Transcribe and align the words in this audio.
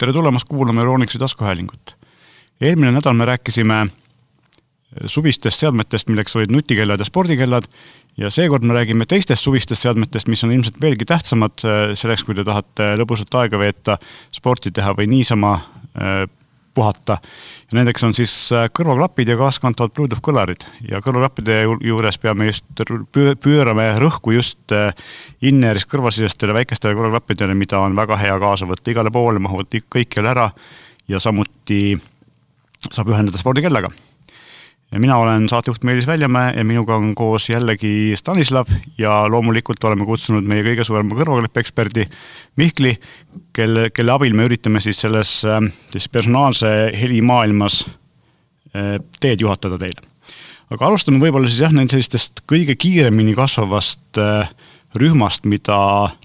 tere 0.00 0.12
tulemast 0.16 0.48
kuulama 0.48 0.80
Euronixi 0.80 1.18
taskuhäälingut. 1.18 1.96
eelmine 2.60 2.92
nädal 2.92 3.12
me 3.12 3.24
rääkisime 3.24 3.86
suvistest 5.06 5.60
seadmetest, 5.60 6.08
milleks 6.08 6.36
olid 6.36 6.50
nutikellad 6.50 6.98
ja 7.00 7.04
spordikellad 7.04 7.68
ja 8.16 8.30
seekord 8.30 8.64
me 8.64 8.74
räägime 8.74 9.06
teistest 9.06 9.42
suvistest 9.42 9.82
seadmetest, 9.82 10.28
mis 10.28 10.44
on 10.44 10.52
ilmselt 10.52 10.80
veelgi 10.80 11.04
tähtsamad 11.04 11.64
äh, 11.64 11.92
selleks, 11.94 12.24
kui 12.24 12.34
te 12.34 12.44
tahate 12.44 12.94
lõbusat 12.96 13.36
aega 13.42 13.60
veeta, 13.60 13.98
sporti 14.32 14.72
teha 14.72 14.94
või 14.96 15.06
niisama 15.12 15.52
äh, 15.54 16.24
puhata. 16.74 17.18
ja 17.70 17.78
nendeks 17.78 18.04
on 18.06 18.14
siis 18.14 18.34
äh, 18.52 18.68
kõrvaklapid 18.76 19.32
ja 19.32 19.38
kaaskantavad 19.40 19.94
Bluetooth 19.96 20.22
kõlarid 20.24 20.66
ja 20.88 21.00
kõrvaklappide 21.04 21.62
juures 21.86 22.18
peame 22.18 22.50
just 22.50 22.84
pöörame 23.44 23.88
rõhku 24.00 24.34
just 24.36 24.74
in-ear'is 25.42 25.88
kõrvasisestele 25.90 26.54
väikestele 26.54 26.98
kõrvaklappidele, 26.98 27.54
mida 27.54 27.80
on 27.80 27.96
väga 27.96 28.18
hea 28.20 28.38
kaasa 28.38 28.68
võtta 28.70 28.92
igale 28.92 29.10
poole, 29.10 29.42
mahuvad 29.42 29.80
kõikjal 29.90 30.30
ära. 30.30 30.50
Ja 31.10 31.18
samuti 31.18 31.98
saab 32.90 33.10
ühendada 33.10 33.38
spordikellaga 33.40 33.90
ja 34.92 35.00
mina 35.00 35.16
olen 35.16 35.48
saatejuht 35.48 35.84
Meelis 35.84 36.06
Väljamäe 36.06 36.54
ja 36.56 36.64
minuga 36.64 36.96
on 36.96 37.14
koos 37.14 37.48
jällegi 37.50 38.12
Stanislav 38.16 38.66
ja 38.98 39.28
loomulikult 39.30 39.84
oleme 39.84 40.06
kutsunud 40.06 40.46
meie 40.46 40.64
kõige 40.66 40.84
suurema 40.84 41.14
kõrvaklapieksperdi 41.14 42.06
Mihkli, 42.58 42.96
kelle, 43.56 43.90
kelle 43.94 44.12
abil 44.12 44.34
me 44.34 44.48
üritame 44.50 44.82
siis 44.82 45.00
selles 45.00 45.40
äh, 45.46 45.60
siis 45.92 46.08
personaalse 46.08 46.90
helimaailmas 47.00 47.84
äh, 47.86 48.98
teed 49.20 49.46
juhatada 49.46 49.78
teile. 49.78 50.02
aga 50.70 50.86
alustame 50.86 51.22
võib-olla 51.22 51.48
siis 51.48 51.62
jah, 51.62 51.74
nendest 51.74 51.94
sellistest 51.96 52.44
kõige 52.50 52.74
kiiremini 52.74 53.34
kasvavast 53.38 54.18
äh, 54.18 54.50
rühmast, 54.98 55.46
mida 55.46 55.78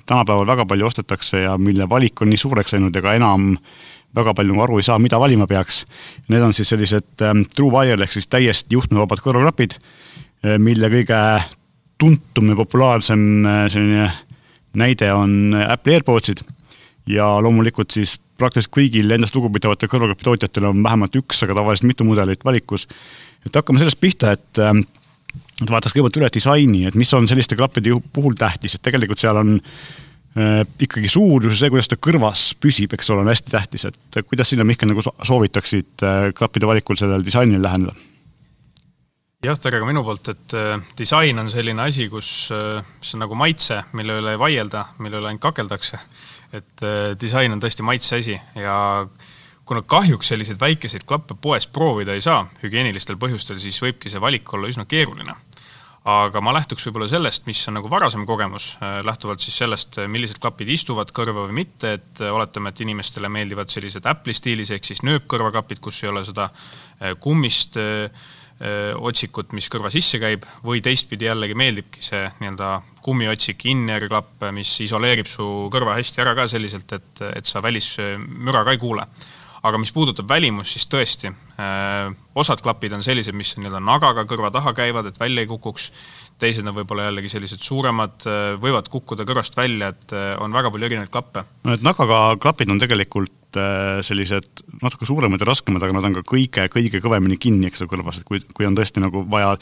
tänapäeval 0.10 0.48
väga 0.48 0.66
palju 0.66 0.88
ostetakse 0.88 1.44
ja 1.44 1.58
mille 1.58 1.86
valik 1.90 2.22
on 2.22 2.34
nii 2.34 2.42
suureks 2.42 2.74
läinud, 2.74 2.96
ega 2.98 3.14
enam 3.14 3.52
äh, 3.54 3.86
väga 4.16 4.34
palju 4.38 4.54
nagu 4.54 4.66
aru 4.66 4.80
ei 4.80 4.88
saa, 4.88 4.98
mida 5.02 5.20
valima 5.22 5.48
peaks. 5.50 5.84
Need 6.32 6.44
on 6.46 6.54
siis 6.56 6.72
sellised 6.72 7.24
ähm, 7.26 7.46
true 7.56 7.72
wire 7.74 8.02
ehk 8.04 8.16
siis 8.16 8.30
täiesti 8.32 8.78
juhtmevabad 8.78 9.22
kõrvaklapid, 9.24 9.78
äh, 9.78 10.58
mille 10.62 10.90
kõige 10.94 11.22
tuntum 12.02 12.52
ja 12.52 12.60
populaarsem 12.60 13.26
äh, 13.46 13.64
selline 13.72 14.10
näide 14.76 15.12
on 15.16 15.56
Apple'i 15.56 16.00
AirPodsid 16.00 16.44
ja 17.08 17.30
loomulikult 17.44 17.96
siis 17.96 18.18
praktiliselt 18.40 18.74
kõigil 18.76 19.12
endast 19.16 19.36
lugupidavatel 19.38 19.90
kõrvaklapi 19.92 20.26
tootjatel 20.28 20.72
on 20.72 20.84
vähemalt 20.84 21.16
üks, 21.16 21.40
aga 21.46 21.56
tavaliselt 21.56 21.88
mitu 21.88 22.08
mudelit 22.08 22.44
valikus. 22.44 22.88
et 23.46 23.56
hakkame 23.56 23.80
sellest 23.80 24.02
pihta, 24.02 24.34
et 24.36 24.60
ähm, 24.60 24.84
et 25.62 25.70
vaataks 25.72 25.94
kõigepealt 25.96 26.18
üle 26.20 26.30
disaini, 26.34 26.82
et 26.88 26.96
mis 27.00 27.12
on 27.16 27.28
selliste 27.28 27.56
klappide 27.56 27.94
puhul 28.12 28.36
tähtis, 28.36 28.76
et 28.76 28.82
tegelikult 28.84 29.22
seal 29.22 29.40
on 29.40 29.54
äh, 29.56 29.62
Äh, 29.64 30.04
ikkagi 30.36 31.08
suurus 31.08 31.54
ja 31.54 31.60
see, 31.62 31.72
kuidas 31.72 31.88
ta 31.88 31.98
kõrvas 32.02 32.50
püsib, 32.60 32.92
eks 32.96 33.12
ole, 33.14 33.24
on 33.24 33.32
hästi 33.32 33.54
tähtis, 33.54 33.86
et 33.88 34.18
kuidas 34.28 34.52
sina, 34.52 34.66
Mihkel, 34.68 34.90
nagu 34.92 35.04
soovitaksid 35.06 36.04
äh, 36.04 36.28
klappide 36.36 36.68
valikul 36.68 37.00
sellele 37.00 37.24
disainile 37.24 37.64
läheneda? 37.64 37.96
jah, 39.46 39.60
tere 39.62 39.80
ka 39.80 39.88
minu 39.88 40.04
poolt, 40.04 40.34
et 40.34 40.58
äh, 40.58 40.76
disain 40.98 41.40
on 41.40 41.52
selline 41.54 41.86
asi, 41.86 42.10
kus 42.12 42.34
see 42.50 43.16
on 43.16 43.24
nagu 43.24 43.38
maitse, 43.40 43.80
mille 43.96 44.20
üle 44.20 44.36
ei 44.36 44.42
vaielda, 44.42 44.90
mille 45.00 45.22
üle 45.22 45.32
ainult 45.32 45.46
kakeldakse. 45.48 46.02
et 46.56 46.86
disain 47.20 47.52
on 47.52 47.64
tõesti 47.64 47.84
maitse 47.84 48.20
asi 48.20 48.36
ja 48.56 48.76
kuna 49.66 49.82
kahjuks 49.82 50.28
selliseid 50.34 50.60
väikeseid 50.62 51.08
klappe 51.08 51.36
poes 51.42 51.68
proovida 51.68 52.14
ei 52.14 52.22
saa 52.22 52.44
hügieenilistel 52.62 53.18
põhjustel, 53.20 53.60
siis 53.60 53.80
võibki 53.82 54.12
see 54.12 54.22
valik 54.22 54.52
olla 54.54 54.70
üsna 54.72 54.86
keeruline 54.86 55.36
aga 56.06 56.42
ma 56.44 56.54
lähtuks 56.54 56.86
võib-olla 56.86 57.08
sellest, 57.10 57.48
mis 57.50 57.64
on 57.70 57.80
nagu 57.80 57.90
varasem 57.90 58.28
kogemus, 58.30 58.76
äh, 58.78 59.00
lähtuvalt 59.06 59.42
siis 59.42 59.58
sellest, 59.58 59.98
äh, 59.98 60.10
millised 60.12 60.38
klapid 60.42 60.70
istuvad 60.70 61.10
kõrva 61.16 61.48
või 61.48 61.64
mitte, 61.64 61.96
et 61.98 62.22
äh, 62.22 62.34
oletame, 62.34 62.70
et 62.70 62.82
inimestele 62.86 63.30
meeldivad 63.34 63.74
sellised 63.74 64.06
Apple'i 64.10 64.38
stiilis, 64.38 64.72
ehk 64.76 64.86
siis 64.86 65.02
nööpkõrvaklapid, 65.06 65.82
kus 65.82 66.04
ei 66.04 66.12
ole 66.14 66.26
seda 66.28 66.50
kummist 67.20 67.76
otsikut, 69.04 69.52
mis 69.52 69.66
kõrva 69.68 69.90
sisse 69.92 70.16
käib, 70.16 70.46
või 70.64 70.80
teistpidi 70.80 71.28
jällegi 71.28 71.58
meeldibki 71.60 72.00
see 72.06 72.22
nii-öelda 72.40 72.70
kummiotsik 73.04 73.66
in-ear 73.68 74.06
klapp, 74.08 74.46
mis 74.56 74.72
isoleerib 74.86 75.28
su 75.28 75.68
kõrva 75.74 75.98
hästi 75.98 76.24
ära 76.24 76.32
ka 76.38 76.46
selliselt, 76.48 76.96
et, 76.96 77.26
et 77.36 77.52
sa 77.52 77.60
välismüra 77.66 78.64
ka 78.64 78.78
ei 78.78 78.80
kuule 78.80 79.04
aga 79.66 79.80
mis 79.82 79.94
puudutab 79.96 80.30
välimust, 80.30 80.76
siis 80.76 80.86
tõesti 80.92 81.32
äh,, 81.32 82.12
osad 82.38 82.62
klapid 82.64 82.94
on 82.98 83.04
sellised, 83.06 83.36
mis 83.38 83.56
nii-öelda 83.58 83.82
nagaga 83.84 84.26
kõrva 84.30 84.52
taha 84.54 84.76
käivad, 84.78 85.10
et 85.10 85.20
välja 85.20 85.46
ei 85.46 85.50
kukuks, 85.50 85.90
teised 86.42 86.68
on 86.68 86.76
võib-olla 86.76 87.08
jällegi 87.10 87.32
sellised 87.34 87.66
suuremad 87.66 88.28
äh,, 88.30 88.44
võivad 88.62 88.92
kukkuda 88.94 89.26
kõrvast 89.28 89.58
välja, 89.58 89.94
et 89.96 90.14
äh, 90.16 90.34
on 90.44 90.54
väga 90.56 90.72
palju 90.74 90.90
erinevaid 90.90 91.14
klappe. 91.14 91.46
no 91.64 91.74
need 91.74 91.86
nagaga 91.86 92.22
klapid 92.42 92.74
on 92.74 92.82
tegelikult 92.82 93.34
sellised 94.04 94.66
natuke 94.82 95.08
suuremad 95.08 95.40
ja 95.40 95.46
raskemad, 95.48 95.80
aga 95.80 95.96
nad 95.96 96.04
on 96.10 96.18
ka 96.18 96.26
kõige, 96.28 96.66
kõige 96.74 97.00
kõvemini 97.00 97.38
kinni, 97.40 97.70
eks 97.70 97.86
ju, 97.86 97.88
kõrvas, 97.88 98.18
et 98.20 98.26
kui, 98.28 98.42
kui 98.52 98.68
on 98.68 98.76
tõesti 98.76 99.00
nagu 99.00 99.22
vaja 99.32 99.54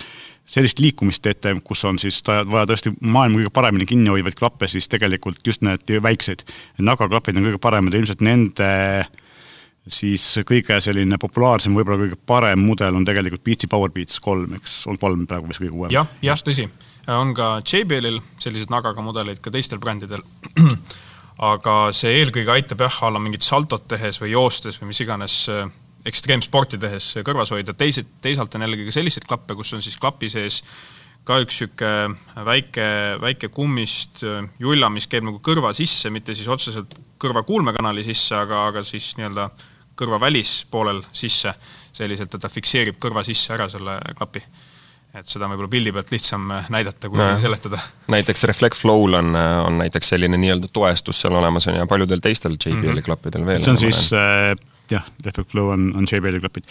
sellist 0.49 0.81
liikumist 0.81 1.21
teete, 1.21 1.53
kus 1.61 1.85
on 1.85 2.01
siis 2.01 2.17
vaja 2.25 2.65
tõesti 2.71 2.89
maailma 3.05 3.37
kõige 3.37 3.53
paremini 3.53 3.85
kinni 3.85 4.09
hoidvaid 4.09 4.39
klappe, 4.39 4.65
siis 4.65 4.89
tegelikult 4.89 5.45
just 5.45 5.61
need 5.61 5.93
väiksed 6.01 6.41
nagaklapid 6.81 7.37
on 7.37 7.51
kõige 7.51 7.61
paremad 7.61 7.93
ja 7.93 8.01
ilmselt 8.01 8.25
nende 8.25 8.71
äh, 9.03 9.13
siis 9.87 10.25
kõige 10.47 10.77
selline 10.83 11.17
populaarsem, 11.19 11.75
võib-olla 11.75 12.05
kõige 12.05 12.19
parem 12.25 12.61
mudel 12.63 12.95
on 12.95 13.05
tegelikult 13.07 13.43
Beatsi 13.43 13.67
Powerbeats 13.71 14.21
kolm, 14.23 14.55
eks, 14.59 14.83
on 14.87 14.99
kolm 14.99 15.25
praegu 15.27 15.49
vist 15.49 15.63
kõige 15.63 15.75
uuem. 15.75 15.91
jah, 15.93 16.07
jah, 16.23 16.39
tõsi. 16.39 16.69
on 17.11 17.33
ka 17.35 17.55
JBL-il 17.67 18.21
selliseid 18.39 18.71
nagaga 18.71 19.03
mudeleid, 19.03 19.41
ka 19.43 19.51
teistel 19.51 19.81
brändidel 19.83 20.23
aga 21.51 21.77
see 21.95 22.13
eelkõige 22.21 22.51
aitab 22.53 22.85
jah, 22.85 22.99
alla 23.07 23.21
mingit 23.21 23.45
saltot 23.45 23.87
tehes 23.89 24.21
või 24.21 24.33
joostes 24.33 24.79
või 24.79 24.91
mis 24.93 25.03
iganes 25.03 25.37
äh, 25.51 25.67
ekstreemsporti 26.07 26.79
tehes 26.79 27.13
kõrvas 27.25 27.53
hoida, 27.55 27.75
teised, 27.75 28.07
teisalt 28.21 28.55
on 28.55 28.65
jällegi 28.65 28.87
ka 28.87 28.95
selliseid 28.95 29.27
klappe, 29.27 29.55
kus 29.57 29.73
on 29.75 29.83
siis 29.83 29.99
klapi 29.99 30.29
sees 30.31 30.61
ka 31.23 31.37
üks 31.39 31.61
niisugune 31.63 32.43
väike, 32.47 32.87
väike 33.23 33.49
kummist 33.51 34.23
äh, 34.27 34.43
julla, 34.63 34.91
mis 34.93 35.07
käib 35.11 35.27
nagu 35.27 35.43
kõrva 35.43 35.73
sisse, 35.75 36.11
mitte 36.13 36.35
siis 36.35 36.47
otseselt 36.51 36.95
kõrva 37.19 37.45
kuulmekanali 37.47 38.03
sisse, 38.05 38.35
aga, 38.35 38.67
aga 38.71 38.83
siis 38.87 39.13
nii-öelda 39.19 39.49
kõrva 39.99 40.19
välispoolel 40.21 41.01
sisse, 41.13 41.53
selliselt, 41.93 42.33
et 42.33 42.41
ta 42.41 42.49
fikseerib 42.49 42.99
kõrva 43.01 43.23
sisse 43.25 43.53
ära 43.53 43.69
selle 43.69 43.99
klapi. 44.17 44.43
et 45.13 45.29
seda 45.29 45.45
on 45.45 45.53
võib-olla 45.53 45.69
pildi 45.69 45.91
pealt 45.93 46.11
lihtsam 46.11 46.51
äh, 46.51 46.69
näidata, 46.73 47.09
kui 47.09 47.19
no, 47.21 47.27
seletada. 47.39 47.79
näiteks 48.09 48.43
Reflect 48.49 48.79
Flow'l 48.79 49.19
on, 49.19 49.35
äh, 49.37 49.57
on 49.65 49.77
näiteks 49.77 50.09
selline 50.15 50.37
nii-öelda 50.41 50.71
toestus 50.73 51.21
seal 51.21 51.37
olemas 51.37 51.67
on 51.67 51.77
ja 51.77 51.85
paljudel 51.87 52.23
teistel 52.23 52.57
JBL-i 52.57 52.81
mm 52.81 52.97
-hmm. 52.97 53.05
klappidel 53.05 53.45
veel. 53.45 53.61
see 53.61 53.71
on 53.71 53.77
siis 53.77 54.09
äh, 54.13 54.55
jah, 54.93 55.07
Reflect 55.25 55.51
Flow 55.51 55.71
on, 55.73 55.89
on 55.97 56.07
JBL-i 56.09 56.41
klapid. 56.43 56.69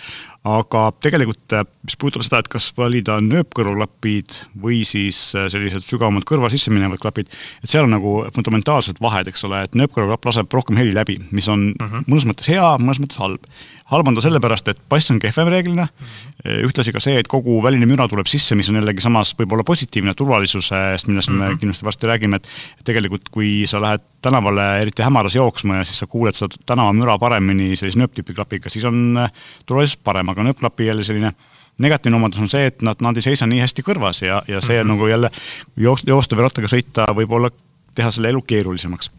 aga 0.49 0.85
tegelikult, 1.05 1.55
äh, 1.55 1.67
mis 1.87 1.99
puudutab 2.01 2.27
seda, 2.27 2.43
et 2.43 2.51
kas 2.53 2.71
valida 2.79 3.19
nööpkõrvaklapid 3.23 4.39
või 4.63 4.83
siis 4.89 5.21
sellised 5.33 5.87
sügavamalt 5.87 6.27
kõrva 6.29 6.51
sisse 6.53 6.73
minevad 6.75 7.03
klapid, 7.03 7.31
et 7.63 7.71
seal 7.71 7.87
on 7.87 7.95
nagu 7.95 8.17
fundamentaalsed 8.35 9.03
vahed, 9.03 9.31
eks 9.31 9.47
ole, 9.49 9.63
et 9.67 9.79
nööpkõrvaklapp 9.79 10.31
laseb 10.31 10.57
rohkem 10.57 10.81
heli 10.81 10.95
läbi, 10.97 11.19
mis 11.31 11.49
on 11.49 11.73
mm 11.73 11.87
-hmm. 11.87 12.11
mõnes 12.11 12.27
mõttes 12.31 12.51
hea, 12.51 12.67
mõnes 12.83 13.03
mõttes 13.03 13.23
halb 13.23 13.47
halb 13.93 14.09
on 14.09 14.17
ta 14.17 14.25
sellepärast, 14.25 14.69
et 14.73 14.81
bass 14.89 15.11
on 15.13 15.21
kehvem 15.23 15.51
reeglina 15.53 15.87
-hmm. 15.87 16.65
ühtlasi 16.67 16.93
ka 16.93 17.01
see, 17.01 17.19
et 17.19 17.29
kogu 17.29 17.61
väline 17.63 17.87
müra 17.87 18.09
tuleb 18.09 18.27
sisse, 18.27 18.55
mis 18.59 18.69
on 18.69 18.81
jällegi 18.81 19.05
samas 19.05 19.35
võib-olla 19.39 19.65
positiivne 19.65 20.15
turvalisusest, 20.15 21.07
millest 21.07 21.29
mm 21.29 21.35
-hmm. 21.35 21.39
me 21.39 21.49
mhm. 21.49 21.59
kindlasti 21.59 21.85
varsti 21.85 22.07
räägime, 22.07 22.37
et 22.37 22.49
tegelikult 22.85 23.29
kui 23.29 23.67
sa 23.67 23.81
lähed 23.81 24.01
tänavale 24.23 24.83
eriti 24.83 25.03
hämaras 25.03 25.35
jooksma 25.35 25.77
ja 25.77 25.85
siis 25.85 25.99
sa 25.99 26.07
kuuled 26.07 26.35
seda 26.35 26.57
tänavamüra 26.67 27.19
paremini 27.19 27.77
sellise 27.77 27.99
nööptüüpi 27.99 28.35
klapiga, 28.35 28.71
siis 28.71 28.85
on 28.85 29.19
äh, 29.19 29.33
turvalisus 29.67 29.97
parem, 29.97 30.29
aga 30.29 30.43
nööpklapi 30.43 30.87
jälle 30.87 31.05
selline 31.05 31.33
negatiivne 31.79 32.17
omadus 32.17 32.41
on 32.41 32.49
see, 32.49 32.67
et 32.67 32.83
nad, 32.83 33.01
nad 33.01 33.17
ei 33.17 33.25
seisa 33.25 33.47
nii 33.47 33.61
hästi 33.61 33.83
kõrvas 33.87 34.23
ja, 34.23 34.43
ja 34.49 34.61
see 34.61 34.77
mm 34.77 34.85
-hmm. 34.85 34.93
nagu 34.93 35.07
jälle 35.07 35.31
jooks-, 35.77 36.07
joosta 36.07 36.37
või 36.37 36.47
rattaga 36.47 36.69
sõita 36.69 37.07
võib-olla 37.17 37.51
teha 37.95 38.11
selle 38.11 38.29
elu 38.29 38.43
keerulisemaks. 38.43 39.11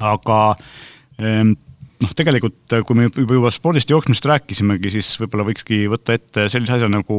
aga 0.00 0.56
ehm, 1.18 1.52
noh, 2.04 2.14
tegelikult 2.16 2.76
äh, 2.76 2.84
kui 2.86 2.98
me 2.98 3.08
juba, 3.08 3.38
juba 3.38 3.52
spordist 3.54 3.90
jooksmisest 3.92 4.28
rääkisimegi, 4.30 4.92
siis 4.94 5.14
võib-olla 5.20 5.46
võikski 5.48 5.84
võtta 5.92 6.16
ette 6.16 6.48
sellise 6.52 6.78
asja 6.78 6.90
nagu 6.92 7.18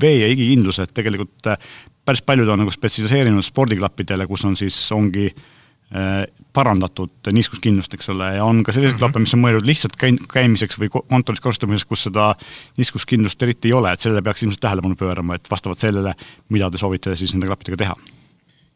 vee- 0.00 0.20
ja 0.20 0.30
igikindlus, 0.32 0.80
et 0.82 0.94
tegelikult 0.96 1.52
äh, 1.52 1.60
päris 2.06 2.24
paljud 2.26 2.50
on 2.52 2.64
nagu 2.64 2.72
spetsialiseerinud 2.74 3.46
spordiklappidele, 3.46 4.26
kus 4.30 4.44
on 4.48 4.56
siis, 4.58 4.78
ongi 4.94 5.28
äh, 5.30 6.26
parandatud 6.56 7.32
niiskuskindlust, 7.32 7.94
eks 7.96 8.12
ole, 8.14 8.32
ja 8.38 8.44
on 8.44 8.62
ka 8.64 8.74
selliseid 8.74 8.96
-hmm. 8.96 9.04
klappe, 9.04 9.22
mis 9.22 9.34
on 9.36 9.44
mõeldud 9.44 9.68
lihtsalt 9.68 9.96
käi-, 10.00 10.18
käimiseks 10.32 10.80
või 10.82 10.92
kontoris 10.96 11.42
kasutamiseks, 11.44 11.88
kus 11.88 12.06
seda 12.08 12.34
niiskuskindlust 12.78 13.42
eriti 13.42 13.72
ei 13.72 13.78
ole, 13.78 13.92
et 13.92 14.00
sellele 14.00 14.22
peaks 14.22 14.42
ilmselt 14.42 14.64
tähelepanu 14.64 14.98
pöörama, 14.98 15.34
et 15.34 15.50
vastavalt 15.50 15.82
sellele, 15.82 16.14
mida 16.50 16.70
te 16.70 16.78
soovite 16.78 17.16
siis 17.16 17.34
nende 17.34 17.50
klappidega 17.50 17.84
teha 17.84 18.15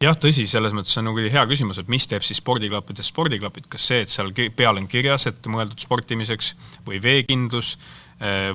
jah, 0.01 0.17
tõsi, 0.17 0.47
selles 0.49 0.75
mõttes 0.75 0.97
on 0.99 1.09
nagu 1.09 1.23
hea 1.23 1.43
küsimus, 1.49 1.79
et 1.81 1.89
mis 1.91 2.07
teeb 2.09 2.25
siis 2.25 2.41
spordiklappidest 2.41 3.13
spordiklapid, 3.13 3.69
kas 3.71 3.89
see, 3.91 4.05
et 4.05 4.13
seal 4.13 4.31
peal 4.57 4.81
on 4.81 4.87
kirjas, 4.91 5.27
et 5.29 5.51
mõeldud 5.51 5.81
sportimiseks 5.83 6.55
või 6.87 7.01
veekindlus, 7.03 7.75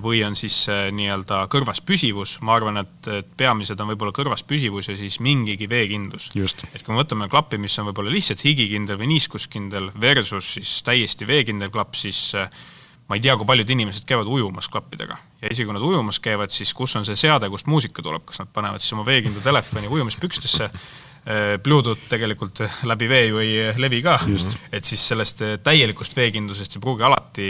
või 0.02 0.20
on 0.22 0.36
siis 0.38 0.60
nii-öelda 0.94 1.40
kõrvas 1.50 1.80
püsivus, 1.82 2.36
ma 2.46 2.54
arvan, 2.54 2.78
et, 2.84 3.08
et 3.10 3.30
peamised 3.38 3.80
on 3.82 3.90
võib-olla 3.90 4.14
kõrvas 4.14 4.44
püsivus 4.46 4.92
ja 4.92 4.94
siis 4.98 5.18
mingigi 5.18 5.66
veekindlus. 5.70 6.28
et 6.70 6.84
kui 6.86 6.94
me 6.94 7.00
võtame 7.00 7.26
klappi, 7.32 7.58
mis 7.58 7.74
on 7.82 7.88
võib-olla 7.88 8.12
lihtsalt 8.14 8.44
higikindel 8.46 9.00
või 9.00 9.10
niiskuskindel 9.16 9.90
versus 9.98 10.52
siis 10.54 10.76
täiesti 10.86 11.26
veekindel 11.26 11.72
klapp, 11.74 11.98
siis 11.98 12.36
ma 13.08 13.18
ei 13.18 13.24
tea, 13.24 13.34
kui 13.38 13.48
paljud 13.48 13.74
inimesed 13.74 14.06
käivad 14.06 14.30
ujumas 14.30 14.70
klappidega. 14.70 15.18
ja 15.42 15.50
isegi 15.50 15.66
kui 15.66 15.74
nad 15.74 15.82
ujumas 15.82 16.22
käivad, 16.22 16.54
siis 16.54 16.70
kus 16.74 16.94
on 16.96 17.04
see 17.08 17.18
seade, 17.18 17.50
kust 17.50 17.66
muusika 17.66 18.06
tuleb, 18.06 18.22
kas 18.26 18.38
nad 18.38 18.54
panevad 18.54 18.82
siis 18.82 18.94
oma 18.94 19.06
veekindla 19.06 19.42
telefoni 19.42 19.90
ujumispükstesse 19.90 20.70
Bluetooth 21.62 22.04
tegelikult 22.06 22.60
läbi 22.86 23.08
vee 23.10 23.24
ju 23.26 23.40
ei 23.42 23.72
levi 23.82 23.98
ka, 24.04 24.20
et 24.70 24.84
siis 24.86 25.08
sellest 25.10 25.42
täielikust 25.66 26.14
veekindlusest 26.14 26.76
ei 26.76 26.84
pruugi 26.84 27.02
alati 27.02 27.48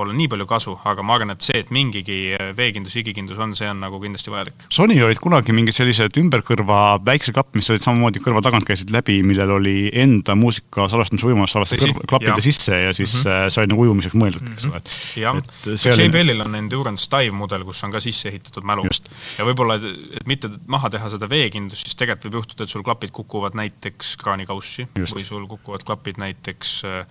olla 0.00 0.14
nii 0.16 0.28
palju 0.32 0.46
kasu, 0.48 0.74
aga 0.88 1.04
ma 1.06 1.16
arvan, 1.18 1.34
et 1.34 1.44
see, 1.44 1.58
et 1.62 1.70
mingigi 1.74 2.18
veekindlus, 2.58 2.94
higikindlus 2.98 3.40
on, 3.42 3.54
see 3.58 3.68
on 3.70 3.80
nagu 3.82 3.98
kindlasti 4.02 4.32
vajalik. 4.32 4.66
Sony 4.72 4.96
olid 5.04 5.20
kunagi 5.22 5.54
mingid 5.56 5.76
sellised 5.76 6.18
ümberkõrva 6.20 6.98
väikse 7.04 7.34
klapp, 7.34 7.52
mis 7.58 7.70
olid 7.72 7.84
samamoodi 7.84 8.22
kõrva 8.24 8.42
tagant 8.44 8.66
käisid 8.68 8.92
läbi, 8.94 9.20
millel 9.26 9.54
oli 9.58 9.76
enda 10.04 10.36
muusika 10.38 10.88
salvestamise 10.92 11.28
võimalus 11.28 11.54
salvestada 11.56 11.90
kõrva, 11.90 12.08
klappida 12.14 12.38
ja. 12.38 12.46
sisse 12.46 12.80
ja 12.86 12.94
siis 12.96 13.16
mm 13.20 13.30
-hmm. 13.30 13.54
sai 13.56 13.70
nagu 13.70 13.86
ujumiseks 13.86 14.18
mõeldud, 14.18 14.52
eks 14.52 14.68
ole, 14.70 14.82
et 14.82 14.96
jah, 15.22 15.40
JBL-il 16.04 16.44
on 16.46 16.54
Endurance 16.58 17.10
Dive 17.10 17.34
mudel, 17.34 17.64
kus 17.64 17.82
on 17.84 17.94
ka 17.94 18.00
sisse 18.00 18.28
ehitatud 18.28 18.64
mälu. 18.64 18.86
ja 19.38 19.44
võib-olla, 19.46 19.78
et 19.78 20.26
mitte 20.26 20.50
maha 20.66 20.90
teha 20.90 21.08
seda 21.10 21.28
veekindlust, 21.30 21.86
siis 21.86 21.98
tegelikult 21.98 22.30
võib 22.30 22.42
juhtuda, 22.42 22.64
et 22.64 22.70
sul 22.70 22.82
klapid 22.82 23.10
kukuvad 23.10 23.54
näiteks 23.54 24.16
kraanikaussi 24.16 24.88
Just. 24.98 25.14
või 25.14 25.24
sul 25.24 25.46
kukuvad 25.46 25.84
klapid 25.84 26.18
näiteks 26.18 26.84
Äh, 26.84 27.06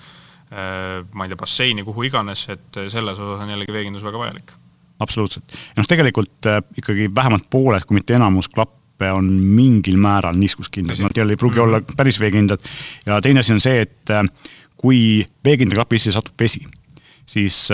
ma 0.53 1.25
ei 1.25 1.31
tea, 1.31 1.39
basseini, 1.39 1.83
kuhu 1.87 2.05
iganes, 2.09 2.45
et 2.53 2.79
selles 2.93 3.17
osas 3.17 3.41
on 3.41 3.49
jällegi 3.49 3.73
veekindlus 3.73 4.05
väga 4.05 4.21
vajalik. 4.21 4.53
absoluutselt. 4.99 5.51
ja 5.51 5.81
noh, 5.81 5.89
tegelikult 5.89 6.49
äh, 6.49 6.61
ikkagi 6.77 7.09
vähemalt 7.15 7.49
pooled, 7.49 7.85
kui 7.87 7.97
mitte 7.97 8.17
enamus 8.17 8.49
klappe 8.53 9.09
on 9.11 9.29
mingil 9.33 9.97
määral 9.97 10.37
niiskuskindlad, 10.39 11.01
nad 11.01 11.17
jälle 11.17 11.33
ei 11.33 11.41
pruugi 11.41 11.57
mm 11.57 11.61
-hmm. 11.61 11.81
olla 11.81 11.95
päris 11.97 12.19
veekindlad. 12.19 12.59
ja 13.05 13.21
teine 13.21 13.39
asi 13.39 13.53
on 13.53 13.59
see, 13.59 13.81
et 13.81 14.09
äh, 14.09 14.23
kui 14.77 15.25
veekindla 15.45 15.75
klapi 15.75 15.99
sisse 15.99 16.11
satub 16.11 16.35
vesi, 16.39 16.65
siis 17.25 17.69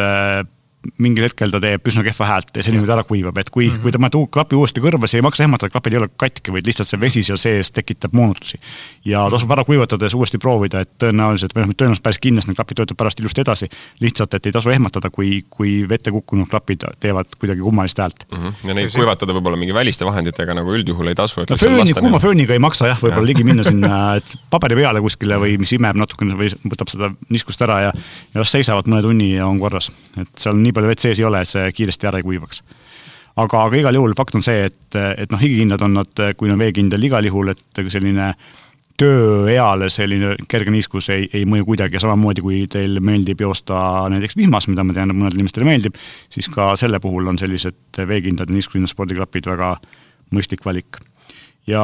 mingil 1.00 1.26
hetkel 1.28 1.52
ta 1.52 1.60
teeb 1.60 1.88
üsna 1.92 2.04
kehva 2.06 2.28
häält 2.30 2.56
ja 2.56 2.64
kui 2.64 2.88
ta 2.88 2.96
ära 2.96 3.04
kuivab, 3.08 3.38
et 3.42 3.50
kui 3.52 3.68
mm, 3.68 3.76
-hmm. 3.76 3.82
kui 3.84 3.92
te 3.92 4.00
panete 4.00 4.20
klapi 4.32 4.56
uuesti 4.56 4.82
kõrva, 4.84 5.08
siis 5.08 5.20
ei 5.20 5.26
maksa 5.26 5.44
ehmatada, 5.44 5.70
klapid 5.74 5.94
ei 5.94 6.00
ole 6.00 6.08
katki, 6.16 6.54
vaid 6.56 6.68
lihtsalt 6.68 6.88
see 6.88 7.00
vesi 7.00 7.24
seal 7.24 7.38
sees 7.38 7.72
tekitab 7.72 8.14
moonutusi. 8.16 8.60
ja 9.06 9.26
tasub 9.32 9.52
ära 9.52 9.64
kuivatades 9.68 10.14
uuesti 10.14 10.38
proovida, 10.38 10.80
et 10.80 10.90
tõenäoliselt, 11.04 11.56
või 11.56 11.68
noh, 11.68 11.76
tõenäoliselt 11.76 12.04
päris 12.04 12.20
kindlasti 12.20 12.52
need 12.52 12.60
klapid 12.60 12.80
töötavad 12.80 12.98
pärast 12.98 13.20
ilusti 13.20 13.42
edasi. 13.42 13.70
lihtsalt, 14.00 14.34
et 14.34 14.46
ei 14.46 14.52
tasu 14.52 14.70
ehmatada, 14.70 15.10
kui, 15.10 15.44
kui 15.50 15.90
vette 15.90 16.12
kukkunud 16.12 16.48
klapid 16.48 16.86
teevad 17.00 17.36
kuidagi 17.40 17.62
kummalist 17.62 18.00
häält 18.00 18.24
mm. 18.32 18.38
-hmm. 18.38 18.68
ja 18.68 18.74
neid 18.74 18.96
kuivatada 18.96 19.34
võib-olla 19.34 19.60
mingi 19.60 19.74
väliste 19.74 20.06
vahenditega 20.06 20.54
nagu 20.54 20.74
üldjuhul 20.74 21.08
ei 21.08 21.16
tasu. 21.16 21.44
no 21.50 21.58
fööni, 21.58 21.94
kuuma 21.94 22.20
fööniga 22.20 22.54
ei 22.54 22.60
maksa 22.60 22.88
jah, 22.88 23.02
võib-olla 23.04 23.26
ligi 23.26 23.44
minna 23.44 23.64
sinna, 23.64 24.00
et 24.22 24.36
paberi 24.50 24.76
peale 24.76 25.02
kuskile 25.02 25.36
või 25.36 25.58
mis 25.60 25.76
imeb 25.76 26.00
natukene 26.00 26.40
või 26.40 26.50
võtab 26.64 26.90
seda 26.90 27.12
niiskust 27.30 27.62
ära 27.62 27.80
ja, 27.82 27.94
ja 28.34 28.44
seisavad 28.44 28.88
mõne 28.88 29.02
tunni 29.02 29.34
ja 29.36 29.48
on 29.48 29.60
korras. 29.60 29.92
et 30.18 30.32
seal 30.38 30.56
nii 30.56 30.69
palju 30.76 30.92
vett 30.92 31.04
sees 31.04 31.20
ei 31.20 31.28
ole, 31.28 31.44
et 31.44 31.52
see 31.52 31.68
kiiresti 31.76 32.10
ära 32.10 32.22
ei 32.22 32.28
kuivaks. 32.28 32.64
aga, 33.36 33.66
aga 33.66 33.78
igal 33.78 33.96
juhul 33.96 34.16
fakt 34.18 34.36
on 34.36 34.44
see, 34.44 34.66
et, 34.70 34.96
et 34.96 35.32
noh, 35.32 35.40
higikindlad 35.40 35.84
on 35.86 36.02
nad, 36.02 36.26
kui 36.38 36.52
on 36.52 36.60
veekindel 36.60 37.04
igal 37.04 37.26
juhul, 37.26 37.54
et 37.54 37.86
selline 37.88 38.34
tööeale 39.00 39.88
selline 39.94 40.34
kerge 40.52 40.72
niiskus 40.74 41.08
ei, 41.14 41.28
ei 41.34 41.46
mõju 41.48 41.70
kuidagi 41.70 42.02
samamoodi, 42.04 42.44
kui 42.44 42.64
teil 42.72 43.00
meeldib 43.04 43.42
joosta 43.46 44.08
näiteks 44.12 44.36
vihmas, 44.40 44.68
mida 44.68 44.84
ma 44.84 44.96
tean, 44.96 45.14
mõnedele 45.16 45.40
inimestele 45.40 45.68
meeldib, 45.68 46.00
siis 46.34 46.50
ka 46.52 46.74
selle 46.80 47.00
puhul 47.04 47.30
on 47.32 47.40
sellised 47.40 48.02
veekindlad 48.10 48.52
ja 48.52 48.58
niiskusinnas 48.58 48.92
spordiklapid 48.96 49.48
väga 49.52 49.76
mõistlik 50.36 50.66
valik. 50.66 51.00
ja 51.68 51.84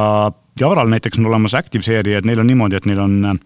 Javral 0.60 0.88
näiteks 0.88 1.18
on 1.20 1.26
olemas 1.28 1.54
Active 1.54 1.84
seeria, 1.84 2.18
et 2.18 2.24
neil 2.24 2.40
on 2.40 2.46
niimoodi, 2.48 2.76
et 2.76 2.86
neil 2.88 3.00
on 3.00 3.16
äh, 3.32 3.40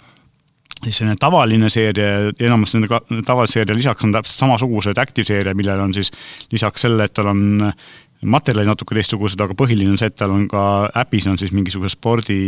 selline 0.88 1.17
tavaline 1.20 1.69
seeria, 1.72 2.31
enamus 2.40 2.72
nende 2.76 3.00
tavalise 3.26 3.58
seeria 3.58 3.76
lisaks 3.76 4.06
on 4.06 4.14
täpselt 4.14 4.38
samasugused 4.38 5.00
Active 5.00 5.28
seeria, 5.28 5.56
millel 5.56 5.82
on 5.82 5.93
siis 5.96 6.12
lisaks 6.52 6.87
sellele, 6.87 7.08
et 7.08 7.17
tal 7.17 7.28
on 7.32 7.43
materjalid 8.20 8.69
natuke 8.69 8.96
teistsugused, 8.96 9.40
aga 9.40 9.56
põhiline 9.56 9.93
on 9.94 10.00
see, 10.00 10.11
et 10.11 10.17
tal 10.17 10.32
on 10.34 10.44
ka 10.49 10.62
äpis 11.02 11.28
on 11.31 11.38
siis 11.40 11.55
mingisuguse 11.56 11.94
spordi 11.94 12.40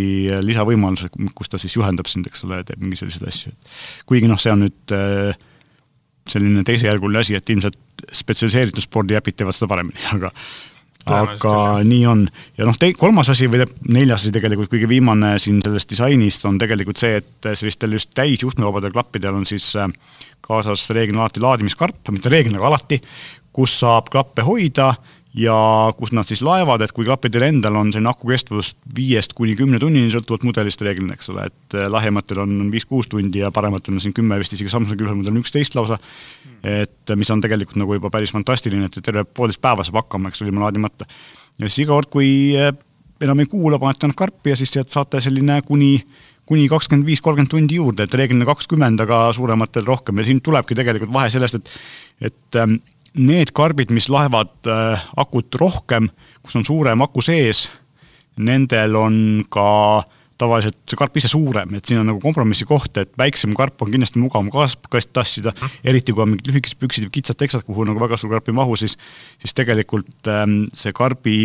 lisavõimalused, 0.45 1.17
kus 1.37 1.53
ta 1.53 1.61
siis 1.61 1.77
juhendab 1.79 2.11
sind, 2.13 2.29
eks 2.29 2.45
ole, 2.49 2.61
teeb 2.69 2.83
mingi 2.83 3.01
selliseid 3.01 3.29
asju. 3.29 3.55
kuigi 4.09 4.29
noh, 4.29 4.41
see 4.41 4.53
on 4.53 4.67
nüüd 4.67 4.97
äh, 4.97 5.33
selline 6.29 6.65
teisejärguline 6.69 7.23
asi, 7.25 7.39
et 7.39 7.55
ilmselt 7.55 7.79
spetsialiseeritud 8.13 8.85
spordiäpid 8.85 9.39
teevad 9.39 9.57
seda 9.57 9.71
paremini, 9.73 10.05
aga 10.17 10.33
aga 11.11 11.55
nii 11.85 12.03
on. 12.07 12.27
ja 12.59 12.67
noh, 12.69 12.77
kolmas 12.99 13.31
asi 13.33 13.49
või 13.51 13.65
neljas 13.89 14.23
asi 14.23 14.33
tegelikult, 14.35 14.71
kõige 14.73 14.89
viimane 14.91 15.35
siin 15.43 15.61
sellest 15.65 15.91
disainist 15.91 16.45
on 16.49 16.59
tegelikult 16.63 17.01
see, 17.03 17.19
et 17.23 17.51
sellistel 17.55 17.97
just 17.99 18.13
täisjuhtmevabadel 18.15 18.95
klappidel 18.95 19.39
on 19.39 19.47
siis 19.49 19.73
äh, 19.77 19.91
kaasas 20.41 20.89
reeglina 20.91 21.25
alati 21.25 21.43
laadimiskarp, 21.43 22.13
mitte 22.15 22.33
reeglina, 22.33 22.61
aga 22.61 22.73
alati, 22.73 23.01
kus 23.53 23.79
saab 23.83 24.11
klappe 24.13 24.45
hoida 24.47 24.93
ja 25.35 25.57
kus 25.97 26.13
nad 26.13 26.29
siis 26.29 26.43
laevad, 26.45 26.83
et 26.85 26.93
kui 26.93 27.07
klappidel 27.07 27.47
endal 27.47 27.77
on 27.81 27.93
selline 27.93 28.11
aku 28.11 28.29
kestvus 28.29 28.75
viiest 28.97 29.33
kuni 29.37 29.55
kümne 29.57 29.81
tunnini, 29.81 30.11
sõltuvalt 30.13 30.45
mudelist 30.45 30.85
reeglina, 30.85 31.17
eks 31.17 31.31
ole, 31.33 31.47
et 31.49 31.77
äh, 31.79 31.89
lahjematel 31.93 32.43
on 32.45 32.57
viis-kuus 32.73 33.09
tundi 33.13 33.41
ja 33.41 33.53
parematel 33.55 33.97
on 33.97 34.05
siin 34.05 34.15
kümme, 34.17 34.37
vist 34.43 34.53
isegi 34.57 34.73
Samsungi 34.73 35.07
ühel 35.07 35.23
on 35.33 35.41
üksteist 35.41 35.77
lausa. 35.79 35.99
et 36.63 37.11
mis 37.19 37.31
on 37.31 37.41
tegelikult 37.43 37.81
nagu 37.81 37.97
juba 37.97 38.11
päris 38.11 38.31
fantastiline, 38.31 38.87
et 38.87 38.99
terve 39.03 39.25
poolteist 39.25 39.63
päeva 39.63 39.83
saab 39.83 40.03
hakkama, 40.03 40.29
eks 40.29 40.43
ole, 40.43 40.53
ilma 40.53 40.67
laadimata. 40.67 41.09
ja 41.59 41.69
siis 41.69 41.87
iga 41.87 41.97
kord, 41.97 42.11
kui 42.13 42.29
äh, 42.59 42.75
enam 43.23 43.41
ei 43.41 43.49
kuula, 43.49 43.79
panete 43.79 44.07
nad 44.11 44.19
karpi 44.19 44.53
ja 44.53 44.59
siis 44.59 44.71
sealt 44.75 44.93
saate 44.93 45.21
selline 45.21 45.63
kuni 45.67 45.97
kuni 46.47 46.67
kakskümmend 46.69 47.07
viis, 47.07 47.21
kolmkümmend 47.23 47.51
tundi 47.53 47.79
juurde, 47.79 48.05
et 48.05 48.15
reeglina 48.19 48.45
kakskümmend, 48.45 49.01
aga 49.05 49.29
suurematel 49.33 49.87
rohkem 49.87 50.19
ja 50.19 50.27
siin 50.27 50.41
tulebki 50.43 50.75
tegelikult 50.75 51.15
vahe 51.15 51.31
sellest, 51.33 51.61
et 51.61 51.71
et 52.29 52.59
ähm, 52.61 52.77
need 53.19 53.53
karbid, 53.57 53.93
mis 53.93 54.09
laevad 54.13 54.71
äh, 54.71 55.05
akut 55.21 55.55
rohkem, 55.61 56.09
kus 56.43 56.57
on 56.59 56.65
suurem 56.67 57.05
aku 57.05 57.23
sees, 57.25 57.67
nendel 58.41 58.97
on 58.97 59.17
ka 59.53 60.05
tavaliselt 60.43 60.79
see 60.89 60.99
karp 60.99 61.19
ise 61.21 61.31
suurem, 61.31 61.75
et 61.77 61.87
siin 61.87 62.01
on 62.01 62.09
nagu 62.11 62.21
kompromissi 62.23 62.67
koht, 62.67 62.97
et 62.99 63.13
väiksem 63.21 63.53
karp 63.57 63.85
on 63.85 63.93
kindlasti 63.93 64.21
mugavam 64.23 64.49
kaaskast 64.53 65.13
tassida 65.15 65.53
eriti 65.85 66.15
kui 66.15 66.25
on 66.25 66.33
mingid 66.33 66.49
lühikesed 66.51 66.81
püksid 66.81 67.07
või 67.07 67.15
kitsad 67.19 67.39
teksad, 67.39 67.67
kuhu 67.67 67.87
nagu 67.89 68.01
väga 68.03 68.19
suur 68.19 68.33
karp 68.33 68.51
ei 68.51 68.57
mahu, 68.57 68.79
siis, 68.81 68.97
siis 69.43 69.55
tegelikult 69.59 70.33
ähm, 70.33 70.65
see 70.77 70.95
karbi 70.97 71.37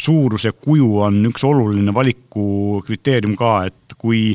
suurus 0.00 0.46
ja 0.48 0.54
kuju 0.56 1.02
on 1.04 1.20
üks 1.28 1.44
oluline 1.46 1.94
valiku 1.94 2.80
kriteerium 2.86 3.36
ka, 3.38 3.52
et 3.68 3.98
kui 4.00 4.32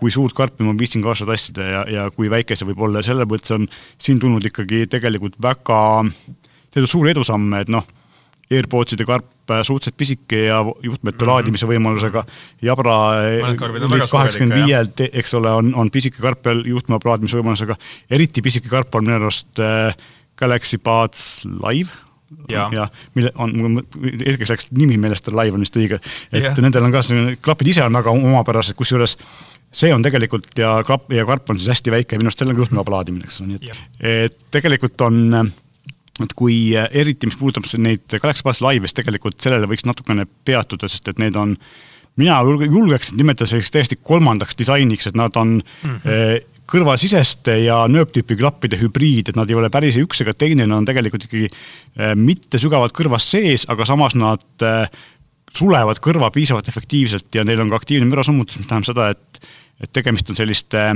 kui 0.00 0.10
suurt 0.10 0.34
karpi 0.36 0.64
ma 0.64 0.74
viitsin 0.78 1.02
kaasa 1.04 1.26
tassida 1.28 1.66
ja, 1.68 1.82
ja 1.88 2.10
kui 2.10 2.30
väike 2.32 2.56
see 2.56 2.68
võib 2.70 2.86
olla 2.86 3.02
ja 3.02 3.10
selle 3.10 3.26
mõttes 3.28 3.52
on 3.54 3.66
siin 4.00 4.20
tulnud 4.22 4.44
ikkagi 4.48 4.86
tegelikult 4.90 5.36
väga 5.42 5.80
tehtud 6.72 6.88
suuri 6.88 7.12
edusamme, 7.12 7.60
et 7.62 7.72
noh, 7.72 7.84
AirPodside 8.52 9.04
karp 9.08 9.50
äh, 9.50 9.62
suhteliselt 9.64 9.96
pisike 9.96 10.44
ja 10.46 10.60
juhtmete 10.82 11.16
mm 11.16 11.22
-hmm. 11.22 11.30
laadimise 11.30 11.66
võimalusega, 11.66 12.24
Jabra 12.62 12.96
kaheksakümmend 14.10 14.64
viielt, 14.64 15.00
eks 15.12 15.34
ole, 15.34 15.50
on, 15.50 15.74
on 15.74 15.90
pisike 15.90 16.20
karp 16.20 16.46
ja 16.46 16.52
juhtme 16.52 16.98
laadimise 17.04 17.36
võimalusega, 17.40 17.76
eriti 18.10 18.42
pisike 18.42 18.68
karp 18.68 18.94
on 18.94 19.04
minu 19.04 19.16
arust 19.20 19.58
äh, 19.58 19.96
Galaxy 20.36 20.78
Buds 20.78 21.44
Live. 21.44 21.90
Ja, 22.48 22.70
ja 22.72 22.88
mille 23.14 23.30
on, 23.36 23.82
hetkeks 24.26 24.50
läks 24.50 24.66
nimi 24.70 24.96
meelest, 24.96 25.28
Live 25.28 25.52
on 25.52 25.60
vist 25.60 25.76
õige, 25.76 25.98
et 26.32 26.44
ja. 26.44 26.54
nendel 26.64 26.86
on 26.86 26.92
ka 26.92 27.02
klapid 27.44 27.68
ise 27.68 27.84
on 27.84 27.92
väga 27.92 28.10
omapärased, 28.10 28.74
kusjuures 28.74 29.18
see 29.72 29.92
on 29.94 30.04
tegelikult 30.04 30.58
ja 30.58 30.76
klapp 30.86 31.12
ja 31.12 31.24
karp 31.28 31.50
on 31.50 31.58
siis 31.58 31.72
hästi 31.72 31.94
väike, 31.94 32.18
minu 32.20 32.28
arust 32.28 32.42
seal 32.42 32.52
on 32.52 32.58
ka 32.58 32.64
juhtmeva 32.66 32.84
plaadimine, 32.84 33.24
eks 33.24 33.40
ole, 33.40 33.54
nii 33.54 33.72
et, 33.72 33.84
et 34.12 34.40
tegelikult 34.52 35.00
on 35.08 35.52
et 36.20 36.34
kui 36.36 36.56
eriti, 36.76 37.28
mis 37.28 37.38
puudutab 37.40 37.66
neid 37.80 38.04
Galaxy 38.12 38.44
Buds 38.44 38.60
Live, 38.64 38.88
siis 38.88 38.98
tegelikult 39.00 39.40
sellele 39.42 39.68
võiks 39.70 39.86
natukene 39.88 40.26
peatuda, 40.46 40.90
sest 40.90 41.08
et 41.08 41.20
need 41.22 41.36
on, 41.40 41.54
mina 42.20 42.40
julgeks 42.44 43.14
nimetada 43.16 43.48
selliseks 43.48 43.72
täiesti 43.74 43.98
kolmandaks 44.04 44.58
disainiks, 44.58 45.08
et 45.08 45.16
nad 45.16 45.36
on 45.40 45.60
mm 45.62 45.94
-hmm. 46.04 46.50
kõrvasiseste 46.72 47.56
ja 47.64 47.86
nööptüüpi 47.88 48.36
klappide 48.36 48.76
hübriid, 48.80 49.28
et 49.28 49.36
nad 49.36 49.50
ei 49.50 49.56
ole 49.56 49.70
päris 49.70 49.96
üks 49.96 50.20
ega 50.20 50.34
teine, 50.34 50.66
nad 50.66 50.78
on 50.78 50.84
tegelikult 50.84 51.24
ikkagi 51.24 51.48
eh, 51.48 52.14
mitte 52.14 52.58
sügavalt 52.58 52.92
kõrvas 52.92 53.30
sees, 53.30 53.64
aga 53.68 53.84
samas 53.84 54.14
nad 54.14 54.44
eh, 54.60 54.88
sulevad 55.52 56.00
kõrva 56.00 56.30
piisavalt 56.30 56.68
efektiivselt 56.68 57.34
ja 57.34 57.44
neil 57.44 57.60
on 57.60 57.70
ka 57.70 57.76
aktiivne 57.76 58.08
mürasummutus, 58.08 58.58
mis 58.58 58.66
tähendab 58.68 58.88
seda, 58.88 59.10
et 59.10 59.46
et 59.80 59.92
tegemist 59.92 60.30
on 60.30 60.38
selliste 60.38 60.92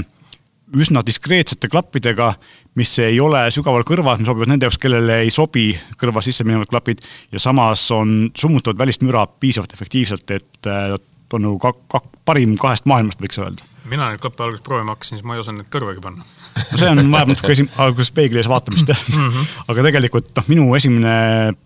üsna 0.76 1.02
diskreetsete 1.06 1.68
klappidega, 1.70 2.32
mis 2.74 2.90
ei 2.98 3.20
ole 3.22 3.44
sügaval 3.54 3.86
kõrvas, 3.86 4.18
mis 4.18 4.26
sobivad 4.26 4.50
nende 4.50 4.66
jaoks, 4.66 4.80
kellele 4.82 5.20
ei 5.22 5.30
sobi 5.30 5.68
kõrva 6.00 6.22
sisse 6.24 6.44
minevad 6.44 6.70
klapid 6.70 7.04
ja 7.32 7.42
samas 7.42 7.84
on, 7.94 8.32
summutavad 8.36 8.80
välist 8.82 9.06
müra 9.06 9.26
piisavalt 9.40 9.76
efektiivselt, 9.76 10.30
et 10.34 10.70
äh, 10.70 10.96
on 11.32 11.46
nagu 11.46 11.58
kak-, 11.62 11.86
kak-, 11.92 12.12
parim 12.26 12.58
kahest 12.60 12.86
maailmast, 12.90 13.22
võiks 13.22 13.38
öelda 13.42 13.62
mina 13.90 14.10
neid 14.10 14.22
klappe 14.22 14.44
alguses 14.44 14.64
proovima 14.66 14.94
hakkasin, 14.94 15.18
siis 15.18 15.26
ma 15.26 15.36
ei 15.36 15.42
osanud 15.42 15.62
neid 15.62 15.70
kõrvagi 15.72 16.02
panna 16.02 16.24
no 16.26 16.80
see 16.80 16.88
on, 16.90 17.02
vajab 17.12 17.32
natuke 17.32 17.52
esi-, 17.54 17.66
alguses 17.82 18.12
peegli 18.16 18.40
ees 18.40 18.48
vaatamist 18.50 18.90
jah 18.90 19.02
mm 19.12 19.28
-hmm. 19.28 19.50
aga 19.72 19.84
tegelikult 19.88 20.30
noh, 20.38 20.48
minu 20.52 20.66
esimene, 20.78 21.16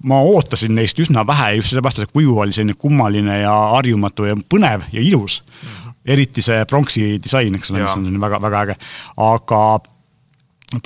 ma 0.04 0.20
ootasin 0.32 0.74
neist 0.76 1.00
üsna 1.00 1.24
vähe 1.26 1.54
just 1.58 1.72
sellepärast, 1.72 2.04
et 2.04 2.12
kuju 2.12 2.38
oli 2.44 2.56
selline 2.56 2.76
kummaline 2.78 3.40
ja 3.42 3.54
harjumatu 3.76 4.28
ja 4.28 4.36
põnev 4.54 4.88
ja 4.92 5.00
ilus 5.00 5.42
mm. 5.42 5.68
-hmm. 5.68 5.89
Eriti 6.06 6.42
see 6.44 6.64
pronksi 6.68 7.06
disain, 7.22 7.54
eks 7.56 7.72
ole, 7.72 7.84
mis 7.84 7.96
on 7.96 8.20
väga, 8.22 8.40
väga 8.42 8.64
äge, 8.66 8.76
aga 9.20 9.62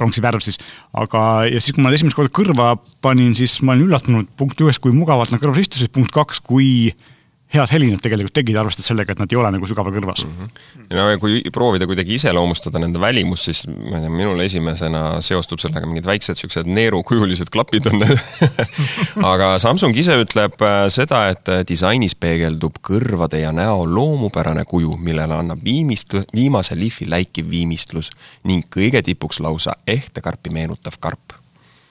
pronksi 0.00 0.23
värv 0.25 0.40
siis, 0.42 0.59
aga 0.97 1.44
ja 1.47 1.61
siis, 1.61 1.75
kui 1.76 1.85
ma 1.85 1.92
esimest 1.92 2.16
korda 2.16 2.33
kõrva 2.35 2.71
panin, 3.04 3.35
siis 3.37 3.59
ma 3.62 3.75
olin 3.75 3.87
üllatunud. 3.87 4.30
Punkt 4.38 4.62
ühest, 4.64 4.80
kui 4.83 4.94
mugavalt 4.97 5.30
nad 5.35 5.42
kõrvas 5.42 5.61
istusid, 5.61 5.92
punkt 5.92 6.14
kaks, 6.14 6.40
kui 6.40 6.71
äh, 6.88 7.13
head 7.56 7.73
heli 7.75 7.90
nad 7.92 8.02
tegelikult 8.02 8.34
tegid, 8.37 8.56
arvestades 8.61 8.88
sellega, 8.90 9.14
et 9.14 9.23
nad 9.23 9.32
ei 9.32 9.38
ole 9.40 9.50
nagu 9.54 9.68
sügaval 9.68 9.94
kõrvas 9.94 10.25
mm. 10.26 10.32
-hmm. 10.38 10.88
no 10.96 11.08
ja 11.11 11.18
kui 11.23 11.40
proovida 11.52 11.88
kuidagi 11.90 12.16
iseloomustada 12.18 12.82
nende 12.82 13.00
välimust, 13.00 13.49
siis 13.50 13.64
ma 13.68 13.99
ei 13.99 14.06
tea, 14.06 14.12
minul 14.12 14.40
esimesena 14.44 15.04
seostub 15.25 15.62
sellega 15.62 15.87
mingid 15.87 16.06
väiksed 16.08 16.40
siuksed 16.40 16.70
neerukujulised 16.70 17.52
klapid 17.54 17.87
on 17.92 18.00
need 18.02 18.18
aga 19.32 19.54
Samsung 19.62 19.96
ise 19.96 20.18
ütleb 20.23 20.61
äh, 20.62 20.80
seda, 20.88 21.28
et 21.34 21.49
äh, 21.49 21.62
disainis 21.68 22.14
peegeldub 22.14 22.80
kõrvade 22.84 23.40
ja 23.42 23.52
näo 23.52 23.87
loomupärane 23.87 24.64
kuju, 24.68 24.96
millele 24.99 25.38
annab 25.38 25.64
viimist, 25.64 26.18
viimase 26.34 26.78
lihvi 26.78 27.08
läikiv 27.11 27.50
viimistlus 27.50 28.11
ning 28.44 28.66
kõige 28.70 29.02
tipuks 29.02 29.40
lausa 29.40 29.78
ehte 29.87 30.20
karpi 30.25 30.52
meenutav 30.54 31.00
karp 31.00 31.38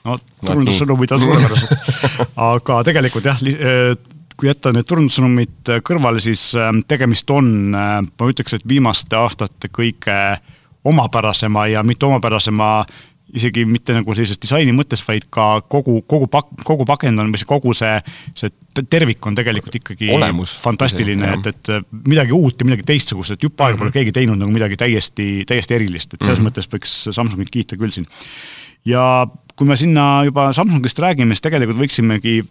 no 0.03 0.17
turundussõnumid 0.43 1.15
on 1.15 1.23
suurepärased 1.23 1.71
aga 2.51 2.81
tegelikult 2.87 3.29
jah, 3.29 3.39
äh, 3.53 3.93
kui 4.37 4.49
jätta 4.49 4.73
need 4.73 4.87
turundussõnumid 4.89 5.71
kõrvale, 5.85 6.21
siis 6.23 6.51
ähm, 6.59 6.83
tegemist 6.87 7.29
on, 7.33 7.47
äh, 7.75 7.95
ma 8.03 8.29
ütleks, 8.29 8.57
et 8.57 8.67
viimaste 8.67 9.15
aastate 9.15 9.71
kõige 9.73 10.19
omapärasema 10.83 11.67
ja 11.71 11.83
mitte 11.83 12.05
omapärasema 12.05 12.85
isegi 13.33 13.63
mitte 13.65 13.95
nagu 13.95 14.13
sellises 14.13 14.39
disaini 14.41 14.73
mõttes, 14.75 15.01
vaid 15.07 15.25
ka 15.33 15.47
kogu, 15.71 15.99
kogu 16.09 16.27
pak-, 16.31 16.51
kogu 16.67 16.85
pakend 16.87 17.21
on 17.21 17.31
või 17.33 17.41
see 17.41 17.49
kogu 17.49 17.73
see, 17.77 17.95
see 18.37 18.51
tervik 18.89 19.25
on 19.29 19.37
tegelikult 19.37 19.77
ikkagi 19.79 20.11
Olemus. 20.13 20.53
fantastiline, 20.61 21.31
et, 21.37 21.49
et 21.53 21.71
midagi 22.09 22.35
uut 22.35 22.61
ja 22.61 22.67
midagi 22.67 22.85
teistsugust, 22.91 23.35
et 23.35 23.45
jupp 23.45 23.61
aega 23.61 23.77
pole 23.77 23.89
mm 23.89 23.89
-hmm. 23.89 23.97
keegi 23.97 24.15
teinud 24.19 24.41
nagu 24.41 24.53
midagi 24.53 24.77
täiesti, 24.77 25.45
täiesti 25.49 25.77
erilist, 25.79 26.13
et 26.13 26.21
selles 26.21 26.39
mm 26.39 26.45
-hmm. 26.45 26.51
mõttes 26.51 26.69
võiks 26.69 26.97
Samsungit 27.09 27.49
kiita 27.49 27.77
küll 27.77 27.91
siin. 27.91 28.07
ja 28.85 29.27
kui 29.55 29.67
me 29.67 29.77
sinna 29.77 30.23
juba 30.25 30.53
Samsungist 30.53 30.99
räägime, 30.99 31.33
siis 31.33 31.41
tegelikult 31.41 31.79
võiksimegi 31.79 32.43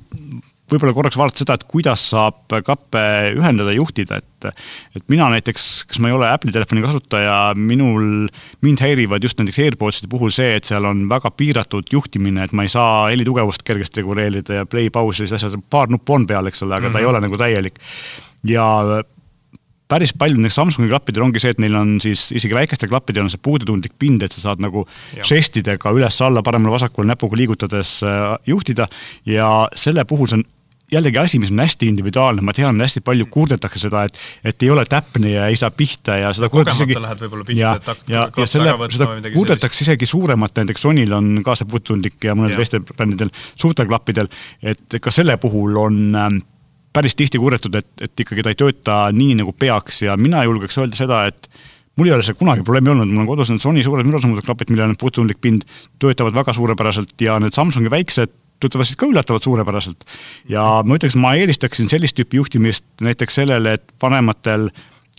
võib-olla 0.72 0.94
korraks 0.96 1.18
vaadata 1.20 1.42
seda, 1.44 1.56
et 1.58 1.66
kuidas 1.70 2.04
saab 2.12 2.52
klappe 2.64 3.02
ühendada 3.36 3.74
juhtida, 3.76 4.20
et 4.22 4.28
et 4.42 5.04
mina 5.06 5.28
näiteks, 5.30 5.84
kas 5.86 6.00
ma 6.02 6.10
ei 6.10 6.16
ole 6.16 6.26
Apple'i 6.26 6.50
telefoni 6.50 6.82
kasutaja, 6.82 7.52
minul, 7.54 8.26
mind 8.66 8.82
häirivad 8.82 9.22
just 9.22 9.38
näiteks 9.38 9.60
AirPodside 9.62 10.10
puhul 10.10 10.34
see, 10.34 10.56
et 10.58 10.66
seal 10.66 10.88
on 10.88 11.04
väga 11.10 11.30
piiratud 11.38 11.92
juhtimine, 11.94 12.48
et 12.48 12.56
ma 12.56 12.66
ei 12.66 12.72
saa 12.72 13.06
helitugevust 13.12 13.62
kergesti 13.62 14.02
reguleerida 14.02 14.62
ja 14.62 14.66
play, 14.66 14.90
pause, 14.90 15.22
sellised 15.22 15.38
asjad, 15.38 15.62
paar 15.70 15.92
nuppu 15.94 16.18
on 16.18 16.26
peal, 16.26 16.50
eks 16.50 16.66
ole, 16.66 16.74
aga 16.74 16.88
mm 16.88 16.88
-hmm. 16.88 16.92
ta 16.92 16.98
ei 16.98 17.06
mhm. 17.06 17.14
ole 17.14 17.20
nagu 17.20 17.38
täielik. 17.38 17.78
ja 18.42 18.66
päris 19.92 20.14
palju 20.16 20.40
näiteks 20.40 20.56
Samsungi 20.56 20.90
klappidel 20.90 21.26
ongi 21.26 21.42
see, 21.42 21.52
et 21.52 21.60
neil 21.62 21.76
on 21.76 21.96
siis 22.02 22.30
isegi 22.32 22.56
väikestel 22.56 22.90
klappidel 22.92 23.26
on 23.26 23.32
see 23.32 23.42
puudetundlik 23.42 23.94
pind, 24.00 24.24
et 24.24 24.32
sa 24.32 24.46
saad 24.46 24.62
nagu 24.64 24.86
žestidega 25.28 25.92
üles-alla, 25.92 26.42
paremale-vasakule 26.46 27.10
näpuga 27.12 27.36
liigutades 27.40 27.98
äh, 28.06 28.32
juhtida 28.48 28.88
ja 29.28 29.68
selle 29.76 30.06
puhul 30.08 30.30
see 30.30 30.40
on 30.40 30.46
jällegi 30.92 31.18
asi, 31.18 31.40
mis 31.42 31.50
on 31.52 31.62
hästi 31.62 31.88
individuaalne, 31.92 32.44
ma 32.44 32.54
tean, 32.56 32.80
hästi 32.80 33.02
palju 33.04 33.26
kurdetakse 33.32 33.80
seda, 33.82 34.04
et, 34.08 34.18
et 34.44 34.66
ei 34.66 34.70
ole 34.72 34.84
täpne 34.88 35.32
ja 35.32 35.48
ei 35.50 35.58
saa 35.58 35.72
pihta 35.74 36.18
ja 36.20 36.32
seda 36.36 36.50
kogemata 36.52 36.76
isegi, 36.76 36.98
lähed 37.00 37.24
võib-olla 37.24 37.48
pihta, 37.48 37.72
et 37.80 37.90
hakkad 37.92 38.12
ja, 38.12 38.26
ja 38.36 38.48
selle, 38.50 38.76
seda 38.92 39.08
kurdetakse 39.34 39.86
isegi 39.86 40.08
suuremat, 40.10 40.54
näiteks 40.60 40.86
Sonyl 40.86 41.16
on 41.16 41.34
ka 41.46 41.56
see 41.58 41.68
puutundlik 41.70 42.28
ja 42.28 42.36
mõnedel 42.38 42.62
teistel 42.62 42.84
brändidel, 42.86 43.32
suurtel 43.54 43.88
klappidel, 43.90 44.30
et 44.62 45.00
ka 45.02 45.14
selle 45.14 45.38
puhul 45.42 45.78
on 45.80 46.00
ähm, 46.18 46.40
päris 46.92 47.16
tihti 47.16 47.40
kurdetud, 47.40 47.74
et, 47.78 47.88
et 48.04 48.24
ikkagi 48.24 48.44
ta 48.44 48.52
ei 48.52 48.58
tööta 48.58 49.02
nii, 49.16 49.38
nagu 49.40 49.54
peaks 49.56 50.04
ja 50.06 50.16
mina 50.20 50.44
julgeks 50.44 50.78
öelda 50.82 50.98
seda, 50.98 51.24
et 51.32 51.48
mul 51.96 52.08
ei 52.08 52.14
ole 52.16 52.26
see 52.26 52.36
kunagi 52.36 52.64
probleemi 52.66 52.92
olnud, 52.92 53.08
mul 53.08 53.24
on 53.24 53.32
kodus 53.32 53.52
need 53.52 53.62
Sony 53.62 53.84
suured 53.84 54.08
mürasumudused 54.08 54.48
klapid, 54.48 54.72
millel 54.72 54.92
on 54.92 55.00
puutundlik 55.00 55.40
pind, 55.44 55.64
töötavad 56.02 56.36
väga 56.36 56.54
suurepäraselt 56.56 57.16
ja 57.24 57.38
need 57.42 57.56
Samsungi 57.56 57.92
väiksed 57.92 58.32
töötavad 58.62 58.94
ka 58.98 59.10
üllatavalt 59.10 59.48
suurepäraselt. 59.48 60.06
ja 60.48 60.64
ma 60.86 60.98
ütleks, 60.98 61.18
ma 61.18 61.34
eelistaksin 61.38 61.90
sellist 61.90 62.18
tüüpi 62.18 62.40
juhtimist 62.40 62.86
näiteks 63.04 63.40
sellele, 63.42 63.78
et 63.78 63.94
vanematel 64.02 64.70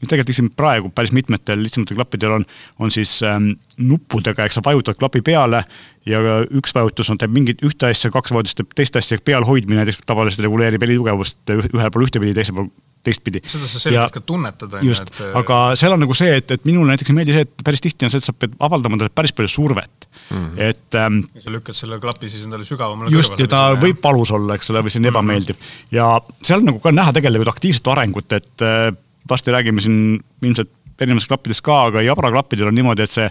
tegelikult 0.03 0.33
isegi 0.33 0.51
praegu 0.57 0.89
päris 0.91 1.13
mitmetel 1.15 1.61
lihtsamatel 1.63 1.95
klappidel 1.95 2.37
on, 2.37 2.45
on 2.79 2.91
siis 2.91 3.15
ähm, 3.23 3.53
nuppudega, 3.77 4.45
eks 4.45 4.59
sa 4.59 4.63
vajutad 4.65 4.99
klapi 4.99 5.21
peale 5.23 5.63
ja 6.09 6.19
üks 6.51 6.75
vajutus 6.75 7.11
on, 7.13 7.19
teeb 7.21 7.31
mingit 7.35 7.63
ühte 7.63 7.87
asja, 7.91 8.11
kaks 8.11 8.33
vajutust 8.35 8.59
teeb 8.59 8.73
teist 8.75 8.97
asja, 8.99 9.19
peal 9.23 9.47
hoidmine 9.47 9.83
näiteks 9.83 10.03
tavaliselt 10.05 10.43
reguleerib 10.43 10.83
helitugevust 10.83 11.53
ühel 11.55 11.93
pool 11.93 12.07
ühtepidi, 12.07 12.35
teisel 12.35 12.57
pool 12.57 12.71
teistpidi. 13.03 13.41
seda 13.47 13.67
sa 13.69 13.81
selgelt 13.81 14.15
ka 14.15 14.21
tunnetad, 14.23 14.77
on 14.79 14.87
ju, 14.87 14.95
et 14.95 15.21
aga 15.39 15.59
seal 15.79 15.95
on 15.95 16.03
nagu 16.05 16.15
see, 16.17 16.37
et, 16.39 16.53
et 16.55 16.67
minule 16.67 16.87
näiteks 16.91 17.11
ei 17.11 17.17
meeldi 17.17 17.35
see, 17.35 17.47
et 17.47 17.65
päris 17.67 17.83
tihti 17.83 18.07
on 18.07 18.13
see, 18.13 18.21
et 18.23 18.27
sa 18.27 18.35
pead 18.35 18.55
avaldama 18.63 18.99
talle 18.99 19.13
päris 19.13 19.35
palju 19.35 19.51
survet 19.51 20.07
mm. 20.29 20.37
-hmm. 20.37 20.61
et 20.69 20.99
ähm, 20.99 21.19
sa 21.43 21.53
lükkad 21.53 21.77
selle 21.77 21.99
klapi 22.03 22.29
siis 22.29 22.45
endale 22.47 22.67
sügavamale 22.67 23.11
just, 23.13 23.35
ja 23.39 23.49
ta 23.49 23.63
võib 23.79 23.99
valus 24.03 24.31
olla, 24.31 24.55
eks 24.59 24.71
ole, 24.71 24.85
või 24.85 24.93
selline 24.95 25.11
mm 25.11 25.15
-hmm. 25.15 25.33
ebameeldiv. 25.33 25.55
ja 25.91 26.07
seal 26.43 26.63
on 26.63 26.71
nagu 26.71 26.79
ka 26.83 26.91
näha 26.91 27.13
tegelikult 27.13 27.55
aktiivset 27.55 27.91
arengut, 27.95 28.31
et 28.31 28.61
äh, 28.61 28.93
varsti 29.29 29.51
räägime 29.51 29.81
siin 29.81 30.23
ilmselt 30.41 30.71
erinevatest 30.99 31.27
klappidest 31.27 31.63
ka, 31.65 31.79
aga 31.89 32.01
Jabra 32.05 32.31
klappidel 32.31 32.69
on 32.69 32.75
niimoodi, 32.77 33.03
et 33.03 33.11
see 33.11 33.29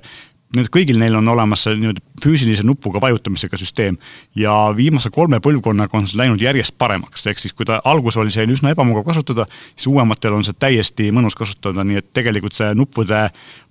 nüüd 0.56 0.68
kõigil 0.72 0.98
neil 1.00 1.14
on 1.16 1.28
olemas 1.32 1.64
see 1.64 1.76
nii-öelda 1.80 2.02
füüsilise 2.22 2.64
nupuga 2.66 3.00
vajutamisega 3.00 3.56
süsteem 3.58 3.96
ja 4.38 4.52
viimase 4.76 5.10
kolme 5.14 5.40
põlvkonnaga 5.42 5.96
on 5.96 6.08
see 6.08 6.18
läinud 6.20 6.42
järjest 6.42 6.76
paremaks, 6.78 7.24
ehk 7.26 7.40
siis 7.40 7.54
kui 7.56 7.66
ta 7.68 7.80
alguses 7.88 8.20
oli 8.20 8.34
selline 8.34 8.56
üsna 8.56 8.72
ebamugav 8.74 9.06
kasutada, 9.06 9.46
siis 9.74 9.88
uuematel 9.90 10.36
on 10.36 10.44
see 10.46 10.56
täiesti 10.58 11.08
mõnus 11.14 11.36
kasutada, 11.38 11.84
nii 11.88 12.02
et 12.02 12.10
tegelikult 12.14 12.56
see 12.58 12.72
nuppude 12.78 13.22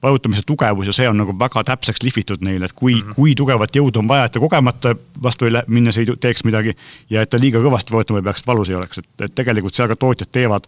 vajutamise 0.04 0.46
tugevus 0.48 0.90
ja 0.90 0.96
see 0.98 1.10
on 1.10 1.22
nagu 1.22 1.36
väga 1.38 1.64
täpseks 1.70 2.02
lihvitud 2.06 2.42
neile, 2.46 2.66
et 2.66 2.74
kui 2.74 2.96
mm, 2.96 3.02
-hmm. 3.02 3.20
kui 3.20 3.36
tugevat 3.36 3.76
jõudu 3.78 4.02
on 4.02 4.10
vaja, 4.10 4.26
et 4.26 4.34
ta 4.38 4.40
kogemata 4.40 4.96
vastu 5.24 5.46
ei 5.46 5.62
minnes 5.68 5.98
ei 5.98 6.10
teeks 6.20 6.44
midagi 6.44 6.76
ja 7.10 7.22
et 7.22 7.30
ta 7.30 7.38
liiga 7.40 7.62
kõvasti 7.62 7.94
vajutama 7.94 8.20
ei 8.20 8.24
peaks, 8.24 8.42
et 8.42 8.48
valus 8.48 8.70
ei 8.70 8.76
oleks, 8.76 8.98
et, 8.98 9.10
et 9.22 9.36
tegelikult 9.36 9.76
seal 9.76 9.88
ka 9.88 9.96
tootjad 9.96 10.32
teevad 10.32 10.68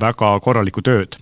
väga 0.00 0.40
korralikku 0.40 0.82
tööd. 0.82 1.20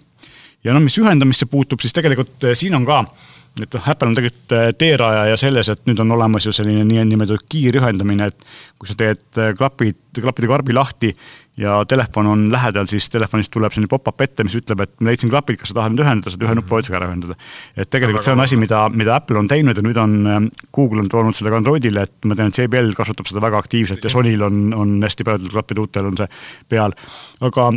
ja 0.65 0.73
no 0.75 0.81
mis 0.81 0.99
ühendamisse 0.99 1.47
puutub, 1.47 1.81
siis 1.81 1.93
tegelikult 1.93 2.45
eh, 2.45 2.55
siin 2.55 2.75
on 2.75 2.87
ka 2.87 2.99
äh, 3.01 3.30
et 3.67 3.77
noh, 3.77 3.91
Apple 3.93 4.11
on 4.11 4.17
tegelikult 4.17 4.57
äh, 4.57 4.71
teerajaja 4.79 5.37
selles, 5.41 5.71
et 5.73 5.85
nüüd 5.89 6.01
on 6.03 6.17
olemas 6.17 6.47
ju 6.47 6.55
selline 6.55 6.85
niinimetatud 6.89 7.47
kiirühendamine, 7.51 8.31
et 8.31 8.51
kui 8.81 8.91
sa 8.91 8.97
teed 8.99 9.23
äh, 9.39 9.53
klapid, 9.59 9.99
klappide 10.19 10.51
karbi 10.51 10.77
lahti 10.77 11.13
ja 11.61 11.85
telefon 11.85 12.27
on 12.27 12.53
lähedal, 12.53 12.87
siis 12.89 13.09
telefonist 13.13 13.53
tuleb 13.53 13.75
selline 13.75 13.91
pop-up 13.91 14.23
ette, 14.25 14.45
mis 14.47 14.57
ütleb, 14.57 14.81
et 14.85 14.93
ma 15.01 15.11
leidsin 15.11 15.33
klapid, 15.33 15.59
kas 15.61 15.73
sa 15.73 15.81
tahad 15.81 15.95
nüüd 15.95 16.05
ühendada, 16.05 16.33
saad 16.33 16.47
ühe 16.47 16.57
nupuvajutusega 16.57 16.99
ära 17.01 17.11
ühendada. 17.11 17.37
et 17.77 17.91
tegelikult 17.93 18.25
see 18.25 18.35
on 18.37 18.45
asi, 18.47 18.59
mida, 18.61 18.87
mida 18.95 19.19
Apple 19.19 19.39
on 19.43 19.51
teinud 19.51 19.77
ja 19.77 19.85
nüüd 19.85 20.01
on 20.01 20.17
äh, 20.25 20.41
Google 20.73 21.05
on 21.05 21.13
toonud 21.13 21.37
selle 21.37 21.53
ka 21.53 21.61
Androidile, 21.61 22.07
et 22.09 22.29
ma 22.31 22.39
tean, 22.39 22.53
et 22.53 22.63
JBL 22.63 22.95
kasutab 22.97 23.29
seda 23.29 23.45
väga 23.45 23.61
aktiivselt 23.61 24.05
ja 24.05 24.13
Sonyl 24.13 24.47
on, 24.47 24.63
on 24.77 24.99
hästi 25.05 25.27
paljudel 25.27 25.53
klappide 25.53 25.85
uutel 25.85 26.11
on 26.11 26.21
see 26.21 26.29
peal, 26.73 26.97
aga 27.45 27.71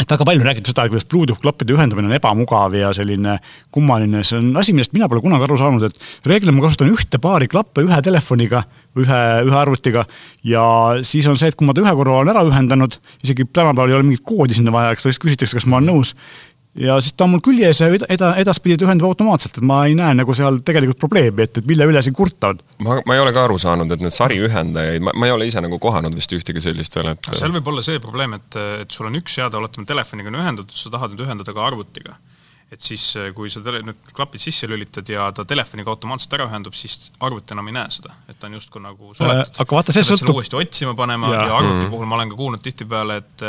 et 0.00 0.08
väga 0.08 0.24
palju 0.24 0.40
on 0.40 0.48
räägitud 0.48 0.72
seda, 0.72 0.86
kuidas 0.88 1.06
Bluetooth 1.08 1.42
klappide 1.42 1.74
ühendamine 1.74 2.08
on 2.08 2.16
ebamugav 2.16 2.74
ja 2.76 2.92
selline 2.96 3.36
kummaline, 3.74 4.22
see 4.24 4.38
on 4.40 4.50
asi, 4.60 4.72
millest 4.76 4.94
mina 4.96 5.08
pole 5.12 5.22
kunagi 5.24 5.44
aru 5.44 5.58
saanud, 5.60 5.84
et 5.90 6.28
reeglina 6.30 6.56
ma 6.56 6.64
kasutan 6.64 6.92
ühte 6.92 7.20
paari 7.22 7.50
klappe 7.52 7.84
ühe 7.84 8.00
telefoniga, 8.06 8.64
ühe, 8.98 9.20
ühe 9.46 9.58
arvutiga 9.60 10.06
ja 10.46 10.64
siis 11.06 11.28
on 11.30 11.36
see, 11.38 11.52
et 11.52 11.58
kui 11.58 11.68
ma 11.68 11.76
ta 11.76 11.84
ühe 11.84 11.92
korra 11.98 12.20
olen 12.22 12.32
ära 12.32 12.46
ühendanud, 12.48 12.96
isegi 13.24 13.44
tänapäeval 13.46 13.92
ei 13.92 13.98
ole 13.98 14.08
mingit 14.08 14.24
koodi 14.26 14.56
sinna 14.56 14.72
vaja, 14.74 14.94
eks 14.96 15.06
lihtsalt 15.06 15.26
küsitakse, 15.26 15.60
kas 15.60 15.68
ma 15.68 15.78
olen 15.78 15.92
nõus 15.92 16.14
ja 16.78 16.96
siis 17.02 17.14
ta 17.18 17.26
on 17.26 17.34
mul 17.34 17.42
küljes 17.44 17.80
ja 17.82 17.88
eda-, 17.90 18.30
edaspidi 18.40 18.76
ta 18.78 18.86
ühendab 18.86 19.10
automaatselt, 19.10 19.58
et 19.58 19.66
ma 19.66 19.82
ei 19.88 19.96
näe 19.98 20.14
nagu 20.20 20.34
seal 20.36 20.60
tegelikult 20.66 21.00
probleemi, 21.02 21.46
et, 21.46 21.58
et 21.58 21.68
mille 21.68 21.86
üle 21.90 22.02
siin 22.04 22.14
kurta 22.16 22.52
on. 22.54 22.62
ma, 22.86 23.00
ma 23.06 23.16
ei 23.16 23.22
ole 23.22 23.34
ka 23.34 23.44
aru 23.48 23.58
saanud, 23.60 23.90
et 23.90 24.04
need 24.04 24.14
sariühendajaid, 24.14 25.04
ma, 25.06 25.14
ma 25.18 25.28
ei 25.28 25.34
ole 25.34 25.50
ise 25.50 25.62
nagu 25.64 25.80
kohanud 25.82 26.14
vist 26.16 26.32
ühtegi 26.36 26.62
sellist 26.62 26.96
veel, 26.98 27.12
et 27.14 27.32
seal 27.34 27.54
võib 27.56 27.72
olla 27.72 27.84
see 27.86 28.02
probleem, 28.02 28.38
et, 28.38 28.60
et 28.84 28.94
sul 28.94 29.10
on 29.10 29.18
üks 29.18 29.38
seade, 29.40 29.58
oletame, 29.58 29.88
telefoniga 29.90 30.30
on 30.30 30.42
ühendatud, 30.44 30.76
sa 30.78 30.94
tahad 30.94 31.16
nüüd 31.16 31.26
ühendada 31.26 31.56
ka 31.56 31.66
arvutiga. 31.66 32.16
et 32.70 32.78
siis, 32.86 33.02
kui 33.34 33.50
sa 33.50 33.58
tele-, 33.66 33.82
nüüd 33.82 34.14
klapid 34.14 34.44
sisse 34.44 34.68
lülitad 34.70 35.08
ja 35.10 35.26
ta 35.34 35.42
telefoniga 35.42 35.90
automaatselt 35.90 36.38
ära 36.38 36.46
ühendub, 36.46 36.76
siis 36.78 37.10
arvuti 37.18 37.56
enam 37.56 37.66
ei 37.66 37.74
näe 37.80 37.90
seda, 37.90 38.14
et 38.30 38.38
ta 38.38 38.46
on 38.46 38.54
justkui 38.60 38.82
nagu 38.84 39.10
suletud 39.10 39.42
äh,. 39.42 39.62
aga 39.64 39.80
vaata, 39.80 39.96
see 39.96 40.06
sõltub 40.06 40.38
uuesti 40.38 40.60
otsima 40.60 40.94
panema 40.94 41.34
ja, 41.34 41.46
ja 41.50 41.56
arvuti 41.58 41.88
mm. 41.88 41.94
puhul 41.96 42.06
ma 42.06 42.20
olen 42.20 42.30
ka 42.30 42.38
kuulnud 42.38 42.62
tihtipeale, 42.62 43.16
et 43.24 43.48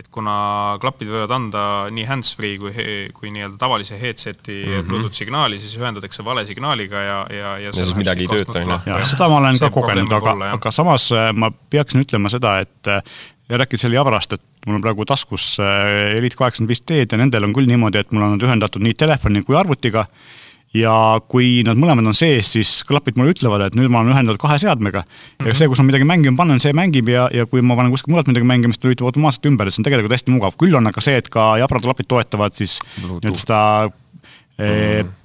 et 0.00 0.08
kuna 0.12 0.34
klapid 0.80 1.10
võivad 1.12 1.32
anda 1.34 1.62
nii 1.92 2.06
hands-free 2.08 2.58
kui, 2.60 2.72
kui 3.16 3.32
nii-öelda 3.34 3.58
tavalise 3.60 3.98
headset'i 4.00 4.56
mm 4.56 4.70
-hmm. 4.72 4.86
Bluetooth 4.88 5.18
signaali, 5.18 5.58
siis 5.58 5.76
ühendatakse 5.76 6.24
vale 6.24 6.46
signaaliga 6.48 7.02
ja, 7.04 7.18
ja, 7.30 7.50
ja 7.58 7.70
ja 7.70 7.72
siis 7.72 7.94
midagi 7.96 8.24
ei 8.24 8.32
tööta, 8.32 8.62
on 8.62 8.80
ju. 8.86 9.04
seda 9.12 9.28
ma 9.28 9.42
olen 9.42 9.58
ka 9.58 9.70
kogenud, 9.70 10.12
aga, 10.12 10.36
aga 10.54 10.70
samas 10.70 11.10
äh, 11.12 11.30
ma 11.34 11.50
peaksin 11.50 12.04
ütlema 12.04 12.32
seda, 12.32 12.58
et 12.64 12.88
äh, 12.88 13.02
ja 13.50 13.58
rääkides 13.60 13.84
selle 13.86 13.98
jabrast, 13.98 14.32
et 14.32 14.42
mul 14.66 14.78
on 14.78 14.84
praegu 14.84 15.04
taskus 15.04 15.56
äh, 15.60 16.16
Elite 16.16 16.38
kaheksakümmend 16.38 16.70
viis 16.70 16.84
D-d 16.86 17.16
ja 17.16 17.18
nendel 17.18 17.48
on 17.48 17.56
küll 17.56 17.68
niimoodi, 17.68 17.98
et 18.00 18.12
mul 18.12 18.24
on 18.26 18.36
nad 18.36 18.46
ühendatud 18.46 18.82
nii 18.84 18.94
telefoni 18.94 19.42
kui 19.42 19.58
arvutiga 19.58 20.06
ja 20.76 20.94
kui 21.30 21.60
nad 21.66 21.78
mõlemad 21.80 22.06
on 22.06 22.14
sees, 22.14 22.52
siis 22.54 22.72
klapid 22.86 23.16
mulle 23.18 23.34
ütlevad, 23.34 23.64
et 23.66 23.78
nüüd 23.78 23.90
ma 23.90 24.02
olen 24.04 24.14
ühendatud 24.14 24.38
kahe 24.42 24.58
seadmega 24.62 25.02
mm. 25.02 25.14
-hmm. 25.40 25.48
ja 25.50 25.54
see, 25.58 25.68
kus 25.68 25.82
ma 25.82 25.88
midagi 25.88 26.06
mängima 26.06 26.38
panen, 26.38 26.62
see 26.62 26.74
mängib 26.76 27.10
ja, 27.10 27.28
ja 27.34 27.46
kui 27.46 27.62
ma 27.62 27.76
panen 27.78 27.90
kuskilt 27.90 28.14
mujalt 28.14 28.30
midagi 28.30 28.46
mängima, 28.46 28.74
siis 28.74 28.82
ta 28.82 28.88
lülitab 28.88 29.10
automaatselt 29.10 29.50
ümber, 29.50 29.66
et 29.66 29.74
see 29.74 29.82
on 29.82 29.88
tegelikult 29.88 30.14
hästi 30.14 30.36
mugav. 30.36 30.58
küll 30.60 30.76
on 30.78 30.86
aga 30.86 31.02
see, 31.02 31.16
et 31.18 31.28
ka 31.28 31.56
jabrad 31.58 31.82
klapid 31.82 32.10
toetavad 32.10 32.54
siis 32.54 32.78
nii-öelda 33.02 33.38
seda 33.38 33.62
mm 33.88 34.64
-hmm 34.64 35.16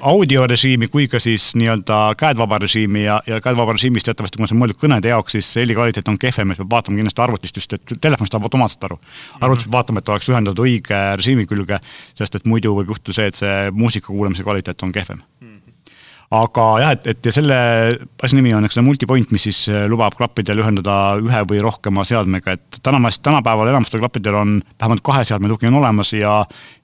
audiorežiimi 0.00 0.88
kui 0.92 1.08
ka 1.10 1.20
siis 1.22 1.52
nii-öelda 1.58 2.00
käedvaba 2.18 2.58
režiimi 2.62 3.04
ja, 3.04 3.20
ja 3.26 3.40
käedvaba 3.44 3.74
režiimist 3.76 4.08
teatavasti, 4.08 4.38
kuna 4.40 4.50
see 4.50 4.56
on 4.56 4.62
mõeldud 4.62 4.80
kõnede 4.80 5.12
jaoks, 5.12 5.36
siis 5.36 5.50
heli 5.60 5.76
kvaliteet 5.78 6.08
on 6.12 6.18
kehvem, 6.20 6.52
et 6.52 6.62
peab 6.62 6.76
vaatama 6.76 7.00
kindlasti 7.00 7.24
arvutist 7.24 7.60
just, 7.60 7.76
et 7.78 7.94
telefonist 8.00 8.36
saab 8.36 8.46
automaatselt 8.48 8.88
aru. 8.90 9.00
arvutist 9.40 9.68
peab 9.68 9.78
vaatama, 9.80 10.02
et 10.02 10.14
oleks 10.14 10.30
ühendatud 10.32 10.64
õige 10.66 11.02
režiimi 11.20 11.48
külge, 11.50 11.80
sest 12.18 12.38
et 12.38 12.48
muidu 12.48 12.76
võib 12.78 12.94
juhtuda 12.94 13.18
see, 13.18 13.32
et 13.32 13.42
see 13.42 13.58
muusika 13.76 14.12
kuulamise 14.12 14.46
kvaliteet 14.46 14.86
on 14.86 14.94
kehvem. 14.94 15.24
Mm 15.40 15.61
aga 16.32 16.66
jah, 16.80 16.92
et, 16.96 17.06
et 17.12 17.28
ja 17.28 17.32
selle 17.34 17.56
asja 18.24 18.36
nimi 18.38 18.54
on, 18.56 18.64
eks 18.64 18.78
ole, 18.78 18.86
multipoint, 18.86 19.32
mis 19.34 19.44
siis 19.48 19.60
äh, 19.68 19.84
lubab 19.90 20.16
klappidel 20.16 20.62
ühendada 20.62 21.18
ühe 21.20 21.42
või 21.50 21.60
rohkema 21.64 22.06
seadmega, 22.08 22.56
et 22.56 22.78
tänapäeval, 22.80 23.18
tänapäeval 23.28 23.72
enamustel 23.72 24.00
klappidel 24.00 24.38
on 24.40 24.54
vähemalt 24.80 25.04
kahe 25.04 25.26
seadme 25.28 25.50
tugi 25.52 25.68
on 25.68 25.76
olemas 25.82 26.14
ja 26.16 26.38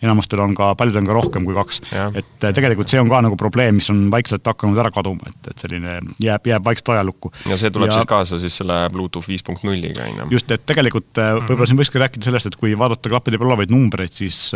enamustel 0.05 0.43
on 0.45 0.53
ka, 0.59 0.75
paljudel 0.79 1.01
on 1.03 1.09
ka 1.09 1.17
rohkem 1.17 1.49
kui 1.49 1.57
kaks. 1.57 1.81
et 1.95 2.45
äh, 2.45 2.55
tegelikult 2.57 2.93
see 2.93 3.01
on 3.01 3.09
ka 3.09 3.23
nagu 3.25 3.39
probleem, 3.41 3.79
mis 3.81 3.89
on 3.95 4.05
vaikselt 4.13 4.45
hakanud 4.53 4.81
ära 4.85 4.93
kaduma, 4.95 5.33
et, 5.33 5.53
et 5.53 5.65
selline 5.65 5.99
jääb, 6.21 6.51
jääb 6.53 6.69
vaikselt 6.69 6.93
ajalukku. 6.99 7.33
ja 7.49 7.61
see 7.61 7.73
tuleb 7.73 7.93
ja, 7.93 8.01
siis 8.03 8.11
kaasa 8.11 8.41
siis 8.43 8.61
selle 8.61 8.83
Bluetooth 8.93 9.31
viis 9.31 9.47
punkt 9.47 9.65
nulliga, 9.65 10.05
on 10.11 10.25
ju? 10.25 10.31
just, 10.37 10.53
et 10.53 10.67
tegelikult 10.69 11.23
äh, 11.23 11.39
võib-olla 11.41 11.71
siin 11.71 11.81
võikski 11.81 12.05
rääkida 12.05 12.29
sellest, 12.29 12.53
et 12.53 12.61
kui 12.61 12.77
vaadata 12.79 13.09
klappide 13.09 13.41
peal 13.41 13.55
olevaid 13.55 13.73
numbreid, 13.73 14.13
siis 14.13 14.51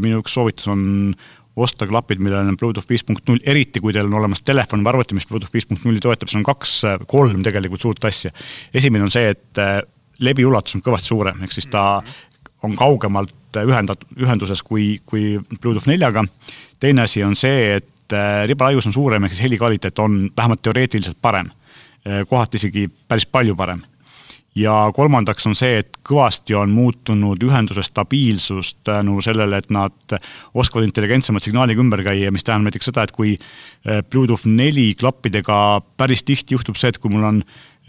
minu 0.00 0.22
üks 0.22 0.32
soovitus 0.38 0.70
on 0.72 1.12
osta 1.64 1.86
klapid, 1.86 2.20
millel 2.22 2.48
on 2.48 2.56
Bluetooth 2.58 2.88
viis 2.88 3.04
punkt 3.06 3.28
null, 3.28 3.40
eriti 3.46 3.80
kui 3.82 3.94
teil 3.94 4.08
on 4.08 4.18
olemas 4.20 4.42
telefon 4.44 4.84
või 4.84 4.92
arvuti, 4.92 5.16
mis 5.18 5.26
Bluetooth 5.28 5.54
viis 5.54 5.66
punkt 5.68 5.84
nulli 5.86 6.02
toetab, 6.02 6.30
seal 6.30 6.42
on 6.42 6.48
kaks, 6.48 6.74
kolm 7.10 7.42
tegelikult 7.46 7.84
suurt 7.84 8.04
asja. 8.08 8.32
esimene 8.74 9.06
on 9.06 9.12
see, 9.14 9.34
et 9.34 9.62
äh, 9.62 9.80
lebi 10.24 10.46
ulatus 10.46 10.78
on 10.78 10.84
kõvasti 10.86 11.12
suurem, 11.12 11.42
ehk 11.44 11.54
siis 11.54 11.68
ta 11.72 12.02
on 12.66 12.74
kaugemalt 12.78 13.58
ühendatud, 13.58 14.08
ühenduses 14.18 14.62
kui, 14.62 14.98
kui 15.06 15.38
Bluetooth 15.60 15.88
neljaga. 15.90 16.24
teine 16.80 17.06
asi 17.06 17.22
on 17.24 17.36
see, 17.36 17.76
et 17.78 18.16
äh, 18.16 18.46
ribalaius 18.46 18.86
on 18.86 18.96
suurem, 18.96 19.24
ehk 19.24 19.34
siis 19.36 19.46
heli 19.46 19.58
kvaliteet 19.58 19.98
on 19.98 20.26
vähemalt 20.36 20.62
teoreetiliselt 20.62 21.18
parem. 21.22 21.50
Äh, 22.06 22.24
kohati 22.28 22.56
isegi 22.56 22.88
päris 23.08 23.26
palju 23.26 23.56
parem 23.56 23.82
ja 24.56 24.74
kolmandaks 24.94 25.46
on 25.46 25.56
see, 25.58 25.80
et 25.82 25.98
kõvasti 26.06 26.56
on 26.58 26.72
muutunud 26.74 27.42
ühenduse 27.44 27.84
stabiilsus 27.86 28.74
tänu 28.86 29.20
sellele, 29.24 29.60
et 29.60 29.70
nad 29.74 30.18
oskavad 30.54 30.86
intelligentsemat 30.88 31.44
signaaliga 31.44 31.82
ümber 31.82 32.02
käia, 32.06 32.32
mis 32.34 32.46
tähendab 32.46 32.70
näiteks 32.72 32.90
seda, 32.90 33.04
et 33.06 33.14
kui 33.14 33.36
eh, 33.36 34.00
Bluetooth 34.02 34.48
neli 34.50 34.92
klappidega 34.98 35.82
päris 35.96 36.24
tihti 36.26 36.56
juhtub 36.56 36.78
see, 36.80 36.92
et 36.94 36.98
kui 37.02 37.12
mul 37.12 37.28
on 37.28 37.42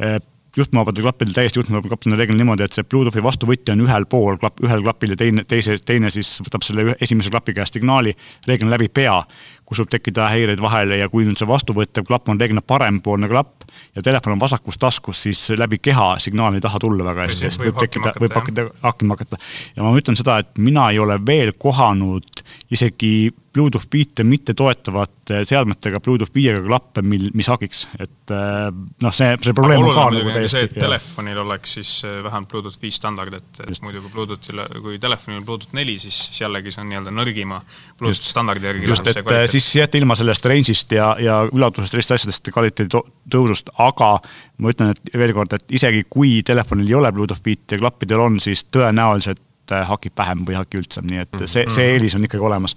eh, 0.03 0.19
juhtmevabadel 0.57 1.05
klappidel, 1.05 1.33
täiesti 1.33 1.59
juhtmevabadel 1.59 1.93
klappidel 1.93 2.17
reeglina 2.19 2.43
niimoodi, 2.43 2.65
et 2.65 2.75
see 2.75 2.85
Bluetoothi 2.89 3.23
vastuvõtja 3.23 3.75
on 3.75 3.85
ühel 3.85 4.05
pool 4.09 4.39
klapp, 4.41 4.61
ühel 4.65 4.83
klapil 4.83 5.13
ja 5.13 5.19
teine, 5.19 5.45
teise, 5.47 5.77
teine 5.85 6.11
siis 6.13 6.39
võtab 6.45 6.65
selle 6.65 6.95
esimese 7.01 7.31
klapi 7.33 7.55
käest 7.57 7.77
signaali 7.77 8.15
reeglina 8.47 8.75
läbi 8.75 8.89
pea, 8.93 9.21
kus 9.65 9.83
võib 9.83 9.93
tekkida 9.93 10.29
häireid 10.33 10.61
vahele 10.61 10.99
ja 11.01 11.09
kui 11.09 11.27
nüüd 11.27 11.39
see 11.39 11.49
vastuvõttev 11.49 12.07
klapp 12.09 12.29
on 12.29 12.41
reeglina 12.41 12.65
parempoolne 12.65 13.29
klapp 13.31 13.58
ja 13.95 14.03
telefon 14.05 14.33
on 14.33 14.39
vasakus 14.39 14.77
taskus, 14.77 15.23
siis 15.23 15.49
läbi 15.57 15.79
keha 15.81 16.15
signaal 16.19 16.55
ei 16.57 16.61
taha 16.61 16.79
tulla 16.79 17.05
väga 17.05 17.27
hästi, 17.27 17.47
sest 17.47 17.63
võib 17.63 17.79
tekkida, 17.81 18.13
võib 18.21 18.35
hakkida, 18.37 18.67
hakkima 18.83 19.17
hakata. 19.17 19.39
ja 19.75 19.85
ma 19.85 19.93
ütlen 19.97 20.19
seda, 20.19 20.39
et 20.43 20.57
mina 20.57 20.89
ei 20.93 20.99
ole 20.99 21.19
veel 21.25 21.53
kohanud 21.57 22.43
isegi 22.71 23.31
Bluetooth 23.53 23.87
viite 23.93 24.23
mitte 24.23 24.53
toetavate 24.53 25.41
seadmetega 25.49 25.99
Bluetooth 26.03 26.33
viiega 26.35 26.61
klappe, 26.65 27.01
mil, 27.01 27.29
mis 27.37 27.47
hagiks, 27.49 27.85
et 27.97 28.33
äh, 28.33 28.67
noh, 29.01 29.15
see, 29.15 29.31
see 29.41 29.55
probleem 29.57 29.81
on 29.83 29.95
ka 29.95 30.05
nagu 30.13 30.33
täiesti. 30.35 30.51
see, 30.53 30.67
et 30.69 30.75
telefonil 30.77 31.41
oleks 31.41 31.73
siis 31.79 31.93
äh, 32.05 32.19
vähemalt 32.25 32.51
Bluetooth 32.51 32.81
viis 32.81 32.99
standard, 33.01 33.33
et, 33.39 33.61
et 33.65 33.81
muidu 33.85 34.03
kui 34.05 34.13
Bluetoothil, 34.13 34.61
kui 34.85 34.99
telefonil 35.01 35.41
on 35.41 35.47
Bluetooth 35.47 35.73
neli, 35.77 35.97
siis, 36.01 36.19
jällegi 36.37 36.75
see 36.75 36.83
on 36.83 36.91
nii-öelda 36.93 37.15
nõrgima 37.15 37.59
Bluetooth 37.65 38.21
just, 38.21 38.29
standardi 38.29 38.69
järgi 38.69 38.93
just, 38.93 39.09
et 39.09 39.21
äh, 39.23 39.43
siis 39.49 39.71
jääte 39.81 40.01
ilma 40.01 40.17
sellest 40.19 40.45
range'ist 40.51 40.93
ja, 40.99 41.11
ja 41.23 41.41
ulatusest, 41.49 41.97
teistest 41.97 42.19
asjadest, 42.19 42.53
kvaliteedi 42.53 43.03
tõusust, 43.33 43.73
aga 43.81 44.13
ma 44.61 44.73
ütlen, 44.73 44.93
et 44.93 45.13
veel 45.17 45.33
kord, 45.33 45.57
et 45.57 45.77
isegi 45.79 46.05
kui 46.09 46.39
telefonil 46.45 46.89
ei 46.89 46.97
ole 47.01 47.13
Bluetooth 47.15 47.41
viite 47.45 47.77
ja 47.79 47.81
klappidel 47.81 48.21
on, 48.29 48.37
siis 48.43 48.67
tõenäoliselt 48.69 49.41
et 49.71 49.87
hakib 49.89 50.15
vähem 50.17 50.43
või 50.47 50.55
ei 50.55 50.59
haki 50.59 50.79
üldse, 50.81 51.03
nii 51.05 51.21
et 51.23 51.37
see, 51.45 51.65
see 51.67 51.85
mhm. 51.85 51.95
eelis 51.95 52.15
on 52.17 52.27
ikkagi 52.27 52.45
olemas. 52.45 52.75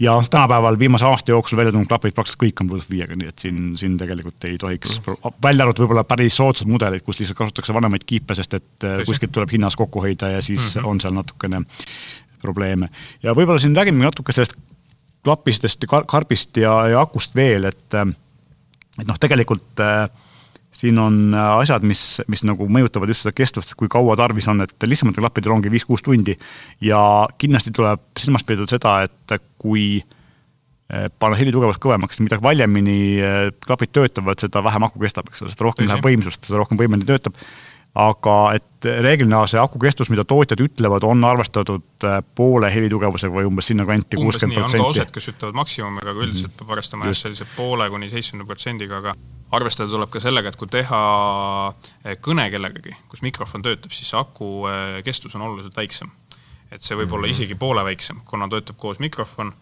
ja 0.00 0.16
tänapäeval 0.30 0.78
viimase 0.78 1.04
aasta 1.08 1.34
jooksul 1.34 1.58
välja 1.58 1.72
tulnud 1.72 1.88
klapid 1.90 2.14
praktiliselt 2.14 2.42
kõik 2.42 2.62
on 2.62 2.70
Bluetooth 2.70 2.90
viiega, 2.90 3.18
nii 3.20 3.30
et 3.32 3.46
siin, 3.46 3.62
siin 3.80 3.96
tegelikult 4.00 4.48
ei 4.48 4.58
tohiks, 4.58 5.00
mhm. 5.00 5.38
välja 5.42 5.66
arvatud 5.66 5.86
võib-olla 5.86 6.04
päris 6.08 6.36
soodsad 6.40 6.70
mudelid, 6.70 7.04
kus 7.06 7.20
lihtsalt 7.20 7.38
kasutatakse 7.38 7.76
vanemaid 7.76 8.04
kiipe, 8.06 8.36
sest 8.38 8.58
et 8.60 8.88
äh, 8.88 9.00
kuskilt 9.06 9.32
tuleb 9.34 9.52
hinnas 9.54 9.76
kokku 9.76 10.04
hoida 10.04 10.34
ja 10.36 10.42
siis 10.42 10.74
mm 10.74 10.80
-hmm. 10.80 10.88
on 10.88 11.00
seal 11.00 11.14
natukene 11.14 11.64
probleeme. 12.42 12.88
ja 13.22 13.34
võib-olla 13.34 13.58
siin 13.58 13.76
räägime 13.76 14.04
natuke 14.04 14.32
sellest 14.32 14.56
klapistest 15.24 15.82
ja 15.82 16.02
karbist 16.06 16.56
ja, 16.56 16.88
ja 16.88 17.00
akust 17.00 17.34
veel, 17.34 17.64
et 17.64 17.94
äh, 17.94 18.06
et 19.00 19.06
noh, 19.08 19.18
tegelikult 19.18 19.82
äh, 19.82 20.06
siin 20.74 20.98
on 20.98 21.34
äh, 21.34 21.52
asjad, 21.62 21.84
mis, 21.86 22.02
mis 22.30 22.42
nagu 22.46 22.66
mõjutavad 22.70 23.10
just 23.12 23.24
seda 23.24 23.34
kestvust, 23.36 23.76
kui 23.78 23.90
kaua 23.92 24.16
tarvis 24.18 24.48
on, 24.50 24.64
et 24.66 24.88
lihtsamatel 24.88 25.24
klappidel 25.24 25.54
ongi 25.54 25.72
viis-kuus 25.72 26.02
tundi. 26.04 26.36
ja 26.82 27.00
kindlasti 27.38 27.72
tuleb 27.74 28.02
silmas 28.20 28.44
pidada 28.46 28.66
seda, 28.70 28.96
et 29.06 29.36
kui 29.60 29.86
äh, 30.00 31.06
panna 31.18 31.38
heli 31.38 31.54
tugevust 31.54 31.82
kõvemaks, 31.82 32.20
mida 32.24 32.40
valjemini 32.42 32.98
äh, 33.22 33.38
klapid 33.66 33.94
töötavad, 33.94 34.42
seda 34.42 34.64
vähem 34.66 34.88
aku 34.88 35.02
kestab, 35.04 35.30
eks 35.30 35.44
ole, 35.44 35.54
seda 35.54 35.68
rohkem 35.68 35.90
läheb 35.90 36.10
võimsust, 36.10 36.42
seda 36.48 36.60
rohkem 36.60 36.80
võimeline 36.80 37.08
töötab. 37.08 37.38
Aga 37.94 38.36
et 38.56 38.86
reeglina 39.04 39.44
see 39.46 39.60
aku 39.60 39.78
kestus, 39.82 40.10
mida 40.10 40.24
tootjad 40.26 40.60
ütlevad, 40.64 41.04
on 41.06 41.22
arvestatud 41.24 42.06
poole 42.34 42.70
helitugevusega 42.74 43.34
või 43.36 43.46
umbes 43.46 43.70
sinnakanti, 43.70 44.18
kuuskümmend 44.18 44.58
protsenti. 44.58 44.82
on 44.82 44.90
ka 44.90 44.96
osad, 44.96 45.12
kes 45.14 45.30
ütlevad 45.30 45.58
maksimumiga, 45.60 46.10
aga 46.10 46.24
üldiselt 46.26 46.50
mhm. 46.50 46.58
peab 46.58 46.74
arvestama 46.74 47.08
jah, 47.08 47.18
sellise 47.20 47.46
poole 47.54 47.86
kuni 47.94 48.10
seitsmekümne 48.10 48.48
protsendiga, 48.50 48.98
aga 48.98 49.14
arvestada 49.54 49.92
tuleb 49.92 50.10
ka 50.10 50.22
sellega, 50.24 50.50
et 50.50 50.58
kui 50.58 50.70
teha 50.72 51.00
eh, 52.02 52.18
kõne 52.24 52.48
kellegagi, 52.50 52.96
kus 53.12 53.22
mikrofon 53.22 53.62
töötab, 53.62 53.94
siis 53.94 54.10
aku 54.18 54.50
eh, 54.70 54.98
kestus 55.06 55.38
on 55.38 55.46
oluliselt 55.46 55.78
väiksem. 55.78 56.10
et 56.74 56.82
see 56.82 56.96
võib 56.98 57.12
olla 57.12 57.28
mhm. 57.28 57.36
isegi 57.36 57.54
poole 57.54 57.84
väiksem, 57.86 58.24
kuna 58.26 58.50
töötab 58.50 58.76
koos 58.80 58.98
mikrofon 58.98 59.54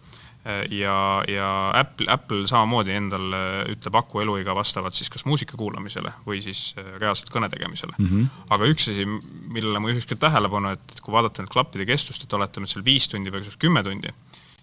ja, 0.75 0.95
ja 1.31 1.49
Apple, 1.79 2.09
Apple 2.11 2.49
samamoodi 2.51 2.97
endal 2.97 3.37
ütleb 3.71 3.95
aku 4.01 4.25
eluiga 4.25 4.57
vastavalt 4.59 4.97
siis 4.99 5.11
kas 5.13 5.23
muusika 5.29 5.55
kuulamisele 5.59 6.11
või 6.27 6.41
siis 6.43 6.73
reaalselt 6.99 7.31
kõne 7.31 7.47
tegemisele 7.53 7.95
mm. 7.95 8.09
-hmm. 8.09 8.49
aga 8.57 8.71
üks 8.73 8.89
asi, 8.91 9.07
millele 9.07 9.79
ma 9.79 9.93
juhiks 9.93 10.09
ka 10.11 10.19
tähelepanu, 10.27 10.75
et 10.75 11.03
kui 11.03 11.15
vaadata 11.15 11.45
nüüd 11.45 11.53
klappide 11.55 11.87
kestust, 11.87 12.27
et 12.27 12.35
olete 12.35 12.61
nüüd 12.61 12.75
seal 12.75 12.83
viis 12.85 13.07
tundi 13.09 13.31
versus 13.31 13.55
kümme 13.55 13.85
tundi, 13.87 14.11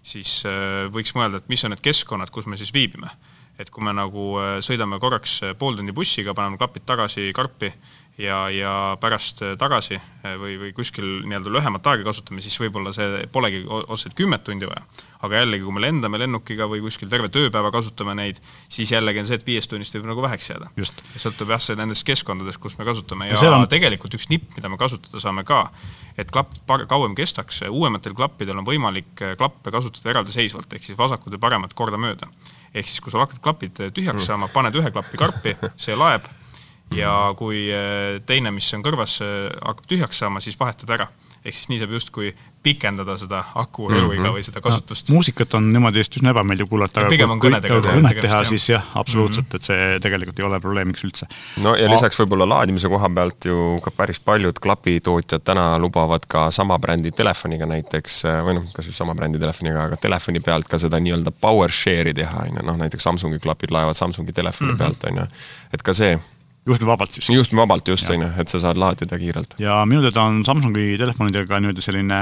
siis 0.02 0.42
võiks 0.92 1.16
mõelda, 1.16 1.40
et 1.40 1.48
mis 1.48 1.64
on 1.64 1.72
need 1.72 1.84
keskkonnad, 1.84 2.32
kus 2.34 2.46
me 2.46 2.60
siis 2.60 2.74
viibime 2.76 3.08
et 3.60 3.70
kui 3.72 3.84
me 3.84 3.92
nagu 3.96 4.26
äh, 4.40 4.58
sõidame 4.64 4.98
korraks 5.02 5.40
äh, 5.44 5.56
pool 5.58 5.76
tundi 5.78 5.94
bussiga, 5.96 6.34
paneme 6.36 6.58
klapid 6.60 6.86
tagasi 6.88 7.28
karpi 7.36 7.70
ja, 8.20 8.40
ja 8.52 8.72
pärast 9.00 9.40
äh, 9.42 9.54
tagasi 9.58 9.98
või, 10.40 10.56
või 10.60 10.70
kuskil 10.76 11.06
nii-öelda 11.24 11.52
lühemat 11.52 11.86
aega 11.88 12.04
kasutame, 12.10 12.42
siis 12.44 12.58
võib-olla 12.60 12.92
see 12.92 13.24
polegi 13.32 13.62
otseselt 13.70 14.16
kümmet 14.18 14.44
tundi 14.44 14.68
vaja. 14.68 14.82
aga 15.24 15.40
jällegi, 15.40 15.64
kui 15.64 15.74
me 15.76 15.82
lendame 15.84 16.20
lennukiga 16.20 16.66
või 16.68 16.82
kuskil 16.84 17.08
terve 17.08 17.28
tööpäeva 17.32 17.70
kasutame 17.72 18.14
neid, 18.18 18.40
siis 18.68 18.92
jällegi 18.92 19.22
on 19.22 19.28
see, 19.28 19.40
et 19.40 19.46
viiest 19.46 19.70
tunnist 19.72 19.96
võib 19.96 20.10
nagu 20.10 20.22
väheks 20.24 20.50
jääda. 20.50 20.70
sõltub 21.16 21.54
jah, 21.54 21.62
see 21.64 21.78
nendest 21.80 22.04
keskkondadest, 22.08 22.60
kus 22.60 22.76
me 22.78 22.88
kasutame 22.88 23.30
ja, 23.30 23.38
ja 23.40 23.52
on... 23.56 23.68
tegelikult 23.68 24.16
üks 24.18 24.28
nipp, 24.32 24.50
mida 24.56 24.68
me 24.68 24.80
kasutada 24.80 25.22
saame 25.22 25.44
ka, 25.48 25.66
et 26.20 26.30
klapp 26.30 26.58
kauem 26.88 27.16
kestaks, 27.16 27.62
uuematel 27.70 28.16
klappidel 28.16 28.60
on 28.60 28.68
võimalik 28.68 29.14
klappe 29.38 29.72
kasutada 29.72 30.12
eraldiseisvalt, 30.14 30.72
ehk 30.72 30.90
siis 30.90 30.98
vasakud 30.98 31.32
ja 31.32 31.40
paremad 31.40 31.72
kordamööda 31.76 32.28
ehk 32.74 32.86
siis, 32.86 33.00
kui 33.02 33.10
sul 33.10 33.24
hakkavad 33.24 33.42
klapid 33.42 33.80
tühjaks 33.80 34.20
mm. 34.20 34.26
saama, 34.28 34.50
paned 34.52 34.76
ühe 34.78 34.92
klapi 34.94 35.18
karpi, 35.18 35.56
see 35.80 35.96
laeb 35.98 36.28
ja 36.96 37.14
kui 37.38 37.66
eh, 37.70 38.20
teine, 38.26 38.52
mis 38.54 38.70
on 38.76 38.84
kõrvas, 38.86 39.20
eh, 39.24 39.50
hakkab 39.62 39.90
tühjaks 39.90 40.22
saama, 40.24 40.42
siis 40.44 40.58
vahetad 40.60 40.96
ära 40.98 41.10
ehk 41.40 41.56
siis 41.56 41.70
nii 41.70 41.78
saab 41.80 41.92
justkui 41.94 42.30
pikendada 42.60 43.14
seda 43.16 43.38
aku 43.56 43.86
eluiga 43.88 44.20
mm 44.20 44.26
-hmm. 44.26 44.34
või 44.36 44.42
seda 44.44 44.60
kasutust 44.60 45.08
no,. 45.08 45.14
muusikat 45.14 45.54
on 45.56 45.70
niimoodi 45.72 46.02
just 46.02 46.16
üsna 46.16 46.34
ebameeldiv 46.34 46.68
kuulata, 46.68 47.00
aga 47.00 47.08
pigem 47.08 47.30
on 47.32 47.38
kõnedega 47.40 47.78
kui 47.80 47.92
kõnet 47.94 48.20
teha, 48.20 48.40
siis 48.44 48.66
jah, 48.68 48.84
absoluutselt 48.94 49.46
mm, 49.46 49.50
-hmm. 49.50 49.56
et 49.56 49.62
see 49.62 50.00
tegelikult 50.04 50.38
ei 50.38 50.44
ole 50.44 50.60
probleemiks 50.60 51.04
üldse. 51.08 51.28
no 51.64 51.72
ja 51.74 51.88
lisaks 51.88 52.20
võib-olla 52.20 52.48
laadimise 52.48 52.88
koha 52.92 53.08
pealt 53.08 53.48
ju 53.48 53.78
ka 53.84 53.90
päris 53.96 54.20
paljud 54.20 54.60
klapitootjad 54.60 55.44
täna 55.44 55.78
lubavad 55.78 56.26
ka 56.28 56.50
sama 56.50 56.78
brändi 56.78 57.12
telefoniga 57.12 57.66
näiteks, 57.66 58.22
või 58.44 58.58
noh, 58.58 58.66
kas 58.74 58.86
just 58.86 58.98
sama 58.98 59.14
brändi 59.14 59.38
telefoniga, 59.38 59.84
aga 59.84 59.96
telefoni 59.96 60.40
pealt 60.40 60.68
ka 60.68 60.78
seda 60.78 61.00
nii-öelda 61.00 61.30
power 61.30 61.70
share'i 61.70 62.14
teha, 62.14 62.44
on 62.50 62.60
ju, 62.60 62.66
noh 62.66 62.76
näiteks 62.76 63.02
Samsungi 63.02 63.38
klapid 63.38 63.70
laevad 63.70 63.96
Samsungi 63.96 64.32
telefoni 64.32 64.72
mm 64.72 64.76
-hmm. 64.76 64.78
pealt, 64.78 65.04
on 65.04 65.16
ju, 65.16 65.26
et 65.72 65.82
ka 65.82 65.94
see 65.94 66.20
juhtmevabalt 66.66 67.12
siis. 67.12 67.30
juhtmevabalt 67.30 67.88
just, 67.88 68.10
on 68.10 68.22
ju, 68.22 68.28
et 68.38 68.52
sa 68.52 68.60
saad 68.60 68.78
laadida 68.80 69.18
kiirelt. 69.18 69.56
ja 69.58 69.80
minu 69.88 70.02
teada 70.04 70.26
on 70.28 70.42
Samsungi 70.44 70.98
telefonidega 71.00 71.60
nii-öelda 71.60 71.84
selline, 71.84 72.20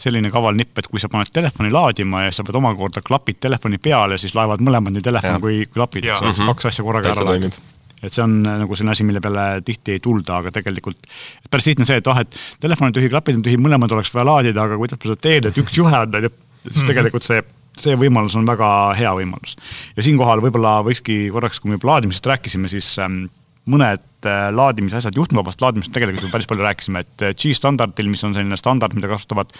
selline 0.00 0.30
kaval 0.34 0.58
nipp, 0.58 0.78
et 0.78 0.90
kui 0.90 1.02
sa 1.02 1.10
paned 1.12 1.30
telefoni 1.32 1.70
laadima 1.74 2.26
ja 2.26 2.34
sa 2.34 2.44
pead 2.46 2.58
omakorda 2.58 3.02
klapid 3.06 3.40
telefoni 3.40 3.78
peale, 3.82 4.18
siis 4.18 4.34
laevad 4.34 4.64
mõlemad 4.64 4.96
nii 4.96 5.06
telefon 5.06 5.38
ja. 5.38 5.42
kui, 5.42 5.62
klapid, 5.72 6.08
et 6.08 6.18
sa 6.18 6.32
saad 6.32 6.54
kaks 6.54 6.72
asja 6.72 6.86
korraga 6.86 7.14
ära 7.14 7.28
laadida 7.30 7.64
et 8.04 8.12
see 8.12 8.22
on 8.22 8.40
äh, 8.44 8.58
nagu 8.60 8.76
selline 8.76 8.92
asi, 8.92 9.06
mille 9.08 9.22
peale 9.24 9.46
tihti 9.64 9.96
ei 9.96 10.00
tulda, 10.04 10.42
aga 10.42 10.52
tegelikult 10.54 11.06
päris 11.50 11.70
lihtne 11.70 11.86
see, 11.88 12.00
et 12.02 12.10
ah, 12.12 12.20
et 12.22 12.40
telefon 12.60 12.90
on 12.90 12.96
tühi, 12.96 13.08
klapid 13.12 13.38
on 13.38 13.46
tühi, 13.46 13.56
mõlemad 13.60 13.94
oleks 13.96 14.12
vaja 14.14 14.26
laadida, 14.28 14.66
aga 14.66 14.76
kuidas 14.80 15.00
ma 15.00 15.08
seda 15.08 15.22
teen, 15.28 15.48
et 15.48 15.62
üks 15.62 15.78
juhe 15.78 15.94
on, 15.94 16.18
on 16.18 16.28
ju, 16.28 16.32
siis 16.66 16.82
mhm. 16.82 16.90
tegelikult 16.92 17.28
see 17.28 17.44
see 17.76 17.96
võimalus 18.00 18.32
on 18.38 18.46
väga 18.48 18.68
hea 18.96 19.10
võimalus. 19.18 19.56
ja 19.96 20.04
siinkohal 20.04 20.40
võib-olla 20.44 20.78
võikski 20.86 21.26
korraks, 21.32 21.60
kui 21.60 21.68
me 21.68 21.76
juba 21.76 21.90
laadimisest 21.90 22.28
rääkisime, 22.30 22.70
siis 22.72 22.88
ähm, 23.04 23.26
mõned 23.70 24.26
äh, 24.28 24.46
laadimisasjad, 24.54 25.16
juhtmevabast 25.18 25.62
laadimisest 25.62 25.94
tegelikult 25.94 26.26
ju 26.26 26.32
päris 26.32 26.48
palju 26.50 26.66
rääkisime, 26.66 27.02
et 27.06 27.26
äh, 27.26 27.34
G-standardil, 27.34 28.10
mis 28.12 28.24
on 28.26 28.34
selline 28.36 28.58
standard, 28.60 28.94
mida 28.96 29.10
kasutavad 29.10 29.52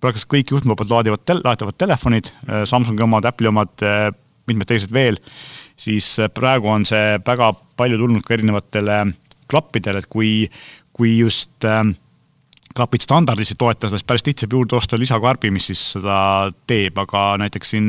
praktiliselt 0.00 0.32
kõik 0.32 0.54
juhtmevabalt 0.56 0.94
laadivad 0.96 1.24
tel-, 1.28 1.42
laetavad 1.44 1.78
telefonid, 1.80 2.32
äh, 2.48 2.64
Samsungi 2.68 3.04
omad, 3.04 3.28
Apple'i 3.28 3.50
omad, 3.52 3.74
mitmed 4.48 4.66
teised 4.66 4.90
veel, 4.90 5.20
siis 5.78 6.08
praegu 6.34 6.70
on 6.72 6.86
see 6.88 7.20
väga 7.26 7.52
palju 7.78 8.00
tulnud 8.00 8.24
ka 8.26 8.34
erinevatele 8.34 9.04
klappidele, 9.50 10.02
et 10.02 10.10
kui, 10.10 10.32
kui 10.96 11.16
just 11.18 11.66
äh, 11.68 11.82
klapid 12.76 13.02
standardis 13.02 13.50
ei 13.52 13.58
toeta 13.58 13.88
seda, 13.88 13.98
siis 13.98 14.06
päris 14.06 14.24
tihti 14.24 14.44
saab 14.44 14.54
juurde 14.54 14.76
osta 14.78 14.98
lisakarbi, 14.98 15.50
mis 15.50 15.66
siis 15.70 15.82
seda 15.96 16.16
teeb, 16.70 16.98
aga 17.02 17.22
näiteks 17.42 17.72
siin 17.74 17.88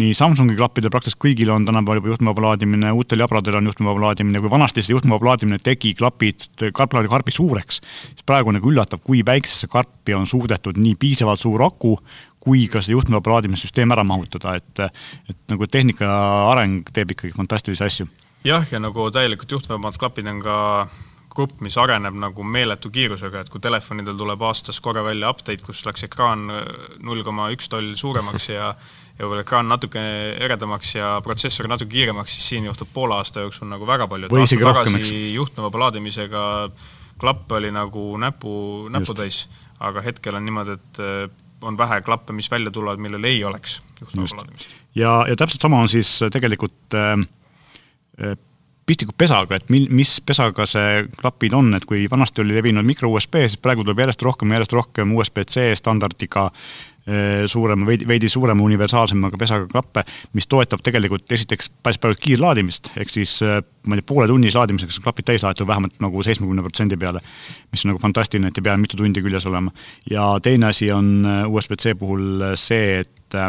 nii 0.00 0.14
Samsungi 0.16 0.56
klappidel 0.56 0.92
praktiliselt 0.92 1.20
kõigil 1.22 1.52
on 1.52 1.66
tänapäeval 1.68 2.00
juba 2.00 2.12
juhtmevaba 2.14 2.46
laadimine, 2.48 2.92
uutel 2.96 3.24
jabradel 3.24 3.60
on 3.60 3.68
juhtmevaba 3.68 4.06
laadimine, 4.08 4.40
kui 4.40 4.52
vanasti 4.52 4.84
see 4.84 4.96
juhtmevaba 4.96 5.32
laadimine 5.32 5.60
tegi 5.62 5.92
klapid, 5.98 6.48
karpi, 6.72 7.04
karbi 7.12 7.36
suureks, 7.36 7.80
siis 8.08 8.26
praegu 8.26 8.54
nagu 8.56 8.72
üllatab, 8.72 9.04
kui 9.04 9.20
väiksesse 9.26 9.68
karpi 9.72 10.16
on 10.16 10.28
suudetud 10.30 10.80
nii 10.80 10.96
piisavalt 11.00 11.44
suur 11.44 11.66
aku, 11.68 11.98
kui 12.44 12.66
ka 12.72 12.80
see 12.84 12.96
juhtmevaba 12.96 13.36
laadimissüsteem 13.36 13.92
ära 13.92 14.04
mahutada, 14.08 14.56
et 14.56 14.86
et 15.28 15.40
nagu 15.52 15.68
tehnika 15.68 16.08
areng 16.52 16.88
teeb 16.92 17.12
ikkagi 17.12 17.36
fantastilisi 17.36 17.84
asju. 17.84 18.08
jah, 18.44 18.64
ja 18.72 18.80
nagu 18.80 19.10
täielikult 19.12 19.52
juhtmevabad 19.52 20.00
klapid 20.00 20.32
on 20.32 20.40
ka 20.44 20.56
grupp, 21.34 21.60
mis 21.66 21.76
areneb 21.80 22.14
nagu 22.18 22.44
meeletu 22.46 22.90
kiirusega, 22.94 23.42
et 23.42 23.50
kui 23.50 23.62
telefonidel 23.62 24.16
tuleb 24.18 24.42
aastas 24.46 24.80
korra 24.80 25.02
välja 25.04 25.32
update, 25.34 25.64
kus 25.66 25.84
läks 25.86 26.06
ekraan 26.06 26.46
äh, 26.50 26.68
null 27.02 27.24
koma 27.26 27.50
üks 27.54 27.70
toll 27.72 27.94
suuremaks 27.98 28.52
ja 28.52 28.74
ja 29.14 29.22
võib-olla 29.22 29.44
ekraan 29.44 29.68
natuke 29.70 30.02
eredamaks 30.42 30.96
ja 30.96 31.14
protsessor 31.22 31.68
natuke 31.70 31.92
kiiremaks, 31.92 32.34
siis 32.34 32.48
siin 32.54 32.66
juhtub 32.66 32.90
poole 32.94 33.14
aasta 33.18 33.44
jooksul 33.44 33.70
nagu 33.70 33.86
väga 33.86 34.08
palju, 34.10 34.26
et 34.30 34.38
aasta 34.40 34.58
tagasi 34.64 35.18
juhtmevaba 35.36 35.84
laadimisega 35.86 36.44
klappe 37.20 37.60
oli 37.60 37.70
nagu 37.74 38.08
näpu, 38.18 38.54
näputäis, 38.90 39.44
aga 39.78 40.02
hetkel 40.02 40.34
on 40.34 40.46
niimoodi, 40.46 40.78
et 40.80 41.02
äh, 41.02 41.28
on 41.64 41.78
vähe 41.78 42.00
klappe, 42.04 42.34
mis 42.36 42.50
välja 42.50 42.74
tulevad, 42.74 43.00
millel 43.00 43.30
ei 43.30 43.38
oleks 43.46 43.78
juhtmevaba 44.00 44.42
laadimist. 44.42 44.74
ja, 44.98 45.20
ja 45.28 45.38
täpselt 45.38 45.62
sama 45.62 45.84
on 45.84 45.88
siis 45.88 46.18
tegelikult 46.32 46.98
äh, 46.98 47.14
äh 48.18 48.36
pistikupesaga, 48.86 49.58
et 49.58 49.70
mil, 49.72 49.86
mis 49.94 50.18
pesaga 50.24 50.66
see 50.68 51.04
klapid 51.18 51.54
on, 51.56 51.72
et 51.76 51.84
kui 51.88 52.04
vanasti 52.10 52.42
oli 52.44 52.56
levinud 52.56 52.84
mikro 52.86 53.10
USB, 53.14 53.44
siis 53.46 53.60
praegu 53.62 53.84
tuleb 53.84 54.04
järjest 54.04 54.24
rohkem 54.26 54.52
järjest 54.52 54.74
rohkem 54.76 55.14
USB-C 55.16 55.70
standardiga 55.80 56.50
eh, 56.50 57.44
suurema, 57.48 57.86
veidi, 57.88 58.08
veidi 58.08 58.28
suurema 58.32 58.64
universaalsemaga 58.64 59.40
pesaga 59.40 59.70
klappe, 59.72 60.04
mis 60.36 60.48
toetab 60.50 60.84
tegelikult 60.84 61.32
esiteks 61.32 61.70
päris 61.84 62.00
palju 62.02 62.20
kiirlaadimist, 62.26 62.92
ehk 63.00 63.12
siis 63.12 63.38
eh, 63.46 63.62
ma 63.88 63.96
ei 63.96 64.02
tea, 64.02 64.10
poole 64.12 64.28
tunnise 64.28 64.60
laadimisega 64.60 64.92
saab 64.92 65.08
klapid 65.08 65.30
täis 65.32 65.46
laetud 65.46 65.70
vähemalt 65.70 65.96
nagu 66.04 66.26
seitsmekümne 66.28 66.66
protsendi 66.66 67.00
peale, 67.00 67.24
mis 67.72 67.86
on 67.86 67.94
nagu 67.94 68.04
fantastiline, 68.04 68.52
et 68.52 68.60
ei 68.60 68.68
pea 68.68 68.76
mitu 68.80 69.00
tundi 69.00 69.24
küljes 69.24 69.48
olema. 69.48 69.72
ja 70.10 70.34
teine 70.44 70.72
asi 70.74 70.92
on 70.92 71.14
eh, 71.24 71.44
USB-C 71.48 71.96
puhul 71.98 72.50
see, 72.60 73.00
et 73.00 73.40
äh, 73.40 73.48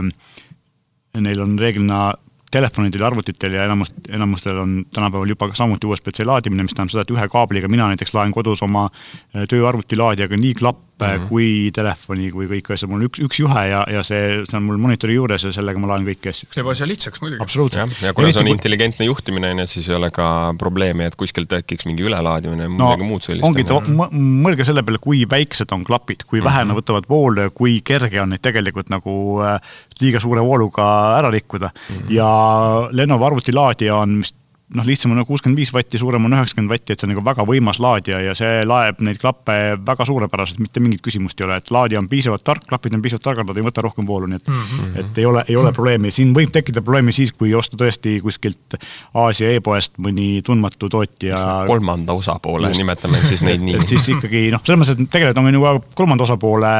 neil 1.20 1.44
on 1.44 1.60
reeglina 1.60 2.14
telefonidel 2.56 3.04
ja 3.04 3.08
arvutitel 3.10 3.58
ja 3.58 3.66
enamust, 3.68 3.98
enamustel 4.10 4.58
on 4.62 4.76
tänapäeval 4.94 5.30
juba 5.30 5.50
samuti 5.54 5.88
USB-C 5.88 6.26
laadimine, 6.26 6.64
mis 6.64 6.76
tähendab 6.76 6.94
seda, 6.94 7.04
et 7.04 7.14
ühe 7.16 7.28
kaabliga 7.32 7.68
mina 7.72 7.90
näiteks 7.92 8.16
laen 8.16 8.32
kodus 8.36 8.64
oma 8.64 8.88
äh, 8.88 9.44
tööarvuti 9.52 10.00
laadijaga 10.00 10.40
nii 10.40 10.54
klappe 10.62 10.86
mm 11.00 11.24
-hmm. 11.24 11.28
kui 11.28 11.72
telefoni 11.76 12.30
kui 12.32 12.48
kõiki 12.48 12.74
asju, 12.74 12.88
mul 12.88 13.02
on 13.02 13.08
üks, 13.10 13.22
üks 13.26 13.40
juhe 13.40 13.64
ja, 13.70 13.84
ja 13.92 14.04
see, 14.04 14.44
see 14.48 14.58
on 14.58 14.64
mul 14.64 14.78
monitori 14.82 15.18
juures 15.18 15.44
ja 15.44 15.52
sellega 15.56 15.80
ma 15.80 15.92
laen 15.92 16.06
kõiki 16.08 16.32
asju. 16.32 16.50
teeb 16.54 16.70
asja 16.72 16.88
lihtsaks 16.88 17.22
muidugi. 17.22 17.42
absoluutselt. 17.44 17.98
ja 18.02 18.14
kuna 18.14 18.32
see 18.32 18.44
on 18.44 18.52
intelligentne 18.52 19.06
juhtimine, 19.10 19.52
on 19.52 19.64
ju, 19.64 19.68
siis 19.68 19.90
ei 19.90 19.96
ole 19.96 20.12
ka 20.12 20.54
probleemi, 20.60 21.04
et 21.10 21.16
kuskilt 21.16 21.50
tekiks 21.52 21.86
mingi 21.90 22.04
ülelaadimine 22.08 22.70
või 22.70 22.78
no, 22.78 22.86
midagi 22.86 23.10
muud 23.10 23.28
sellist. 23.28 23.72
ongi, 23.72 24.08
mõelge 24.46 24.68
selle 24.68 24.84
peale, 24.84 25.02
kui 25.04 25.26
väiksed 25.30 25.72
on 25.76 25.84
klapid, 25.84 26.24
kui 26.24 26.44
vähe 26.44 26.64
mm 26.64 26.72
-hmm. 26.72 26.74
nad 26.74 26.82
võtavad 26.82 27.10
voolu 27.10 27.42
ja 27.42 27.50
kui 27.50 27.82
kerge 27.82 28.22
on 28.22 28.30
neid 28.30 28.42
tegelikult 28.42 28.90
nagu 28.90 29.42
äh, 29.44 29.60
liiga 30.02 30.20
suure 30.20 30.42
vooluga 30.42 30.88
ära 31.20 31.32
rikkuda 31.32 31.72
mm 31.74 31.96
-hmm. 31.96 32.12
ja 32.14 32.90
Lenovo 32.92 33.26
arvutilaadija 33.26 33.96
on 33.96 34.18
vist 34.24 34.36
noh, 34.74 34.86
lihtsam 34.86 35.14
on 35.14 35.26
kuuskümmend 35.26 35.60
viis 35.60 35.72
vatti, 35.74 36.00
suurem 36.02 36.26
on 36.26 36.34
üheksakümmend 36.34 36.72
vatti, 36.72 36.94
et 36.94 37.02
see 37.02 37.06
on 37.08 37.14
nagu 37.14 37.24
väga 37.26 37.46
võimas 37.46 37.78
laadija 37.84 38.22
ja 38.24 38.34
see 38.38 38.64
laeb 38.66 39.02
neid 39.06 39.20
klappe 39.22 39.54
väga 39.86 40.08
suurepäraselt, 40.10 40.60
mitte 40.64 40.82
mingit 40.82 41.04
küsimust 41.06 41.40
ei 41.40 41.46
ole, 41.46 41.60
et 41.62 41.70
laadija 41.74 42.02
on 42.02 42.10
piisavalt 42.10 42.44
tark, 42.48 42.66
klapid 42.70 42.96
on 42.98 43.04
piisavalt 43.04 43.28
targad, 43.28 43.50
nad 43.50 43.60
ei 43.62 43.66
võta 43.68 43.84
rohkem 43.86 44.08
voolu, 44.10 44.30
nii 44.32 44.42
et 44.42 44.48
mm, 44.50 44.64
-hmm. 44.72 44.96
et 45.04 45.20
ei 45.22 45.28
ole, 45.30 45.44
ei 45.48 45.60
ole 45.62 45.74
probleemi, 45.76 46.12
siin 46.12 46.34
võib 46.36 46.54
tekkida 46.56 46.82
probleemi 46.82 47.14
siis, 47.14 47.34
kui 47.34 47.54
osta 47.54 47.78
tõesti 47.78 48.18
kuskilt 48.26 48.80
Aasia 49.14 49.52
e-poest 49.54 50.00
mõni 50.02 50.42
tundmatu 50.46 50.90
tootja. 50.90 51.66
kolmanda 51.68 52.14
osapoole, 52.14 52.72
nimetame 52.78 53.22
siis 53.24 53.44
neid 53.46 53.62
nii. 53.68 53.78
et 53.84 53.94
siis 53.94 54.10
ikkagi 54.18 54.50
noh, 54.56 54.66
selles 54.66 54.82
mõttes, 54.82 54.98
et 54.98 55.14
tegelikult 55.14 55.46
on 55.46 55.54
ju 55.54 55.62
ka 55.62 55.96
kolmanda 56.02 56.26
osapoole 56.26 56.74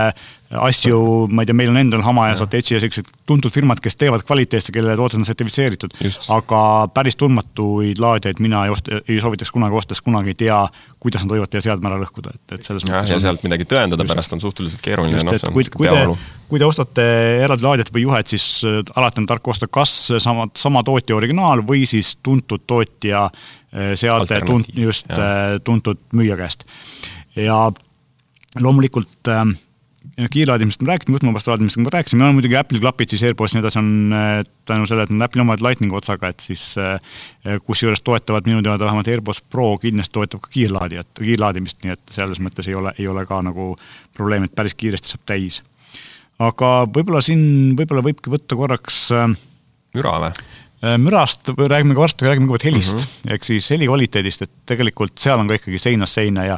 asju, 0.52 0.98
ma 1.34 1.42
ei 1.42 1.50
tea, 1.50 1.58
meil 1.58 1.72
on 1.72 1.80
endal 1.80 2.04
Hama 2.06 2.28
ja 2.30 2.36
Satechi 2.38 2.76
ja 2.76 2.80
sellised 2.82 3.08
tuntud 3.26 3.54
firmad, 3.54 3.80
kes 3.82 3.98
teevad 3.98 4.22
kvaliteetse, 4.28 4.74
kelle 4.76 4.94
tooted 4.98 5.20
on 5.20 5.26
sertifitseeritud. 5.26 5.96
aga 6.36 6.60
päris 6.94 7.18
tundmatuid 7.18 8.00
laadijaid 8.02 8.42
mina 8.44 8.66
ei 8.66 8.74
osta, 8.74 9.00
ei 9.10 9.18
soovitaks 9.22 9.52
kunagi 9.52 9.80
osta, 9.82 9.96
sest 9.96 10.06
kunagi 10.06 10.36
ei 10.36 10.40
tea, 10.46 10.60
kuidas 11.02 11.26
nad 11.26 11.34
võivad 11.34 11.52
teie 11.52 11.66
seadme 11.66 11.90
ära 11.90 11.98
lõhkuda, 12.02 12.36
et, 12.36 12.58
et 12.60 12.68
selles 12.68 12.86
mõttes. 12.86 13.10
ja 13.16 13.20
sealt 13.24 13.46
midagi 13.48 13.66
tõendada 13.70 14.06
just, 14.06 14.14
pärast 14.14 14.38
on 14.38 14.44
suhteliselt 14.44 14.86
keeruline, 14.86 15.24
noh, 15.26 15.38
see 15.38 15.50
on 15.50 15.58
kui, 15.58 15.66
kui 15.74 15.90
te, 15.90 16.06
kui 16.52 16.62
te 16.62 16.70
ostate 16.70 17.08
eraldi 17.46 17.66
laadijat 17.66 17.92
või 17.96 18.06
juhet, 18.06 18.36
siis 18.36 18.48
äh, 18.70 18.80
alati 18.96 19.24
on 19.24 19.30
tark 19.34 19.52
osta 19.56 19.68
kas 19.68 19.98
sama, 20.22 20.48
sama 20.58 20.86
tootja 20.86 21.18
originaal 21.18 21.66
või 21.66 21.88
siis 21.90 22.16
tuntud 22.22 22.68
tootja 22.70 23.26
äh, 23.32 23.96
seade, 23.98 24.44
tunt-, 24.46 24.70
just 24.78 25.10
ja. 25.10 25.18
Äh, 25.18 25.60
tuntud 25.66 26.06
müüja 26.14 26.38
käest. 26.38 26.70
ja 27.36 27.66
loomulikult 28.62 29.34
äh, 29.34 29.46
kiirlaadimisest 30.32 30.82
ma 30.82 30.92
rääkisin, 30.94 31.16
juhtmevabast 31.16 31.48
laadimisest 31.48 31.82
ma 31.84 31.92
rääkisin, 31.94 32.20
meil 32.20 32.32
on 32.32 32.38
muidugi 32.38 32.58
Apple'i 32.60 32.82
klapid 32.84 33.12
siis 33.14 33.24
AirPods 33.28 33.54
ja 33.54 33.60
nii 33.60 33.64
edasi 33.66 33.80
on 33.80 33.90
tänu 34.70 34.88
sellele, 34.90 35.08
et 35.10 35.14
nad 35.14 35.28
Apple'i 35.28 35.44
omad 35.44 35.64
Lightning'i 35.66 35.98
otsaga, 35.98 36.32
et 36.32 36.44
siis 36.44 36.64
eh, 36.82 37.60
kusjuures 37.68 38.04
toetavad 38.06 38.48
minu 38.50 38.64
teada 38.66 38.88
vähemalt 38.88 39.10
AirPods 39.12 39.42
Pro 39.50 39.74
kindlasti 39.82 40.18
toetab 40.18 40.44
ka 40.46 40.52
kiirlaadijat, 40.56 41.10
kiirlaadimist, 41.20 41.82
nii 41.84 41.96
et 41.96 42.18
selles 42.18 42.42
mõttes 42.44 42.70
ei 42.70 42.78
ole, 42.80 42.96
ei 43.00 43.08
ole 43.12 43.26
ka 43.30 43.42
nagu 43.46 43.74
probleem, 44.18 44.48
et 44.48 44.56
päris 44.56 44.78
kiiresti 44.78 45.16
saab 45.16 45.26
täis. 45.30 45.62
aga 46.40 46.76
võib-olla 46.86 47.24
siin, 47.24 47.76
võib-olla 47.80 48.04
võibki 48.06 48.34
võtta 48.34 48.60
korraks 48.60 49.08
müra 49.96 50.20
või? 50.26 50.46
Eh, 50.84 50.98
mürast 51.00 51.48
räägime 51.56 51.96
ka 51.96 52.04
varsti, 52.04 52.26
räägime 52.28 52.50
kõigepealt 52.50 52.68
helist 52.68 52.98
mm 52.98 53.04
-hmm. 53.04 53.34
ehk 53.34 53.44
siis 53.48 53.70
heli 53.72 53.88
kvaliteedist, 53.88 54.42
et 54.42 54.52
tegelikult 54.66 55.18
seal 55.18 55.40
on 55.40 55.48
ka 55.48 55.56
ikkagi 55.56 55.80
seinast 55.80 56.14
seina 56.14 56.46
ja 56.46 56.58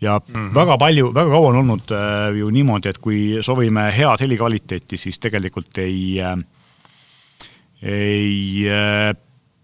ja 0.00 0.18
mm 0.18 0.34
-hmm. 0.34 0.54
väga 0.54 0.78
palju, 0.78 1.14
väga 1.14 1.30
kaua 1.30 1.48
on 1.48 1.56
olnud 1.56 1.92
äh, 1.92 2.36
ju 2.38 2.50
niimoodi, 2.50 2.88
et 2.88 2.98
kui 2.98 3.38
soovime 3.40 3.92
head 3.96 4.20
helikvaliteeti, 4.20 4.96
siis 4.96 5.18
tegelikult 5.18 5.78
ei 5.78 6.20
äh,, 6.20 6.38
ei 7.82 8.64
äh, 8.66 9.14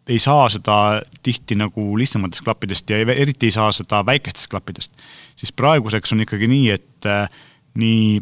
ei 0.09 0.19
saa 0.19 0.49
seda 0.49 1.03
tihti 1.23 1.55
nagu 1.55 1.97
lihtsamatest 1.99 2.45
klappidest 2.45 2.91
ja 2.91 2.99
eriti 2.99 3.47
ei 3.47 3.53
saa 3.53 3.73
seda 3.73 4.07
väikestest 4.07 4.51
klappidest. 4.51 4.93
siis 5.37 5.53
praeguseks 5.53 6.13
on 6.13 6.21
ikkagi 6.21 6.47
nii, 6.47 6.71
et 6.71 7.07
äh, 7.07 7.29
nii 7.75 8.21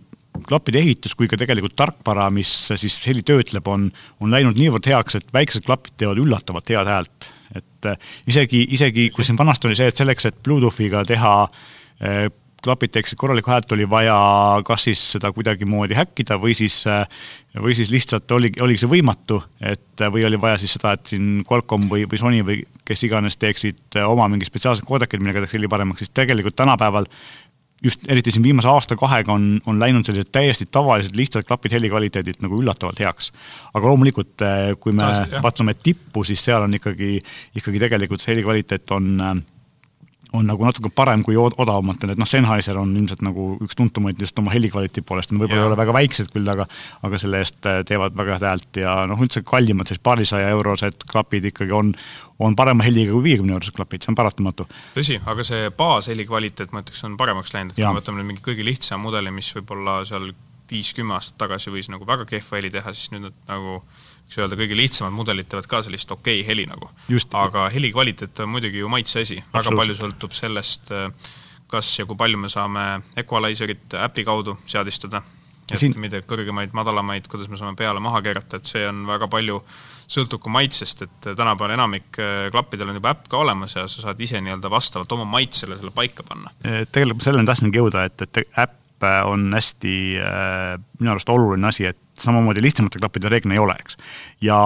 klappide 0.48 0.80
ehitus 0.80 1.14
kui 1.18 1.28
ka 1.30 1.38
tegelikult 1.40 1.76
tarkvara, 1.78 2.28
mis 2.34 2.50
siis 2.70 2.98
heli 3.06 3.24
töötleb, 3.26 3.68
on, 3.68 3.88
on 4.20 4.32
läinud 4.32 4.58
niivõrd 4.58 4.88
heaks, 4.90 5.18
et 5.18 5.32
väiksed 5.34 5.66
klapid 5.66 5.96
teevad 6.00 6.20
üllatavalt 6.22 6.72
head 6.72 6.90
häält. 6.90 7.30
et 7.52 7.86
äh, 7.86 7.98
isegi, 8.26 8.66
isegi 8.72 9.10
kui 9.12 9.24
siin 9.28 9.36
vanasti 9.38 9.68
oli 9.68 9.76
see, 9.76 9.90
et 9.92 9.98
selleks, 9.98 10.24
et 10.26 10.38
Bluetoothiga 10.44 11.02
teha 11.04 11.34
äh, 11.44 12.30
klapid 12.62 12.92
teeksid 12.94 13.18
korralikku 13.18 13.50
häält, 13.50 13.72
oli 13.74 13.84
vaja 13.90 14.16
kas 14.64 14.86
siis 14.86 15.02
seda 15.16 15.32
kuidagimoodi 15.34 15.96
häkkida 15.98 16.38
või 16.40 16.54
siis, 16.56 16.78
äh, 16.86 17.02
või 17.60 17.74
siis 17.76 17.90
lihtsalt 17.92 18.30
oligi, 18.32 18.62
oligi 18.62 18.84
see 18.84 18.92
võimatu, 18.92 19.42
et 19.60 20.04
või 20.14 20.24
oli 20.28 20.40
vaja 20.40 20.62
siis 20.62 20.78
seda, 20.78 20.94
et 20.96 21.12
siin 21.12 21.42
Qualcomm 21.48 21.90
või, 21.90 22.06
või 22.08 22.22
Sony 22.22 22.40
või 22.46 22.62
kes 22.88 23.04
iganes 23.08 23.36
teeksid 23.36 24.00
oma 24.06 24.30
mingi 24.32 24.48
spetsiaalsed 24.48 24.86
koodekid, 24.88 25.20
millega 25.20 25.44
teeks 25.44 25.58
heli 25.58 25.70
paremaks, 25.70 26.06
siis 26.06 26.14
tegelikult 26.14 26.56
tänapäeval 26.56 27.10
just 27.84 28.04
eriti 28.08 28.30
siin 28.30 28.42
viimase 28.42 28.68
aasta-kahega 28.70 29.32
on, 29.32 29.46
on 29.66 29.80
läinud 29.80 30.06
sellised 30.06 30.30
täiesti 30.32 30.66
tavalised 30.70 31.16
lihtsad 31.18 31.46
klapid 31.48 31.74
helikvaliteedilt 31.76 32.42
nagu 32.44 32.60
üllatavalt 32.62 33.00
heaks. 33.02 33.32
aga 33.74 33.86
loomulikult, 33.86 34.44
kui 34.80 34.92
me 34.92 35.08
vaatame 35.42 35.74
tippu, 35.74 36.24
siis 36.24 36.44
seal 36.44 36.66
on 36.66 36.74
ikkagi, 36.78 37.16
ikkagi 37.58 37.82
tegelikult 37.82 38.22
see 38.22 38.34
helikvaliteet 38.36 38.94
on 38.94 39.42
on 40.32 40.46
nagu 40.48 40.64
natuke 40.64 40.90
parem 40.94 41.22
kui 41.26 41.36
odavamatel, 41.36 42.14
et 42.14 42.20
noh, 42.20 42.28
Sennheiser 42.28 42.78
on 42.80 42.94
ilmselt 42.96 43.22
nagu 43.24 43.52
üks 43.64 43.76
tuntumaid 43.78 44.20
just 44.20 44.38
oma 44.40 44.52
helikvaliteedi 44.54 45.04
poolest, 45.06 45.32
nad 45.32 45.42
võib-olla 45.42 45.60
ei 45.60 45.70
ole 45.70 45.78
väga 45.80 45.96
väiksed 45.96 46.30
küll, 46.32 46.48
aga 46.48 46.66
aga 47.06 47.20
selle 47.20 47.42
eest 47.42 47.68
äh, 47.68 47.80
teevad 47.88 48.16
väga 48.18 48.36
head 48.36 48.46
häält 48.48 48.80
ja 48.82 48.94
noh, 49.08 49.20
üldse 49.22 49.44
kallimad, 49.46 49.90
sellised 49.90 50.04
paarisaja 50.06 50.52
eurosed 50.54 51.04
klapid 51.10 51.50
ikkagi 51.52 51.74
on, 51.76 51.92
on 52.42 52.56
parema 52.58 52.86
heliga 52.86 53.12
kui 53.14 53.26
viiekümne 53.28 53.56
eurosed 53.56 53.76
klapid, 53.76 54.04
see 54.04 54.12
on 54.12 54.18
paratamatu. 54.18 54.68
tõsi, 54.96 55.18
aga 55.28 55.46
see 55.46 55.68
baasheli 55.76 56.26
kvaliteet, 56.28 56.72
ma 56.72 56.84
ütleks, 56.84 57.04
on 57.08 57.18
paremaks 57.20 57.52
läinud, 57.56 57.74
et 57.74 57.82
kui 57.82 57.88
me 57.88 58.00
võtame 58.00 58.22
nüüd 58.22 58.32
mingi 58.32 58.46
kõige 58.46 58.66
lihtsam 58.66 59.04
mudeli, 59.04 59.34
mis 59.34 59.52
võib-olla 59.58 60.00
seal 60.08 60.32
viis-kümme 60.72 61.18
aastat 61.18 61.36
tagasi 61.42 61.72
võis 61.72 61.90
nagu 61.92 62.06
väga 62.08 62.24
kehva 62.28 62.58
heli 62.58 62.72
teha, 62.72 62.94
siis 62.96 63.12
nüüd 63.12 63.28
nad 63.28 63.36
nagu 63.50 63.82
võiks 64.32 64.40
öelda, 64.40 64.56
kõige 64.56 64.76
lihtsamad 64.76 65.12
mudelid 65.12 65.48
teevad 65.50 65.68
ka 65.68 65.82
sellist 65.84 66.10
okei 66.10 66.40
okay 66.40 66.48
heli 66.48 66.64
nagu. 66.66 66.90
aga 67.32 67.68
heli 67.70 67.92
kvaliteet 67.92 68.40
on 68.40 68.48
muidugi 68.48 68.78
ju 68.78 68.88
maitse 68.88 69.20
asi, 69.20 69.42
väga 69.52 69.76
palju 69.76 69.94
sõltub 69.94 70.32
sellest, 70.32 70.92
kas 71.68 71.98
ja 71.98 72.06
kui 72.06 72.16
palju 72.16 72.38
me 72.38 72.48
saame 72.48 73.02
equalizerit 73.16 73.94
äpi 73.94 74.24
kaudu 74.24 74.58
seadistada, 74.66 75.22
et 75.70 75.78
siin... 75.78 75.94
mida 76.00 76.20
kõrgemaid, 76.22 76.72
madalamaid, 76.72 77.28
kuidas 77.28 77.48
me 77.48 77.56
saame 77.56 77.76
peale 77.76 78.00
maha 78.00 78.22
keerata, 78.22 78.56
et 78.56 78.66
see 78.66 78.86
on 78.88 79.06
väga 79.06 79.28
palju 79.28 79.62
sõltub 80.12 80.42
ka 80.42 80.52
maitsest, 80.52 81.02
et 81.06 81.28
tänapäeval 81.32 81.76
enamik 81.76 82.20
äh, 82.20 82.48
klappidel 82.52 82.90
on 82.90 82.98
juba 82.98 83.14
äpp 83.14 83.28
ka 83.32 83.40
olemas 83.40 83.76
ja 83.76 83.86
sa 83.88 84.08
saad 84.08 84.20
ise 84.20 84.40
nii-öelda 84.40 84.70
vastavalt 84.70 85.12
oma 85.12 85.24
maitsele 85.24 85.78
selle 85.78 85.92
paika 85.94 86.24
panna. 86.26 86.52
tegelikult 86.92 87.24
selleni 87.24 87.48
tahtsingi 87.48 87.80
jõuda, 87.80 88.04
et, 88.08 88.24
et 88.26 88.44
äpp 88.64 88.80
on 89.26 89.48
hästi 89.50 89.94
äh, 90.22 90.76
minu 91.00 91.14
arust 91.14 91.30
oluline 91.32 91.66
asi, 91.66 91.88
et 91.88 92.01
samamoodi 92.22 92.64
lihtsamatel 92.64 93.02
klappidel 93.02 93.34
reeglina 93.34 93.58
ei 93.58 93.62
ole, 93.62 93.76
eks. 93.80 93.96
ja 94.44 94.58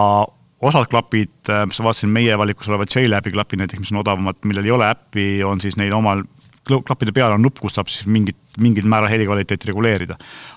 osad 0.66 0.88
klapid, 0.90 1.35
äh, 1.53 1.64
mis 1.69 1.81
ma 1.81 1.90
vaatasin, 1.90 2.12
meie 2.12 2.38
valikus 2.38 2.69
olevad 2.71 2.92
J-Labi 2.92 3.33
klapid 3.35 3.61
näiteks, 3.62 3.85
mis 3.85 3.92
on 3.92 4.03
odavamad, 4.03 4.40
millel 4.49 4.69
ei 4.69 4.75
ole 4.77 4.88
äppi, 4.90 5.27
on 5.45 5.61
siis 5.61 5.77
neil 5.81 5.95
omal 5.97 6.25
klappide 6.67 7.13
peal 7.15 7.35
on 7.35 7.43
nupp, 7.45 7.61
kus 7.63 7.77
saab 7.77 7.91
siis 7.91 8.07
mingit, 8.11 8.37
mingil 8.63 8.87
määral 8.91 9.11
helikvaliteeti 9.13 9.71
reguleerida. 9.71 10.17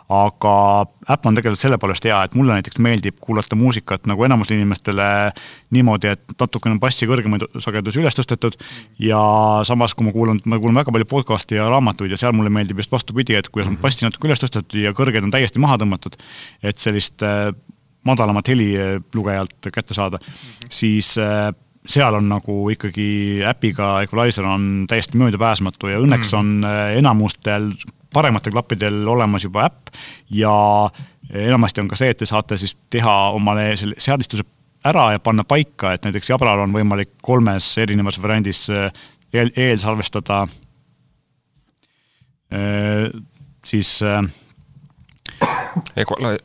aga 0.10 0.54
äpp 1.14 1.28
on 1.30 1.36
tegelikult 1.38 1.62
selle 1.62 1.78
poolest 1.78 2.06
hea, 2.08 2.18
et 2.26 2.34
mulle 2.34 2.56
näiteks 2.58 2.80
meeldib 2.82 3.20
kuulata 3.22 3.56
muusikat 3.56 4.08
nagu 4.10 4.26
enamus 4.26 4.50
inimestele 4.56 5.06
niimoodi, 5.76 6.16
et 6.16 6.34
natukene 6.40 6.74
on 6.74 6.82
bassi 6.82 7.06
kõrgemaid 7.10 7.46
sagedusi 7.62 8.02
üles 8.02 8.18
tõstetud 8.18 8.58
ja 9.06 9.22
samas, 9.70 9.94
kui 9.94 10.08
ma 10.08 10.16
kuulan, 10.16 10.42
ma 10.50 10.58
kuulan 10.58 10.82
väga 10.82 10.96
palju 10.96 11.10
podcast'i 11.14 11.60
ja 11.60 11.70
raamatuid 11.70 12.16
ja 12.16 12.18
seal 12.18 12.34
mulle 12.34 12.50
meeldib 12.54 12.82
just 12.82 12.92
vastupidi, 12.96 13.38
et 13.38 13.52
kuidas 13.54 13.70
on 13.70 13.78
bassi 13.82 14.08
natuke 14.08 14.32
üles 14.32 14.42
tõstetud 14.42 14.82
ja 14.82 14.96
kõrged 14.98 15.30
on 15.30 15.36
täiesti 15.36 15.62
maha 15.62 15.78
tõmmatud, 15.84 16.18
et 16.66 16.82
sellist 16.82 17.22
äh, 17.22 17.52
madalamat 18.10 18.50
heli 18.50 18.72
lugejalt 19.14 19.70
kätte 19.74 19.94
saada 19.94 20.18
-hmm. 20.18 20.70
siis 20.74 21.18
äh, 21.22 21.54
seal 21.88 22.14
on 22.14 22.30
nagu 22.30 22.70
ikkagi 22.70 23.42
äpiga 23.48 24.02
Equalizer 24.04 24.46
on 24.46 24.86
täiesti 24.90 25.18
möödapääsmatu 25.18 25.88
ja 25.88 26.00
õnneks 26.00 26.34
mm. 26.34 26.40
on 26.40 26.66
äh, 26.68 26.98
enamustel 26.98 27.72
parematel 28.14 28.52
klappidel 28.52 29.08
olemas 29.08 29.44
juba 29.44 29.66
äpp 29.70 29.94
ja 30.30 30.54
enamasti 31.30 31.82
on 31.82 31.88
ka 31.88 31.96
see, 32.00 32.10
et 32.10 32.18
te 32.18 32.26
saate 32.26 32.58
siis 32.58 32.76
teha 32.90 33.16
omale 33.38 33.76
selle 33.78 33.96
seadistuse 34.02 34.44
ära 34.86 35.12
ja 35.14 35.20
panna 35.20 35.44
paika, 35.44 35.94
et 35.94 36.06
näiteks 36.08 36.30
Jabral 36.30 36.64
on 36.64 36.74
võimalik 36.74 37.12
kolmes 37.22 37.78
erinevas 37.78 38.22
variandis 38.22 38.64
äh, 38.74 38.92
eel, 39.34 39.52
eelsalvestada 39.56 40.44
äh, 42.54 43.08
siis 43.66 44.00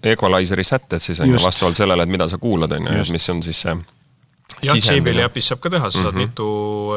Equalizeri 0.02 0.64
sätted 0.64 1.02
siis 1.02 1.20
on 1.20 1.30
ju 1.32 1.38
vastavalt 1.42 1.76
sellele, 1.76 2.02
et 2.02 2.08
mida 2.12 2.28
sa 2.28 2.38
kuulad, 2.38 2.72
on 2.72 2.86
ju, 2.86 3.12
mis 3.12 3.28
on 3.32 3.42
siis 3.42 3.64
see 3.66 3.74
jah, 4.64 4.76
JBL-i 4.76 5.24
äpis 5.24 5.48
saab 5.50 5.60
ka 5.64 5.70
teha, 5.72 5.90
sa 5.90 6.02
saad 6.02 6.14
mm 6.14 6.20
-hmm. 6.20 6.28
mitu, 6.28 6.48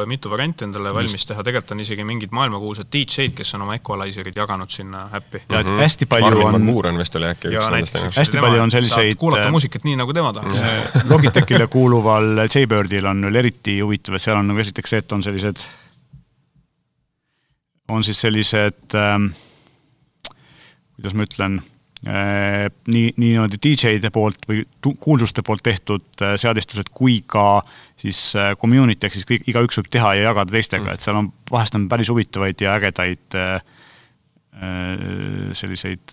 mitu 0.06 0.30
varianti 0.30 0.64
endale 0.64 0.92
valmis 0.94 1.26
teha, 1.26 1.42
tegelikult 1.44 1.72
on 1.76 1.80
isegi 1.80 2.04
mingid 2.04 2.34
maailmakuulsad 2.36 2.90
DJ-d, 2.92 3.34
kes 3.36 3.54
on 3.54 3.64
oma 3.66 3.74
Equalizerid 3.78 4.36
jaganud 4.36 4.70
sinna 4.70 5.08
äppi. 5.14 5.42
ja 5.48 5.62
mm 5.62 5.68
-hmm. 5.68 5.80
hästi 5.80 6.06
palju 6.06 6.26
Armin 6.26 6.46
on 6.46 6.52
Van 6.52 6.66
Buuren 6.66 6.98
vist 6.98 7.16
oli 7.16 7.26
äkki 7.26 7.48
üks 7.48 7.70
nendest. 7.70 8.16
hästi 8.16 8.38
palju 8.40 8.62
on 8.62 8.70
selliseid 8.70 9.14
kuulata 9.14 9.46
äh, 9.46 9.50
muusikat 9.50 9.84
nii, 9.84 9.96
nagu 9.96 10.12
tema 10.12 10.32
tahab 10.32 10.52
Logitechile 11.12 11.66
kuuluval 11.66 12.48
Jbirdil 12.54 13.06
on 13.06 13.22
veel 13.22 13.34
eriti 13.34 13.80
huvitav, 13.80 14.14
et 14.14 14.22
seal 14.22 14.36
on 14.36 14.48
nagu 14.48 14.60
esiteks 14.60 14.90
see, 14.90 14.98
et 14.98 15.12
on 15.12 15.22
sellised, 15.22 15.66
on 17.88 18.04
siis 18.04 18.20
sellised 18.20 18.94
ähm, 18.94 19.32
kuidas 20.96 21.14
ma 21.14 21.22
ütlen 21.22 21.60
nii, 22.06 23.06
niimoodi 23.18 23.58
DJ-de 23.58 24.10
poolt 24.14 24.44
või 24.46 24.60
kuulsuste 25.02 25.42
poolt 25.42 25.64
tehtud 25.66 26.22
äh, 26.22 26.36
seadistused 26.38 26.92
kui 26.94 27.16
ka 27.26 27.64
siis 27.98 28.20
äh, 28.38 28.52
community 28.60 29.08
ehk 29.08 29.16
siis 29.16 29.26
kõik, 29.26 29.48
igaüks 29.50 29.80
võib 29.80 29.90
teha 29.90 30.12
ja 30.14 30.28
jagada 30.28 30.54
teistega 30.54 30.84
mm., 30.84 30.94
et 30.94 31.02
seal 31.02 31.18
on, 31.18 31.32
vahest 31.50 31.74
on 31.74 31.88
päris 31.90 32.12
huvitavaid 32.12 32.62
ja 32.62 32.78
ägedaid 32.78 33.40
selliseid 35.54 36.10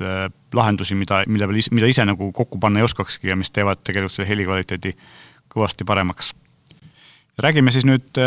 lahendusi, 0.54 0.94
mida, 0.94 1.24
mille 1.26 1.48
peal, 1.50 1.70
mida 1.74 1.88
ise 1.90 2.04
nagu 2.06 2.28
kokku 2.36 2.60
panna 2.62 2.78
ei 2.78 2.86
oskakski 2.86 3.32
ja 3.32 3.38
mis 3.40 3.50
teevad 3.50 3.80
tegelikult 3.82 4.14
selle 4.14 4.28
heli 4.30 4.46
kvaliteedi 4.46 4.92
kõvasti 5.50 5.88
paremaks. 5.88 6.30
räägime 7.42 7.74
siis 7.74 7.88
nüüd 7.90 8.22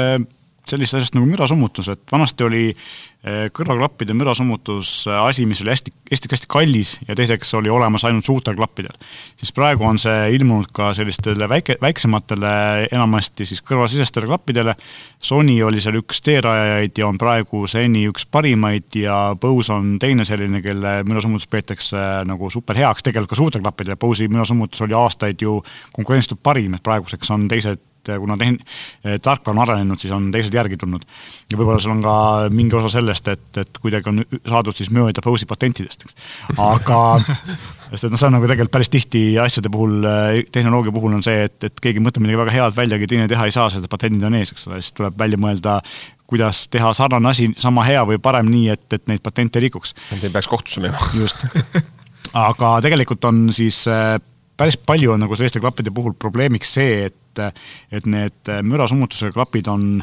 sellisest 0.70 0.98
asjast 0.98 1.16
nagu 1.16 1.28
mürasummutus, 1.28 1.88
et 1.92 2.02
vanasti 2.12 2.44
oli 2.46 2.62
eh, 2.70 3.48
kõrvaklappide 3.54 4.14
mürasummutus 4.16 4.90
eh, 5.08 5.16
asi, 5.18 5.46
mis 5.48 5.62
oli 5.64 5.72
hästi, 5.72 5.92
hästi-hästi 6.10 6.50
kallis 6.50 6.94
ja 7.08 7.16
teiseks 7.18 7.54
oli 7.58 7.70
olemas 7.72 8.04
ainult 8.08 8.26
suurtel 8.26 8.56
klappidel. 8.58 8.94
siis 9.36 9.52
praegu 9.56 9.86
on 9.88 9.98
see 9.98 10.30
ilmunud 10.36 10.70
ka 10.74 10.92
sellistele 10.96 11.48
väike, 11.48 11.78
väiksematele, 11.82 12.52
enamasti 12.92 13.46
siis 13.46 13.62
kõrvasisestele 13.62 14.28
klappidele. 14.28 14.74
Sony 15.22 15.58
oli 15.62 15.80
seal 15.82 15.98
üks 16.00 16.22
teerajajaid 16.24 16.98
ja 16.98 17.08
on 17.08 17.18
praegu 17.18 17.64
seni 17.66 18.04
üks 18.10 18.26
parimaid 18.30 18.94
ja 18.98 19.18
Bose 19.40 19.72
on 19.74 19.96
teine 19.98 20.24
selline, 20.28 20.62
kelle 20.62 21.02
mürasummutus 21.08 21.48
peetakse 21.50 22.06
nagu 22.28 22.50
super 22.54 22.78
heaks, 22.78 23.02
tegelikult 23.06 23.34
ka 23.34 23.42
suurtel 23.42 23.64
klappidel, 23.64 23.98
Bose'i 23.98 24.30
mürasummutus 24.30 24.84
oli 24.86 24.96
aastaid 24.96 25.42
ju 25.42 25.58
konkurentsitult 25.92 26.42
parim, 26.42 26.76
et 26.76 26.84
praeguseks 26.84 27.30
on 27.34 27.48
teised 27.50 27.87
et 28.16 28.22
kuna 28.22 28.36
tehn-, 28.40 28.58
tark 29.24 29.48
on 29.52 29.60
arenenud, 29.62 30.00
siis 30.00 30.12
on 30.14 30.30
teised 30.34 30.54
järgi 30.54 30.78
tulnud. 30.80 31.04
ja 31.50 31.58
võib-olla 31.58 31.80
seal 31.82 31.96
on 31.96 32.02
ka 32.04 32.14
mingi 32.54 32.76
osa 32.78 32.92
sellest, 32.98 33.28
et, 33.32 33.48
et 33.60 33.80
kuidagi 33.82 34.12
on 34.12 34.22
saadud 34.38 34.76
siis 34.76 34.92
mööda 34.94 35.24
Fose'i 35.24 35.48
patentidest, 35.48 36.06
eks. 36.06 36.18
aga 36.56 37.00
sest 37.90 38.08
et 38.08 38.12
noh, 38.12 38.20
see 38.20 38.28
on 38.28 38.36
nagu 38.38 38.48
tegelikult 38.48 38.74
päris 38.78 38.92
tihti 38.92 39.22
asjade 39.42 39.72
puhul, 39.72 40.04
tehnoloogia 40.52 40.94
puhul 40.94 41.18
on 41.18 41.24
see, 41.24 41.46
et, 41.48 41.58
et 41.70 41.82
keegi 41.84 42.02
mõtleb 42.04 42.26
midagi 42.26 42.42
väga 42.42 42.56
head 42.56 42.78
välja, 42.78 43.00
aga 43.00 43.10
teine 43.10 43.28
teha 43.30 43.48
ei 43.48 43.54
saa, 43.54 43.68
sest 43.72 43.88
patendid 43.90 44.24
on 44.28 44.38
ees, 44.38 44.52
eks 44.54 44.68
ole, 44.70 44.80
siis 44.82 44.96
tuleb 44.96 45.18
välja 45.18 45.40
mõelda, 45.40 45.78
kuidas 46.28 46.66
teha 46.72 46.92
sarnane 46.96 47.30
asi 47.30 47.48
sama 47.60 47.86
hea 47.88 48.02
või 48.08 48.20
parem 48.22 48.50
nii, 48.52 48.66
et, 48.74 48.84
et 48.92 49.06
neid 49.08 49.24
patente 49.24 49.60
ei 49.60 49.68
rikuks. 49.68 49.94
et 50.12 50.24
ei 50.24 50.32
peaks 50.34 50.50
kohtusse 50.50 50.82
minema. 50.84 51.12
just. 51.16 51.46
aga 52.36 52.74
tegelikult 52.84 53.24
on 53.30 53.46
siis 53.56 53.86
päris 54.58 54.76
palju 54.76 55.14
on 55.14 55.24
nagu 55.24 55.38
selliste 55.38 55.62
klappide 55.62 55.92
puhul 55.94 56.16
probleemiks 56.18 56.74
see, 56.78 57.06
et 57.08 57.16
et 57.40 58.08
need 58.08 58.52
mürasummutusega 58.62 59.34
klapid 59.36 59.70
on 59.72 60.02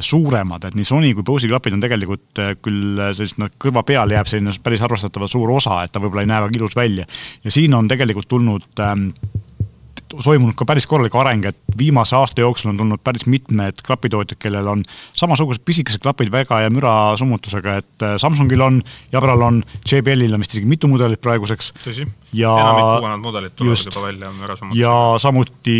suuremad, 0.00 0.64
et 0.64 0.76
nii 0.78 0.86
Sony 0.88 1.10
kui 1.12 1.24
Bose'i 1.26 1.50
klapid 1.50 1.74
on 1.76 1.82
tegelikult 1.82 2.40
küll 2.64 3.00
sellist, 3.12 3.36
noh, 3.42 3.50
kõrva 3.60 3.82
peal 3.84 4.14
jääb 4.14 4.30
selline 4.30 4.54
päris 4.64 4.80
arvestatava 4.84 5.28
suur 5.28 5.52
osa, 5.52 5.82
et 5.84 5.92
ta 5.92 6.00
võib-olla 6.00 6.24
ei 6.24 6.30
näe 6.30 6.44
väga 6.46 6.56
ilus 6.56 6.76
välja. 6.78 7.04
ja 7.44 7.52
siin 7.52 7.74
on 7.76 7.90
tegelikult 7.92 8.28
tulnud 8.30 8.80
ähm, 8.80 9.10
toimunud 10.20 10.56
ka 10.58 10.66
päris 10.68 10.86
korralik 10.88 11.14
areng, 11.16 11.46
et 11.48 11.78
viimase 11.78 12.16
aasta 12.16 12.42
jooksul 12.44 12.72
on 12.72 12.80
tulnud 12.80 13.02
päris 13.04 13.26
mitmed 13.30 13.82
klapitootjad, 13.86 14.40
kellel 14.42 14.68
on 14.68 14.84
samasugused 15.16 15.64
pisikesed 15.64 16.02
klapid 16.04 16.32
väga 16.32 16.62
hea 16.62 16.72
mürasummutusega, 16.74 17.78
et 17.82 18.06
äh, 18.06 18.16
Samsungil 18.20 18.60
on, 18.64 18.82
Jabral 19.12 19.48
on, 19.48 19.62
JBL-il 19.88 20.34
on 20.34 20.44
vist 20.44 20.56
isegi 20.56 20.68
mitu 20.68 20.90
mudelit 20.90 21.22
praeguseks. 21.24 21.72
Tõsi, 22.32 22.64
enamik 22.64 23.04
uuemad 23.04 23.22
mudelid 23.22 23.56
tulevad 23.56 23.76
just, 23.76 23.88
juba 23.90 24.04
välja 24.06 24.32
mürasummutusega. 24.36 24.82
ja 24.82 25.22
samuti 25.22 25.78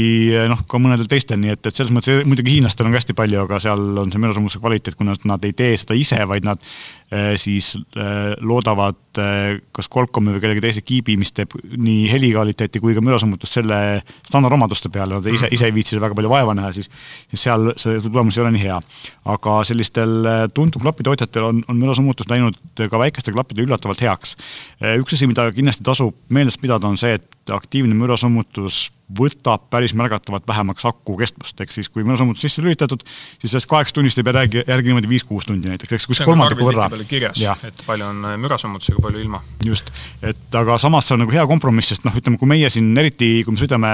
noh, 0.53 0.65
ka 0.69 0.81
mõnedel 0.83 1.11
teistel, 1.11 1.41
nii 1.43 1.55
et, 1.57 1.67
et 1.67 1.77
selles 1.77 1.93
mõttes 1.95 2.25
muidugi 2.29 2.57
hiinlastel 2.57 2.89
on 2.89 2.95
ka 2.95 3.03
hästi 3.03 3.17
palju, 3.19 3.45
aga 3.47 3.61
seal 3.65 4.03
on 4.05 4.13
see 4.13 4.23
mürasummutuse 4.23 4.63
kvaliteet, 4.63 4.99
kuna 4.99 5.17
nad 5.33 5.49
ei 5.49 5.57
tee 5.57 5.77
seda 5.81 5.97
ise, 5.99 6.21
vaid 6.29 6.49
nad 6.49 6.61
äh, 6.61 7.33
siis 7.41 7.75
loodavad 8.41 9.01
kas 9.13 9.89
Qualcomm'i 9.93 10.33
või 10.33 10.41
kellegi 10.41 10.63
teise 10.65 10.83
kiibi, 10.85 11.19
mis 11.21 11.33
teeb 11.37 11.53
nii 11.61 12.07
heli 12.09 12.31
kvaliteeti 12.33 12.81
kui 12.81 12.95
ka 12.97 13.03
mürasummutust 13.05 13.59
selle 13.59 13.79
standardomaduste 14.25 14.89
peale, 14.93 15.19
nad 15.19 15.29
ise, 15.29 15.51
ise 15.53 15.69
ei 15.69 15.75
viitsi 15.75 16.01
väga 16.01 16.17
palju 16.17 16.31
vaeva 16.33 16.55
näha, 16.57 16.73
siis 16.73 16.89
seal 17.35 17.75
see 17.81 18.01
tulemus 18.05 18.39
ei 18.39 18.45
ole 18.45 18.55
nii 18.57 18.65
hea. 18.65 18.79
aga 19.33 19.59
sellistel 19.69 20.29
tuntud 20.55 20.83
klapitootjatel 20.83 21.49
on, 21.51 21.61
on 21.69 21.81
mürasummutus 21.83 22.31
läinud 22.33 22.57
ka 22.81 22.99
väikeste 22.99 23.35
klappide 23.35 23.67
üllatavalt 23.67 24.01
heaks. 24.03 24.37
Üks 24.81 25.17
asi, 25.17 25.29
mida 25.31 25.51
kindlasti 25.53 25.85
tasub 25.85 26.17
meeles 26.33 26.42
pidada, 26.61 26.89
on 26.89 26.97
see, 27.01 27.15
et 27.19 27.53
aktiivne 27.53 27.95
mürasummutus 27.99 28.91
võtab 29.19 29.67
päris 29.71 29.93
märgatavalt 29.99 30.47
vähemaks 30.49 30.85
aku 30.89 31.17
kestvust, 31.19 31.59
ehk 31.61 31.73
siis 31.75 31.91
kui 31.93 32.05
mürasummutus 32.07 32.45
sisse 32.47 32.63
lülitatud, 32.65 33.03
siis 33.41 33.51
sellest 33.53 33.69
kaheksast 33.71 33.97
tunnist 33.99 34.21
pea 34.25 34.35
järgi, 34.45 34.63
järgi 34.69 34.93
niimoodi 34.93 35.11
viis-kuus 35.11 35.49
tundi 35.49 35.69
näiteks, 35.69 35.93
eks 35.99 36.07
kus 36.09 36.23
kolmandiku 36.25 36.69
võrra. 36.71 36.89
kirjas, 37.09 37.43
et 37.69 37.83
palju 37.87 38.09
on 38.09 38.25
äh, 38.31 38.39
mürasummutusega, 38.41 39.03
palju 39.05 39.21
ilma. 39.21 39.43
just, 39.67 39.93
et 40.23 40.59
aga 40.63 40.79
samas 40.81 41.09
see 41.09 41.17
on 41.19 41.25
nagu 41.27 41.35
hea 41.35 41.45
kompromiss, 41.51 41.93
sest 41.93 42.07
noh, 42.09 42.17
ütleme, 42.17 42.41
kui 42.41 42.49
meie 42.49 42.71
siin 42.73 42.93
eriti, 42.99 43.35
kui 43.45 43.57
me 43.57 43.61
sõidame 43.61 43.93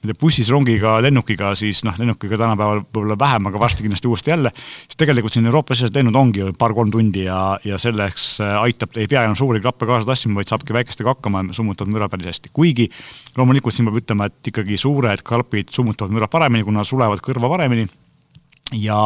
ma 0.00 0.08
ei 0.08 0.14
tea, 0.14 0.18
bussis, 0.20 0.48
rongiga, 0.48 0.94
lennukiga, 1.04 1.50
siis 1.58 1.82
noh, 1.84 1.96
lennukiga 2.00 2.38
tänapäeval 2.40 2.80
võib-olla 2.80 3.16
vähem, 3.20 3.50
aga 3.50 3.60
varsti 3.60 3.84
kindlasti 3.84 4.08
uuesti 4.08 4.32
jälle, 4.32 4.52
siis 4.86 4.96
tegelikult 5.02 5.36
siin 5.36 5.48
Euroopa 5.50 5.76
sisesed 5.76 5.98
lennud 5.98 6.16
ongi 6.16 6.40
ju 6.40 6.54
paar-kolm 6.56 6.92
tundi 6.94 7.26
ja, 7.26 7.58
ja 7.68 7.76
selleks 7.80 8.30
äh, 8.40 8.56
aitab, 8.62 8.96
ei 8.96 9.10
pea 9.10 9.26
enam 9.28 9.36
suuri 9.36 9.60
klappe 9.60 9.88
kaasa 9.88 10.08
tassima, 10.08 10.38
vaid 10.40 10.48
saabki 10.48 10.76
väikestega 10.76 11.12
hakkama 11.12 11.44
ja 11.50 11.56
summutavad 11.60 11.92
müra 11.92 12.08
päris 12.08 12.32
hästi. 12.32 12.52
kuigi 12.56 12.88
loomulikult 13.36 13.76
siin 13.76 13.90
peab 13.90 14.00
ütlema, 14.00 14.30
et 14.30 14.52
ikkagi 14.54 14.80
suured 14.80 15.24
klapid 15.26 15.74
summutavad 15.76 16.16
müra 16.16 16.30
paremini, 16.32 16.64
kuna 16.64 16.86
sulevad 16.88 17.20
kõrva 17.24 17.52
paremini 17.52 17.84
ja, 18.76 18.98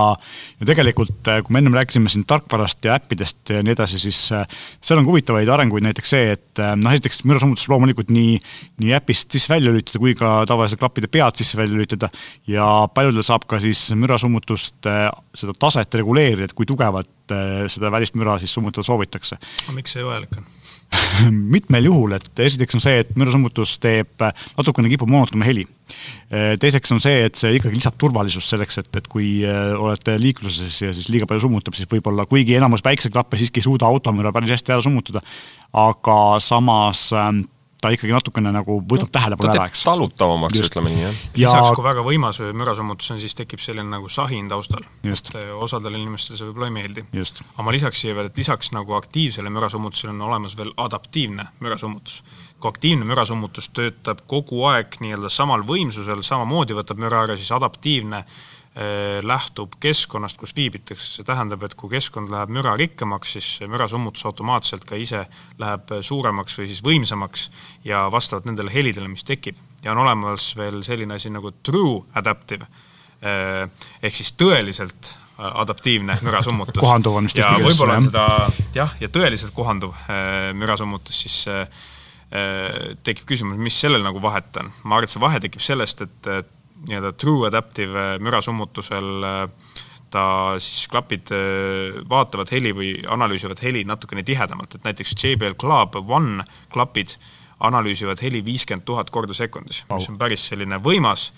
ja 0.60 0.68
tegelikult, 0.68 1.20
äh, 1.30 1.40
kui 1.44 1.54
me 1.54 1.60
ennem 1.62 1.76
rääkisime 1.76 2.10
siin 2.12 2.24
tarkvarast 2.28 2.84
ja 2.84 2.96
äppidest 2.98 3.52
ja 3.52 3.62
nii 3.64 3.74
edasi, 3.74 4.00
siis 4.02 4.20
äh, 4.34 4.46
seal 4.84 5.00
on 5.00 5.08
huvitavaid 5.08 5.48
arenguid, 5.48 5.84
näiteks 5.86 6.14
see, 6.14 6.32
et 6.36 6.62
äh, 6.62 6.74
noh, 6.80 6.94
esiteks 6.94 7.22
mürasummutus 7.28 7.68
loomulikult 7.72 8.12
nii, 8.14 8.36
nii 8.84 8.96
äpist 8.98 9.34
sisse-välja 9.34 9.72
lülitada 9.72 10.02
kui 10.02 10.16
ka 10.18 10.34
tavaliselt 10.50 10.82
klappide 10.82 11.10
pead 11.12 11.40
sisse-välja 11.40 11.76
lülitada 11.76 12.10
ja 12.50 12.68
paljudel 12.94 13.26
saab 13.26 13.48
ka 13.50 13.60
siis 13.64 13.86
mürasummutust, 13.98 14.80
seda 14.84 15.56
taset 15.58 16.00
reguleerida, 16.00 16.48
et 16.50 16.56
kui 16.56 16.68
tugevat 16.68 17.10
seda 17.72 17.90
välist 17.92 18.18
müra 18.20 18.36
siis 18.42 18.52
summutada 18.52 18.84
soovitakse. 18.86 19.40
aga 19.64 19.78
miks 19.78 19.96
see 19.96 20.04
vajalik 20.04 20.38
on? 20.40 20.53
mitmel 21.54 21.88
juhul, 21.88 22.16
et 22.16 22.44
esiteks 22.46 22.78
on 22.78 22.82
see, 22.84 23.00
et 23.04 23.14
mürasummutus 23.18 23.76
teeb, 23.82 24.26
natukene 24.56 24.90
kipub 24.92 25.10
moonutama 25.10 25.46
heli. 25.46 25.66
teiseks 26.60 26.94
on 26.94 27.00
see, 27.02 27.24
et 27.28 27.38
see 27.38 27.54
ikkagi 27.58 27.76
lisab 27.76 27.96
turvalisust 28.00 28.54
selleks, 28.54 28.80
et, 28.82 28.90
et 29.00 29.08
kui 29.10 29.28
äh, 29.46 29.74
olete 29.78 30.16
liikluses 30.20 30.80
ja 30.82 30.92
siis 30.96 31.10
liiga 31.12 31.28
palju 31.30 31.44
summutab, 31.46 31.76
siis 31.76 31.90
võib-olla 31.90 32.26
kuigi 32.30 32.56
enamus 32.58 32.84
päikseklappe 32.84 33.40
siiski 33.40 33.62
ei 33.62 33.68
suuda 33.68 33.88
automüra 33.90 34.32
päris 34.34 34.56
hästi 34.56 34.76
ära 34.76 34.84
summutada, 34.84 35.22
aga 35.84 36.18
samas 36.44 37.08
ähm, 37.16 37.44
ta 37.84 37.90
ikkagi 37.92 38.14
natukene 38.14 38.52
nagu 38.54 38.78
võtab 38.80 39.10
no, 39.10 39.12
tähelepanu 39.12 39.52
ära, 39.52 39.66
eks. 39.68 39.82
talutavamaks, 39.84 40.62
ütleme 40.68 40.92
nii, 40.92 41.02
jah. 41.04 41.18
ja 41.42 41.50
lisaks, 41.50 41.74
kui 41.76 41.84
väga 41.84 42.04
võimas 42.06 42.40
mürasummutus 42.56 43.12
on, 43.12 43.20
siis 43.22 43.36
tekib 43.36 43.60
selline 43.62 43.90
nagu 43.90 44.08
sahin 44.12 44.48
taustal. 44.48 44.86
et 45.04 45.30
eh, 45.36 45.52
osadele 45.52 46.00
inimestele 46.00 46.40
see 46.40 46.48
võib-olla 46.48 46.70
ei 46.70 46.76
meeldi. 46.78 47.04
aga 47.12 47.66
ma 47.66 47.76
lisaks 47.76 48.00
siia 48.04 48.16
veel, 48.16 48.30
et 48.32 48.40
lisaks 48.40 48.72
nagu 48.76 48.96
aktiivsele 48.96 49.52
mürasummutusele 49.52 50.14
on 50.14 50.24
olemas 50.30 50.56
veel 50.56 50.72
adaptiivne 50.86 51.50
mürasummutus. 51.60 52.22
kui 52.58 52.72
aktiivne 52.72 53.04
mürasummutus 53.08 53.68
töötab 53.76 54.24
kogu 54.30 54.64
aeg 54.70 54.96
nii-öelda 55.04 55.32
samal 55.32 55.66
võimsusel, 55.68 56.24
samamoodi 56.24 56.76
võtab 56.80 57.02
müra 57.04 57.26
ära, 57.26 57.36
siis 57.36 57.52
adaptiivne 57.52 58.24
Äh, 58.24 58.53
lähtub 59.22 59.76
keskkonnast, 59.78 60.34
kus 60.40 60.50
viibitakse, 60.56 61.06
see 61.16 61.26
tähendab, 61.26 61.62
et 61.62 61.76
kui 61.78 61.92
keskkond 61.92 62.32
läheb 62.32 62.50
mürarikkamaks, 62.56 63.36
siis 63.36 63.50
mürasummutus 63.70 64.24
automaatselt 64.26 64.82
ka 64.88 64.98
ise 64.98 65.20
läheb 65.62 65.92
suuremaks 66.02 66.58
või 66.58 66.66
siis 66.72 66.80
võimsamaks 66.82 67.44
ja 67.86 68.08
vastavalt 68.10 68.48
nendele 68.50 68.74
helidele, 68.74 69.06
mis 69.12 69.22
tekib. 69.22 69.60
ja 69.84 69.92
on 69.92 70.00
olemas 70.02 70.56
veel 70.56 70.82
selline 70.82 71.14
asi 71.14 71.30
nagu 71.30 71.52
true 71.62 72.02
adaptive, 72.18 72.66
äh, 73.22 73.70
ehk 74.02 74.18
siis 74.18 74.34
tõeliselt 74.34 75.14
adaptiivne 75.38 76.18
mürasummutus. 76.26 76.80
kohanduv 76.80 77.14
on 77.14 77.30
vist 77.30 77.38
eesti 77.38 77.54
keeles. 77.54 77.74
võib-olla 77.78 78.00
on 78.00 78.10
seda 78.10 78.26
jah, 78.74 78.98
ja 79.00 79.08
tõeliselt 79.08 79.54
kohanduv 79.54 79.94
mürasummutus, 80.54 81.22
siis 81.26 81.46
tekib 83.06 83.26
küsimus, 83.28 83.58
mis 83.62 83.76
sellel 83.78 84.02
nagu 84.02 84.18
vahet 84.22 84.56
on. 84.58 84.70
ma 84.82 84.96
arvan, 84.96 85.06
et 85.06 85.14
see 85.14 85.22
vahe 85.22 85.40
tekib 85.42 85.62
sellest, 85.62 86.02
et, 86.02 86.30
et 86.40 86.52
nii-öelda 86.88 87.12
true 87.12 87.46
adaptive 87.48 87.98
äh, 87.98 88.18
mürasummutusel 88.22 89.24
äh, 89.24 89.72
ta 90.14 90.26
siis 90.62 90.88
klapid 90.90 91.32
äh, 91.34 92.02
vaatavad 92.10 92.50
heli 92.54 92.74
või 92.76 92.90
analüüsivad 93.10 93.62
heli 93.64 93.84
natukene 93.88 94.24
tihedamalt, 94.26 94.76
et 94.76 94.86
näiteks 94.86 95.16
JBL 95.18 95.58
Club 95.60 95.98
One 96.04 96.44
klapid 96.72 97.16
analüüsivad 97.64 98.20
heli 98.20 98.42
viiskümmend 98.44 98.84
tuhat 98.84 99.10
korda 99.14 99.34
sekundis, 99.34 99.84
mis 99.88 100.08
on 100.10 100.18
päris 100.18 100.42
selline 100.50 100.76
võimas. 100.82 101.30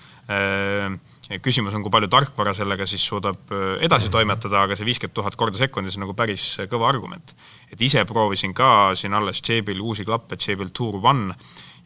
küsimus 1.45 1.75
on, 1.77 1.85
kui 1.85 1.93
palju 1.93 2.09
tarkvara 2.11 2.55
sellega 2.57 2.87
siis 2.89 3.05
suudab 3.05 3.53
edasi 3.85 4.09
toimetada, 4.11 4.63
aga 4.65 4.75
see 4.75 4.89
viiskümmend 4.89 5.15
tuhat 5.15 5.37
korda 5.37 5.61
sekundis 5.61 5.99
on 5.99 6.07
nagu 6.07 6.17
päris 6.17 6.57
kõva 6.73 6.89
argument. 6.89 7.35
et 7.71 7.81
ise 7.81 8.03
proovisin 8.09 8.55
ka 8.55 8.97
siin 8.97 9.15
alles 9.15 9.43
JBL 9.45 9.81
uusi 9.81 10.05
klappe, 10.09 10.41
JBL 10.41 10.73
Tour 10.73 10.99
One 11.05 11.35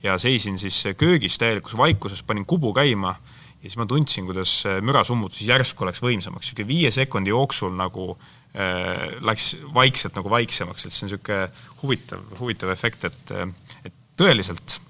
ja 0.02 0.16
seisin 0.18 0.58
siis 0.58 0.84
köögis 0.96 1.36
täielikus 1.38 1.76
vaikuses, 1.76 2.22
panin 2.22 2.46
kubu 2.46 2.72
käima 2.72 3.16
ja 3.60 3.68
siis 3.68 3.76
ma 3.80 3.86
tundsin, 3.88 4.26
kuidas 4.28 4.54
äh, 4.68 4.78
mürasummutus 4.84 5.42
järsku 5.44 5.88
läks 5.88 6.00
võimsamaks, 6.04 6.48
niisugune 6.48 6.68
viie 6.70 6.92
sekundi 6.94 7.32
jooksul 7.32 7.74
nagu 7.76 8.12
äh, 8.14 9.18
läks 9.20 9.52
vaikselt 9.76 10.16
nagu 10.16 10.32
vaiksemaks, 10.32 10.86
et 10.86 10.96
see 10.96 11.04
on 11.04 11.12
niisugune 11.12 11.42
huvitav, 11.82 12.24
huvitav 12.40 12.72
efekt, 12.72 13.04
et, 13.10 13.34
äh, 13.36 13.76
et 13.84 13.96
tõeliselt 14.20 14.80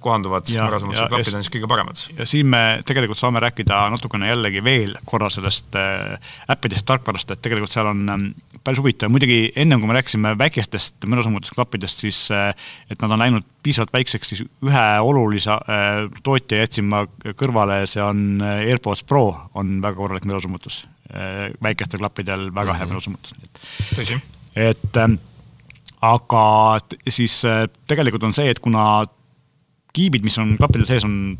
kohanduvad 0.00 0.48
mürasummutused 0.48 1.10
klapid 1.10 1.34
on 1.36 1.44
siis 1.44 1.52
kõige 1.52 1.68
paremad. 1.68 2.00
ja 2.16 2.26
siin 2.28 2.48
me 2.48 2.62
tegelikult 2.86 3.18
saame 3.20 3.40
rääkida 3.44 3.80
natukene 3.92 4.30
jällegi 4.30 4.62
veel 4.64 4.94
korra 5.08 5.28
sellest 5.32 5.76
äh, 5.76 6.16
äppidest, 6.52 6.86
tarkvarast, 6.88 7.34
et 7.34 7.42
tegelikult 7.44 7.72
seal 7.72 7.90
on 7.90 8.02
ähm, 8.12 8.26
päris 8.64 8.80
huvitav, 8.80 9.12
muidugi 9.12 9.52
ennem 9.56 9.82
kui 9.82 9.90
me 9.90 9.98
rääkisime 9.98 10.32
väikestest 10.38 11.06
mürasummutusklappidest, 11.12 12.04
siis 12.06 12.22
äh, 12.34 12.50
et 12.90 13.02
nad 13.02 13.12
on 13.12 13.22
läinud 13.24 13.46
piisavalt 13.66 13.92
väikseks, 13.92 14.32
siis 14.32 14.44
ühe 14.64 14.86
olulise 15.02 15.56
tootja 16.22 16.60
jätsin 16.60 16.86
ma 16.86 17.02
kõrvale, 17.38 17.80
see 17.90 18.02
on 18.02 18.42
AirPods 18.44 19.02
Pro, 19.08 19.24
on 19.58 19.80
väga 19.82 19.98
korralik 19.98 20.28
mürasummutus. 20.28 20.84
väikestel 21.62 21.98
klappidel 21.98 22.48
väga 22.54 22.74
hea 22.74 22.84
mm 22.84 22.88
-hmm. 22.88 22.92
mürasummutus. 22.92 23.34
tõsi. 23.94 24.20
et 24.56 24.96
ähm, 24.96 25.18
aga 26.00 26.78
siis 27.08 27.42
tegelikult 27.86 28.22
on 28.22 28.32
see, 28.32 28.50
et 28.50 28.58
kuna 28.58 29.06
kiibid, 29.96 30.24
mis 30.26 30.36
on 30.42 30.56
klappidel 30.60 30.88
sees, 30.88 31.06
on 31.08 31.36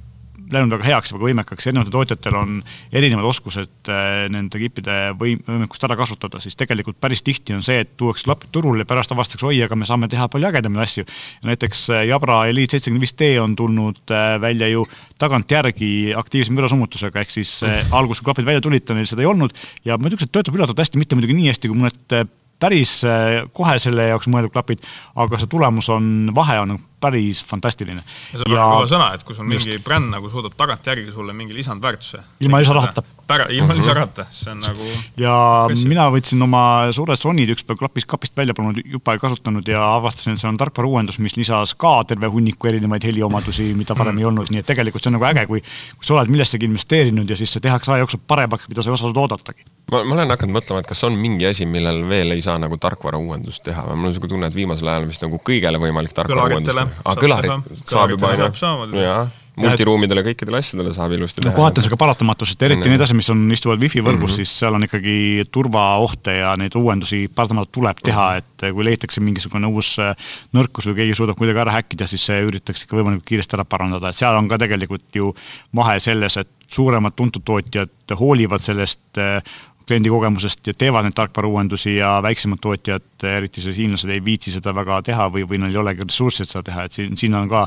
läinud 0.52 0.76
väga 0.76 0.86
heaks 0.86 1.10
ja 1.10 1.16
väga 1.16 1.26
võimekaks, 1.26 1.66
erinevatel 1.66 1.92
tootjatel 1.94 2.36
on 2.38 2.52
erinevad 2.94 3.26
oskused 3.28 3.90
äh, 3.90 4.26
nende 4.32 4.60
kippide 4.60 4.94
võim-, 5.18 5.42
võimekust 5.46 5.86
ära 5.88 5.96
kasutada, 5.98 6.40
siis 6.42 6.58
tegelikult 6.58 6.98
päris 7.02 7.24
tihti 7.26 7.56
on 7.56 7.64
see, 7.66 7.80
et 7.82 7.96
tuuakse 7.98 8.28
klapid 8.28 8.52
turule 8.54 8.84
ja 8.84 8.88
pärast 8.88 9.14
avastatakse, 9.14 9.48
oi, 9.48 9.58
aga 9.66 9.78
me 9.78 9.88
saame 9.88 10.10
teha 10.12 10.28
palju 10.32 10.50
ägedamaid 10.50 10.86
asju. 10.86 11.06
näiteks 11.48 11.84
äh, 11.90 12.06
Jabra 12.12 12.44
Elite 12.50 12.76
seitsekümmend 12.76 13.06
viis 13.06 13.16
D 13.18 13.32
on 13.42 13.56
tulnud 13.58 14.14
äh, 14.14 14.36
välja 14.42 14.70
ju 14.70 14.86
tagantjärgi 15.18 16.14
aktiivse 16.16 16.54
mürasummutusega, 16.54 17.22
ehk 17.22 17.32
siis 17.32 17.58
alguses, 17.64 18.20
kui 18.20 18.30
klapid 18.30 18.46
välja 18.46 18.62
tulid, 18.64 18.90
neil 18.94 19.08
seda 19.08 19.24
ei 19.24 19.30
olnud. 19.30 19.54
Ja 19.88 19.96
ma 19.96 20.10
ütleks, 20.10 20.28
et 20.28 20.34
töötab 20.34 20.58
üllatavalt 20.58 20.84
hästi, 20.84 21.00
mitte 21.00 21.16
muidugi 21.16 21.38
nii 21.38 21.48
hästi 21.54 21.72
kui 21.72 21.80
mõned 21.80 22.18
päris 22.58 22.98
kohe 23.52 23.78
selle 23.82 24.10
jaoks 24.10 24.28
mõeldud 24.32 24.54
klapid, 24.54 24.84
aga 25.14 25.40
see 25.40 25.50
tulemus 25.52 25.90
on, 25.92 26.30
vahe 26.34 26.60
on 26.62 26.78
päris 27.00 27.44
fantastiline. 27.44 28.00
ja 28.32 28.38
see 28.38 28.46
on 28.46 28.54
väga 28.54 28.68
kõva 28.72 28.88
sõna, 28.90 29.08
et 29.14 29.24
kui 29.26 29.36
sul 29.36 29.46
mingi 29.48 29.74
just. 29.74 29.84
bränd 29.84 30.10
nagu 30.14 30.30
suudab 30.32 30.56
tagantjärgi 30.56 31.12
sulle 31.12 31.34
mingi 31.36 31.54
lisandväärtuse. 31.54 32.22
ilma 32.40 32.60
lisarahata. 32.62 33.02
pära-, 33.26 33.48
ilma 33.50 33.66
mm 33.66 33.70
-hmm. 33.70 33.82
lisarahata, 33.82 34.26
see 34.30 34.50
on 34.52 34.60
nagu 34.64 34.88
ja 35.16 35.36
pressi. 35.66 35.88
mina 35.88 36.08
võtsin 36.10 36.42
oma 36.42 36.62
suured 36.92 37.20
Sonyd 37.20 37.52
ükspäev 37.52 37.78
klapist, 37.78 38.08
kapist 38.08 38.36
välja 38.36 38.54
polnud 38.54 38.80
jupa 38.84 39.12
ei 39.12 39.18
kasutanud 39.18 39.68
ja 39.68 39.94
avastasin, 39.94 40.32
et 40.32 40.40
see 40.40 40.48
on 40.48 40.56
tarkvara 40.56 40.88
uuendus, 40.88 41.18
mis 41.18 41.36
lisas 41.36 41.74
ka 41.74 42.04
terve 42.04 42.26
hunniku 42.26 42.66
erinevaid 42.66 43.04
heliomadusi, 43.04 43.74
mida 43.74 43.94
varem 44.00 44.18
ei 44.18 44.24
olnud, 44.24 44.50
nii 44.50 44.64
et 44.64 44.66
tegelikult 44.66 45.02
see 45.02 45.12
on 45.12 45.20
nagu 45.20 45.28
äge, 45.32 45.46
kui 45.46 45.60
kui 45.60 46.04
sa 46.04 46.14
oled 46.14 46.30
millessegi 46.32 46.64
investeerinud 46.64 47.30
ja 47.30 47.36
siis 47.36 47.52
see 47.52 47.60
tehakse 47.60 47.92
aja 47.92 48.04
jooksul 48.04 48.20
paremaks, 48.26 48.68
mida 48.68 48.82
sa 48.82 48.90
ei 48.90 48.94
osanud 48.94 49.16
oodatagi. 49.16 49.64
Ma, 49.92 50.03
ma 50.03 50.18
olen 50.18 50.35
hakanud 50.35 50.59
mõtlema, 50.59 50.83
et 50.83 50.90
kas 50.90 51.05
on 51.07 51.16
mingi 51.20 51.46
asi, 51.49 51.66
millel 51.70 52.03
veel 52.11 52.37
ei 52.37 52.44
saa 52.44 52.59
nagu 52.62 52.79
tarkvara 52.83 53.20
uuendust 53.22 53.64
teha 53.66 53.87
või 53.87 53.96
mul 53.96 54.11
on 54.11 54.14
niisugune 54.14 54.35
tunne, 54.35 54.51
et 54.51 54.59
viimasel 54.59 54.92
ajal 54.92 55.09
vist 55.09 55.25
nagu 55.25 55.40
kõigele 55.46 55.81
võimalik 55.83 56.14
tarkvara 56.16 56.46
uuendust 56.51 56.75
teha 56.75 56.87
aa, 57.05 57.18
kõlarit 57.18 57.83
saab 57.85 58.14
juba, 58.16 58.33
on 58.35 58.96
ju. 58.96 59.18
multiruumidele, 59.62 60.25
kõikidele 60.27 60.59
asjadele 60.61 60.90
saab 60.92 61.14
ilusti 61.16 61.40
teha. 61.40 61.53
no 61.53 61.57
kohati 61.57 61.81
on 61.81 61.87
see 61.87 61.92
ka 61.94 61.99
paratamatus, 62.01 62.57
et 62.57 62.64
eriti 62.66 62.90
need 62.90 63.05
asjad, 63.07 63.16
mis 63.20 63.31
on, 63.33 63.44
istuvad 63.55 63.81
wifi 63.81 64.03
võrgus 64.03 64.18
mm, 64.18 64.33
-hmm. 64.33 64.40
siis 64.42 64.59
seal 64.64 64.77
on 64.77 64.88
ikkagi 64.88 65.46
turvaohte 65.55 66.35
ja 66.40 66.57
neid 66.61 66.75
uuendusi 66.77 67.22
paratamatult 67.35 67.72
tuleb 67.79 68.03
teha, 68.03 68.27
mhm. 68.27 68.42
et 68.42 68.75
kui 68.75 68.88
leitakse 68.90 69.22
mingisugune 69.22 69.70
uus 69.70 69.94
äh, 70.03 70.12
nõrkus 70.57 70.90
või 70.90 70.99
keegi 71.03 71.14
suudab 71.20 71.38
kuidagi 71.38 71.62
ära 71.62 71.79
häkkida, 71.79 72.11
siis 72.11 72.27
see 72.27 72.42
üritatakse 72.49 72.88
ikka 72.88 72.99
võimalikult 72.99 73.29
kiiresti 73.31 73.57
ära 73.57 73.64
parandada, 73.64 74.11
et 74.11 74.18
seal 74.18 74.35
on 74.37 74.51
ka 74.51 74.59
tegelikult 74.66 75.09
ju 75.14 75.33
vahe 75.75 75.96
selles, 76.03 76.37
et 76.42 76.51
suuremad 76.66 77.14
tuntud 77.16 77.46
tootjad 77.46 78.16
hoolivad 78.18 78.61
sellest 78.61 79.22
äh, 79.87 79.87
kliendi 79.87 80.11
kogemusest 80.11 80.66
ja 80.66 80.75
teevad 80.75 81.07
neid 81.07 81.14
tarkvarauuendusi 81.14 81.96
ja 81.96 82.16
väiksemad 82.22 82.59
tootjad, 82.62 83.07
eriti 83.22 83.62
siis 83.62 83.79
hiinlased, 83.79 84.11
ei 84.11 84.25
viitsi 84.25 84.51
seda 84.51 84.75
väga 84.75 84.99
teha 85.07 85.29
või, 85.31 85.46
või 85.46 85.61
neil 85.62 85.77
ei 85.77 85.83
olegi 85.83 86.07
ressurssi, 86.07 86.42
et 86.42 86.51
seda 86.51 86.64
teha, 86.66 86.87
et 86.87 86.96
siin, 86.96 87.16
siin 87.16 87.35
on 87.38 87.46
ka 87.51 87.66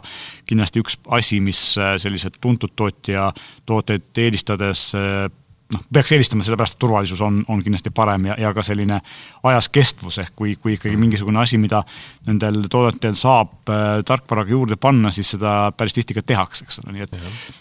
kindlasti 0.49 0.83
üks 0.83 0.99
asi, 1.15 1.39
mis 1.43 1.61
äh, 1.79 1.95
sellised 2.01 2.41
tuntud 2.41 2.75
tootja 2.75 3.29
tooteid 3.69 4.23
eelistades 4.25 4.89
äh, 4.99 5.29
noh, 5.73 5.83
peaks 5.93 6.13
eelistama, 6.15 6.45
sellepärast 6.45 6.75
et 6.75 6.81
turvalisus 6.81 7.21
on, 7.25 7.41
on 7.51 7.61
kindlasti 7.63 7.91
parem 7.95 8.29
ja, 8.31 8.35
ja 8.41 8.51
ka 8.55 8.63
selline 8.65 8.99
ajas 9.45 9.69
kestvus, 9.73 10.17
ehk 10.23 10.33
kui, 10.35 10.55
kui 10.57 10.75
ikkagi 10.75 10.95
mm. 10.95 11.03
mingisugune 11.05 11.41
asi, 11.41 11.59
mida 11.61 11.83
nendel 12.27 12.63
toodetel 12.71 13.15
saab 13.19 13.69
äh, 13.69 13.99
tarkvaraga 14.07 14.53
juurde 14.53 14.79
panna, 14.81 15.11
siis 15.15 15.35
seda 15.35 15.71
päris 15.77 15.93
tihti 15.97 16.17
ka 16.17 16.23
tehakse, 16.25 16.65
eks 16.65 16.81
ole, 16.81 16.95
nii 16.97 17.05
et. 17.05 17.17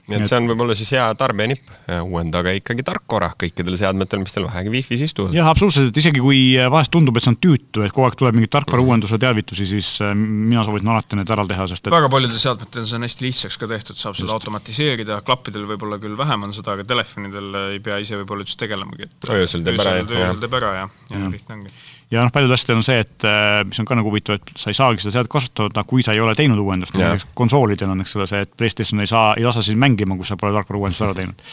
nii 0.09 0.21
et 0.21 0.31
see 0.31 0.39
on 0.41 0.49
võib-olla 0.49 0.77
siis 0.79 0.95
hea 0.97 1.07
tarbijanipp, 1.21 1.69
uuendage 2.05 2.55
ikkagi 2.63 2.87
tarkvara 2.87 3.33
kõikidel 3.39 3.77
seadmetel, 3.81 4.23
mis 4.25 4.37
teil 4.37 4.49
vähegi 4.49 4.73
wifi's 4.73 5.05
istuvad. 5.09 5.37
jah, 5.37 5.51
absoluutselt, 5.53 5.93
et 5.93 6.01
isegi 6.01 6.25
kui 6.25 6.41
vahest 6.71 6.93
tundub, 6.95 7.19
et 7.19 7.27
see 7.27 7.35
on 7.35 7.41
tüütu, 7.41 7.85
et 7.85 7.93
kogu 7.93 8.09
aeg 8.09 8.19
tuleb 8.21 8.39
mingeid 8.39 8.55
tarkvara 8.57 8.81
mm. 8.81 8.89
uuenduse 8.89 9.21
teavitusi, 9.21 9.69
siis 9.69 9.93
äh, 10.05 10.15
mina 10.17 10.65
soovitan 10.65 10.95
alati 10.95 11.21
need 11.21 11.37
ära 11.37 11.45
teha, 11.53 11.69
sest 11.75 11.87
et 11.87 11.95
väga 11.95 12.09
paljudel 12.13 12.41
seadmetel 12.41 12.89
see 12.89 12.97
on 12.97 13.05
hästi 13.05 13.29
lihtsaks 13.29 13.61
ka 13.61 13.69
tehtud, 13.69 14.01
saab 14.01 14.17
seda 14.17 14.33
automatiseerida, 14.37 15.21
klappidel 15.27 15.69
võib-olla 15.69 16.01
küll 16.01 16.17
vähem 16.19 16.49
on 16.49 16.57
seda, 16.57 16.75
aga 16.77 16.87
telefonidel 16.89 17.61
ei 17.75 17.81
pea 17.85 17.98
ise 18.03 18.19
võib-olla 18.21 18.45
üldse 18.45 18.59
tegelemegi, 18.61 19.09
et 19.09 19.31
öösel 19.35 19.65
teeb 19.67 19.81
ära, 19.83 19.95
öösel 20.03 20.43
teeb 20.43 20.59
ära 20.61 20.75
ja, 20.77 20.91
ja 21.13 21.31
lihtne 21.33 21.59
ongi. 21.59 21.73
Ja 22.09 22.23
noh, 22.25 22.33
paljudel 22.33 22.57
asjadel 22.57 22.79
on 22.81 22.87
see, 22.87 23.03
et 23.05 23.25
äh, 23.29 23.59
mis 23.69 23.79
on 23.83 23.87
ka 23.89 23.97
nagu 23.99 24.09
huvitav, 24.09 24.39
et 24.39 24.53
sa 24.57 24.73
ei 24.73 24.77
saagi 24.79 25.03
seda 25.03 25.19
seadet 25.19 25.33
kasutada, 25.33 25.85
kui 25.89 26.05
sa 26.05 26.15
ei 26.17 26.23
ole 26.25 26.33
teinud 26.39 26.61
uuendust, 26.63 26.97
näiteks 26.97 27.27
konsoolidel 27.37 27.93
on, 27.93 28.01
eks 28.01 28.17
ole, 28.17 28.27
see, 28.31 28.41
et 28.47 28.53
PlayStation 28.57 29.05
ei 29.05 29.11
saa, 29.11 29.35
ei 29.37 29.45
lase 29.45 29.67
sind 29.67 29.81
mängima, 29.83 30.17
kui 30.17 30.29
sa 30.29 30.39
pole 30.41 30.57
tarkvara 30.57 30.81
uuendust 30.81 31.05
ära 31.05 31.17
teinud. 31.19 31.45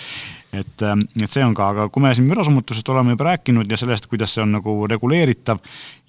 et, 0.55 0.83
ähm, 0.87 1.03
et 1.19 1.31
see 1.31 1.43
on 1.43 1.51
ka, 1.57 1.67
aga 1.73 1.89
kui 1.91 1.99
me 2.05 2.13
siin 2.15 2.29
mürasummutusest 2.29 2.87
oleme 2.93 3.17
juba 3.17 3.27
rääkinud 3.33 3.67
ja 3.67 3.75
sellest, 3.75 4.07
kuidas 4.07 4.31
see 4.37 4.45
on 4.45 4.53
nagu 4.55 4.75
reguleeritav 4.87 5.59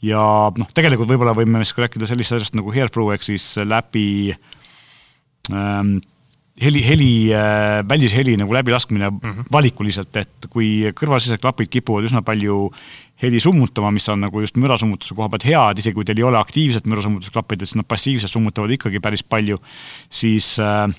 ja 0.07 0.21
noh, 0.55 0.69
tegelikult 0.77 1.11
võib-olla 1.11 1.35
võime 1.35 1.65
siis 1.65 1.75
ka 1.75 1.83
rääkida 1.83 2.07
sellisest 2.07 2.39
asjast 2.39 2.55
nagu 2.55 2.71
Hearthrough 2.71 3.17
ehk 3.17 3.27
siis 3.27 3.49
läbi 3.67 4.07
ähm, 5.51 5.97
heli, 6.63 6.83
heli 6.87 7.11
äh,, 7.35 7.83
välisheli 7.89 8.37
nagu 8.37 8.55
läbilaskmine 8.55 9.11
mm 9.11 9.19
-hmm. 9.23 9.49
valikuliselt, 9.53 10.17
et 10.17 10.49
kui 10.51 10.93
kõrvalsised 11.01 11.41
klapid 11.41 11.69
kipuvad 11.69 12.05
üsna 12.09 12.23
palju 12.23 12.71
heli 13.23 13.41
summutama, 13.41 13.91
mis 13.91 14.09
on 14.09 14.21
nagu 14.21 14.41
just 14.41 14.57
mürasummutuse 14.57 15.15
koha 15.15 15.29
pealt 15.29 15.45
hea, 15.45 15.71
et 15.71 15.79
isegi 15.79 15.95
kui 15.95 16.05
teil 16.05 16.19
ei 16.19 16.29
ole 16.29 16.39
aktiivset 16.39 16.87
mürasummutusklappi, 16.87 17.55
et 17.55 17.61
siis 17.61 17.77
nad 17.77 17.89
passiivselt 17.89 18.33
summutavad 18.33 18.71
ikkagi 18.71 19.01
päris 19.01 19.23
palju, 19.23 19.59
siis 20.11 20.59
äh,, 20.61 20.91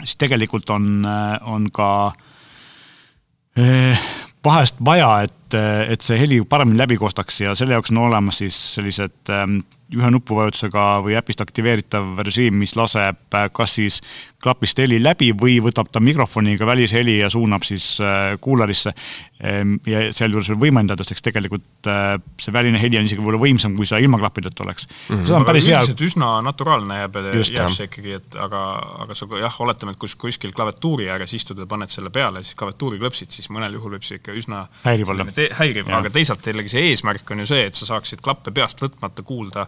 siis 0.00 0.16
tegelikult 0.16 0.70
on, 0.70 1.04
äh, 1.04 1.38
on 1.42 1.70
ka 1.70 2.12
vahest 4.44 4.74
vaja, 4.84 5.22
et, 5.22 5.34
et 5.54 6.04
see 6.04 6.18
heli 6.20 6.40
paremini 6.48 6.80
läbi 6.80 6.96
kostaks 7.00 7.40
ja 7.40 7.54
selle 7.58 7.76
jaoks 7.76 7.92
on 7.94 8.02
olemas 8.06 8.42
siis 8.42 8.58
sellised 8.74 9.32
ähm, 9.32 9.60
ühe 9.96 10.10
nupuvajutusega 10.14 10.84
või 11.04 11.16
äpist 11.18 11.42
aktiveeritav 11.44 12.20
režiim, 12.24 12.56
mis 12.62 12.74
laseb 12.78 13.36
äh, 13.36 13.48
kas 13.52 13.76
siis 13.78 14.00
klapist 14.42 14.80
heli 14.82 14.98
läbi 15.02 15.30
või 15.38 15.58
võtab 15.62 15.90
ta 15.92 16.00
mikrofoniga 16.02 16.66
välisheli 16.66 17.20
ja 17.20 17.30
suunab 17.30 17.62
siis 17.66 17.94
äh, 18.02 18.34
kuularisse. 18.42 18.94
Ehm, 19.42 19.76
ja 19.86 20.04
sealjuures 20.14 20.48
veel 20.52 20.58
võimendades, 20.60 21.10
eks 21.10 21.24
tegelikult 21.26 21.88
äh, 21.90 22.14
see 22.40 22.54
väline 22.54 22.78
heli 22.78 22.98
on 22.98 23.08
isegi 23.08 23.22
võib-olla 23.22 23.42
võimsam, 23.42 23.74
kui 23.78 23.88
sa 23.88 23.98
ilma 24.02 24.20
klappideta 24.22 24.62
oleks 24.62 24.86
mm. 24.86 25.16
-hmm. 25.16 25.26
seda 25.26 25.38
on 25.40 25.46
päris 25.46 25.68
hea. 25.70 25.80
üsna 26.06 26.28
naturaalne 26.46 27.00
jääb, 27.00 27.18
jääb 27.50 27.74
see 27.74 27.88
ikkagi, 27.90 28.16
et 28.20 28.38
aga, 28.38 28.62
aga 29.02 29.18
sa 29.18 29.26
jah, 29.40 29.60
oletame, 29.66 29.96
et 29.96 29.98
kus 29.98 30.14
kuskil 30.14 30.54
klaviatuuri 30.54 31.10
ääres 31.10 31.34
istud 31.34 31.58
ja 31.58 31.66
paned 31.66 31.90
selle 31.90 32.10
peale, 32.10 32.44
siis 32.46 32.58
klaviatuuri 32.58 33.02
klõpsid, 33.02 33.34
siis 33.34 33.50
mõnel 33.50 33.74
juhul 33.78 33.96
võib 33.96 34.06
see 34.06 34.22
ikka 34.22 34.34
üsna 34.38 34.66
häiriv 34.84 35.10
olla. 35.10 35.26
Häiriv, 35.58 35.88
aga 35.92 36.10
teisalt 36.12 36.46
jällegi 36.46 36.72
see 36.72 36.90
eesmärk 36.90 37.30
on 37.34 37.42
ju 37.42 37.48
see, 37.50 37.66
et 37.68 37.78
sa 37.78 37.88
saaksid 37.88 38.22
klappe 38.24 38.52
peast 38.54 38.82
võtmata 38.82 39.24
kuulda 39.26 39.66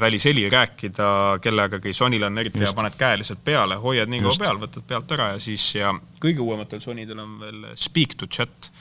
välisheli, 0.00 0.46
rääkida 0.52 1.08
kellegagi, 1.44 1.92
Sonil 1.96 2.24
on 2.28 2.40
eriti 2.40 2.62
hea, 2.62 2.72
paned 2.76 2.96
käe 2.98 3.20
lihtsalt 3.20 3.42
peale, 3.44 3.76
hoiad 3.82 4.10
nii 4.12 4.22
kaua 4.24 4.40
peal, 4.44 4.60
võtad 4.62 4.86
pealt 4.88 5.14
ära 5.16 5.32
ja 5.34 5.42
siis 5.42 5.66
ja 5.76 5.92
kõige 6.22 6.44
uuematel 6.44 6.82
Sonidel 6.84 7.22
on 7.22 7.38
veel 7.42 7.66
speak 7.76 8.16
to 8.16 8.26
chat. 8.26 8.72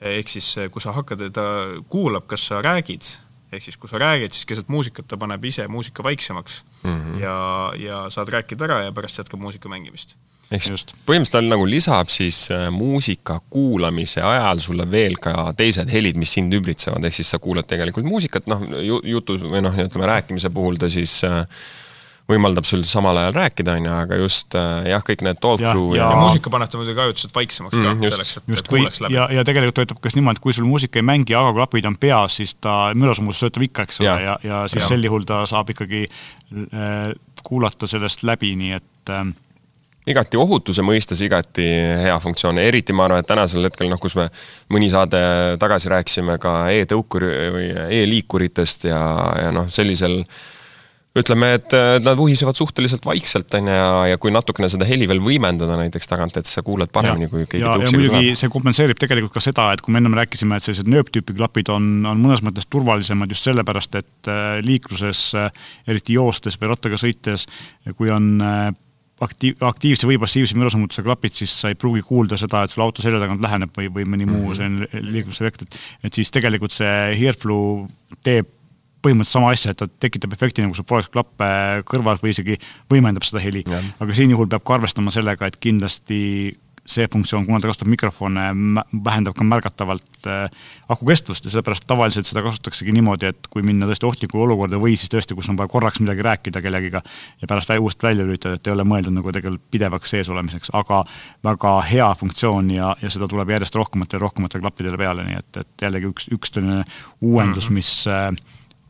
ehk 0.00 0.28
siis, 0.28 0.50
kui 0.70 0.82
sa 0.84 0.92
hakkad, 0.92 1.22
ta 1.32 1.46
kuulab, 1.88 2.26
kas 2.28 2.46
sa 2.50 2.60
räägid, 2.64 3.08
ehk 3.52 3.64
siis 3.64 3.78
kui 3.80 3.88
sa 3.88 3.98
räägid, 4.02 4.36
siis 4.36 4.44
keset 4.44 4.68
muusikat 4.68 5.08
ta 5.08 5.16
paneb 5.16 5.44
ise 5.44 5.68
muusika 5.68 6.04
vaiksemaks. 6.04 6.64
Mm 6.82 7.00
-hmm. 7.00 7.20
ja, 7.22 7.72
ja 7.78 8.10
saad 8.10 8.28
rääkida 8.28 8.64
ära 8.64 8.82
ja 8.84 8.92
pärast 8.92 9.18
jätkab 9.18 9.40
muusika 9.40 9.68
mängimist 9.68 10.16
ehk 10.50 10.62
siis 10.62 10.86
põhimõtteliselt 11.06 11.34
ta 11.34 11.42
nagu 11.42 11.66
lisab 11.68 12.12
siis 12.12 12.44
äh, 12.54 12.68
muusika 12.74 13.40
kuulamise 13.50 14.22
ajal 14.22 14.62
sulle 14.62 14.86
veel 14.90 15.18
ka 15.22 15.50
teised 15.58 15.90
helid, 15.92 16.18
mis 16.20 16.36
sind 16.38 16.54
ümbritsevad, 16.54 17.04
ehk 17.08 17.18
siis 17.18 17.32
sa 17.34 17.40
kuulad 17.42 17.66
tegelikult 17.70 18.06
muusikat, 18.06 18.46
noh, 18.50 18.62
jutu 18.84 19.40
või 19.42 19.64
noh, 19.64 19.74
ütleme 19.86 20.12
rääkimise 20.12 20.52
puhul 20.54 20.78
ta 20.80 20.90
siis 20.92 21.18
äh, 21.26 21.42
võimaldab 22.26 22.66
sul 22.66 22.82
samal 22.86 23.18
ajal 23.20 23.34
rääkida, 23.36 23.76
on 23.78 23.86
ju, 23.86 23.92
aga 23.94 24.18
just 24.18 24.54
äh, 24.58 24.88
jah, 24.90 25.02
kõik 25.06 25.22
need 25.26 25.38
talk-through 25.42 25.94
ja, 25.94 26.02
ja, 26.02 26.08
ja 26.10 26.24
muusika 26.24 26.50
paneb 26.52 26.70
ta 26.70 26.80
muidugi 26.80 27.02
ajutiselt 27.04 27.34
vaiksemaks 27.36 27.78
mm, 27.78 28.02
ka, 28.02 28.10
selleks, 28.16 28.32
et 28.40 28.52
just, 28.54 28.70
kuuleks 28.70 29.02
läbi. 29.04 29.18
ja, 29.18 29.28
ja 29.34 29.44
tegelikult 29.46 29.78
töötab 29.78 30.00
kas 30.02 30.18
niimoodi, 30.18 30.40
et 30.40 30.46
kui 30.46 30.56
sul 30.56 30.66
muusika 30.66 30.98
ei 31.02 31.06
mängi, 31.06 31.36
aga 31.38 31.54
klapid 31.54 31.86
on 31.90 31.98
peas, 32.02 32.40
siis 32.40 32.56
ta 32.58 32.76
mürasummutus 32.98 33.44
töötab 33.46 33.66
ikka, 33.68 33.86
eks 33.86 34.02
ole, 34.02 34.10
ja, 34.10 34.18
ja, 34.24 34.36
ja 34.46 34.62
siis 34.70 34.82
ja. 34.82 34.90
sel 34.90 35.06
juhul 35.06 35.26
ta 35.28 35.44
saab 35.46 35.70
ikkagi 35.74 36.02
äh, 36.06 37.10
kuulata 37.46 37.90
sellest 37.90 38.26
läbi, 38.26 38.54
nii 38.58 38.74
et 38.80 39.14
äh, 39.14 39.26
igati 40.06 40.38
ohutuse 40.38 40.84
mõistes 40.86 41.20
igati 41.24 41.66
hea 42.06 42.16
funktsioon, 42.22 42.60
eriti 42.62 42.94
ma 42.96 43.08
arvan, 43.08 43.22
et 43.22 43.30
tänasel 43.30 43.66
hetkel 43.66 43.90
noh, 43.90 44.00
kus 44.02 44.14
me 44.18 44.28
mõni 44.72 44.90
saade 44.92 45.20
tagasi 45.62 45.92
rääkisime 45.92 46.38
ka 46.42 46.58
e-tõukuri 46.74 47.32
või 47.56 47.70
e-liikuritest 48.00 48.90
ja, 48.90 49.00
ja 49.46 49.54
noh, 49.54 49.70
sellisel 49.72 50.20
ütleme, 51.16 51.48
et 51.56 51.72
nad 52.04 52.18
vuhisevad 52.18 52.58
suhteliselt 52.58 53.06
vaikselt, 53.08 53.48
on 53.56 53.70
ju, 53.70 53.74
ja, 53.74 53.88
ja 54.12 54.18
kui 54.20 54.32
natukene 54.34 54.68
seda 54.68 54.84
heli 54.84 55.08
veel 55.08 55.22
võimendada 55.24 55.78
näiteks 55.80 56.10
tagant, 56.10 56.36
et 56.36 56.48
sa 56.50 56.60
kuuled 56.62 56.92
paremini, 56.92 57.30
kui 57.32 57.46
keegi 57.46 57.64
tõuksiga 57.64 57.88
tuleb. 57.88 58.16
muidugi 58.16 58.34
see 58.36 58.52
kompenseerib 58.52 59.00
tegelikult 59.00 59.32
ka 59.38 59.42
seda, 59.44 59.70
et 59.72 59.82
kui 59.84 59.96
me 59.96 60.02
ennem 60.02 60.16
rääkisime, 60.18 60.58
et 60.58 60.66
sellised 60.66 60.90
nööptüüpi 60.92 61.38
klapid 61.38 61.72
on, 61.72 61.88
on 62.12 62.20
mõnes 62.20 62.44
mõttes 62.44 62.68
turvalisemad 62.68 63.32
just 63.32 63.48
sellepärast, 63.48 63.96
et 64.02 64.32
äh, 64.32 64.58
liikluses, 64.66 65.28
äh, 65.40 65.70
eriti 65.88 66.18
joostes 66.18 66.60
või 66.60 66.74
rattaga 66.74 67.00
sõites, 67.00 67.48
kui 67.96 68.12
on 68.12 68.34
äh, 68.44 68.68
aktiiv, 69.24 69.62
aktiivse 69.64 70.08
või 70.08 70.18
passiivse 70.20 70.56
mürasummutuse 70.58 71.04
klapid, 71.06 71.36
siis 71.38 71.54
sa 71.60 71.70
ei 71.72 71.78
pruugi 71.78 72.02
kuulda 72.06 72.38
seda, 72.40 72.64
et 72.64 72.72
sul 72.72 72.84
auto 72.84 73.04
selja 73.04 73.20
tagant 73.22 73.44
läheneb 73.44 73.72
või, 73.76 73.88
või 73.92 74.04
mõni 74.12 74.28
muu 74.28 74.50
mhm. 74.50 74.58
selline 74.58 75.06
liiklusefekt, 75.14 75.64
et 75.64 75.80
et 76.08 76.18
siis 76.20 76.30
tegelikult 76.34 76.74
see 76.76 76.92
Hearflow 77.20 77.86
teeb 78.26 78.52
põhimõtteliselt 79.06 79.38
sama 79.38 79.52
asja, 79.54 79.72
et 79.72 79.80
ta 79.80 79.86
tekitab 80.02 80.34
efekti, 80.34 80.64
nagu 80.64 80.74
sul 80.74 80.86
poleks 80.88 81.10
klappe 81.12 81.48
kõrval 81.88 82.18
või 82.22 82.32
isegi 82.34 82.56
võimendab 82.90 83.26
seda 83.26 83.42
heli. 83.44 83.62
aga 83.70 84.16
siin 84.16 84.32
juhul 84.34 84.48
peab 84.50 84.64
ka 84.66 84.78
arvestama 84.80 85.14
sellega, 85.14 85.46
et 85.46 85.58
kindlasti 85.62 86.56
see 86.86 87.06
funktsioon, 87.12 87.46
kuna 87.46 87.58
ta 87.60 87.70
kasutab 87.70 87.90
mikrofone, 87.90 88.46
vähendab 89.04 89.34
ka 89.36 89.44
märgatavalt 89.44 90.28
äh, 90.30 90.46
aku 90.88 91.08
kestvust 91.08 91.44
ja 91.44 91.52
sellepärast 91.52 91.86
tavaliselt 91.86 92.28
seda 92.28 92.44
kasutaksegi 92.46 92.94
niimoodi, 92.94 93.30
et 93.32 93.48
kui 93.50 93.64
minna 93.66 93.88
tõesti 93.90 94.06
ohtlikku 94.08 94.40
olukorda 94.42 94.78
või 94.82 94.94
siis 94.98 95.10
tõesti, 95.12 95.36
kus 95.38 95.50
on 95.50 95.58
vaja 95.58 95.72
korraks 95.72 96.00
midagi 96.02 96.24
rääkida 96.26 96.62
kellegiga 96.62 97.02
ja 97.42 97.50
pärast 97.50 97.72
uuesti 97.74 98.06
välja 98.06 98.26
lülitada, 98.26 98.58
et 98.58 98.70
ei 98.70 98.74
ole 98.74 98.86
mõeldud 98.86 99.16
nagu 99.16 99.34
tegelikult 99.34 99.66
pidevaks 99.74 100.14
sees 100.14 100.30
olemiseks, 100.32 100.70
aga 100.78 101.02
väga 101.44 101.74
hea 101.90 102.08
funktsioon 102.20 102.70
ja, 102.74 102.94
ja 103.02 103.10
seda 103.12 103.28
tuleb 103.30 103.50
järjest 103.56 103.74
rohkematele, 103.74 104.22
rohkematele 104.22 104.62
klappidele 104.62 105.00
peale, 105.00 105.26
nii 105.26 105.42
et, 105.42 105.62
et 105.64 105.86
jällegi 105.88 106.12
üks, 106.12 106.30
üks 106.34 106.54
selline 106.54 106.84
uuendus, 107.20 107.70
mhm. 107.70 107.80
mis 107.80 107.92
äh, 108.10 108.30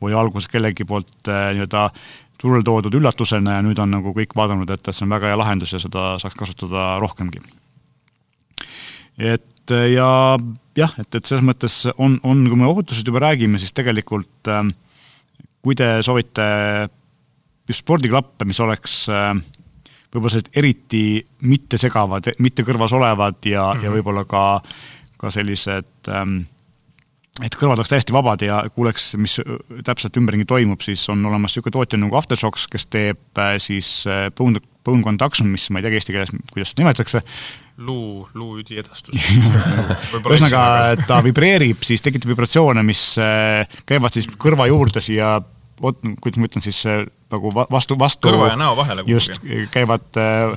oli 0.05 0.15
alguses 0.15 0.51
kellegi 0.53 0.85
poolt 0.85 1.33
äh, 1.33 1.53
nii-öelda 1.57 1.89
turule 2.41 2.63
toodud 2.65 2.95
üllatusena 2.95 3.57
ja 3.57 3.63
nüüd 3.65 3.79
on 3.81 3.95
nagu 3.97 4.13
kõik 4.17 4.37
vaadanud, 4.37 4.71
et, 4.71 4.83
et 4.85 4.97
see 4.97 5.07
on 5.07 5.15
väga 5.17 5.33
hea 5.33 5.39
lahendus 5.41 5.73
ja 5.73 5.81
seda 5.81 6.11
saaks 6.21 6.37
kasutada 6.37 6.97
rohkemgi 7.01 7.41
et 9.19 9.75
ja 9.93 10.11
jah, 10.77 10.93
et, 11.01 11.15
et 11.15 11.25
selles 11.25 11.45
mõttes 11.45 11.87
on, 11.97 12.19
on, 12.23 12.45
kui 12.49 12.59
me 12.61 12.69
ohutusest 12.69 13.07
juba 13.09 13.25
räägime, 13.27 13.59
siis 13.59 13.75
tegelikult 13.77 14.51
äh, 14.53 14.69
kui 15.67 15.75
te 15.79 15.97
soovite 16.07 16.47
just 17.67 17.83
spordiklappe, 17.83 18.47
mis 18.47 18.61
oleks 18.63 19.07
äh, 19.11 19.33
võib-olla 20.15 20.37
sellised 20.37 20.53
eriti 20.57 21.07
mittesegavad, 21.51 22.31
mitte 22.39 22.65
kõrvas 22.67 22.95
olevad 22.97 23.41
ja 23.45 23.73
mm, 23.73 23.79
-hmm. 23.79 23.85
ja 23.85 23.91
mhm. 23.91 23.97
võib-olla 23.99 24.25
ka, 24.31 24.45
ka 25.19 25.33
sellised 25.35 26.13
ähm, 26.13 26.45
et 27.45 27.57
kõrvad 27.59 27.81
oleks 27.81 27.91
täiesti 27.93 28.15
vabad 28.17 28.43
ja 28.47 28.63
kuuleks, 28.73 29.11
mis 29.21 29.41
täpselt 29.85 30.17
ümberringi 30.17 30.47
toimub, 30.49 30.81
siis 30.81 31.03
on 31.13 31.27
olemas 31.27 31.53
niisugune 31.53 31.75
tootja 31.75 31.99
nagu 32.01 32.17
Aftershocks, 32.17 32.69
kes 32.73 32.87
teeb 32.87 33.43
äh, 33.43 33.57
siis 33.59 34.07
äh, 34.07 34.31
bone 34.31 35.03
conduction, 35.03 35.51
mis 35.51 35.69
ma 35.71 35.81
ei 35.81 35.89
teagi 35.89 36.01
eesti 36.01 36.15
keeles, 36.15 36.33
kuidas 36.53 36.73
seda 36.73 36.85
nimetatakse, 36.85 37.23
luu, 37.79 38.29
luuüdi 38.35 38.79
edastus 38.81 39.21
ühesõnaga, 40.17 40.97
ta 41.09 41.21
vibreerib, 41.25 41.85
siis 41.87 42.05
tekitab 42.05 42.33
vibratsioone, 42.33 42.83
mis 42.87 43.03
äh, 43.21 43.79
käivad 43.89 44.17
siis 44.17 44.29
kõrva 44.41 44.69
juurde 44.71 45.03
siia, 45.05 45.37
vot 45.83 46.01
kuidas 46.23 46.41
ma 46.41 46.49
ütlen 46.51 46.65
siis 46.65 46.83
äh, 46.89 47.05
nagu 47.33 47.53
vastu, 47.55 47.99
vastu. 48.01 48.31
kõrva 48.31 48.53
ja 48.55 48.61
näo 48.61 48.77
vahele 48.79 49.05
just, 49.11 49.43
käivad 49.75 50.21
äh, 50.21 50.57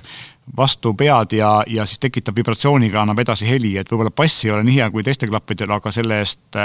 vastu 0.57 0.93
pead 0.97 1.35
ja, 1.37 1.51
ja 1.67 1.85
siis 1.89 2.01
tekitab 2.01 2.39
vibratsiooniga, 2.39 3.03
annab 3.03 3.19
edasi 3.25 3.49
heli, 3.49 3.75
et 3.77 3.91
võib-olla 3.91 4.13
bass 4.15 4.45
ei 4.45 4.55
ole 4.55 4.63
nii 4.65 4.79
hea 4.79 4.89
kui 4.93 5.05
teistel 5.05 5.29
klappidel, 5.29 5.75
aga 5.75 5.93
selle 5.93 6.23
eest 6.23 6.61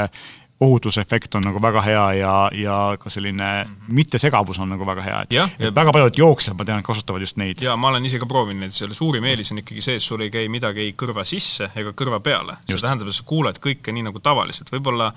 ohutusefekt 0.64 1.36
on 1.38 1.44
nagu 1.46 1.60
väga 1.62 1.82
hea 1.84 2.04
ja, 2.20 2.34
ja 2.56 2.78
ka 3.00 3.12
selline 3.12 3.50
mittesegavus 3.88 4.58
on 4.64 4.72
nagu 4.74 4.86
väga 4.88 5.04
hea, 5.06 5.20
et 5.26 5.36
et 5.36 5.68
ja- 5.68 5.74
väga 5.74 5.92
paljud 5.92 6.18
jooksjad, 6.18 6.56
ma 6.58 6.66
tean, 6.68 6.82
kasutavad 6.86 7.22
just 7.24 7.38
neid. 7.40 7.62
ja 7.62 7.76
ma 7.76 7.92
olen 7.92 8.06
ise 8.08 8.18
ka 8.22 8.26
proovinud 8.30 8.64
neid, 8.66 8.74
selle 8.76 8.96
suurim 8.96 9.24
eelis 9.30 9.52
on 9.52 9.62
ikkagi 9.62 9.84
see, 9.84 10.00
et 10.00 10.04
sul 10.04 10.24
ei 10.24 10.32
käi 10.34 10.48
midagi 10.52 10.84
ei 10.88 10.96
kõrva 10.98 11.24
sisse 11.28 11.70
ega 11.76 11.94
kõrva 11.96 12.20
peale. 12.24 12.58
see 12.68 12.80
tähendab, 12.80 13.08
et 13.08 13.20
sa 13.20 13.26
kuuled 13.26 13.60
kõike 13.62 13.92
nii 13.94 14.08
nagu 14.10 14.20
tavaliselt, 14.24 14.72
võib-olla 14.74 15.12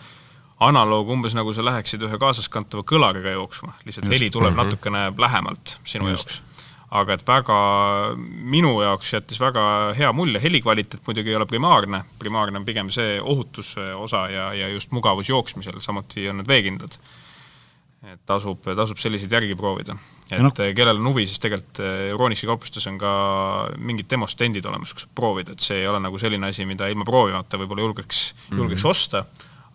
analoog 0.60 1.10
umbes 1.14 1.36
nagu 1.38 1.54
sa 1.54 1.66
läheksid 1.66 2.02
ühe 2.08 2.18
kaasaskantava 2.22 2.84
kõlariga 2.88 3.36
jooksma, 3.36 3.76
lihtsalt 3.86 4.08
Just. 4.08 4.16
heli 4.16 4.30
tuleb 4.34 4.56
natukene 4.58 5.12
lähemalt 5.18 5.78
sinu 5.86 6.10
Just. 6.10 6.30
jaoks. 6.30 6.47
Aga 6.92 7.18
et 7.18 7.24
väga, 7.28 7.56
minu 8.18 8.78
jaoks 8.82 9.14
jättis 9.14 9.40
väga 9.44 9.94
hea 9.98 10.12
mulje, 10.16 10.40
helikvaliteet 10.40 11.04
muidugi 11.08 11.34
ei 11.34 11.36
ole 11.36 11.46
primaarne, 11.46 12.04
primaarne 12.20 12.62
on 12.62 12.66
pigem 12.66 12.92
see 12.94 13.18
ohutuse 13.22 13.94
osa 13.94 14.28
ja, 14.32 14.54
ja 14.56 14.70
just 14.72 14.92
mugavus 14.96 15.30
jooksmisel, 15.30 15.82
samuti 15.84 16.30
on 16.30 16.40
need 16.42 16.48
veekindlad 16.48 17.00
et 18.06 18.22
tasub, 18.30 18.62
tasub 18.78 19.00
selliseid 19.02 19.34
järgi 19.34 19.56
proovida. 19.58 19.96
et 20.30 20.42
No. 20.44 20.52
kellel 20.52 21.00
on 21.00 21.08
huvi, 21.08 21.26
siis 21.26 21.40
tegelikult 21.40 21.80
eh, 21.80 22.10
Euronixi 22.12 22.48
kauplustes 22.48 22.88
on 22.88 22.98
ka 23.00 23.12
mingid 23.80 24.10
demostendid 24.12 24.66
olemas, 24.66 24.94
kus 24.94 25.08
proovida, 25.16 25.56
et 25.56 25.64
see 25.64 25.82
ei 25.82 25.88
ole 25.88 26.02
nagu 26.04 26.20
selline 26.20 26.50
asi, 26.50 26.66
mida 26.66 26.90
ilma 26.92 27.08
proovimata 27.08 27.60
võib-olla 27.60 27.86
julgeks, 27.88 28.24
julgeks 28.52 28.84
mm 28.84 28.86
-hmm. 28.86 28.90
osta, 28.90 29.26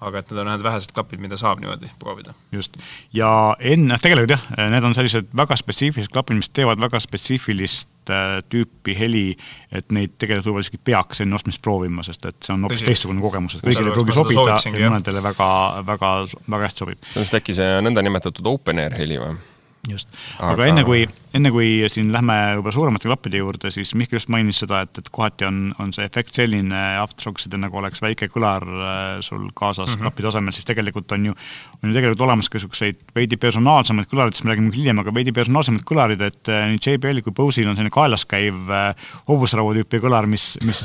aga 0.02 0.22
et 0.22 0.32
need 0.32 0.42
on 0.42 0.50
ühed 0.52 0.64
vähesed 0.66 0.92
klapid, 0.96 1.22
mida 1.22 1.38
saab 1.40 1.62
niimoodi 1.62 1.90
proovida. 2.00 2.34
just, 2.52 2.78
ja 3.14 3.30
enne, 3.58 3.98
tegelikult 4.02 4.34
jah, 4.36 4.44
need 4.72 4.88
on 4.88 4.96
sellised 4.98 5.30
väga 5.36 5.56
spetsiifilised 5.60 6.12
klapid, 6.12 6.40
mis 6.40 6.50
teevad 6.54 6.82
väga 6.82 7.00
spetsiifilist 7.02 8.12
äh, 8.12 8.40
tüüpi 8.52 8.96
heli, 8.98 9.24
et 9.72 9.94
neid 9.94 10.16
tegelikult 10.18 10.50
võib-olla 10.50 10.66
isegi 10.66 10.82
peaks 10.90 11.24
enne 11.24 11.38
ostmist 11.38 11.62
proovima, 11.64 12.04
sest 12.06 12.28
et 12.30 12.38
see 12.42 12.54
on 12.56 12.66
hoopis 12.66 12.84
teistsugune 12.86 13.24
kogemus, 13.24 13.58
et 13.58 13.66
kõigile 13.66 13.92
ei 13.92 13.96
pruugi 13.96 14.18
sobida 14.18 14.58
ja 14.58 14.92
mõnedele 14.92 15.24
väga, 15.24 15.48
väga, 15.88 16.12
väga 16.46 16.68
hästi 16.68 16.86
sobib. 16.86 17.10
see 17.12 17.22
on 17.22 17.28
vist 17.28 17.40
äkki 17.40 17.58
see 17.58 17.82
nõndanimetatud 17.88 18.54
open 18.54 18.82
air 18.82 18.98
heli 18.98 19.20
või? 19.22 19.36
Just, 19.90 20.08
aga 20.38 20.66
enne 20.70 20.84
kui, 20.86 21.00
enne 21.34 21.50
kui 21.50 21.70
siin 21.90 22.12
lähme 22.14 22.36
juba 22.54 22.70
suuremate 22.74 23.08
klappide 23.08 23.40
juurde, 23.40 23.70
siis 23.74 23.90
Mihkel 23.98 24.20
just 24.20 24.28
mainis 24.30 24.60
seda, 24.62 24.84
et, 24.86 24.98
et 25.00 25.08
kohati 25.10 25.46
on, 25.48 25.56
on 25.82 25.90
see 25.94 26.04
efekt 26.06 26.36
selline 26.38 26.82
aftershoksidel, 27.00 27.58
nagu 27.64 27.80
oleks 27.80 28.02
väike 28.04 28.28
kõlar 28.30 28.62
äh, 28.62 29.16
sul 29.26 29.48
kaasas 29.58 29.88
mm 29.88 29.94
-hmm. 29.96 30.04
klapi 30.04 30.26
tasemel, 30.28 30.54
siis 30.54 30.68
tegelikult 30.68 31.10
on 31.16 31.26
ju, 31.26 31.34
on 31.82 31.90
ju 31.90 31.96
tegelikult 31.96 32.20
olemas 32.28 32.48
ka 32.48 32.60
niisuguseid 32.60 33.00
veidi 33.14 33.36
personaalsemaid 33.36 34.06
kõlarid, 34.12 34.38
siis 34.38 34.44
me 34.44 34.52
räägime 34.52 34.70
hiljem, 34.76 34.98
aga 35.02 35.14
veidi 35.14 35.32
personaalsemad 35.32 35.82
kõlarid, 35.90 36.22
et 36.22 36.48
äh, 36.48 36.68
nii 36.70 36.78
JBL-il 36.86 37.26
kui 37.26 37.34
Bose'il 37.34 37.68
on 37.68 37.74
selline 37.74 37.90
kaelas 37.90 38.24
käiv 38.24 38.70
äh, 38.70 38.94
hobusrahu 39.28 39.74
tüüpi 39.74 39.98
kõlar, 39.98 40.26
mis, 40.30 40.58
mis 40.62 40.84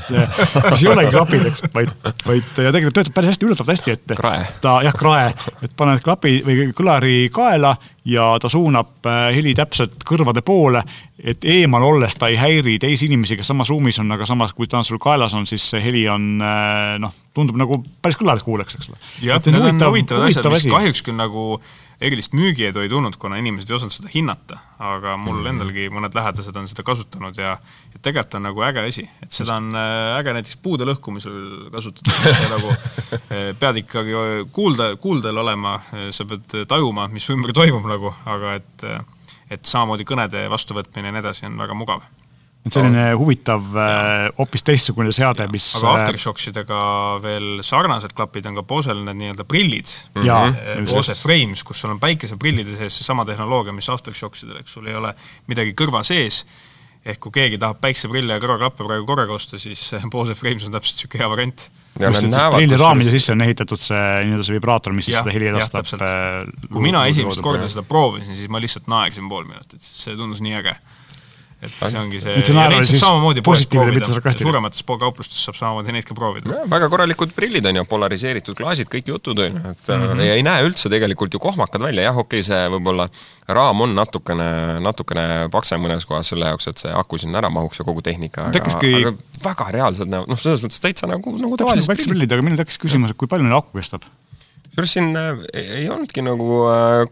mis 0.72 0.84
ei 0.84 0.90
olegi 0.90 1.12
klapid, 1.14 1.46
eks, 1.52 1.62
vaid, 1.74 1.94
vaid 2.26 2.44
ja 2.66 2.72
tegelikult 2.74 2.98
töötab 2.98 3.14
päris 3.14 3.36
hästi, 3.36 3.46
üllatavalt 3.46 3.76
hästi, 3.76 3.92
et 3.92 4.18
Krae. 4.18 4.42
ta 4.62 4.80
jah, 4.82 4.98
krae, 4.98 5.30
et 5.62 5.78
paned 5.78 6.02
klapi 6.02 6.42
või 6.48 6.72
kõlari 6.74 7.30
kaela 7.34 7.76
ja 8.08 8.28
ta 8.42 8.50
suunab 8.50 9.06
äh, 9.06 9.30
heli 9.36 9.54
täpselt 9.58 10.04
kõrvade 10.08 10.44
poole, 10.46 10.84
et 11.20 11.44
eemal 11.48 11.84
olles 11.84 12.16
ta 12.16 12.30
ei 12.32 12.38
häiri 12.40 12.78
teisi 12.80 13.10
inimesi, 13.10 13.38
kes 13.40 13.52
samas 13.52 13.72
ruumis 13.74 14.00
on, 14.04 14.12
aga 14.16 14.28
samas, 14.30 14.54
kui 14.56 14.70
ta 14.70 14.80
on 14.80 14.88
sul 14.88 15.02
kaelas 15.02 15.36
on, 15.38 15.48
siis 15.50 15.66
see 15.74 15.82
heli 15.84 16.06
on 16.12 16.30
äh, 16.44 16.96
noh, 17.04 17.16
tundub 17.36 17.60
nagu 17.60 17.82
päris 18.02 18.20
kõlarit 18.20 18.46
kuuleks, 18.48 18.80
eks 18.80 18.92
ole. 18.92 19.02
jah, 19.28 19.44
need 19.44 19.68
on 19.68 19.84
huvitavad 19.90 20.30
asjad, 20.30 20.50
mis 20.54 20.70
kahjuks 20.72 21.04
küll 21.06 21.20
nagu 21.20 21.50
erilist 22.02 22.36
müügiedu 22.38 22.84
ei 22.84 22.90
tulnud, 22.92 23.16
kuna 23.18 23.40
inimesed 23.42 23.72
ei 23.72 23.78
osanud 23.78 23.96
seda 23.96 24.12
hinnata, 24.14 24.60
aga 24.78 25.16
mul 25.18 25.40
mm. 25.40 25.50
endalgi 25.54 25.88
mõned 25.94 26.14
lähedased 26.14 26.60
on 26.60 26.70
seda 26.70 26.86
kasutanud 26.86 27.38
ja, 27.42 27.56
ja 27.94 28.02
tegelikult 28.02 28.38
on 28.38 28.46
nagu 28.46 28.66
äge 28.68 28.86
asi, 28.86 29.08
et 29.26 29.34
seda 29.34 29.58
on 29.58 29.72
äh, 29.74 30.14
äge 30.20 30.36
näiteks 30.38 30.60
puude 30.62 30.86
lõhkumisel 30.86 31.72
kasutada, 31.74 32.34
nagu 32.54 32.74
äh, 32.74 33.52
pead 33.58 33.82
ikkagi 33.82 34.18
kuulda, 34.54 34.92
kuuldel 35.02 35.42
olema, 35.42 35.80
sa 36.14 36.28
pead 36.30 36.60
tajuma, 36.70 37.10
mis 37.14 37.28
ümber 37.34 37.56
toimub 37.58 37.90
nagu, 37.90 38.14
aga 38.30 38.58
et 38.62 38.90
et 39.48 39.64
samamoodi 39.64 40.04
kõnede 40.08 40.42
vastuvõtmine 40.52 41.08
ja 41.08 41.16
nii 41.16 41.24
edasi 41.24 41.46
on 41.48 41.60
väga 41.60 41.76
mugav. 41.78 42.04
Et 42.68 42.78
selline 42.78 43.06
huvitav, 43.18 43.66
hoopis 44.38 44.66
teistsugune 44.68 45.12
seade, 45.16 45.48
mis 45.52 45.68
aga 45.80 45.96
aftershoksidega 45.98 46.82
veel 47.24 47.50
sarnased 47.66 48.14
klapid 48.18 48.48
on 48.52 48.62
ka 48.62 48.66
Bosel 48.68 49.04
need 49.08 49.22
nii-öelda 49.24 49.48
prillid 49.48 49.88
Eh, 50.68 50.80
just. 50.80 50.94
Bose 50.94 51.16
Frames, 51.16 51.64
kus 51.64 51.82
sul 51.82 51.94
on 51.94 52.00
päikeseprillide 52.02 52.78
sees 52.78 53.00
seesama 53.02 53.26
tehnoloogia, 53.28 53.76
mis 53.76 53.90
aftershoksidel, 53.92 54.62
eks 54.62 54.78
sul 54.78 54.90
ei 54.90 54.98
ole 54.98 55.14
midagi 55.50 55.74
kõrva 55.78 56.04
sees, 56.08 56.44
ehk 57.08 57.22
kui 57.24 57.34
keegi 57.38 57.60
tahab 57.62 57.80
päikseprille 57.84 58.36
ja 58.36 58.44
kõrvaklappe 58.44 58.84
praegu 58.84 59.08
korraga 59.08 59.36
osta, 59.38 59.60
siis 59.62 59.84
Bose 60.12 60.36
Frames 60.36 60.66
on 60.68 60.76
täpselt 60.76 61.00
niisugune 61.00 61.24
hea 61.24 61.32
variant. 61.32 61.66
prilliraamide 61.98 63.14
sisse 63.14 63.34
on 63.34 63.46
ehitatud 63.46 63.82
see 63.82 64.04
nii-öelda 64.28 64.48
see 64.48 64.58
vibraator, 64.58 64.96
mis 64.98 65.10
siis 65.10 65.20
seda 65.22 65.34
heli 65.34 65.52
edastab. 65.54 65.88
äh, 65.98 66.70
kui 66.72 66.84
mina 66.84 67.06
esimest 67.10 67.44
korda 67.46 67.70
seda 67.72 67.86
proovisin, 67.88 68.36
siis 68.36 68.52
ma 68.52 68.62
lihtsalt 68.64 68.90
naersin 68.92 69.30
pool 69.32 69.48
minutit, 69.50 69.82
see 69.82 70.18
tundus 70.20 70.44
nii 70.44 70.58
äge. 70.60 70.78
Et 71.58 71.74
see 71.74 71.98
ongi 71.98 72.20
see, 72.22 72.36
ja 72.38 72.54
neid 72.70 72.76
saab 72.78 72.86
siis 72.86 73.02
samamoodi 73.02 73.42
poest 73.46 73.72
proovida, 73.74 74.10
suuremates 74.38 74.84
kauplustes 74.86 75.42
saab 75.48 75.58
samamoodi 75.58 75.96
neid 75.96 76.06
ka 76.06 76.18
proovida. 76.18 76.52
Ja, 76.54 76.68
väga 76.70 76.90
korralikud 76.94 77.34
prillid 77.38 77.66
on 77.66 77.80
ju, 77.80 77.86
polariseeritud 77.90 78.58
klaasid, 78.60 78.90
kõik 78.94 79.10
jutud 79.10 79.42
on 79.42 79.58
ju, 79.58 79.64
et 79.74 79.90
mm 79.90 80.06
-hmm. 80.06 80.22
ei 80.38 80.46
näe 80.46 80.68
üldse 80.68 80.92
tegelikult 80.94 81.34
ju 81.34 81.42
kohmakad 81.42 81.82
välja, 81.82 82.06
jah, 82.10 82.18
okei 82.18 82.44
okay,, 82.44 82.48
see 82.48 82.62
võib-olla 82.76 83.10
raam 83.48 83.82
on 83.82 83.96
natukene, 83.98 84.80
natukene 84.86 85.50
paksem 85.52 85.82
mõnes 85.82 86.06
kohas 86.06 86.30
selle 86.30 86.46
jaoks, 86.46 86.68
et 86.68 86.78
see 86.86 86.94
aku 86.94 87.18
sinna 87.18 87.42
ära 87.42 87.50
mahuks 87.50 87.80
ja 87.80 87.86
kogu 87.86 88.06
tehnika, 88.06 88.48
aga, 88.48 88.60
Tekkiski- 88.60 88.94
aga 89.02 89.16
väga 89.44 89.72
reaalselt 89.72 90.10
näevad, 90.14 90.30
noh, 90.30 90.40
selles 90.40 90.62
mõttes 90.62 90.84
täitsa 90.84 91.10
nagu, 91.10 91.32
nagu 91.32 91.58
nagu 91.58 91.58
tavalised 91.58 91.90
väiksed 91.90 92.14
prillid. 92.14 92.32
aga 92.32 92.46
minul 92.46 92.62
tekkis 92.62 92.78
küsimus, 92.78 93.12
et 93.12 93.18
kui 93.18 93.28
palju 93.28 93.48
neil 93.48 93.58
aku 93.58 93.80
kestab? 93.80 94.06
kusjuures 94.78 94.94
siin 94.94 95.16
äh, 95.18 95.40
ei, 95.54 95.66
ei 95.82 95.90
olnudki 95.90 96.22
nagu 96.22 96.62
äh, 96.70 97.08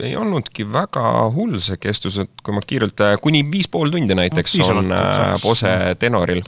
ei 0.00 0.16
olnudki 0.16 0.64
väga 0.72 1.04
hull 1.34 1.58
see 1.62 1.76
kestus, 1.80 2.16
et 2.22 2.42
kui 2.44 2.54
ma 2.56 2.62
kiirelt, 2.64 3.04
kuni 3.22 3.44
viis 3.50 3.68
pool 3.72 3.92
tundi 3.92 4.16
näiteks 4.16 4.58
No, 4.62 4.80
on 4.80 4.92
et 4.92 5.66
äh, 5.68 5.92
Tenoril, 5.98 6.42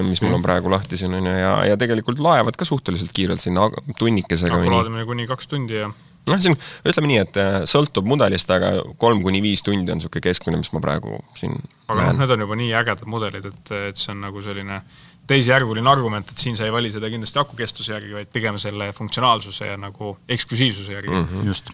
mis 0.00 0.22
mul 0.24 0.38
on 0.38 0.42
praegu 0.44 0.72
lahti 0.72 0.96
siin, 1.00 1.14
on 1.14 1.28
ju, 1.28 1.36
ja, 1.36 1.52
ja 1.68 1.76
tegelikult 1.80 2.22
laevad 2.24 2.56
ka 2.56 2.64
suhteliselt 2.68 3.12
kiirelt 3.14 3.44
sinna 3.44 3.68
tunnikesega 3.98 4.62
akulaadimine 4.62 5.04
kuni 5.08 5.28
kaks 5.28 5.50
tundi 5.50 5.76
ja 5.82 5.90
noh, 5.90 6.40
siin 6.40 6.56
ütleme 6.88 7.10
nii, 7.10 7.20
et 7.20 7.40
äh, 7.40 7.56
sõltub 7.68 8.08
mudelist, 8.08 8.50
aga 8.54 8.78
kolm 9.00 9.22
kuni 9.24 9.42
viis 9.44 9.62
tundi 9.64 9.92
on 9.92 10.00
niisugune 10.00 10.24
keskmine, 10.24 10.60
mis 10.62 10.72
ma 10.72 10.80
praegu 10.84 11.18
siin 11.38 11.58
aga 11.88 12.08
noh, 12.08 12.22
need 12.22 12.36
on 12.36 12.46
juba 12.46 12.60
nii 12.60 12.72
ägedad 12.80 13.10
mudelid, 13.10 13.50
et, 13.50 13.74
et 13.90 14.00
see 14.00 14.14
on 14.14 14.24
nagu 14.24 14.44
selline 14.44 14.80
teisejärguline 15.30 15.88
argument, 15.88 16.28
et 16.30 16.40
siin 16.40 16.56
sa 16.58 16.66
ei 16.66 16.72
vali 16.72 16.90
seda 16.92 17.08
kindlasti 17.12 17.40
akukestuse 17.40 17.94
järgi, 17.94 18.12
vaid 18.18 18.30
pigem 18.32 18.58
selle 18.60 18.90
funktsionaalsuse 18.96 19.70
ja 19.70 19.78
nagu 19.80 20.14
eksklusiivsuse 20.28 20.92
järgi 20.92 21.12
mm. 21.12 21.24
-hmm. 21.30 21.46
just. 21.48 21.70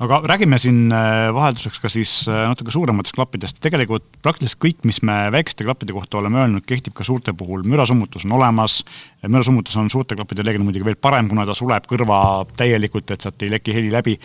aga 0.00 0.20
räägime 0.24 0.58
siin 0.58 0.92
äh, 0.92 1.34
vahelduseks 1.34 1.80
ka 1.80 1.88
siis 1.88 2.28
äh, 2.28 2.48
natuke 2.48 2.70
suurematest 2.70 3.14
klappidest. 3.14 3.60
tegelikult 3.60 4.04
praktiliselt 4.22 4.60
kõik, 4.64 4.80
mis 4.84 5.02
me 5.02 5.28
väikeste 5.32 5.64
klappide 5.64 5.92
kohta 5.92 6.18
oleme 6.18 6.40
öelnud, 6.40 6.66
kehtib 6.66 6.94
ka 6.94 7.04
suurte 7.04 7.32
puhul. 7.32 7.62
mürasummutus 7.62 8.24
on 8.24 8.32
olemas, 8.32 8.84
mürasummutus 9.26 9.76
on 9.76 9.90
suurte 9.90 10.16
klappide 10.16 10.42
reeglina 10.42 10.64
muidugi 10.64 10.84
veel 10.84 10.96
parem, 10.96 11.28
kuna 11.28 11.46
ta 11.46 11.54
suleb 11.54 11.84
kõrva 11.86 12.46
täielikult, 12.56 13.10
et 13.10 13.20
sealt 13.20 13.42
ei 13.42 13.50
leki 13.50 13.74
heli 13.74 13.92
läbi 13.92 14.18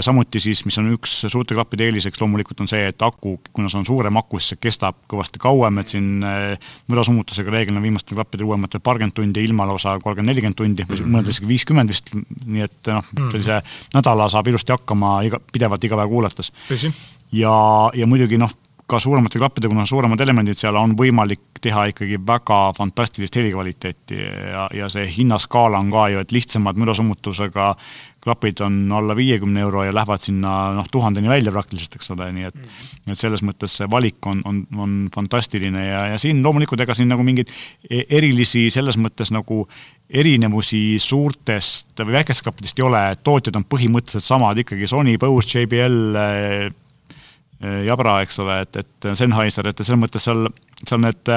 samuti 0.00 0.40
siis, 0.40 0.60
mis 0.64 0.76
on 0.78 0.92
üks 0.94 1.16
suurte 1.26 1.56
klappide 1.56 1.88
eeliseks 1.88 2.20
loomulikult 2.20 2.60
on 2.62 2.68
see, 2.70 2.84
et 2.92 3.02
aku, 3.02 3.32
kuna 3.52 3.70
see 3.70 3.80
on 3.80 3.86
suurem 3.88 4.20
aku, 4.20 4.38
siis 4.38 4.54
see 4.54 4.60
kestab 4.68 5.00
kõvasti 5.10 5.40
kauem, 5.42 5.80
et 5.82 5.90
siin 5.90 6.22
eh, 6.22 6.68
mürasummutusega 6.92 7.50
reeglina 7.50 7.82
viimastel 7.82 8.14
klappidel 8.18 8.46
uuematel 8.46 8.82
paarkümmend 8.84 9.16
tundi, 9.18 9.42
ilmalausa 9.48 9.96
kolmkümmend, 10.04 10.30
nelikümmend 10.30 10.60
tundi 10.60 10.86
või 10.86 11.02
mõnedel 11.08 11.34
isegi 11.34 11.50
viiskümmend 11.50 11.90
vist, 11.90 12.14
nii 12.14 12.66
et 12.68 12.92
noh, 12.92 13.10
sellise 13.32 13.60
nädala 13.96 14.30
saab 14.30 14.52
ilusti 14.52 14.76
hakkama 14.76 15.16
iga, 15.26 15.42
pidevalt 15.52 15.88
iga 15.90 15.98
päev 15.98 16.14
kuulates. 16.14 16.52
ja, 17.34 17.56
ja 17.98 18.06
muidugi 18.06 18.38
noh, 18.38 18.54
ka 18.86 19.00
suuremate 19.00 19.38
klappide, 19.38 19.68
kuna 19.68 19.84
on 19.84 19.88
suuremad 19.88 20.20
elemendid 20.20 20.58
seal, 20.60 20.76
on 20.76 20.92
võimalik 20.98 21.58
teha 21.64 21.86
ikkagi 21.92 22.18
väga 22.26 22.58
fantastilist 22.76 23.36
helikvaliteeti 23.40 24.18
ja, 24.20 24.66
ja 24.76 24.88
see 24.92 25.06
hinnaskaala 25.16 25.80
on 25.80 25.92
ka 25.92 26.08
ju, 26.12 26.20
et 26.20 26.34
lihtsamad 26.36 26.78
mürasummutusega 26.80 27.70
klapid 28.24 28.60
on 28.64 28.78
alla 28.92 29.16
viiekümne 29.16 29.60
euro 29.60 29.84
ja 29.84 29.94
lähevad 29.94 30.22
sinna 30.24 30.72
noh, 30.76 30.88
tuhandeni 30.92 31.28
välja 31.28 31.52
praktiliselt, 31.52 31.98
eks 31.98 32.12
ole, 32.14 32.30
nii 32.34 32.48
et 32.48 32.60
et 33.04 33.18
selles 33.20 33.42
mõttes 33.44 33.74
see 33.78 33.88
valik 33.90 34.24
on, 34.26 34.40
on, 34.48 34.62
on 34.80 34.94
fantastiline 35.14 35.82
ja, 35.84 36.06
ja 36.14 36.20
siin 36.20 36.40
loomulikult 36.44 36.80
ega 36.80 36.96
siin 36.96 37.10
nagu 37.12 37.24
mingeid 37.26 37.52
e- 37.90 38.06
erilisi 38.18 38.66
selles 38.72 38.96
mõttes 39.00 39.32
nagu 39.34 39.64
erinevusi 40.08 40.98
suurtest 41.00 42.00
või 42.00 42.18
väikestest 42.18 42.46
klappidest 42.46 42.80
ei 42.80 42.86
ole, 42.86 43.02
et 43.12 43.22
tootjad 43.24 43.60
on 43.60 43.68
põhimõtteliselt 43.68 44.26
samad 44.26 44.60
ikkagi, 44.64 44.88
Sony, 44.90 45.16
Bose, 45.20 45.58
JBL, 45.58 46.18
Jabra, 47.86 48.18
eks 48.24 48.40
ole, 48.44 48.58
et, 48.66 48.80
et 48.82 49.10
Sennheiser, 49.16 49.68
et 49.70 49.80
selles 49.80 50.00
mõttes 50.00 50.26
seal, 50.26 50.48
seal 50.82 51.00
need, 51.00 51.30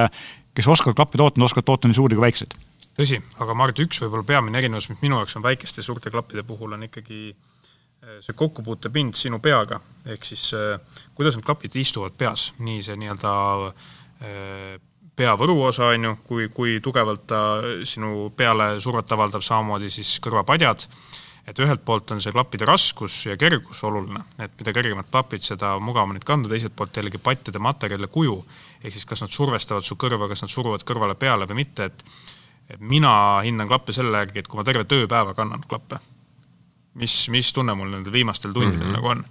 kes 0.57 0.67
oskavad 0.73 0.97
klappe 0.97 1.19
toota, 1.19 1.43
oskavad 1.45 1.67
toota 1.69 1.89
nii 1.89 1.99
suuri 1.99 2.17
kui 2.17 2.27
väikseid. 2.27 2.57
Tõsi, 2.97 3.19
aga 3.37 3.53
ma 3.53 3.67
arvan, 3.67 3.75
et 3.75 3.83
üks 3.85 4.01
võib-olla 4.03 4.25
peamine 4.27 4.59
erinevus, 4.61 4.89
mis 4.91 5.03
minu 5.03 5.19
jaoks 5.21 5.37
on 5.37 5.45
väikeste 5.45 5.83
ja 5.83 5.85
suurte 5.85 6.13
klappide 6.13 6.43
puhul, 6.47 6.73
on 6.73 6.87
ikkagi 6.87 7.21
eh, 7.29 8.17
see 8.25 8.37
kokkupuutepind 8.37 9.17
sinu 9.17 9.39
peaga, 9.43 9.79
ehk 10.09 10.25
siis 10.25 10.49
eh, 10.57 10.99
kuidas 11.17 11.37
need 11.37 11.45
klapid 11.45 11.77
istuvad 11.77 12.17
peas, 12.17 12.51
nii 12.57 12.81
see 12.85 12.97
nii-öelda 12.97 13.35
eh, 14.25 14.77
peavõru 15.17 15.61
osa, 15.67 15.91
on 15.93 16.09
ju, 16.09 16.17
kui, 16.27 16.49
kui 16.53 16.79
tugevalt 16.83 17.25
ta 17.29 17.41
sinu 17.87 18.29
peale 18.37 18.75
survet 18.83 19.13
avaldab, 19.15 19.45
samamoodi 19.45 19.89
siis 19.93 20.17
kõrvapadjad. 20.23 20.85
Et 21.47 21.59
ühelt 21.63 21.79
poolt 21.87 22.11
on 22.11 22.19
see 22.19 22.33
klappide 22.35 22.67
raskus 22.67 23.21
ja 23.29 23.37
kergus 23.39 23.79
oluline, 23.87 24.19
et 24.43 24.51
mida 24.59 24.73
kergemad 24.75 25.07
klapid, 25.07 25.45
seda 25.47 25.77
mugavam 25.79 26.11
neid 26.11 26.25
kanda, 26.27 26.51
teiselt 26.51 26.75
poolt 26.75 26.99
jällegi 26.99 27.21
pattide 27.23 27.61
materjal 27.63 28.03
ja 28.03 28.09
kuju, 28.11 28.35
ehk 28.81 28.97
siis 28.97 29.07
kas 29.07 29.23
nad 29.23 29.31
survestavad 29.31 29.87
su 29.87 29.95
kõrva, 29.95 30.27
kas 30.27 30.43
nad 30.43 30.51
suruvad 30.51 30.83
kõrvale 30.83 31.15
peale 31.15 31.47
või 31.47 31.61
mitte, 31.61 31.87
et 31.87 32.03
et 32.69 32.79
mina 32.83 33.11
hindan 33.45 33.69
klappe 33.69 33.95
selle 33.95 34.23
järgi, 34.23 34.43
et 34.43 34.49
kui 34.49 34.59
ma 34.59 34.65
terve 34.67 34.85
tööpäeva 34.89 35.35
kannan 35.37 35.63
klappe, 35.69 35.99
mis, 36.99 37.15
mis 37.33 37.51
tunne 37.55 37.75
mul 37.77 37.91
nendel 37.93 38.13
viimastel 38.13 38.53
tundidel 38.55 38.87
mm 38.87 38.89
-hmm. 38.89 38.97
nagu 38.99 39.07
on. 39.07 39.25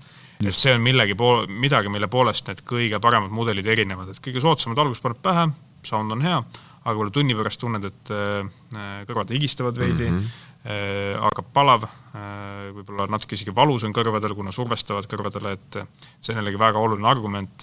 et 0.44 0.54
see 0.54 0.74
on 0.74 0.80
millegi 0.80 1.14
pool, 1.14 1.46
midagi, 1.48 1.88
mille 1.88 2.08
poolest 2.08 2.48
need 2.48 2.60
kõige 2.60 3.00
paremad 3.00 3.30
mudelid 3.30 3.66
erinevad, 3.66 4.08
et 4.08 4.20
kõige 4.20 4.40
soodsamad 4.40 4.78
alguses 4.78 5.02
paned 5.02 5.20
pähe, 5.22 5.48
sound 5.82 6.12
on 6.12 6.22
hea, 6.22 6.42
aga 6.84 6.92
võib-olla 6.94 7.10
tunni 7.10 7.34
pärast 7.34 7.60
tunned, 7.60 7.84
et 7.84 8.10
äh, 8.10 9.06
kõrvad 9.08 9.32
higistavad 9.32 9.78
veidi 9.78 10.10
mm, 10.10 10.18
-hmm 10.18 10.44
hakkab 10.66 11.46
palav, 11.54 11.84
äh, 11.84 12.72
võib-olla 12.74 13.06
natuke 13.06 13.36
isegi 13.36 13.54
valus 13.54 13.84
on 13.84 13.92
kõrvadel, 13.94 14.34
kuna 14.34 14.50
survestavad 14.50 15.06
kõrvadele, 15.06 15.52
et 15.52 15.76
see 16.20 16.32
on 16.32 16.40
jällegi 16.40 16.58
väga 16.58 16.78
oluline 16.78 17.08
argument, 17.08 17.62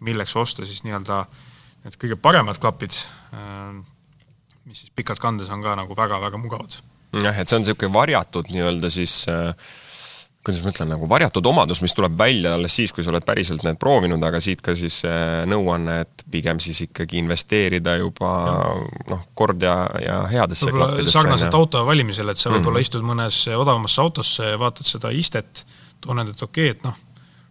milleks 0.00 0.36
osta 0.36 0.66
siis 0.66 0.82
nii-öelda 0.84 1.26
need 1.84 1.96
kõige 1.96 2.16
paremad 2.20 2.58
klapid 2.58 2.92
mis 4.66 4.82
siis 4.82 4.92
pikalt 4.96 5.22
kandes 5.22 5.50
on 5.54 5.62
ka 5.62 5.74
nagu 5.78 5.96
väga-väga 5.96 6.38
mugavad. 6.42 6.78
jah, 7.22 7.38
et 7.38 7.48
see 7.48 7.56
on 7.58 7.64
niisugune 7.64 7.94
varjatud 7.94 8.50
nii-öelda 8.52 8.90
siis 8.92 9.24
äh, 9.30 9.54
kuidas 10.46 10.62
ma 10.62 10.70
ütlen, 10.70 10.90
nagu 10.94 11.08
varjatud 11.10 11.46
omadus, 11.50 11.80
mis 11.82 11.94
tuleb 11.96 12.14
välja 12.18 12.54
alles 12.54 12.74
siis, 12.78 12.92
kui 12.94 13.02
sa 13.04 13.10
oled 13.10 13.24
päriselt 13.26 13.64
need 13.66 13.78
proovinud, 13.82 14.22
aga 14.26 14.38
siit 14.42 14.62
ka 14.64 14.76
siis 14.78 15.00
äh, 15.08 15.42
nõuanne, 15.50 16.00
et 16.04 16.26
pigem 16.30 16.60
siis 16.62 16.84
ikkagi 16.86 17.18
investeerida 17.22 17.96
juba 17.98 18.30
noh, 19.10 19.24
kord 19.38 19.62
ja, 19.66 19.74
ja 20.02 20.20
headesse 20.30 20.70
klappidesse. 20.70 21.16
sarnaselt 21.16 21.58
auto 21.58 21.82
valimisel, 21.88 22.30
et 22.30 22.42
sa 22.42 22.52
võib-olla 22.52 22.78
mm 22.78 22.82
-hmm. 22.82 22.88
istud 22.88 23.06
mõnes 23.06 23.42
odavamasse 23.56 24.02
autosse 24.02 24.52
ja 24.52 24.60
vaatad 24.62 24.86
seda 24.86 25.10
istet, 25.10 25.66
tunned, 26.04 26.30
et 26.30 26.42
okei 26.42 26.70
okay,, 26.70 26.78
et 26.78 26.86
noh, 26.86 26.94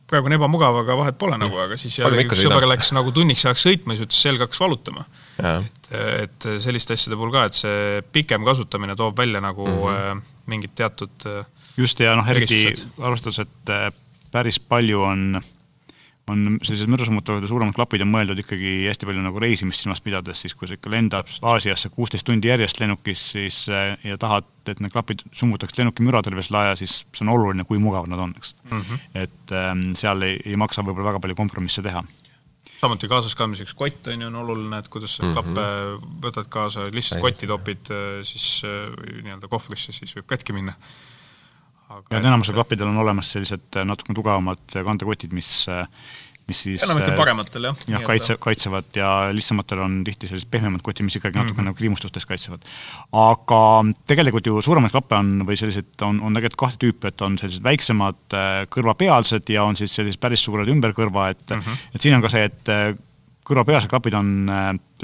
praegu 0.10 0.30
on 0.30 0.36
ebamugav, 0.38 0.78
aga 0.84 0.97
vahet 0.99 1.18
pole 1.18 1.38
nagu, 1.41 1.58
aga 1.58 1.78
siis 1.82 1.97
jälle 1.99 2.26
üks 2.26 2.43
sõber 2.43 2.68
läks 2.70 2.91
nagu 2.93 3.14
tunniks 3.16 3.45
ajaks 3.45 3.66
sõitma, 3.68 3.95
siis 3.95 4.06
ütles, 4.06 4.22
selg 4.28 4.45
hakkas 4.45 4.62
valutama. 4.62 5.06
et, 5.41 5.91
et 5.95 6.47
selliste 6.62 6.93
asjade 6.93 7.18
puhul 7.18 7.34
ka, 7.34 7.47
et 7.49 7.58
see 7.58 8.01
pikem 8.14 8.45
kasutamine 8.45 8.95
toob 8.95 9.18
välja 9.18 9.41
nagu 9.41 9.66
mm 9.66 9.84
-hmm. 9.89 10.22
mingid 10.45 10.76
teatud 10.76 11.30
just, 11.78 11.99
ja 11.99 12.16
noh, 12.16 12.28
eriti 12.30 12.74
arvestades, 13.01 13.39
et 13.39 13.74
äh, 13.74 13.89
päris 14.32 14.60
palju 14.60 15.01
on 15.01 15.41
on 16.32 16.57
sellised 16.63 16.89
mürasummutavad 16.89 17.45
ja 17.45 17.49
suuremad 17.49 17.76
klapid 17.78 18.01
on 18.01 18.09
mõeldud 18.09 18.39
ikkagi 18.41 18.73
hästi 18.88 19.07
palju 19.09 19.21
nagu 19.26 19.41
reisimist 19.41 19.84
silmas 19.84 20.01
pidades, 20.01 20.41
siis 20.41 20.55
kui 20.57 20.69
sa 20.69 20.78
ikka 20.78 20.89
lendad 20.93 21.30
Aasiasse 21.45 21.91
kuusteist 21.93 22.26
tundi 22.26 22.49
järjest 22.49 22.82
lennukis, 22.82 23.28
siis 23.36 23.61
äh, 23.69 23.93
ja 24.03 24.17
tahad, 24.21 24.47
et 24.65 24.82
need 24.82 24.93
klapid 24.93 25.21
summutaks 25.36 25.78
lennuki 25.78 26.05
müraterves 26.05 26.49
lae, 26.53 26.76
siis 26.80 27.03
see 27.05 27.26
on 27.26 27.34
oluline, 27.36 27.67
kui 27.69 27.82
mugavad 27.82 28.09
nad 28.09 28.21
on, 28.21 28.34
eks 28.38 28.55
mm. 28.63 28.82
-hmm. 28.82 29.07
et 29.26 29.55
ähm, 29.55 29.88
seal 29.95 30.21
ei, 30.26 30.39
ei 30.45 30.57
maksa 30.57 30.86
võib-olla 30.86 31.13
väga 31.13 31.26
palju 31.26 31.41
kompromisse 31.41 31.86
teha 31.86 32.03
samuti 32.82 33.07
kaasas 33.09 33.36
kandmiseks 33.36 33.73
kott 33.73 34.07
on 34.11 34.21
ju, 34.21 34.28
on 34.28 34.36
oluline, 34.43 34.78
et 34.78 34.88
kuidas 34.88 35.15
sa 35.15 35.23
mm 35.23 35.30
-hmm. 35.30 35.34
klappe 35.34 36.28
võtad 36.28 36.49
kaasa, 36.49 36.88
lihtsalt 36.91 37.21
kotti 37.21 37.47
topid 37.47 37.91
äh, 37.91 38.23
siis 38.23 38.61
äh, 38.65 38.93
nii-öelda 39.23 39.47
kohvrisse, 39.47 39.91
siis 39.91 40.15
võib 40.17 40.26
katki 40.26 40.53
minna. 40.53 40.73
Ja 41.89 42.19
et 42.19 42.25
enamusel 42.25 42.57
klappidel 42.57 42.89
on 42.91 43.01
olemas 43.03 43.31
sellised 43.36 43.79
äh, 43.79 43.88
natukene 43.88 44.17
tugevamad 44.17 44.77
kandekotid, 44.86 45.36
mis 45.36 45.65
mis 46.45 46.59
siis 46.61 46.83
enamikel 46.86 47.15
parematel 47.17 47.69
jah. 47.69 47.79
jah, 47.89 48.03
kaitse, 48.05 48.36
kaitsevad 48.41 48.97
ja 48.97 49.09
lihtsamatel 49.33 49.79
on 49.81 49.95
tihti 50.05 50.29
sellised 50.29 50.49
pehmemad 50.53 50.83
kotid, 50.86 51.07
mis 51.07 51.17
ikkagi 51.17 51.39
natuke 51.39 51.55
mm 51.55 51.61
-hmm. 51.61 51.71
nagu 51.71 51.79
kriimustustest 51.79 52.29
kaitsevad. 52.29 52.67
aga 53.21 53.61
tegelikult 54.05 54.45
ju 54.45 54.61
suuremaid 54.61 54.93
klappe 54.93 55.15
on 55.15 55.41
või 55.47 55.57
selliseid 55.57 56.05
on, 56.05 56.21
on 56.21 56.38
tegelikult 56.38 56.61
kahte 56.65 56.77
tüüpi, 56.86 57.09
et 57.09 57.21
on 57.21 57.38
sellised 57.41 57.63
väiksemad 57.63 58.38
kõrvapealsed 58.69 59.49
ja 59.49 59.63
on 59.63 59.75
siis 59.75 59.95
sellised 59.95 60.21
päris 60.21 60.43
suured 60.45 60.69
ümber 60.69 60.93
kõrva, 60.93 61.29
et 61.33 61.49
mm 61.49 61.61
-hmm. 61.61 61.89
et 61.95 62.01
siin 62.01 62.15
on 62.15 62.21
ka 62.21 62.29
see, 62.29 62.43
et 62.45 62.73
kõrvapealsed 63.45 63.89
klapid 63.89 64.13
on 64.13 64.49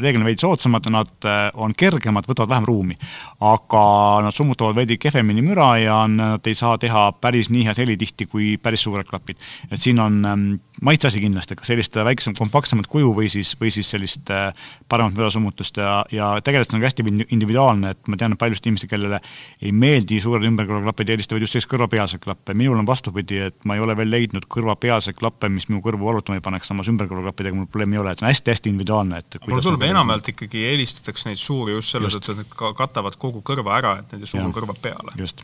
reeglina 0.01 0.27
veidi 0.27 0.43
soodsamad, 0.43 0.89
nad 0.91 1.29
on 1.53 1.75
kergemad, 1.77 2.27
võtavad 2.29 2.49
vähem 2.55 2.67
ruumi. 2.69 2.97
aga 3.41 3.83
nad 4.25 4.35
summutavad 4.35 4.75
veidi 4.75 4.97
kehvemini 5.01 5.41
müra 5.41 5.75
ja 5.81 6.01
nad 6.07 6.47
ei 6.47 6.55
saa 6.55 6.77
teha 6.77 7.11
päris 7.21 7.49
nii 7.49 7.65
head 7.65 7.77
heli 7.81 7.97
tihti 7.97 8.25
kui 8.25 8.57
päris 8.57 8.83
suured 8.83 9.07
klapid. 9.07 9.37
et 9.71 9.79
siin 9.79 9.99
on 9.99 10.59
maitseasi 10.81 11.21
kindlasti, 11.21 11.55
kas 11.55 11.69
sellist 11.69 11.97
väiksem, 12.05 12.33
kompaktsemat 12.37 12.87
kuju 12.89 13.11
või 13.15 13.29
siis, 13.29 13.53
või 13.59 13.69
siis 13.73 13.89
sellist 13.93 14.29
äh, 14.33 14.49
paremat 14.89 15.13
müdasummutust 15.13 15.77
ja, 15.77 16.01
ja 16.11 16.31
tegelikult 16.43 16.73
see 16.73 16.79
on 16.79 16.85
hästi 16.85 17.05
individuaalne, 17.35 17.93
et 17.93 18.09
ma 18.09 18.17
tean, 18.17 18.33
et 18.33 18.41
paljud 18.41 18.61
inimesed, 18.65 18.89
kellele 18.89 19.19
ei 19.61 19.73
meeldi 19.75 20.17
suured 20.23 20.47
ümberkõrvaklapid, 20.49 21.13
eelistavad 21.13 21.45
just 21.45 21.57
selliseid 21.57 21.73
kõrvapealseid 21.75 22.23
klappe. 22.23 22.55
minul 22.57 22.79
on 22.81 22.89
vastupidi, 22.89 23.43
et 23.51 23.57
ma 23.69 23.77
ei 23.77 23.83
ole 23.85 23.95
veel 23.99 24.09
leidnud 24.09 24.47
kõrvapealseid 24.51 25.19
klappe, 25.19 25.49
mis 25.53 25.69
minu 25.69 25.83
kõrvu 25.85 26.09
valutama 26.09 26.39
ei 26.39 26.45
paneks, 26.45 26.71
samas 26.73 26.89
ümberkõrvaklappidega 26.91 27.57
mul 27.57 27.69
probleemi 27.69 27.99
ei 27.99 28.03
ole, 28.03 28.15
et 28.15 28.21
see 28.21 28.25
on 28.25 28.31
hästi-hästi 28.31 28.73
individuaalne, 28.73 29.21
et 29.21 29.39
mulle 29.45 29.65
tundub, 29.65 29.85
enamjaolt 29.91 30.33
ikkagi 30.33 30.65
eelistatakse 30.71 31.29
neid 31.29 31.41
suuri 31.41 31.77
just 31.77 31.95
selle 31.95 32.11
tõttu, 32.11 32.35
et 32.35 32.43
need 32.43 32.77
katavad 32.77 33.17
kogu 33.21 33.43
kõrva 33.45 33.77
ära, 33.79 33.97
et 34.01 34.15
need 34.15 34.27
ei 34.27 34.33
suuru 34.35 34.53
kõrva 34.55 34.77
peale. 34.81 35.15
just 35.19 35.43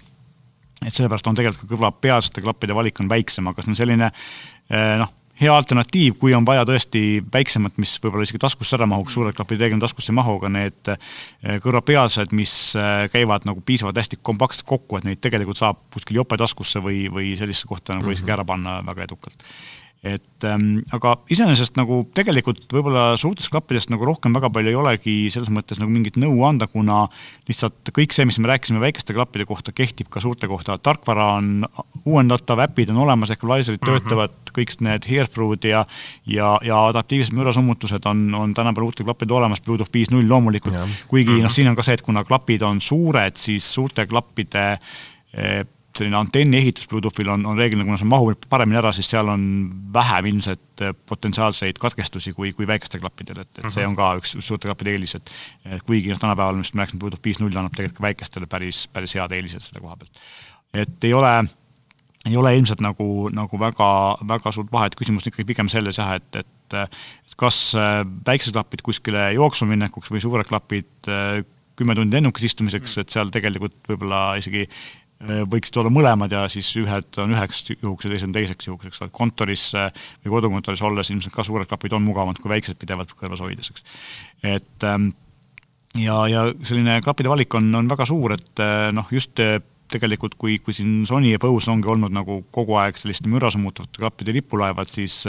et 0.86 0.94
sellepärast 0.94 1.28
on 1.30 1.38
tegelikult 1.38 1.66
ka 1.66 1.76
kõrvapealsete 1.76 2.44
klappide 2.44 2.76
valik 2.78 3.00
on 3.02 3.10
väiksem, 3.10 3.48
aga 3.50 3.64
see 3.64 3.74
on 3.74 3.80
selline 3.80 4.10
eh, 4.12 4.98
noh, 5.02 5.14
hea 5.38 5.54
alternatiiv, 5.54 6.18
kui 6.22 6.34
on 6.34 6.46
vaja 6.46 6.66
tõesti 6.66 7.02
väiksemat, 7.34 7.78
mis 7.82 7.96
võib-olla 8.02 8.26
isegi 8.26 8.42
taskusse 8.42 8.78
ära 8.78 8.88
mahuks, 8.90 9.14
suured 9.14 9.38
klapid 9.38 9.62
reeglina 9.62 9.84
taskusse 9.84 10.12
ei 10.14 10.18
mahu, 10.18 10.38
aga 10.40 10.52
need 10.54 10.92
eh, 10.94 11.58
kõrvapealsed, 11.64 12.34
mis 12.38 12.54
eh, 12.78 13.08
käivad 13.14 13.48
nagu 13.50 13.64
piisavalt 13.66 13.98
hästi 14.02 14.22
kompaktselt 14.22 14.70
kokku, 14.70 15.00
et 15.00 15.10
neid 15.10 15.22
tegelikult 15.24 15.62
saab 15.62 15.82
kuskil 15.94 16.22
jope 16.22 16.40
taskusse 16.42 16.82
või, 16.84 17.06
või 17.14 17.34
sellisesse 17.40 17.70
kohta 17.70 17.96
nagu 17.96 18.06
mm 18.06 18.14
-hmm. 18.14 18.22
isegi 18.22 18.38
ära 18.38 18.46
panna 18.46 18.80
väga 18.86 19.10
edukalt 19.10 19.46
et 20.06 20.46
ähm, 20.46 20.84
aga 20.94 21.16
iseenesest 21.34 21.78
nagu 21.80 22.04
tegelikult 22.16 22.68
võib-olla 22.70 23.16
suurtest 23.18 23.50
klappidest 23.50 23.90
nagu 23.90 24.06
rohkem 24.06 24.36
väga 24.36 24.52
palju 24.54 24.70
ei 24.70 24.78
olegi 24.78 25.16
selles 25.34 25.50
mõttes 25.54 25.80
nagu 25.82 25.90
mingit 25.90 26.20
nõu 26.22 26.44
anda, 26.46 26.68
kuna 26.70 27.08
lihtsalt 27.50 27.90
kõik 27.96 28.14
see, 28.14 28.28
mis 28.30 28.38
me 28.38 28.52
rääkisime 28.52 28.82
väikeste 28.84 29.16
klappide 29.18 29.48
kohta, 29.50 29.74
kehtib 29.74 30.12
ka 30.14 30.22
suurte 30.22 30.50
kohta, 30.50 30.78
tarkvara 30.78 31.32
on 31.40 31.66
uuendatav, 32.06 32.62
äpid 32.68 32.94
on 32.94 33.02
olemas, 33.08 33.34
equalizer'id 33.34 33.82
mm 33.82 33.88
-hmm. 33.90 34.06
töötavad, 34.06 34.36
kõik 34.54 34.76
need 34.86 35.08
hearthrough'd 35.10 35.66
ja 35.66 35.86
ja, 36.26 36.60
ja 36.62 36.84
adaptiivsed 36.92 37.34
mürasummutused 37.34 38.06
on, 38.06 38.28
on 38.36 38.54
tänapäeval 38.54 38.92
uutel 38.92 39.06
klappidel 39.06 39.42
olemas, 39.42 39.62
Bluetooth 39.62 39.94
viis 39.94 40.12
null 40.12 40.30
loomulikult, 40.30 40.76
kuigi 41.08 41.32
mm 41.32 41.38
-hmm. 41.38 41.44
noh, 41.50 41.52
siin 41.52 41.68
on 41.68 41.76
ka 41.76 41.84
see, 41.84 41.98
et 41.98 42.06
kuna 42.06 42.24
klapid 42.24 42.62
on 42.62 42.82
suured, 42.82 43.36
siis 43.36 43.74
suurte 43.74 44.06
klappide 44.06 44.78
eh, 45.34 45.66
selline 45.98 46.18
antenni 46.20 46.60
ehitus 46.62 46.88
Bluetoothil 46.90 47.30
on, 47.34 47.46
on 47.50 47.60
reeglina, 47.60 47.86
kuna 47.88 48.00
see 48.00 48.10
mahub 48.10 48.48
paremini 48.50 48.80
ära, 48.80 48.94
siis 48.96 49.10
seal 49.12 49.30
on 49.34 49.44
vähem 49.94 50.32
ilmselt 50.34 50.86
äh, 50.86 50.96
potentsiaalseid 51.10 51.80
katkestusi 51.82 52.34
kui, 52.38 52.54
kui 52.58 52.70
väikestel 52.70 53.04
klappidel, 53.04 53.44
et, 53.44 53.50
et 53.50 53.64
mm 53.64 53.68
-hmm. 53.68 53.74
see 53.74 53.84
mhm. 53.84 53.92
on 53.92 54.00
ka 54.00 54.10
üks, 54.22 54.36
üks 54.40 54.52
suurte 54.52 54.70
klappide 54.70 54.96
eelis, 54.96 55.16
et 55.16 55.32
kuigi 55.86 56.14
noh, 56.14 56.20
tänapäeval, 56.20 56.60
mis 56.62 56.74
me 56.74 56.84
rääkisime, 56.84 57.00
Bluetooth 57.00 57.26
viis 57.26 57.40
null 57.40 57.56
annab 57.56 57.76
tegelikult 57.76 58.02
ka 58.02 58.08
väikestele 58.10 58.48
päris, 58.48 58.88
päris 58.88 59.16
head 59.16 59.32
eelised 59.32 59.62
selle 59.62 59.82
koha 59.82 59.96
pealt. 59.98 60.22
et 60.74 61.04
ei 61.04 61.14
ole 61.14 61.34
ei 62.28 62.38
ole 62.38 62.58
ilmselt 62.58 62.82
nagu, 62.84 63.30
nagu 63.32 63.60
väga, 63.60 63.90
väga 64.28 64.52
suurt 64.52 64.72
vahet, 64.72 64.96
küsimus 65.00 65.26
on 65.26 65.32
ikkagi 65.32 65.48
pigem 65.48 65.70
selles 65.72 65.98
jah, 65.98 66.16
et, 66.16 66.36
et 66.36 66.48
et 66.76 67.36
kas 67.40 67.76
äh, 67.78 68.02
väiksed 68.28 68.56
klapid 68.56 68.84
kuskile 68.84 69.32
jooksuminekuks 69.38 70.12
või 70.12 70.22
suured 70.24 70.48
klapid 70.50 71.08
äh, 71.12 71.44
kümme 71.78 71.96
tundi 71.96 72.18
lennukis 72.18 72.48
istumiseks, 72.50 72.98
et 73.02 73.14
seal 73.14 73.32
tegelikult 73.34 73.78
võib-olla 73.88 74.22
isegi 74.40 74.66
võiksid 75.18 75.80
olla 75.82 75.90
mõlemad 75.94 76.34
ja 76.34 76.44
siis 76.52 76.70
ühed 76.78 77.18
on 77.22 77.32
üheks 77.34 77.64
juhuks 77.72 78.06
ja 78.06 78.12
teised 78.12 78.28
on 78.28 78.36
teiseks 78.36 78.68
juhuks, 78.68 78.90
eks 78.90 79.02
ole, 79.02 79.14
kontoris 79.14 79.70
äh, 79.78 79.88
või 80.26 80.36
kodukontoris 80.36 80.84
olles 80.86 81.10
ilmselt 81.10 81.34
ka 81.34 81.46
suured 81.46 81.70
klapid 81.70 81.96
on 81.98 82.06
mugavamad 82.06 82.38
kui 82.42 82.52
väiksed 82.52 82.78
pidevalt 82.78 83.16
kõrvas 83.18 83.42
hoides, 83.42 83.72
eks. 83.74 83.88
et 84.46 84.86
ähm, 84.86 85.10
ja, 85.98 86.20
ja 86.30 86.44
selline 86.62 87.00
klappide 87.06 87.34
valik 87.34 87.58
on, 87.58 87.72
on 87.80 87.90
väga 87.90 88.06
suur, 88.10 88.36
et 88.38 88.62
äh, 88.62 88.92
noh, 88.94 89.10
just 89.14 89.42
tegelikult 89.88 90.36
kui, 90.36 90.58
kui 90.60 90.76
siin 90.76 91.06
Sony 91.08 91.32
ja 91.32 91.40
Bose 91.40 91.72
ongi 91.72 91.88
olnud 91.90 92.12
nagu 92.14 92.42
kogu 92.54 92.76
aeg 92.78 93.00
selliste 93.00 93.32
mürasummutavate 93.32 94.02
klappide 94.02 94.36
lipulaevad, 94.36 94.90
siis 94.92 95.22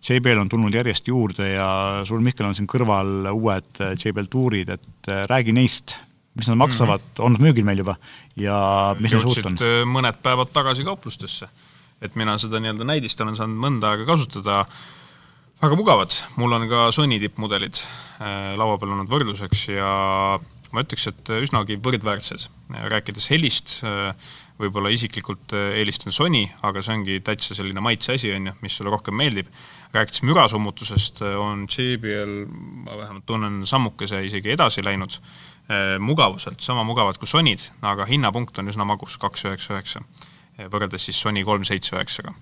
JBL 0.00 0.40
on 0.40 0.50
tulnud 0.50 0.74
järjest 0.74 1.12
juurde 1.12 1.50
ja 1.52 1.68
sul, 2.08 2.24
Mihkel, 2.24 2.48
on 2.48 2.56
siin 2.56 2.66
kõrval 2.70 3.28
uued 3.34 3.82
JBL 4.00 4.30
tuurid, 4.32 4.72
et 4.72 5.12
räägi 5.28 5.52
neist, 5.52 5.98
mis 6.36 6.48
nad 6.50 6.58
maksavad 6.60 7.00
mm, 7.00 7.12
-hmm. 7.14 7.24
on 7.24 7.32
nad 7.32 7.44
müügil 7.46 7.64
meil 7.64 7.80
juba 7.80 7.96
ja 8.36 8.58
mis 9.00 9.12
neil 9.12 9.24
suurt 9.24 9.48
on? 9.48 9.58
Äh, 9.60 9.82
mõned 9.88 10.20
päevad 10.22 10.52
tagasi 10.52 10.84
kauplustesse. 10.84 11.48
et 12.02 12.14
mina 12.14 12.36
seda 12.38 12.60
nii-öelda 12.60 12.84
näidist 12.84 13.20
olen 13.20 13.36
saanud 13.36 13.56
mõnda 13.56 13.94
aega 13.94 14.04
kasutada, 14.04 14.66
väga 15.62 15.76
mugavad, 15.76 16.12
mul 16.36 16.52
on 16.52 16.68
ka 16.68 16.90
Sony 16.92 17.18
tippmudelid 17.18 17.80
äh, 18.20 18.52
laua 18.56 18.76
peal 18.78 18.92
olnud 18.92 19.08
võrdluseks 19.08 19.68
ja 19.72 19.92
ma 20.72 20.82
ütleks, 20.84 21.06
et 21.08 21.30
üsnagi 21.40 21.78
võrdväärsed. 21.80 22.50
rääkides 22.90 23.30
helist, 23.30 23.78
võib-olla 24.58 24.90
isiklikult 24.92 25.54
eelistan 25.54 26.12
Sony, 26.12 26.42
aga 26.66 26.82
see 26.82 26.96
ongi 26.98 27.20
täitsa 27.24 27.54
selline 27.54 27.80
maitse 27.80 28.16
asi, 28.16 28.32
on 28.34 28.50
ju, 28.50 28.54
mis 28.60 28.76
sulle 28.76 28.90
rohkem 28.90 29.16
meeldib. 29.16 29.46
rääkides 29.94 30.22
mürasummutusest, 30.26 31.22
on 31.22 31.64
JBL, 31.70 32.34
ma 32.84 32.98
vähemalt 32.98 33.26
tunnen, 33.26 33.62
sammukese 33.66 34.24
isegi 34.26 34.52
edasi 34.52 34.84
läinud, 34.84 35.16
mugavuselt, 35.98 36.60
sama 36.62 36.84
mugavad 36.86 37.18
kui 37.18 37.26
Sonyd, 37.26 37.64
aga 37.82 38.04
hinnapunkt 38.06 38.58
on 38.62 38.70
üsna 38.70 38.84
magus, 38.86 39.16
kaks 39.18 39.48
üheksa 39.48 39.74
üheksa, 39.74 40.02
võrreldes 40.70 41.08
siis 41.08 41.18
Sony 41.18 41.42
kolm 41.44 41.66
seitse 41.66 41.96
üheksaga 41.96 42.34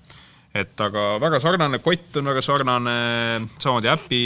et 0.54 0.80
aga 0.84 1.16
väga 1.22 1.40
sarnane, 1.42 1.80
kott 1.82 2.20
on 2.20 2.30
väga 2.30 2.42
sarnane, 2.44 2.94
samamoodi 3.58 3.90
äpi 3.90 4.20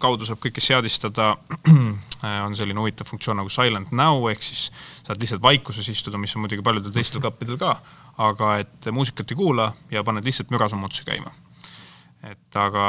kaudu 0.00 0.24
saab 0.24 0.40
kõike 0.42 0.62
seadistada, 0.64 1.34
on 2.46 2.56
selline 2.56 2.80
huvitav 2.80 3.08
funktsioon 3.08 3.42
nagu 3.42 3.52
Silent 3.52 3.92
Now, 3.92 4.24
ehk 4.32 4.44
siis 4.46 4.70
saad 5.04 5.20
lihtsalt 5.20 5.44
vaikuses 5.44 5.88
istuda, 5.92 6.20
mis 6.20 6.32
on 6.36 6.44
muidugi 6.44 6.64
paljudel 6.64 6.94
teistel 6.94 7.20
klappidel 7.20 7.60
ka, 7.60 7.76
aga 8.24 8.54
et 8.62 8.88
muusikat 8.96 9.34
ei 9.34 9.40
kuula 9.40 9.68
ja 9.92 10.04
paned 10.06 10.24
lihtsalt 10.24 10.52
mürasummutusi 10.54 11.04
käima. 11.08 11.34
et 12.24 12.56
aga 12.56 12.86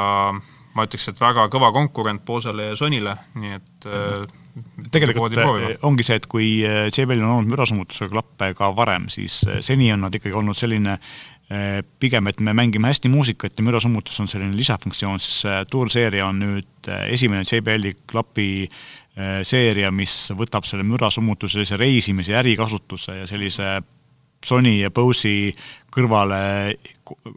ma 0.76 0.88
ütleks, 0.88 1.10
et 1.12 1.20
väga 1.20 1.50
kõva 1.52 1.74
konkurent 1.76 2.24
Bose'le 2.24 2.72
ja 2.72 2.80
Sonyle, 2.80 3.18
nii 3.36 3.58
et 3.58 3.88
mm. 3.92 4.45
Tegelikult 4.92 5.36
ongi 5.84 6.06
see, 6.08 6.20
et 6.20 6.28
kui 6.32 6.50
JBL 6.64 7.24
on 7.24 7.38
olnud 7.38 7.52
mürasummutusega 7.52 8.14
klappe 8.14 8.52
ka 8.56 8.70
varem, 8.76 9.10
siis 9.12 9.42
seni 9.66 9.92
on 9.94 10.06
nad 10.08 10.16
ikkagi 10.16 10.36
olnud 10.38 10.58
selline 10.58 11.00
Eh, 11.46 11.84
pigem, 12.02 12.26
et 12.26 12.40
me 12.42 12.56
mängime 12.58 12.90
hästi 12.90 13.10
muusikat 13.14 13.60
ja 13.60 13.64
mürasummutus 13.64 14.18
on 14.20 14.28
selline 14.28 14.56
lisafunktsioon, 14.58 15.20
siis 15.22 15.44
Tour 15.70 15.92
seeria 15.94 16.26
on 16.26 16.40
nüüd 16.42 16.90
esimene 17.06 17.46
JBL-i 17.46 17.92
klapi 18.10 18.48
seeria, 19.46 19.92
mis 19.94 20.32
võtab 20.36 20.66
selle 20.66 20.84
mürasummutuse, 20.84 21.60
sellise 21.60 21.78
reisimise 21.78 22.34
ja 22.34 22.42
ärikasutuse 22.42 23.20
ja 23.20 23.28
sellise 23.30 23.76
Sony 24.46 24.78
ja 24.80 24.92
Bose'i 24.94 25.52
kõrvale 25.96 26.38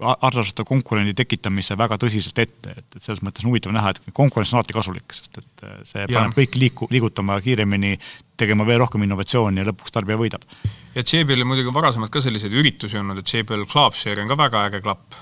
arvestatav 0.00 0.66
konkurendi 0.66 1.14
tekitamise 1.16 1.76
väga 1.78 1.98
tõsiselt 2.00 2.40
ette, 2.42 2.72
et, 2.72 2.86
et 2.96 3.04
selles 3.04 3.20
mõttes 3.22 3.44
on 3.44 3.52
huvitav 3.52 3.74
näha, 3.74 3.92
et 3.92 4.10
konkurents 4.16 4.52
on 4.54 4.58
alati 4.58 4.74
kasulik, 4.74 5.14
sest 5.14 5.38
et 5.38 5.64
see 5.86 6.02
ja. 6.02 6.08
paneb 6.10 6.34
kõik 6.34 6.58
liiku, 6.58 6.88
liigutama 6.90 7.38
kiiremini, 7.44 7.94
tegema 8.40 8.66
veel 8.66 8.80
rohkem 8.82 9.04
innovatsiooni 9.06 9.62
ja 9.62 9.68
lõpuks 9.68 9.94
tarbija 9.94 10.18
võidab. 10.18 10.46
ja 10.96 11.04
JBL-il 11.04 11.46
muidugi 11.46 11.74
varasemalt 11.74 12.14
ka 12.14 12.22
selliseid 12.24 12.54
üritusi 12.54 12.98
olnud, 12.98 13.20
et 13.20 13.34
JBL 13.34 13.68
Club 13.70 13.98
seeria 13.98 14.24
on 14.26 14.32
ka 14.32 14.40
väga 14.40 14.64
äge 14.70 14.82
klapp, 14.82 15.18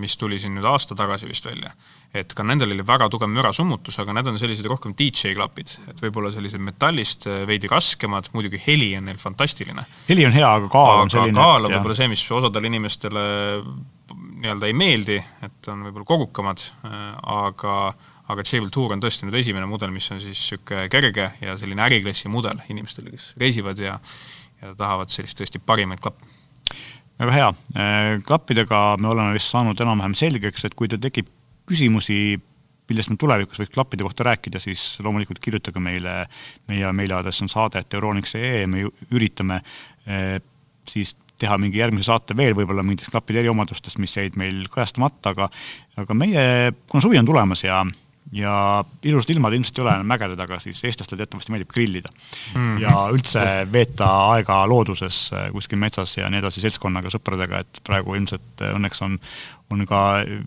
mis 0.00 0.18
tuli 0.20 0.40
siin 0.42 0.58
nüüd 0.58 0.68
aasta 0.68 0.98
tagasi 0.98 1.30
vist 1.30 1.46
välja 1.48 1.72
et 2.14 2.34
ka 2.36 2.46
nendel 2.46 2.72
oli 2.74 2.84
väga 2.86 3.08
tugev 3.10 3.30
mürasummutus, 3.32 3.98
aga 4.02 4.14
need 4.14 4.30
on 4.30 4.38
sellised 4.38 4.68
rohkem 4.70 4.94
DJ 4.98 5.34
klapid, 5.34 5.74
et 5.90 6.02
võib-olla 6.04 6.30
sellised 6.34 6.62
metallist 6.62 7.26
äh, 7.30 7.42
veidi 7.48 7.70
raskemad, 7.70 8.30
muidugi 8.36 8.60
heli 8.66 8.92
on 8.98 9.08
neil 9.10 9.18
fantastiline. 9.22 9.86
heli 10.08 10.28
on 10.28 10.36
hea, 10.36 10.54
aga 10.60 10.70
kaal 10.72 11.04
on 11.04 11.12
selline 11.12 11.38
kaal 11.40 11.66
on 11.66 11.76
võib-olla 11.76 11.98
see, 11.98 12.10
mis 12.12 12.24
osadele 12.38 12.70
inimestele 12.70 13.26
nii-öelda 14.14 14.68
ei 14.68 14.76
meeldi, 14.76 15.18
et 15.42 15.70
on 15.72 15.86
võib-olla 15.88 16.10
kogukamad, 16.14 16.66
äh, 16.86 17.06
aga 17.36 17.78
aga 18.24 18.40
Jabil 18.40 18.70
Tour 18.72 18.94
on 18.94 19.02
tõesti 19.04 19.26
nüüd 19.26 19.34
esimene 19.36 19.66
mudel, 19.68 19.90
mis 19.92 20.06
on 20.14 20.16
siis 20.22 20.38
niisugune 20.38 20.86
kerge 20.88 21.26
ja 21.44 21.58
selline 21.60 21.82
äriklassi 21.84 22.30
mudel 22.32 22.62
inimestele, 22.72 23.10
kes 23.12 23.34
reisivad 23.40 23.82
ja 23.82 23.98
ja 24.64 24.72
tahavad 24.78 25.12
sellist 25.12 25.38
tõesti 25.40 25.60
parimaid 25.60 26.00
klappe. 26.00 26.30
Väga 27.20 27.34
hea, 27.34 27.48
äh, 27.78 28.22
klappidega 28.26 28.96
me 28.98 29.12
oleme 29.12 29.36
vist 29.36 29.52
saanud 29.52 29.78
enam-vähem 29.80 30.16
selgeks, 30.18 30.64
et 30.66 30.74
kui 30.74 30.88
teil 30.90 31.02
tekib 31.02 31.28
küsimusi, 31.68 32.36
millest 32.90 33.12
me 33.12 33.18
tulevikus 33.20 33.60
võiks 33.62 33.72
klappide 33.74 34.04
kohta 34.04 34.26
rääkida, 34.28 34.60
siis 34.60 34.98
loomulikult 35.04 35.40
kirjutage 35.44 35.80
meile, 35.80 36.24
meie 36.68 36.92
meiliaadress 36.92 37.44
on 37.44 37.52
saade.euroniks.ee, 37.52 38.66
me 38.70 38.84
üritame 39.10 39.60
eh, 40.06 40.40
siis 40.88 41.14
teha 41.40 41.56
mingi 41.58 41.80
järgmise 41.80 42.10
saate 42.10 42.36
veel 42.36 42.54
võib-olla 42.56 42.84
mingitest 42.86 43.12
klappide 43.12 43.42
eriomadustest, 43.42 43.98
mis 44.02 44.14
jäid 44.16 44.36
meil 44.40 44.66
kajastamata, 44.72 45.34
aga 45.34 45.48
aga 46.00 46.16
meie, 46.18 46.44
kuna 46.90 47.02
suvi 47.02 47.18
on 47.18 47.28
tulemas 47.28 47.64
ja 47.64 47.82
ja 48.32 48.84
ilusad 49.04 49.30
ilmad 49.34 49.52
ilmselt 49.52 49.78
ei 49.78 49.84
ole 49.84 49.94
enam 49.98 50.08
mägede 50.08 50.36
taga, 50.38 50.58
siis 50.62 50.80
eestlastele 50.88 51.20
teatavasti 51.20 51.52
meeldib 51.52 51.70
grillida. 51.74 52.10
Mm. 52.54 52.78
ja 52.82 52.94
üldse 53.12 53.44
veeta 53.72 54.08
aega 54.32 54.62
looduses 54.70 55.26
äh, 55.34 55.48
kuskil 55.52 55.80
metsas 55.80 56.16
ja 56.16 56.30
nii 56.32 56.40
edasi 56.42 56.64
seltskonnaga, 56.64 57.12
sõpradega, 57.12 57.62
et 57.64 57.82
praegu 57.86 58.16
ilmselt 58.16 58.64
äh, 58.64 58.74
õnneks 58.76 59.02
on, 59.04 59.18
on 59.74 59.86
ka 59.88 60.02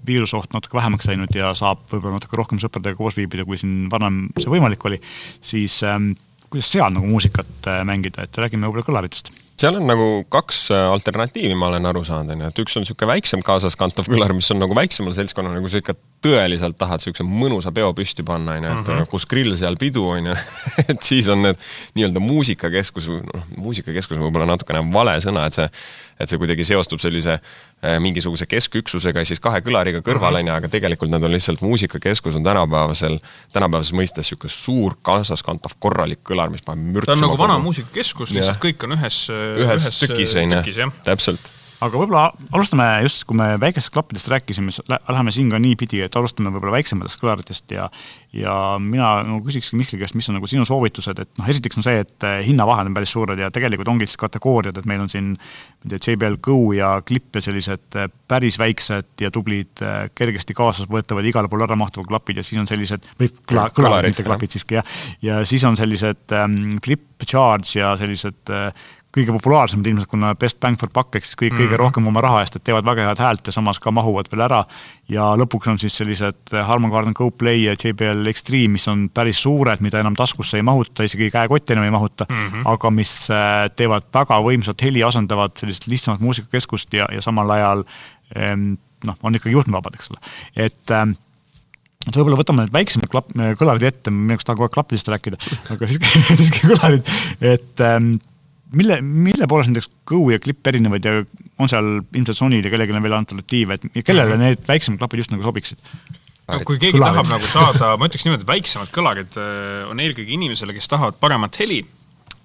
viirusoht 0.08 0.56
natuke 0.56 0.80
vähemaks 0.80 1.10
läinud 1.10 1.36
ja 1.36 1.54
saab 1.58 1.86
võib-olla 1.92 2.18
natuke 2.18 2.40
rohkem 2.40 2.62
sõpradega 2.64 2.98
koos 3.00 3.18
viibida, 3.20 3.46
kui 3.48 3.60
siin 3.62 3.86
varem 3.94 4.26
see 4.40 4.52
võimalik 4.52 4.84
oli, 4.90 5.02
siis 5.42 5.80
ähm, 5.86 6.16
kuidas 6.50 6.72
seal 6.74 6.90
nagu 6.94 7.08
muusikat 7.08 7.70
äh, 7.70 7.84
mängida, 7.88 8.26
et 8.26 8.42
räägime 8.42 8.68
võib-olla 8.68 8.90
kõlaritest. 8.90 9.32
Seal 9.58 9.74
on 9.80 9.88
nagu 9.90 10.08
kaks 10.30 10.68
alternatiivi, 10.70 11.56
ma 11.58 11.72
olen 11.72 11.88
aru 11.90 12.04
saanud, 12.06 12.36
on 12.36 12.44
ju, 12.44 12.50
et 12.52 12.60
üks 12.62 12.76
on 12.78 12.84
niisugune 12.86 13.16
väiksem 13.16 13.42
kaasaskantav 13.46 14.06
kõlar, 14.06 14.36
mis 14.38 14.52
on 14.54 14.62
nagu 14.62 14.76
väiksemal 14.78 15.16
seltskonnal, 15.18 15.58
kui 15.64 15.74
sa 15.74 15.82
ikka 15.82 15.96
tõeliselt 16.24 16.78
tahad 16.80 17.02
niisuguse 17.02 17.26
mõnusa 17.28 17.72
peo 17.76 17.92
püsti 17.98 18.26
panna, 18.26 18.58
on 18.58 18.66
ju, 18.66 18.72
et 18.72 18.78
mm 18.78 18.94
-hmm. 18.94 19.10
kus 19.12 19.26
grill, 19.30 19.56
seal 19.58 19.78
pidu, 19.78 20.08
on 20.10 20.32
ju 20.32 20.36
et 20.92 21.02
siis 21.04 21.28
on 21.28 21.42
need 21.42 21.62
nii-öelda 21.96 22.20
muusikakeskus, 22.24 23.08
noh, 23.08 23.48
muusikakeskus 23.58 24.18
võib-olla 24.18 24.50
natukene 24.50 24.82
vale 24.94 25.18
sõna, 25.24 25.46
et 25.48 25.54
see 25.54 25.70
et 26.20 26.30
see 26.30 26.40
kuidagi 26.42 26.66
seostub 26.66 27.02
sellise 27.02 27.36
äh, 27.38 27.98
mingisuguse 28.02 28.48
kesküksusega 28.50 29.22
ja 29.22 29.30
siis 29.30 29.42
kahe 29.44 29.62
kõlariga 29.66 30.02
kõrval, 30.06 30.34
mhm. 30.34 30.40
on 30.40 30.48
ju, 30.48 30.56
aga 30.62 30.72
tegelikult 30.74 31.14
nad 31.14 31.24
on 31.24 31.34
lihtsalt 31.34 31.62
muusikakeskus 31.62 32.40
on 32.40 32.46
tänapäevasel, 32.48 33.20
tänapäevases 33.54 33.94
mõistes 33.94 34.26
niisugune 34.26 34.54
suur 34.54 34.98
kaasaskantav 35.06 35.78
korralik 35.80 36.24
kõlar, 36.26 36.50
mis 36.54 36.66
paneb 36.66 36.98
mürtsuma. 36.98 37.14
ta 37.14 37.20
on 37.20 37.26
nagu 37.28 37.38
vana 37.38 37.60
muusikakeskus, 37.62 38.34
lihtsalt 38.34 38.62
kõik 38.64 38.88
on 38.88 38.98
ühes, 38.98 39.22
ühes, 39.30 39.86
ühes 39.86 40.02
tükis, 40.06 40.36
on 40.42 40.58
ju, 40.58 40.90
täpselt 41.06 41.54
aga 41.84 42.00
võib-olla 42.00 42.24
alustame 42.56 42.86
just, 43.06 43.24
kui 43.30 43.38
me 43.38 43.52
väikestest 43.62 43.94
klappidest 43.94 44.30
rääkisime, 44.32 44.74
läheme 44.90 45.34
siin 45.36 45.52
ka 45.52 45.60
niipidi, 45.62 46.02
et 46.06 46.16
alustame 46.18 46.52
võib-olla 46.54 46.78
väiksematest 46.78 47.22
kõlaritest 47.22 47.76
ja 47.76 47.90
ja 48.38 48.54
mina 48.82 49.24
nagu 49.26 49.40
küsikski 49.46 49.78
Mihkli 49.80 50.00
käest, 50.02 50.16
mis 50.18 50.28
on 50.30 50.38
nagu 50.38 50.50
sinu 50.50 50.66
soovitused, 50.68 51.20
et 51.24 51.30
noh, 51.40 51.48
esiteks 51.50 51.80
on 51.80 51.86
see, 51.86 52.02
et 52.04 52.26
eh, 52.28 52.40
hinnavahed 52.46 52.90
on 52.90 52.98
päris 52.98 53.14
suured 53.16 53.40
ja 53.40 53.50
tegelikult 53.54 53.90
ongi 53.94 54.08
siis 54.10 54.20
kategooriad, 54.22 54.78
et 54.78 54.90
meil 54.90 55.02
on 55.04 55.12
siin 55.12 55.32
ma 55.38 55.88
ei 55.88 55.94
tea, 55.96 56.14
JBL 56.14 56.40
Go 56.44 56.58
ja 56.76 56.92
Clip 57.08 57.40
ja 57.40 57.44
sellised 57.46 57.98
eh, 57.98 58.10
päris 58.30 58.60
väiksed 58.62 59.24
ja 59.24 59.32
tublid, 59.34 59.74
eh, 59.82 60.10
kergesti 60.18 60.58
kaasasvõetavad, 60.58 61.30
igale 61.30 61.52
poole 61.52 61.66
ära 61.68 61.78
mahtuvad 61.80 62.10
klapid 62.12 62.42
ja 62.42 62.46
siis 62.46 62.62
on 62.62 62.70
sellised, 62.70 63.08
või 63.22 63.32
kõla, 63.50 63.70
kõlarid, 63.76 64.14
mitte 64.14 64.28
klapid 64.28 64.58
siiski 64.58 64.80
jah, 64.80 64.98
ja 65.26 65.42
siis 65.48 65.66
on 65.68 65.80
sellised 65.80 66.38
ähm, 66.38 66.78
Clip 66.84 67.08
Charge 67.26 67.80
ja 67.80 67.96
sellised 67.98 68.52
äh, 68.54 68.70
kõige 69.18 69.36
populaarsemad 69.36 69.90
ilmselt, 69.90 70.10
kuna 70.12 70.34
best 70.40 70.60
bang 70.64 70.80
for 70.80 70.92
buck 70.94 71.16
ehk 71.18 71.26
siis 71.26 71.36
kõik 71.36 71.52
mm 71.52 71.58
-hmm. 71.58 71.62
kõige 71.64 71.76
mhm. 71.76 71.82
rohkem 71.82 72.08
oma 72.08 72.22
raha 72.22 72.42
eest, 72.44 72.56
et 72.56 72.64
teevad 72.64 72.86
väga 72.86 73.10
head 73.10 73.22
häält 73.24 73.48
ja 73.48 73.56
samas 73.56 73.80
ka 73.80 73.92
mahuvad 73.92 74.32
veel 74.32 74.46
ära. 74.46 74.64
ja 75.10 75.36
lõpuks 75.36 75.70
on 75.70 75.80
siis 75.80 75.98
sellised 75.98 76.52
Harman 76.52 76.92
Kardon 76.92 77.14
Go 77.16 77.32
Play 77.32 77.64
ja 77.64 77.76
JBL 77.76 78.28
Extreme, 78.28 78.68
mis 78.68 78.88
on 78.88 79.10
päris 79.10 79.42
suured, 79.42 79.80
mida 79.82 80.00
enam 80.00 80.16
taskusse 80.16 80.58
ei 80.58 80.64
mahuta, 80.64 81.04
isegi 81.04 81.32
käekotti 81.32 81.74
enam 81.74 81.86
ei 81.86 81.92
mahuta 81.92 82.26
mm, 82.30 82.48
-hmm. 82.48 82.62
aga 82.66 82.92
mis 82.92 83.30
äh, 83.32 83.70
teevad 83.76 84.04
väga 84.14 84.42
võimsat 84.42 84.82
heli, 84.82 85.04
asendavad 85.04 85.52
sellist 85.58 85.88
lihtsamat 85.88 86.20
muusikakeskust 86.20 86.94
ja, 86.94 87.08
ja 87.12 87.22
samal 87.22 87.50
ajal 87.50 87.86
noh, 89.06 89.16
on 89.24 89.36
ikkagi 89.36 89.56
juhtmevabad, 89.56 89.96
eks 89.96 90.12
ole, 90.12 90.20
et 90.56 90.92
ähm, 90.92 91.16
et 92.08 92.16
võib-olla 92.16 92.40
võtame 92.40 92.64
need 92.64 92.74
väiksemad 92.76 93.12
klapp, 93.12 93.34
kõlarid 93.60 93.86
ette, 93.90 94.14
minu 94.14 94.38
arust 94.38 94.48
tahan 94.48 94.60
kogu 94.60 94.68
aeg 94.68 94.76
klappidest 94.78 95.12
rääkida, 95.12 95.40
aga 95.74 95.90
siiski, 95.90 96.24
siiski 96.40 96.72
kõlarid, 96.72 97.12
et 97.44 97.84
ähm, 97.84 98.16
mille, 98.72 99.02
mille 99.02 99.48
poolest 99.48 99.72
näiteks 99.72 99.90
Go 100.06 100.30
ja 100.32 100.40
Clip 100.40 100.68
erinevad 100.68 101.06
ja 101.06 101.20
on 101.58 101.70
seal 101.70 101.90
ilmselt 102.14 102.38
Sonyl 102.38 102.66
ja 102.66 102.72
kellelgi 102.74 102.96
on 102.96 103.04
veel 103.04 103.18
alternatiive, 103.18 103.74
et 103.78 104.06
kellele 104.06 104.36
-hmm. 104.36 104.44
need 104.44 104.68
väiksemad 104.68 105.00
klapid 105.00 105.24
just 105.24 105.32
nagu 105.32 105.44
sobiksid? 105.44 105.78
no 106.48 106.60
kui 106.64 106.80
keegi 106.80 106.98
kõlarid. 106.98 107.14
tahab 107.14 107.32
nagu 107.32 107.48
saada, 107.48 107.98
ma 107.98 108.08
ütleks 108.08 108.26
niimoodi, 108.26 108.46
et 108.46 108.54
väiksemad 108.54 108.94
kõlarid 108.96 109.40
äh, 109.42 109.90
on 109.92 110.00
eelkõige 110.00 110.36
inimesele, 110.38 110.76
kes 110.78 110.88
tahavad 110.88 111.20
paremat 111.20 111.60
heli, 111.60 111.82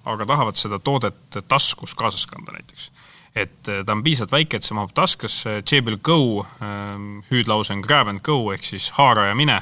aga 0.05 0.27
tahavad 0.27 0.59
seda 0.59 0.79
toodet 0.79 1.39
taskus 1.47 1.95
kaasas 1.95 2.25
kanda 2.27 2.51
näiteks. 2.51 2.91
et 3.35 3.67
äh, 3.67 3.85
ta 3.85 3.95
on 3.95 4.03
piisavalt 4.03 4.31
väike, 4.31 4.57
et 4.57 4.63
see 4.63 4.75
mahub 4.75 4.91
taskusse, 4.93 5.61
JBL 5.71 5.97
Go, 6.03 6.45
ähm, 6.61 7.23
hüüdlause 7.31 7.73
on 7.73 7.81
grab 7.81 8.07
and 8.07 8.21
go 8.21 8.51
ehk 8.53 8.63
siis 8.63 8.91
haara 8.99 9.31
ja 9.31 9.35
mine 9.35 9.61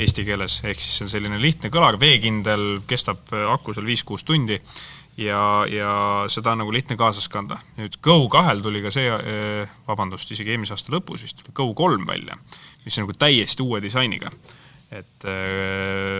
eesti 0.00 0.24
keeles, 0.24 0.62
ehk 0.64 0.80
siis 0.80 0.96
see 0.96 1.04
on 1.04 1.10
selline 1.10 1.40
lihtne 1.40 1.68
kõlar, 1.68 1.98
veekindel, 2.00 2.80
kestab 2.86 3.34
äh, 3.34 3.48
aku 3.52 3.74
seal 3.74 3.86
viis-kuus 3.86 4.24
tundi 4.24 4.60
ja, 5.20 5.66
ja 5.68 5.92
seda 6.32 6.54
on 6.54 6.62
nagu 6.62 6.72
lihtne 6.72 6.96
kaasas 7.00 7.28
kanda. 7.32 7.58
nüüd 7.76 7.98
Go2-l 8.04 8.62
tuli 8.64 8.82
ka 8.84 8.92
see, 8.94 9.12
vabandust, 9.88 10.30
isegi 10.32 10.54
eelmise 10.54 10.76
aasta 10.76 10.94
lõpus 10.94 11.26
vist 11.26 11.42
tuli 11.42 11.54
Go3 11.56 12.06
välja, 12.08 12.38
mis 12.84 12.98
on 12.98 13.06
nagu 13.06 13.16
täiesti 13.18 13.64
uue 13.64 13.82
disainiga. 13.84 14.32
et 14.92 15.24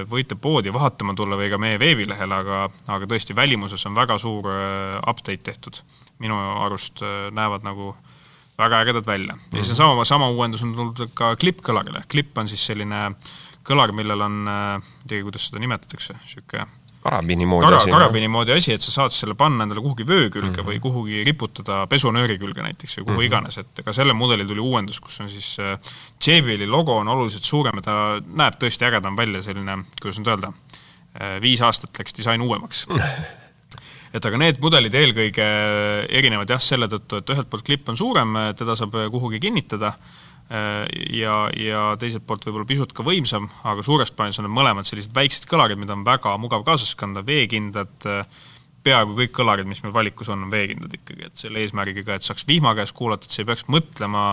võite 0.08 0.32
poodi 0.40 0.72
vaatama 0.72 1.12
tulla 1.14 1.36
või 1.36 1.50
ka 1.52 1.58
meie 1.60 1.76
veebilehel, 1.80 2.32
aga, 2.32 2.62
aga 2.88 3.08
tõesti, 3.08 3.36
välimuses 3.36 3.84
on 3.84 3.94
väga 3.94 4.16
suur 4.18 4.48
update 5.06 5.42
tehtud. 5.44 5.82
minu 6.18 6.38
arust 6.64 7.02
näevad 7.32 7.64
nagu 7.64 7.94
väga 8.58 8.80
ägedad 8.80 9.06
välja. 9.06 9.36
ja 9.52 9.62
siis 9.62 9.70
on 9.70 9.76
sama, 9.76 10.04
sama 10.04 10.30
uuendus 10.30 10.62
on 10.62 10.74
tulnud 10.74 11.10
ka 11.14 11.36
klippkõlarile, 11.36 12.04
klipp 12.08 12.38
on 12.38 12.48
siis 12.48 12.64
selline 12.66 13.10
kõlar, 13.64 13.92
millel 13.92 14.20
on, 14.20 14.44
ma 14.44 14.58
ei 14.76 15.08
teagi, 15.08 15.22
kuidas 15.22 15.48
seda 15.48 15.60
nimetatakse, 15.62 16.16
niisugune 16.24 16.81
karabini 17.02 17.46
moodi 17.46 17.66
kara, 17.66 17.80
asi. 17.82 17.90
karabini 17.90 18.28
moodi 18.30 18.54
asi, 18.54 18.76
et 18.76 18.84
sa 18.84 18.94
saad 18.94 19.14
selle 19.14 19.34
panna 19.38 19.66
endale 19.66 19.82
kuhugi 19.82 20.06
vöö 20.06 20.28
külge 20.30 20.48
mm 20.48 20.54
-hmm. 20.54 20.68
või 20.68 20.80
kuhugi 20.82 21.24
riputada 21.26 21.82
pesunööri 21.90 22.38
külge 22.38 22.62
näiteks 22.62 22.98
või 22.98 23.04
kuhu 23.04 23.14
mm 23.14 23.20
-hmm. 23.20 23.26
iganes, 23.26 23.58
et 23.58 23.82
ka 23.84 23.92
sellel 23.92 24.14
mudelil 24.14 24.48
tuli 24.48 24.60
uuendus, 24.60 25.00
kus 25.00 25.20
on 25.20 25.30
siis 25.30 25.56
äh, 25.58 25.78
JBL-i 26.26 26.66
logo 26.66 26.96
on 26.96 27.08
oluliselt 27.08 27.44
suurem 27.44 27.82
ja 27.82 27.82
ta 27.82 27.94
näeb 28.26 28.58
tõesti 28.62 28.88
ägedam 28.88 29.16
välja, 29.16 29.42
selline, 29.42 29.78
kuidas 30.00 30.18
nüüd 30.18 30.32
öelda, 30.34 30.52
äh, 31.20 31.40
viis 31.42 31.60
aastat 31.60 31.98
läks 31.98 32.14
disain 32.16 32.40
uuemaks 32.40 32.86
et 34.14 34.24
aga 34.24 34.38
need 34.38 34.60
mudelid 34.60 34.94
eelkõige 34.94 35.46
erinevad 36.08 36.50
jah, 36.50 36.60
selle 36.60 36.86
tõttu, 36.86 37.18
et 37.18 37.30
ühelt 37.30 37.50
poolt 37.50 37.64
klipp 37.64 37.88
on 37.88 37.96
suurem, 37.96 38.36
teda 38.56 38.76
saab 38.76 38.94
kuhugi 39.10 39.40
kinnitada 39.40 39.96
Äh, 39.96 40.31
ja, 40.52 41.36
ja 41.56 41.82
teiselt 42.00 42.26
poolt 42.28 42.44
võib-olla 42.44 42.68
pisut 42.68 42.90
ka 42.92 43.04
võimsam, 43.06 43.46
aga 43.68 43.84
suures 43.86 44.12
plaanis 44.12 44.40
on 44.40 44.48
need 44.48 44.56
mõlemad 44.56 44.88
sellised 44.88 45.14
väiksed 45.16 45.46
kõlarid, 45.48 45.80
mida 45.80 45.96
on 45.96 46.04
väga 46.04 46.34
mugav 46.40 46.64
kaasas 46.66 46.92
kanda, 46.98 47.22
veekindlad, 47.24 47.94
äh, 48.10 48.42
peaaegu 48.84 49.16
kõik 49.16 49.32
kõlarid, 49.38 49.68
mis 49.70 49.80
meil 49.84 49.94
valikus 49.94 50.28
on, 50.32 50.44
on 50.44 50.52
veekindlad 50.52 50.98
ikkagi, 50.98 51.30
et 51.30 51.40
selle 51.40 51.62
eesmärgiga, 51.62 52.18
et 52.18 52.26
saaks 52.26 52.44
vihma 52.48 52.74
käes 52.76 52.92
kuulata, 52.96 53.28
et 53.28 53.34
sa 53.34 53.42
ei 53.42 53.48
peaks 53.48 53.64
mõtlema, 53.72 54.26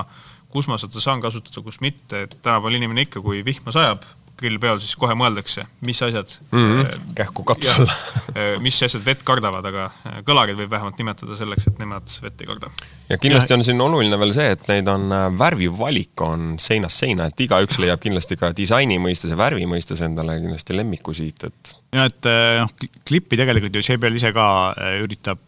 kus 0.49 0.67
ma 0.67 0.80
seda 0.82 1.01
saan 1.01 1.22
kasutada, 1.22 1.61
kus 1.65 1.80
mitte, 1.86 2.26
et 2.26 2.36
tänapäeval 2.41 2.80
inimene 2.80 3.05
ikka, 3.05 3.22
kui 3.24 3.43
vihma 3.45 3.74
sajab, 3.76 4.03
grill 4.41 4.59
peal, 4.61 4.79
siis 4.81 4.95
kohe 4.99 5.15
mõeldakse, 5.17 5.65
mis 5.85 6.01
asjad 6.05 6.35
mm 6.51 6.65
-hmm. 6.65 7.13
kähku 7.17 7.43
katuse 7.47 7.73
alla 7.73 7.95
äh, 8.35 8.55
mis 8.63 8.79
asjad 8.83 9.05
vett 9.05 9.23
kardavad, 9.27 9.65
aga 9.65 9.89
äh, 9.89 10.19
kõlarid 10.27 10.59
võib 10.59 10.71
vähemalt 10.71 10.97
nimetada 11.01 11.37
selleks, 11.39 11.67
et 11.67 11.79
nemad 11.79 12.15
vett 12.23 12.41
ei 12.41 12.47
karda. 12.47 12.71
ja 13.09 13.17
kindlasti 13.17 13.53
on 13.53 13.63
siin 13.63 13.81
oluline 13.81 14.19
veel 14.19 14.33
see, 14.33 14.51
et 14.55 14.67
neid 14.71 14.87
on, 14.87 15.09
värvivalik 15.39 16.21
on 16.21 16.55
seinast 16.59 17.03
seina, 17.05 17.29
et 17.29 17.45
igaüks 17.47 17.79
leiab 17.79 17.99
kindlasti 17.99 18.37
ka 18.37 18.53
disaini 18.55 18.99
mõistes 18.99 19.29
ja 19.29 19.37
värvi 19.37 19.65
mõistes 19.65 20.01
endale 20.05 20.39
kindlasti 20.39 20.75
lemmiku 20.75 21.13
siit, 21.13 21.43
et 21.43 21.75
ja 21.93 22.05
et 22.05 22.31
noh, 22.61 22.73
klippi 23.05 23.37
tegelikult 23.37 23.75
ju 23.75 23.85
JBL 23.85 24.15
ise 24.21 24.33
ka 24.33 24.47
üritab 25.03 25.39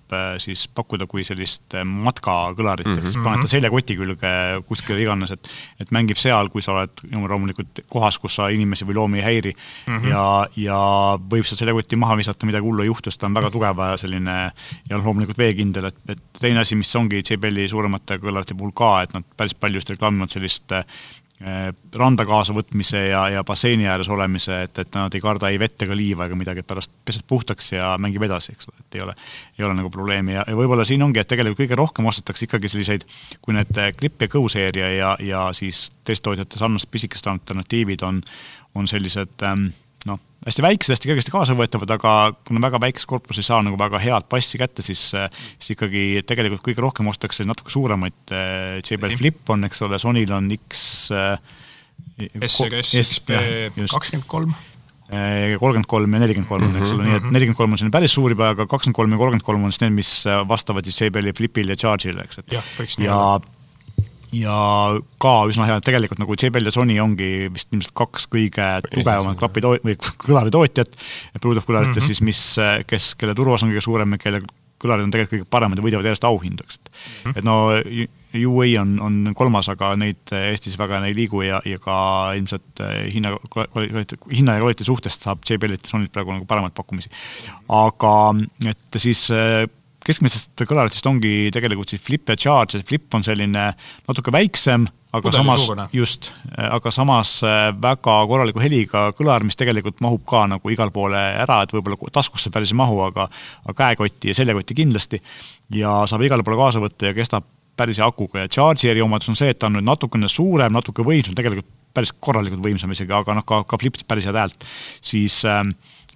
siis 0.43 0.68
pakkuda 0.68 1.07
kui 1.09 1.24
sellist 1.28 1.76
matkakõlarit 1.86 2.88
mm, 2.88 2.93
-hmm. 2.93 3.07
et 3.07 3.12
siis 3.12 3.24
paned 3.24 3.45
ta 3.45 3.51
seljakoti 3.51 3.97
külge 3.99 4.34
kuskile 4.68 5.01
iganes, 5.01 5.32
et 5.32 5.51
et 5.80 5.91
mängib 5.91 6.20
seal, 6.22 6.49
kui 6.53 6.62
sa 6.62 6.74
oled 6.74 7.03
loomulikult 7.12 7.84
kohas, 7.89 8.18
kus 8.22 8.36
sa 8.36 8.49
inimesi 8.49 8.86
või 8.86 8.97
loomi 8.99 9.22
ei 9.22 9.26
häiri 9.26 9.53
mm 9.53 9.97
-hmm. 9.97 10.09
ja, 10.09 10.26
ja 10.55 10.80
võib 11.18 11.45
sealt 11.45 11.64
seljakotti 11.64 11.95
maha 11.95 12.18
visata, 12.18 12.45
midagi 12.45 12.66
hullu 12.66 12.84
ei 12.84 12.91
juhtu, 12.91 13.12
sest 13.12 13.22
ta 13.22 13.28
on 13.28 13.34
väga 13.34 13.51
tugev 13.51 13.78
ja 13.78 13.97
selline 13.97 14.38
ja 14.89 14.97
noh, 14.97 15.05
loomulikult 15.05 15.38
veekindel, 15.38 15.86
et, 15.86 15.97
et 16.07 16.20
teine 16.39 16.59
asi, 16.59 16.76
mis 16.76 16.95
ongi 16.95 17.22
JBL-i 17.22 17.68
suuremate 17.70 18.18
kõlarite 18.18 18.57
puhul 18.57 18.72
ka, 18.76 19.01
et 19.01 19.14
nad 19.14 19.24
päris 19.38 19.53
palju 19.53 19.82
just 19.82 19.89
reklaamivad 19.89 20.30
sellist 20.30 20.72
Äh, 20.72 20.86
randa 21.97 22.25
kaasavõtmise 22.27 22.99
ja, 23.07 23.21
ja 23.33 23.43
basseini 23.43 23.87
ääres 23.89 24.09
olemise, 24.13 24.61
et, 24.67 24.77
et 24.83 24.93
nad 24.93 25.13
ei 25.15 25.21
karda 25.23 25.49
ei 25.49 25.57
vett 25.59 25.81
ega 25.81 25.95
liiva 25.97 26.27
ega 26.27 26.37
midagi, 26.37 26.61
et 26.61 26.67
pärast 26.69 26.91
pesed 27.05 27.25
puhtaks 27.27 27.71
ja 27.73 27.95
mängib 28.01 28.21
edasi, 28.27 28.53
eks 28.53 28.69
ole, 28.69 28.83
et 28.83 28.97
ei 28.99 29.03
ole, 29.05 29.15
ei 29.57 29.65
ole 29.65 29.77
nagu 29.79 29.89
probleemi. 29.93 30.35
Ja, 30.35 30.45
ja 30.47 30.57
võib-olla 30.57 30.85
siin 30.85 31.01
ongi, 31.01 31.21
et 31.21 31.29
tegelikult 31.31 31.63
kõige 31.63 31.79
rohkem 31.79 32.09
ostetakse 32.11 32.45
ikkagi 32.45 32.69
selliseid, 32.71 33.07
kui 33.41 33.57
need 33.57 33.73
Clip 33.97 34.21
ja 34.21 34.29
Go 34.31 34.43
seeria 34.51 34.91
ja, 34.93 35.15
ja 35.19 35.47
siis 35.57 35.87
teiste 36.05 36.29
tootjate 36.29 36.61
sarnased 36.61 36.91
pisikesed 36.93 37.31
alternatiivid 37.31 38.05
on, 38.05 38.21
on 38.77 38.89
sellised 38.91 39.41
ähm, 39.47 39.71
noh, 40.09 40.19
hästi 40.45 40.65
väiksed, 40.65 40.95
hästi 40.95 41.11
kergesti 41.11 41.33
kaasavõetavad, 41.33 41.93
aga 41.97 42.15
kuna 42.47 42.63
väga 42.63 42.81
väikses 42.81 43.07
korpuses 43.09 43.43
ei 43.43 43.49
saa 43.49 43.61
nagu 43.65 43.77
väga 43.79 44.01
head 44.01 44.27
passi 44.31 44.59
kätte, 44.61 44.85
siis, 44.85 45.11
siis 45.11 45.75
ikkagi 45.75 46.23
tegelikult 46.27 46.63
kõige 46.65 46.83
rohkem 46.83 47.11
ostetakse 47.11 47.45
natuke 47.47 47.73
suuremaid, 47.73 48.33
JBL 48.81 49.19
Flip 49.19 49.53
on, 49.53 49.69
eks 49.69 49.85
ole, 49.85 50.01
Sonyl 50.01 50.33
on 50.37 50.49
X 50.57 50.89
SRS 52.41 52.97
XP 52.97 53.33
kakskümmend 53.91 54.27
kolm. 54.29 54.57
Kolmkümmend 55.11 55.89
kolm 55.91 56.13
ja 56.15 56.19
nelikümmend 56.23 56.47
kolm 56.47 56.75
eks 56.79 56.93
ole, 56.95 57.03
nii 57.03 57.17
et 57.17 57.25
nelikümmend 57.35 57.59
kolm 57.59 57.73
on 57.75 57.79
selline 57.81 57.93
päris 57.93 58.13
suur 58.15 58.31
juba, 58.31 58.53
aga 58.55 58.65
kakskümmend 58.71 58.95
kolm 58.95 59.11
ja 59.11 59.19
kolmkümmend 59.19 59.45
kolm 59.45 59.65
on 59.67 59.73
siis 59.73 59.83
need, 59.83 59.97
mis 59.97 60.11
vastavad 60.47 60.87
siis 60.87 61.01
JBL-i 61.03 61.33
Flipile 61.35 61.75
ja 61.75 61.81
Charge'ile, 61.83 62.23
eks, 62.23 62.39
et 62.39 62.55
ja, 62.55 62.61
ja 63.03 63.17
ja 64.36 64.55
ka 65.21 65.34
üsna 65.51 65.67
hea, 65.67 65.82
tegelikult 65.84 66.21
nagu 66.21 66.36
JBL 66.38 66.69
ja 66.69 66.73
Sony 66.75 66.97
ongi 67.03 67.49
vist 67.53 67.71
ilmselt 67.73 67.93
kaks 67.97 68.29
kõige 68.32 68.67
tugevamat 68.88 69.39
klapito- 69.39 69.75
või 69.84 69.97
kõlaritootjat, 69.99 70.97
Bluetooth 71.41 71.67
kõlarit 71.67 71.91
mm, 71.91 71.99
-hmm. 71.99 72.07
siis 72.07 72.23
mis, 72.25 72.43
kes, 72.88 73.13
kelle 73.19 73.36
turuosa 73.36 73.67
on 73.67 73.73
kõige 73.73 73.84
suurem 73.86 74.15
ja 74.15 74.21
kelle 74.21 74.43
kõlarid 74.82 75.05
on 75.05 75.11
tegelikult 75.13 75.36
kõige 75.36 75.49
paremad 75.53 75.77
ja 75.77 75.86
võidavad 75.86 76.07
järjest 76.09 76.25
auhindu, 76.25 76.65
eks 76.65 76.79
mm. 76.79 76.93
-hmm. 77.25 77.38
et 77.38 77.45
no 77.45 77.57
UA 78.32 78.67
on, 78.82 78.95
on 79.03 79.34
kolmas, 79.36 79.67
aga 79.69 79.91
neid 79.99 80.32
Eestis 80.32 80.77
väga 80.79 81.01
ei 81.05 81.15
liigu 81.15 81.43
ja, 81.43 81.59
ja 81.65 81.79
ka 81.79 81.97
ilmselt 82.38 82.82
hinna, 83.11 83.36
hinna 84.32 84.55
ja 84.55 84.63
kvaliteedi 84.63 84.88
suhtest 84.88 85.27
saab 85.27 85.43
JBL-ilt 85.49 85.84
ja 85.84 85.91
Sonylt 85.91 86.13
praegu 86.15 86.32
nagu 86.32 86.47
paremaid 86.47 86.73
pakkumisi. 86.77 87.11
aga 87.67 88.15
et 88.71 89.01
siis 89.03 89.27
keskmistest 90.05 90.63
kõlaritest 90.67 91.07
ongi 91.09 91.51
tegelikult 91.53 91.91
siis 91.93 92.01
Flip 92.03 92.31
ja 92.31 92.37
Charge, 92.39 92.79
et 92.79 92.87
Flip 92.87 93.17
on 93.17 93.25
selline 93.25 93.67
natuke 94.07 94.33
väiksem, 94.33 94.87
aga 95.11 95.27
Pudeli 95.27 95.41
samas, 95.41 95.93
just, 95.95 96.31
aga 96.57 96.93
samas 96.95 97.37
äh, 97.45 97.69
väga 97.83 98.17
korraliku 98.31 98.63
heliga 98.63 99.09
kõlar, 99.17 99.45
mis 99.47 99.59
tegelikult 99.59 100.01
mahub 100.03 100.23
ka 100.27 100.45
nagu 100.51 100.73
igale 100.73 100.93
poole 100.95 101.21
ära, 101.43 101.61
et 101.63 101.73
võib-olla 101.75 102.11
taskusse 102.13 102.53
päris 102.53 102.73
ei 102.73 102.79
mahu, 102.79 103.01
aga 103.09 103.27
aga 103.65 103.77
käekotti 103.83 104.31
ja 104.31 104.37
seljakotti 104.37 104.77
kindlasti, 104.81 105.21
ja 105.77 106.01
saab 106.09 106.25
igale 106.25 106.45
poole 106.47 106.61
kaasa 106.63 106.83
võtta 106.83 107.11
ja 107.11 107.17
kestab 107.17 107.47
päris 107.77 108.01
hea 108.01 108.07
akuga. 108.07 108.43
Ja 108.43 108.51
Charge'i 108.51 108.91
eriomadus 108.91 109.31
on 109.31 109.37
see, 109.39 109.51
et 109.51 109.59
ta 109.59 109.69
on 109.69 109.77
nüüd 109.77 109.87
natukene 109.87 110.29
suurem, 110.31 110.73
natuke 110.75 111.05
võimsam, 111.07 111.35
tegelikult 111.37 111.69
päris 111.95 112.13
korralikult 112.23 112.63
võimsam 112.63 112.91
isegi, 112.95 113.11
aga 113.15 113.35
noh, 113.35 113.45
ka, 113.47 113.63
ka 113.67 113.79
Flip 113.81 113.99
päris 114.07 114.27
head 114.29 114.37
häält, 114.39 114.67
siis 115.03 115.41
äh, 115.49 115.63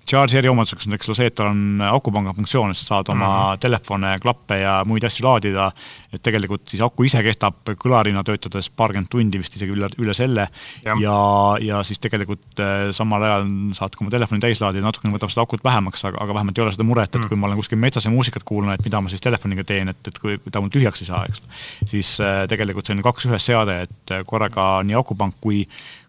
Charge'i 0.05 0.37
eriomaduseks 0.37 0.85
on, 0.85 0.95
eks 0.97 1.09
ole, 1.09 1.17
see, 1.17 1.29
et 1.31 1.35
tal 1.37 1.49
on 1.49 1.81
akupanga 1.89 2.33
funktsioon, 2.37 2.73
et 2.73 2.77
sa 2.77 2.85
saad 2.85 3.09
oma 3.09 3.25
mm 3.25 3.37
-hmm. 3.37 3.61
telefone, 3.63 4.11
klappe 4.21 4.59
ja 4.59 4.75
muid 4.85 5.03
asju 5.03 5.25
laadida, 5.25 5.71
et 6.13 6.21
tegelikult 6.21 6.69
siis 6.69 6.81
aku 6.85 7.03
ise 7.03 7.23
kestab 7.23 7.71
kõlarina 7.81 8.23
töötades 8.23 8.69
paarkümmend 8.69 9.09
tundi, 9.09 9.39
vist 9.41 9.55
isegi 9.55 9.73
üle, 9.73 9.89
üle 9.97 10.13
selle, 10.13 10.47
ja, 10.85 10.95
ja, 11.01 11.17
ja 11.61 11.83
siis 11.83 11.99
tegelikult 11.99 12.59
äh, 12.59 12.91
samal 12.91 13.23
ajal 13.23 13.49
saad 13.73 13.95
ka 13.95 14.05
oma 14.05 14.13
telefoni 14.13 14.41
täis 14.41 14.61
laadida, 14.61 14.85
natukene 14.85 15.13
võtab 15.17 15.33
seda 15.33 15.41
akut 15.41 15.63
vähemaks, 15.63 16.05
aga, 16.05 16.21
aga 16.21 16.33
vähemalt 16.33 16.57
ei 16.57 16.63
ole 16.63 16.71
seda 16.71 16.83
muret, 16.83 17.09
et 17.09 17.15
mm 17.15 17.23
-hmm. 17.23 17.27
kui 17.27 17.37
ma 17.37 17.47
olen 17.47 17.57
kuskil 17.57 17.77
metsas 17.77 18.05
ja 18.05 18.11
muusikat 18.11 18.43
kuulan, 18.43 18.73
et 18.73 18.85
mida 18.85 19.01
ma 19.01 19.09
siis 19.09 19.21
telefoniga 19.21 19.63
teen, 19.63 19.89
et, 19.89 20.07
et 20.07 20.19
kui, 20.19 20.37
ta 20.51 20.61
mul 20.61 20.69
tühjaks 20.69 21.01
ei 21.01 21.07
saa, 21.07 21.25
eks, 21.25 21.41
siis 21.87 22.19
äh, 22.19 22.47
tegelikult 22.47 22.85
selline 22.85 23.03
kaks 23.03 23.25
ühes 23.25 23.45
seade, 23.45 23.81
et 23.81 24.11
äh, 24.11 24.23
korraga 24.25 24.83
nii 24.83 24.95
akupank 24.95 25.35
kui 25.41 25.67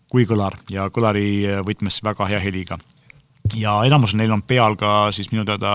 kui 0.09 0.25
kõlar. 0.25 0.55
Ja 0.71 0.87
kõlari 0.89 1.43
võtmes 1.67 1.99
väga 2.05 2.27
hea 2.31 2.39
heliga 2.41 2.79
ja 3.55 3.77
enamus 3.87 4.15
neil 4.19 4.33
on 4.35 4.43
peal 4.43 4.77
ka 4.81 5.13
siis 5.15 5.31
minu 5.33 5.45
teada 5.47 5.71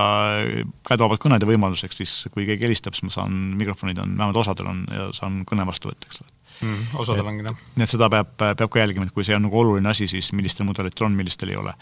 kätevabad 0.88 1.22
kõnede 1.22 1.48
võimaluseks, 1.50 2.02
siis 2.02 2.14
kui 2.34 2.46
keegi 2.50 2.68
helistab, 2.68 2.98
siis 2.98 3.08
ma 3.08 3.16
saan, 3.22 3.40
mikrofonid 3.60 4.02
on, 4.04 4.16
vähemalt 4.18 4.44
osadel 4.44 4.72
on 4.72 4.86
ja 4.92 5.10
saan 5.16 5.42
kõne 5.50 5.66
vastu 5.68 5.92
võtta, 5.92 6.10
eks 6.10 6.24
ole 6.24 6.32
mm,. 6.62 6.96
osadel 7.02 7.28
ongi 7.28 7.46
jah. 7.48 7.60
nii 7.76 7.86
et 7.86 7.94
seda 7.94 8.10
peab, 8.12 8.34
peab 8.40 8.72
ka 8.72 8.82
jälgima, 8.82 9.08
et 9.08 9.16
kui 9.16 9.28
see 9.28 9.38
on 9.38 9.46
nagu 9.48 9.62
oluline 9.62 9.92
asi, 9.92 10.10
siis 10.12 10.32
millistel 10.38 10.68
mudelitel 10.68 11.08
on, 11.08 11.16
millistel 11.18 11.54
ei 11.54 11.60
ole. 11.60 11.74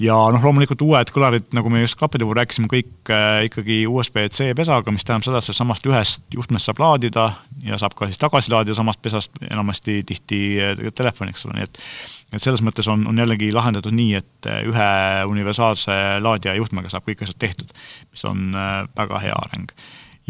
ja 0.00 0.16
noh, 0.32 0.44
loomulikult 0.44 0.82
uued 0.84 1.12
kõlarid, 1.14 1.50
nagu 1.56 1.72
me 1.72 1.82
just 1.82 1.98
klappide 2.00 2.24
puhul 2.24 2.38
rääkisime, 2.40 2.70
kõik 2.72 3.12
äh, 3.12 3.42
ikkagi 3.50 3.82
USB-C 3.90 4.54
pesaga, 4.56 4.94
mis 4.94 5.04
tähendab 5.04 5.28
seda, 5.28 5.42
et 5.44 5.60
samast 5.60 5.86
ühest 5.90 6.24
juhtmest 6.34 6.70
saab 6.70 6.80
laadida 6.82 7.26
ja 7.66 7.80
saab 7.80 7.96
ka 7.98 8.08
siis 8.08 8.20
tagasi 8.20 8.52
laadida 8.54 8.76
samast 8.78 9.02
pesast 9.04 9.42
enamasti 9.50 10.00
tihti 10.08 10.40
äh, 10.70 10.88
telefoni, 10.96 11.34
eks 11.34 11.46
ole, 11.48 11.60
nii 11.60 11.68
et 11.68 11.84
et 12.30 12.42
selles 12.42 12.62
mõttes 12.64 12.88
on, 12.90 13.04
on 13.10 13.18
jällegi 13.18 13.50
lahendatud 13.54 13.94
nii, 13.96 14.14
et 14.20 14.48
äh, 14.48 14.62
ühe 14.68 14.88
universaalse 15.30 15.94
laadija 16.22 16.56
juhtmega 16.58 16.92
saab 16.92 17.06
kõik 17.08 17.24
asjad 17.26 17.40
tehtud, 17.42 17.72
mis 18.10 18.26
on 18.28 18.50
äh, 18.54 18.74
väga 18.96 19.22
hea 19.24 19.38
areng. 19.46 19.72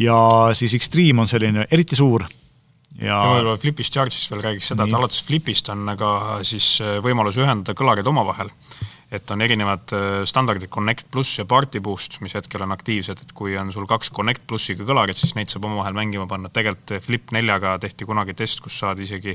ja 0.01 0.21
siis 0.57 0.75
Extreme 0.79 1.25
on 1.25 1.31
selline 1.31 1.67
eriti 1.71 1.99
suur 1.99 2.25
ja, 2.25 3.11
ja 3.11 3.19
võib-olla 3.35 3.59
Flipist 3.61 3.97
Charge'ist 3.97 4.33
veel 4.33 4.45
räägiks 4.47 4.73
seda, 4.73 4.87
et 4.89 4.97
alates 4.97 5.25
Flipist 5.27 5.69
on 5.73 5.93
ka 6.01 6.41
siis 6.47 6.79
äh, 6.85 6.99
võimalus 7.05 7.39
ühendada 7.41 7.77
kõlarid 7.77 8.09
omavahel. 8.09 8.53
et 9.11 9.31
on 9.35 9.41
erinevad 9.43 9.91
standardid 10.25 10.71
Connect 10.71 11.09
pluss 11.11 11.39
ja 11.39 11.45
Party 11.45 11.81
Boost, 11.83 12.21
mis 12.23 12.35
hetkel 12.35 12.63
on 12.63 12.71
aktiivsed, 12.71 13.25
et 13.25 13.33
kui 13.35 13.57
on 13.59 13.73
sul 13.75 13.89
kaks 13.91 14.13
Connect 14.15 14.47
plussiga 14.47 14.87
kõlarit, 14.87 15.19
siis 15.19 15.35
neid 15.35 15.51
saab 15.51 15.67
omavahel 15.67 15.97
mängima 15.99 16.29
panna, 16.31 16.49
tegelikult 16.49 17.03
Flip 17.03 17.35
neljaga 17.35 17.75
tehti 17.83 18.07
kunagi 18.07 18.39
test, 18.39 18.63
kus 18.63 18.79
saadi 18.79 19.09
isegi 19.09 19.35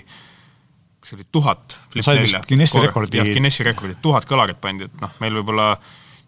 kas 1.05 1.13
oli 1.17 1.27
tuhat 1.31 1.79
Flip 1.93 2.11
nelja. 2.15 2.41
Guinessi 2.49 2.81
rekordi. 2.81 3.21
jah, 3.21 3.31
Guinessi 3.31 3.65
rekordit, 3.67 4.01
tuhat 4.01 4.25
kõlarit 4.29 4.59
pandi, 4.61 4.89
et 4.89 5.01
noh, 5.01 5.13
meil 5.21 5.37
võib-olla 5.37 5.75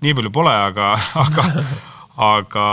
nii 0.06 0.18
palju 0.20 0.34
pole, 0.34 0.54
aga, 0.54 0.94
aga 1.26 1.48
aga 2.18 2.64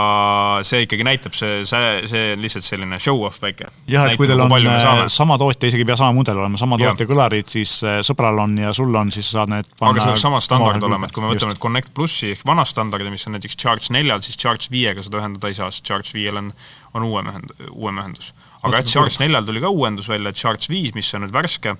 see 0.65 0.87
ikkagi 0.87 1.05
näitab, 1.05 1.35
see, 1.37 1.59
see, 1.69 1.89
see 2.09 2.21
on 2.33 2.41
lihtsalt 2.41 2.65
selline 2.65 2.97
show-off 3.01 3.37
väike. 3.43 3.67
jah, 3.89 4.07
et 4.09 4.17
kui 4.17 4.25
teil 4.29 4.41
on 4.41 4.53
äh, 4.57 5.03
sama 5.13 5.37
tootja, 5.37 5.69
isegi 5.69 5.85
ei 5.85 5.89
pea 5.91 5.97
sama 5.99 6.15
mudel 6.17 6.39
olema, 6.41 6.57
sama 6.57 6.79
tootja 6.81 7.05
kõlarid, 7.09 7.49
siis 7.53 7.75
äh, 7.85 7.99
sõbral 8.05 8.41
on 8.41 8.57
ja 8.57 8.73
sul 8.73 8.89
on, 8.97 9.13
siis 9.13 9.29
saad 9.35 9.53
need 9.53 9.69
aga 9.77 10.01
see 10.01 10.15
peaks 10.15 10.25
sama 10.25 10.41
standard 10.41 10.89
olema, 10.89 11.05
et 11.05 11.13
kui 11.13 11.21
me 11.21 11.29
võtame 11.29 11.53
nüüd 11.53 11.61
Connect 11.61 11.93
plussi 11.93 12.33
ehk 12.33 12.41
vana 12.49 12.65
standardi, 12.65 13.13
mis 13.13 13.29
on 13.29 13.37
näiteks 13.37 13.61
Charge 13.61 13.93
neljal, 13.93 14.25
siis 14.25 14.41
Charge 14.41 14.73
viiega 14.73 15.05
seda 15.05 15.21
ühendada 15.21 15.53
ei 15.53 15.59
saa, 15.61 15.69
sest 15.73 15.85
Charge 15.85 16.17
viiel 16.17 16.41
on, 16.41 16.49
on 16.97 17.05
uuem 17.05 17.29
ühend-, 17.29 17.53
uuem 17.69 18.01
ühendus 18.01 18.33
aga 18.65 18.81
et 18.81 18.91
Charge 18.91 19.21
neljal 19.21 19.47
tuli 19.47 19.63
ka 19.63 19.71
uuendus 19.73 20.09
välja, 20.11 20.33
Charge 20.35 20.69
viis, 20.71 20.93
mis 20.97 21.11
on 21.15 21.25
nüüd 21.25 21.33
värske, 21.35 21.75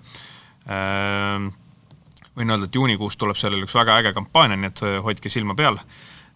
ehm, 0.66 1.48
võin 2.36 2.52
öelda, 2.52 2.70
et 2.70 2.76
juunikuus 2.76 3.18
tuleb 3.20 3.40
sellel 3.40 3.64
üks 3.66 3.76
väga 3.78 4.00
äge 4.02 4.14
kampaania, 4.16 4.60
nii 4.60 4.72
et 4.74 4.84
äh, 4.86 5.00
hoidke 5.06 5.32
silma 5.32 5.58
peal. 5.58 5.82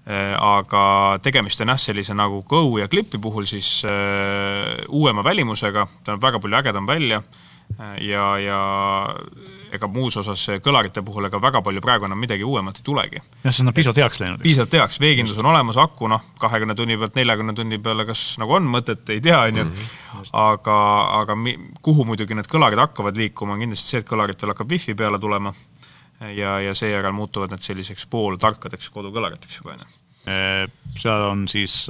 aga 0.10 1.20
tegemist 1.22 1.60
on 1.62 1.70
jah, 1.70 1.78
sellise 1.78 2.16
nagu 2.18 2.39
Go 2.50 2.80
ja 2.80 2.88
Clipi 2.89 3.20
puhul 3.22 3.45
siis 3.45 3.84
uuema 4.88 5.22
välimusega, 5.22 5.84
ta 6.04 6.16
näeb 6.16 6.24
väga 6.24 6.39
palju 6.41 6.58
ägedam 6.58 6.88
välja. 6.88 7.20
Ja, 8.02 8.24
ja 8.41 8.62
ega 9.76 9.88
muus 9.91 10.17
osas 10.22 10.43
kõlarite 10.65 11.03
puhul 11.05 11.28
ega 11.30 11.41
väga 11.41 11.61
palju 11.65 11.82
praegu 11.84 12.07
enam 12.07 12.20
midagi 12.20 12.45
uuemat 12.47 12.80
ei 12.82 12.86
tulegi. 12.86 13.22
jah, 13.43 13.51
sest 13.51 13.65
nad 13.67 13.76
piisavalt 13.78 14.01
heaks 14.03 14.22
läinud. 14.24 14.43
piisavalt 14.43 14.76
heaks, 14.80 14.99
veekindlus 15.03 15.38
on 15.41 15.51
olemas, 15.51 15.78
aku 15.78 16.09
noh, 16.11 16.26
kahekümne 16.39 16.76
tunni 16.76 16.97
pealt 16.97 17.20
neljakümne 17.20 17.55
tunni 17.57 17.80
peale 17.84 18.05
kas 18.09 18.24
nagu 18.41 18.57
on 18.57 18.67
mõtet, 18.78 19.03
ei 19.13 19.22
tea, 19.22 19.39
on 19.49 19.61
ju, 19.61 19.67
mhm. 19.70 20.26
aga, 20.43 20.80
aga 21.22 21.38
mi-, 21.39 21.57
kuhu 21.86 22.07
muidugi 22.09 22.38
need 22.38 22.49
kõlarid 22.51 22.82
hakkavad 22.82 23.17
liikuma, 23.20 23.55
on 23.55 23.65
kindlasti 23.65 23.95
see, 23.95 24.03
et 24.03 24.09
kõlaritel 24.09 24.53
hakkab 24.53 24.76
wifi 24.76 24.97
peale 24.97 25.20
tulema 25.20 25.53
ja, 26.36 26.59
ja 26.63 26.76
seejärel 26.76 27.15
muutuvad 27.15 27.53
need 27.53 27.65
selliseks 27.65 28.05
pooltarkadeks 28.11 28.91
kodukõlariteks 28.93 29.61
juba, 29.61 29.78
on 29.78 29.86
ju 29.86 29.97
Seal 30.99 31.21
on 31.21 31.43
siis, 31.47 31.88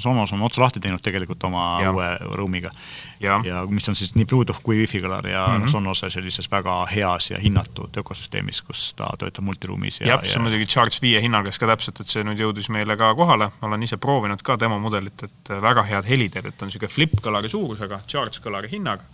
Sonos 0.00 0.32
on 0.32 0.42
otsa 0.42 0.62
lahti 0.62 0.80
teinud 0.80 1.02
tegelikult 1.04 1.44
oma 1.44 1.64
ja. 1.82 1.90
uue 1.92 2.06
ruumiga. 2.34 2.70
ja 3.20 3.36
mis 3.68 3.88
on 3.88 3.94
siis 3.94 4.14
nii 4.16 4.24
Bluetooth 4.26 4.62
kui 4.64 4.80
wifi 4.80 5.02
kõlar 5.04 5.28
ja 5.28 5.44
mm 5.46 5.62
-hmm. 5.62 5.70
Sonose 5.70 6.10
sellises 6.10 6.50
väga 6.50 6.86
heas 6.94 7.30
ja 7.30 7.38
hinnatud 7.38 7.96
ökosüsteemis, 7.96 8.62
kus 8.62 8.94
ta 8.94 9.10
töötab 9.18 9.44
multiruumis 9.44 10.00
ja 10.00 10.06
jah, 10.06 10.24
see 10.24 10.40
on 10.40 10.48
muidugi 10.48 10.66
Charge 10.66 10.98
viie 11.02 11.20
hinnagas 11.20 11.58
ka 11.58 11.66
täpselt, 11.66 12.00
et 12.00 12.08
see 12.08 12.24
nüüd 12.24 12.40
jõudis 12.40 12.68
meile 12.68 12.96
ka 12.96 13.14
kohale, 13.14 13.50
olen 13.62 13.82
ise 13.82 13.96
proovinud 13.96 14.42
ka 14.42 14.58
demo 14.58 14.78
mudelit, 14.78 15.22
et 15.22 15.48
väga 15.62 15.82
head 15.82 16.08
helid, 16.08 16.36
et 16.36 16.62
on 16.62 16.68
niisugune 16.68 16.90
flip 16.90 17.20
kõlari 17.20 17.48
suurusega, 17.48 18.00
Charge 18.08 18.40
kõlari 18.40 18.72
hinnaga 18.72 19.04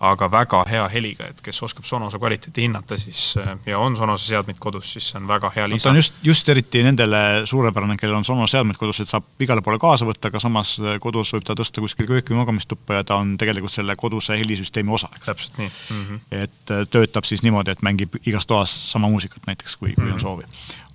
aga 0.00 0.28
väga 0.30 0.62
hea 0.68 0.84
heliga, 0.92 1.28
et 1.30 1.40
kes 1.44 1.62
oskab 1.62 1.86
Sonose 1.86 2.18
kvaliteeti 2.18 2.64
hinnata, 2.66 2.98
siis 2.98 3.36
äh, 3.40 3.54
ja 3.66 3.78
on 3.78 3.96
Sonose 3.96 4.26
seadmeid 4.26 4.58
kodus, 4.62 4.92
siis 4.92 5.10
see 5.10 5.20
on 5.20 5.28
väga 5.28 5.50
hea 5.54 5.68
lisa 5.70 5.76
no,. 5.76 5.82
see 5.82 5.90
on 5.92 6.00
just, 6.00 6.18
just 6.26 6.48
eriti 6.48 6.82
nendele 6.86 7.20
suurepärane, 7.48 7.96
kellel 8.00 8.18
on 8.18 8.26
Sonose 8.26 8.56
seadmeid 8.56 8.78
kodus, 8.80 9.00
et 9.04 9.10
saab 9.10 9.26
igale 9.44 9.62
poole 9.64 9.78
kaasa 9.82 10.08
võtta, 10.08 10.32
aga 10.32 10.42
samas 10.42 10.74
äh, 10.82 10.98
kodus 11.02 11.32
võib 11.36 11.46
ta 11.46 11.56
tõsta 11.58 11.84
kuskil 11.84 12.10
kööki 12.10 12.34
või 12.34 12.42
magamistuppa 12.42 13.00
ja 13.00 13.06
ta 13.06 13.20
on 13.22 13.36
tegelikult 13.40 13.74
selle 13.74 13.96
koduse 14.00 14.38
helisüsteemi 14.40 14.94
osa, 14.94 15.10
eks. 15.16 15.30
täpselt 15.30 15.58
nii 15.62 15.70
mm. 15.70 16.04
-hmm. 16.04 16.22
et 16.42 16.74
äh, 16.74 16.86
töötab 16.90 17.28
siis 17.28 17.46
niimoodi, 17.46 17.74
et 17.74 17.82
mängib 17.86 18.18
igas 18.24 18.46
toas 18.50 18.74
sama 18.90 19.08
muusikat 19.08 19.46
näiteks, 19.46 19.76
kui 19.76 19.94
mm, 19.94 19.94
-hmm. 19.94 20.02
kui 20.02 20.10
on 20.10 20.16
mhm. 20.16 20.22
soovi. 20.22 20.44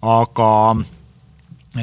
aga 0.02 0.99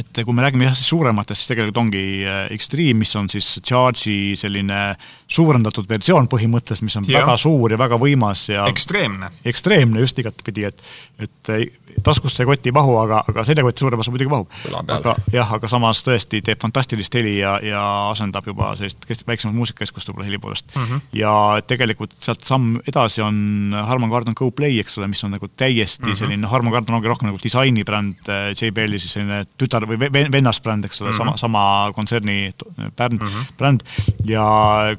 et 0.01 0.20
kui 0.24 0.36
me 0.36 0.44
räägime 0.44 0.68
jah, 0.68 0.76
siis 0.76 0.88
suurematest, 0.92 1.42
siis 1.42 1.51
tegelikult 1.53 1.80
ongi 1.84 2.03
äh, 2.26 2.42
Extreme, 2.55 3.01
mis 3.03 3.14
on 3.18 3.30
siis 3.32 3.49
Charge'i 3.61 4.36
selline 4.38 4.80
suurendatud 5.28 5.88
versioon 5.90 6.28
põhimõtteliselt, 6.32 6.86
mis 6.86 6.99
on 7.01 7.09
ja. 7.11 7.22
väga 7.24 7.36
suur 7.40 7.74
ja 7.74 7.80
väga 7.80 7.99
võimas 8.01 8.47
ja 8.53 8.66
ekstreemne. 8.70 9.30
ekstreemne 9.47 10.05
just 10.05 10.18
igatpidi, 10.22 10.68
et 10.70 10.82
et 11.22 11.53
äh, 11.53 11.66
taskusse 12.03 12.44
ei 12.44 12.72
mahu, 12.72 12.97
aga, 13.01 13.22
aga 13.28 13.44
seljakott 13.47 13.78
suurem 13.78 14.01
osa 14.01 14.12
muidugi 14.14 14.30
mahub. 14.30 14.51
aga 14.88 15.14
jah, 15.32 15.53
aga 15.57 15.68
samas 15.70 16.03
tõesti 16.07 16.42
teeb 16.44 16.61
fantastilist 16.62 17.14
heli 17.14 17.38
ja, 17.38 17.57
ja 17.64 17.82
asendab 18.11 18.47
juba 18.47 18.72
sellist 18.78 19.26
väiksemat 19.26 19.57
muusikakeskust 19.57 20.11
võib-olla 20.11 20.28
heli 20.28 20.40
poolest 20.42 20.68
mm. 20.74 20.82
-hmm. 20.82 21.05
ja 21.20 21.32
tegelikult 21.66 22.14
sealt 22.20 22.44
samm 22.44 22.78
edasi 22.86 23.22
on 23.22 23.74
Harman 23.88 24.11
Kardon 24.11 24.36
Go 24.36 24.51
Play, 24.51 24.78
eks 24.80 24.99
ole, 24.99 25.09
mis 25.12 25.24
on 25.24 25.34
nagu 25.36 25.49
täiesti 25.49 26.05
mm 26.05 26.12
-hmm. 26.12 26.18
selline, 26.18 26.47
Harman 26.47 26.72
Kardon 26.72 26.99
ongi 26.99 27.09
rohkem 27.09 27.30
nagu 27.30 27.40
disainibränd, 27.42 28.28
äh, 28.28 28.51
JBL-i 28.55 28.99
siis 28.99 29.16
selline 29.16 29.44
tütar 29.59 29.86
või 29.88 29.99
vennasbränd, 30.32 30.84
eks 30.84 31.03
ole 31.03 31.11
mm, 31.11 31.12
-hmm. 31.12 31.18
sama, 31.18 31.36
sama 31.36 31.92
kontserni 31.94 32.55
bränd 32.97 33.22
mm, 33.22 33.28
-hmm. 33.28 33.53
bränd 33.59 33.82
ja 34.24 34.47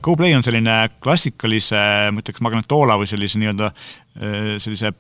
GoPlay 0.01 0.35
on 0.35 0.43
selline 0.43 0.89
klassikalise, 1.03 2.11
ma 2.11 2.21
ütleks, 2.21 2.41
Magnetola 2.41 2.97
või 2.97 3.07
sellise 3.07 3.39
nii-öelda 3.39 3.71
sellise 4.57 4.93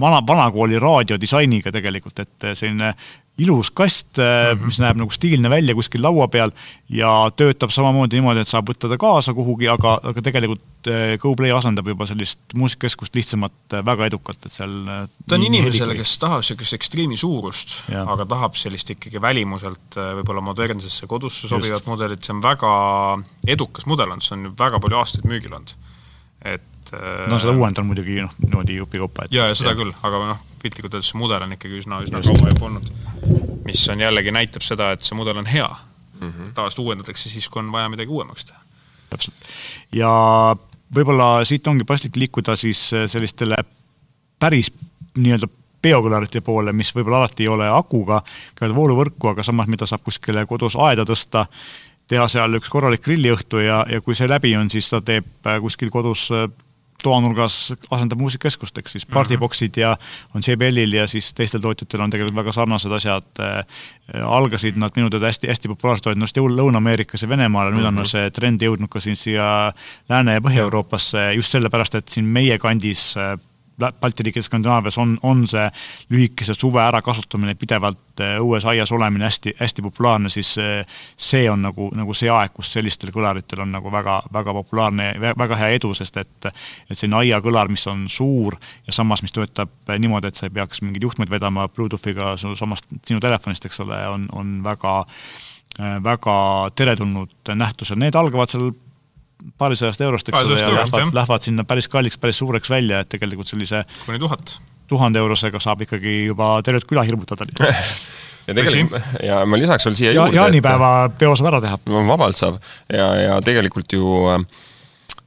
vana, 0.00 0.20
vanakooli 0.26 0.78
raadiodisainiga 0.82 1.72
tegelikult, 1.72 2.18
et 2.24 2.52
selline 2.52 2.92
ilus 3.38 3.70
kast 3.70 4.18
mm, 4.18 4.22
-hmm. 4.58 4.66
mis 4.66 4.80
näeb 4.82 4.98
nagu 4.98 5.14
stiilne 5.14 5.50
välja 5.50 5.74
kuskil 5.74 6.02
laua 6.02 6.26
peal 6.28 6.50
ja 6.90 7.30
töötab 7.36 7.70
samamoodi 7.70 8.18
niimoodi, 8.18 8.42
et 8.42 8.50
saab 8.50 8.70
võtta 8.70 8.90
ta 8.90 8.98
kaasa 8.98 9.34
kuhugi, 9.34 9.68
aga, 9.70 9.98
aga 10.10 10.22
tegelikult 10.22 10.90
GoPlay 11.22 11.52
asendab 11.54 11.86
juba 11.86 12.06
sellist 12.06 12.40
muusikakeskust 12.54 13.14
lihtsamat 13.14 13.76
väga 13.86 14.08
edukalt, 14.10 14.42
et 14.46 14.52
seal 14.52 14.74
ta 15.28 15.38
on 15.38 15.46
inimesele, 15.46 15.94
kes 15.98 16.16
tahab 16.18 16.42
niisugust 16.42 16.78
ekstreemi 16.78 17.18
suurust, 17.20 17.76
aga 17.94 18.26
tahab 18.26 18.58
sellist 18.58 18.90
ikkagi 18.94 19.22
välimuselt 19.22 19.98
võib-olla 19.98 20.42
modernsesse 20.42 21.06
kodusse 21.06 21.50
sobivat 21.50 21.86
mudelit, 21.86 22.24
see 22.24 22.34
on 22.34 22.42
väga 22.42 22.72
edukas 23.46 23.86
mudel 23.86 24.10
olnud, 24.10 24.26
see 24.26 24.34
on 24.38 24.50
väga 24.58 24.82
palju 24.82 24.98
aastaid 24.98 25.30
müügil 25.30 25.54
olnud. 25.54 25.76
et 26.46 26.62
no 26.92 27.38
seda 27.38 27.54
uuendada 27.54 27.84
on 27.84 27.90
muidugi 27.92 28.20
noh, 28.22 28.34
niimoodi 28.44 28.78
jupikaupa, 28.78 29.26
et 29.26 29.36
jaa, 29.36 29.50
ja 29.50 29.58
seda 29.58 29.74
ja. 29.74 29.80
küll, 29.80 29.92
aga 30.02 30.22
noh, 30.32 30.40
piltlikult 30.62 30.94
öeldes 30.98 31.12
see 31.12 31.20
mudel 31.20 31.44
on 31.46 31.54
ikkagi 31.56 31.82
üsna, 31.82 32.00
üsna 32.06 32.22
kaua 32.24 32.52
juba 32.54 32.70
olnud 32.70 32.92
mis 33.68 33.88
on 33.88 34.00
jällegi, 34.00 34.32
näitab 34.32 34.64
seda, 34.64 34.92
et 34.96 35.04
see 35.06 35.16
mudel 35.18 35.38
on 35.40 35.46
hea 35.46 35.68
mm 35.68 36.30
-hmm.. 36.30 36.52
tavaliselt 36.54 36.84
uuendatakse 36.84 37.28
siis, 37.28 37.48
kui 37.48 37.60
on 37.60 37.72
vaja 37.72 37.88
midagi 37.88 38.08
uuemaks 38.08 38.44
teha. 38.44 38.60
täpselt. 39.10 39.34
ja 39.92 40.10
võib-olla 40.94 41.44
siit 41.44 41.66
ongi 41.66 41.84
paslik 41.84 42.16
liikuda 42.16 42.56
siis 42.56 42.90
sellistele 43.06 43.56
päris 44.38 44.72
nii-öelda 45.18 45.48
biokõlarite 45.82 46.40
poole, 46.40 46.72
mis 46.72 46.94
võib-olla 46.94 47.18
alati 47.22 47.42
ei 47.42 47.48
ole 47.48 47.68
akuga, 47.70 48.22
käivad 48.58 48.74
vooluvõrku, 48.76 49.28
aga 49.28 49.42
samas, 49.42 49.68
mida 49.70 49.86
saab 49.86 50.02
kuskile 50.02 50.46
kodus 50.46 50.76
aeda 50.76 51.04
tõsta, 51.06 51.46
teha 52.08 52.28
seal 52.28 52.58
üks 52.58 52.68
korralik 52.68 53.04
grilliõhtu 53.04 53.62
ja, 53.62 53.84
ja 53.90 54.00
kui 54.00 54.14
see 54.14 54.28
läbi 54.28 54.56
on, 54.56 54.70
siis 54.70 54.90
ta 54.90 55.00
teeb 55.00 55.48
kuskil 55.60 55.90
kodus 55.90 56.30
toanurgas 57.02 57.56
asendab 57.94 58.18
muusikakeskust, 58.18 58.78
eks 58.80 58.96
siis 58.96 59.06
partyboksid 59.06 59.76
ja 59.78 59.92
on 60.34 60.42
JBL-il 60.42 60.96
ja 60.98 61.06
siis 61.10 61.30
teistel 61.34 61.62
tootjatel 61.62 62.02
on 62.02 62.10
tegelikult 62.10 62.40
väga 62.40 62.54
sarnased 62.56 62.92
asjad 62.92 63.42
äh,. 63.44 63.62
algasid 64.24 64.78
nad 64.80 64.96
minu 64.96 65.10
teada 65.12 65.28
hästi, 65.28 65.50
hästi 65.50 65.68
populaarsed 65.68 66.08
olid 66.08 66.24
just 66.24 66.38
Lõuna-Ameerikas 66.38 67.22
ja 67.22 67.28
Venemaal 67.28 67.70
ja 67.70 67.76
nüüd 67.76 67.88
on 67.90 68.06
see 68.08 68.30
trend 68.34 68.62
jõudnud 68.64 68.90
ka 68.90 69.02
siin 69.04 69.16
siia 69.16 69.72
Lääne- 70.08 70.38
ja 70.38 70.42
Põhja-Euroopasse 70.42 71.32
just 71.36 71.54
sellepärast, 71.54 71.94
et 71.94 72.08
siin 72.08 72.24
meie 72.24 72.58
kandis 72.58 73.12
äh, 73.16 73.36
Balti 73.78 74.24
riikide 74.26 74.42
Skandinaavias 74.42 74.98
on, 74.98 75.16
on 75.22 75.44
see 75.46 75.64
lühikese 76.10 76.54
suve 76.54 76.80
ärakasutamine, 76.82 77.54
pidevalt 77.58 78.22
äh, 78.24 78.36
õues 78.42 78.66
aias 78.68 78.92
olemine 78.92 79.28
hästi, 79.28 79.54
hästi 79.60 79.84
populaarne, 79.86 80.30
siis 80.32 80.54
äh, 80.58 81.00
see 81.16 81.44
on 81.50 81.62
nagu, 81.68 81.90
nagu 81.96 82.14
see 82.16 82.30
aeg, 82.32 82.52
kus 82.56 82.72
sellistel 82.74 83.12
kõlaritel 83.14 83.62
on 83.62 83.72
nagu 83.76 83.92
väga, 83.92 84.20
väga 84.34 84.54
populaarne 84.60 85.10
ja 85.12 85.34
väga 85.38 85.60
hea 85.62 85.70
edu, 85.78 85.92
sest 85.94 86.16
et 86.16 86.48
et 86.48 86.96
selline 86.96 87.18
aiakõlar, 87.22 87.68
mis 87.70 87.86
on 87.90 88.06
suur 88.12 88.56
ja 88.86 88.92
samas, 88.94 89.22
mis 89.22 89.34
töötab 89.34 89.70
niimoodi, 89.98 90.30
et 90.30 90.38
sa 90.38 90.46
ei 90.46 90.54
peaks 90.54 90.82
mingeid 90.82 91.04
juhtmeid 91.06 91.30
vedama 91.30 91.68
Bluetoothiga 91.68 92.34
samast 92.38 92.88
sinu 93.06 93.20
telefonist, 93.20 93.66
eks 93.66 93.80
ole, 93.84 93.98
on, 94.08 94.26
on 94.32 94.58
väga 94.64 94.98
äh, 95.00 96.02
väga 96.04 96.36
teretulnud 96.74 97.54
nähtused, 97.54 97.98
need 97.98 98.16
algavad 98.18 98.50
seal 98.50 98.72
paarisajast 99.58 100.00
eurost, 100.00 100.28
eks 100.28 100.38
ole, 100.44 100.60
ja 100.60 100.70
lähevad, 100.74 101.14
lähevad 101.14 101.44
sinna 101.46 101.64
päris 101.64 101.88
kalliks, 101.88 102.18
päris 102.18 102.38
suureks 102.42 102.70
välja, 102.70 103.02
et 103.04 103.10
tegelikult 103.12 103.50
sellise 103.50 103.84
kuni 104.06 104.18
tuhat. 104.18 104.58
tuhande 104.88 105.18
eurosega 105.18 105.60
saab 105.60 105.84
ikkagi 105.86 106.24
juba 106.26 106.56
tervet 106.66 106.86
küla 106.88 107.04
hirmutada 107.06 107.46
ja 108.48 108.54
tegelikult, 108.56 109.12
ja 109.22 109.42
ma 109.46 109.60
lisaks 109.60 109.86
veel 109.86 109.98
siia 109.98 110.12
ja, 110.12 110.22
juurde 110.22 110.40
jaanipäeva 110.40 110.90
peo 111.18 111.36
saab 111.38 111.52
ära 111.52 111.62
teha. 111.64 111.78
vabalt 112.10 112.40
saab 112.40 112.58
ja, 112.92 113.08
ja 113.22 113.38
tegelikult 113.44 113.92
ju 113.92 114.18
äh, 114.32 114.42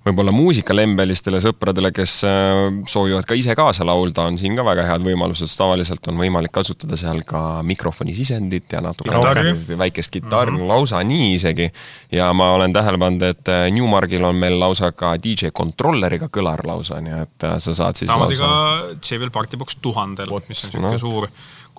võib-olla 0.01 0.33
muusikalembelistele 0.33 1.39
sõpradele, 1.43 1.91
kes 1.93 2.15
äh, 2.25 2.59
soovivad 2.89 3.27
ka 3.29 3.37
ise 3.37 3.53
kaasa 3.57 3.85
laulda, 3.85 4.25
on 4.31 4.39
siin 4.41 4.55
ka 4.57 4.65
väga 4.65 4.87
head 4.87 5.05
võimalused, 5.05 5.51
tavaliselt 5.57 6.09
on 6.09 6.17
võimalik 6.21 6.53
kasutada 6.55 6.97
seal 6.97 7.21
ka 7.27 7.61
mikrofoni 7.67 8.15
sisendit 8.17 8.73
ja 8.73 8.81
natuke 8.81 9.13
rohkem 9.13 9.53
väikest 9.77 10.13
kitarri 10.15 10.55
mm, 10.55 10.63
-hmm. 10.63 10.73
lausa 10.73 11.03
nii 11.05 11.35
isegi. 11.35 11.69
ja 12.11 12.31
ma 12.33 12.51
olen 12.57 12.73
tähele 12.73 12.97
pannud, 12.97 13.27
et 13.29 13.53
äh, 13.53 13.69
Newmarkil 13.71 14.25
on 14.25 14.35
meil 14.35 14.59
lausa 14.59 14.91
ka 14.91 15.15
DJ 15.21 15.53
kontrolleriga 15.53 16.31
kõlar 16.33 16.65
lausa, 16.65 17.01
nii 17.01 17.21
et 17.21 17.47
äh, 17.47 17.57
sa 17.59 17.75
saad 17.75 17.95
siis 17.95 18.09
samamoodi 18.09 18.41
lausa... 18.41 18.93
ka 18.97 19.15
JBL 19.15 19.33
Partybox 19.33 19.77
tuhandel, 19.81 20.33
mis 20.49 20.65
on 20.65 20.71
niisugune 20.71 20.91
no. 20.91 20.97
suur 20.97 21.29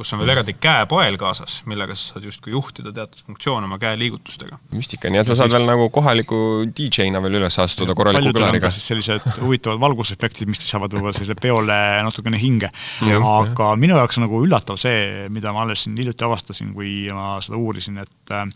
kus 0.03 0.13
on 0.17 0.23
veel 0.23 0.35
eraldi 0.35 0.55
käepael 0.59 1.17
kaasas, 1.21 1.61
millega 1.71 1.95
sa 1.97 2.13
saad 2.13 2.27
justkui 2.27 2.55
juhtida 2.57 2.93
teatud 2.95 3.23
funktsioone 3.29 3.69
oma 3.69 3.79
käeliigutustega. 3.83 4.59
müstika, 4.75 5.11
nii 5.13 5.23
et 5.23 5.31
sa 5.31 5.39
saad 5.39 5.55
veel 5.55 5.67
nagu 5.69 5.89
kohaliku 5.95 6.41
DJ-na 6.75 7.23
veel 7.23 7.39
üles 7.41 7.59
astuda 7.63 7.97
korraliku 7.99 8.35
kõlariga. 8.35 8.73
sellised 8.75 9.27
huvitavad 9.45 9.81
valgusefektid, 9.83 10.51
mis 10.51 10.63
lisavad 10.65 10.93
võib-olla 10.95 11.15
sellisele 11.17 11.39
peole 11.41 11.79
natukene 12.09 12.41
hinge. 12.43 12.73
aga 13.07 13.71
jah. 13.71 13.81
minu 13.81 13.99
jaoks 14.01 14.19
on 14.19 14.27
nagu 14.27 14.45
üllatav 14.45 14.81
see, 14.83 15.29
mida 15.33 15.55
ma 15.55 15.67
alles 15.67 15.87
siin 15.87 15.99
hiljuti 15.99 16.27
avastasin, 16.27 16.75
kui 16.77 16.95
ma 17.15 17.37
seda 17.45 17.61
uurisin, 17.61 18.03
et 18.03 18.35
äh, 18.35 18.49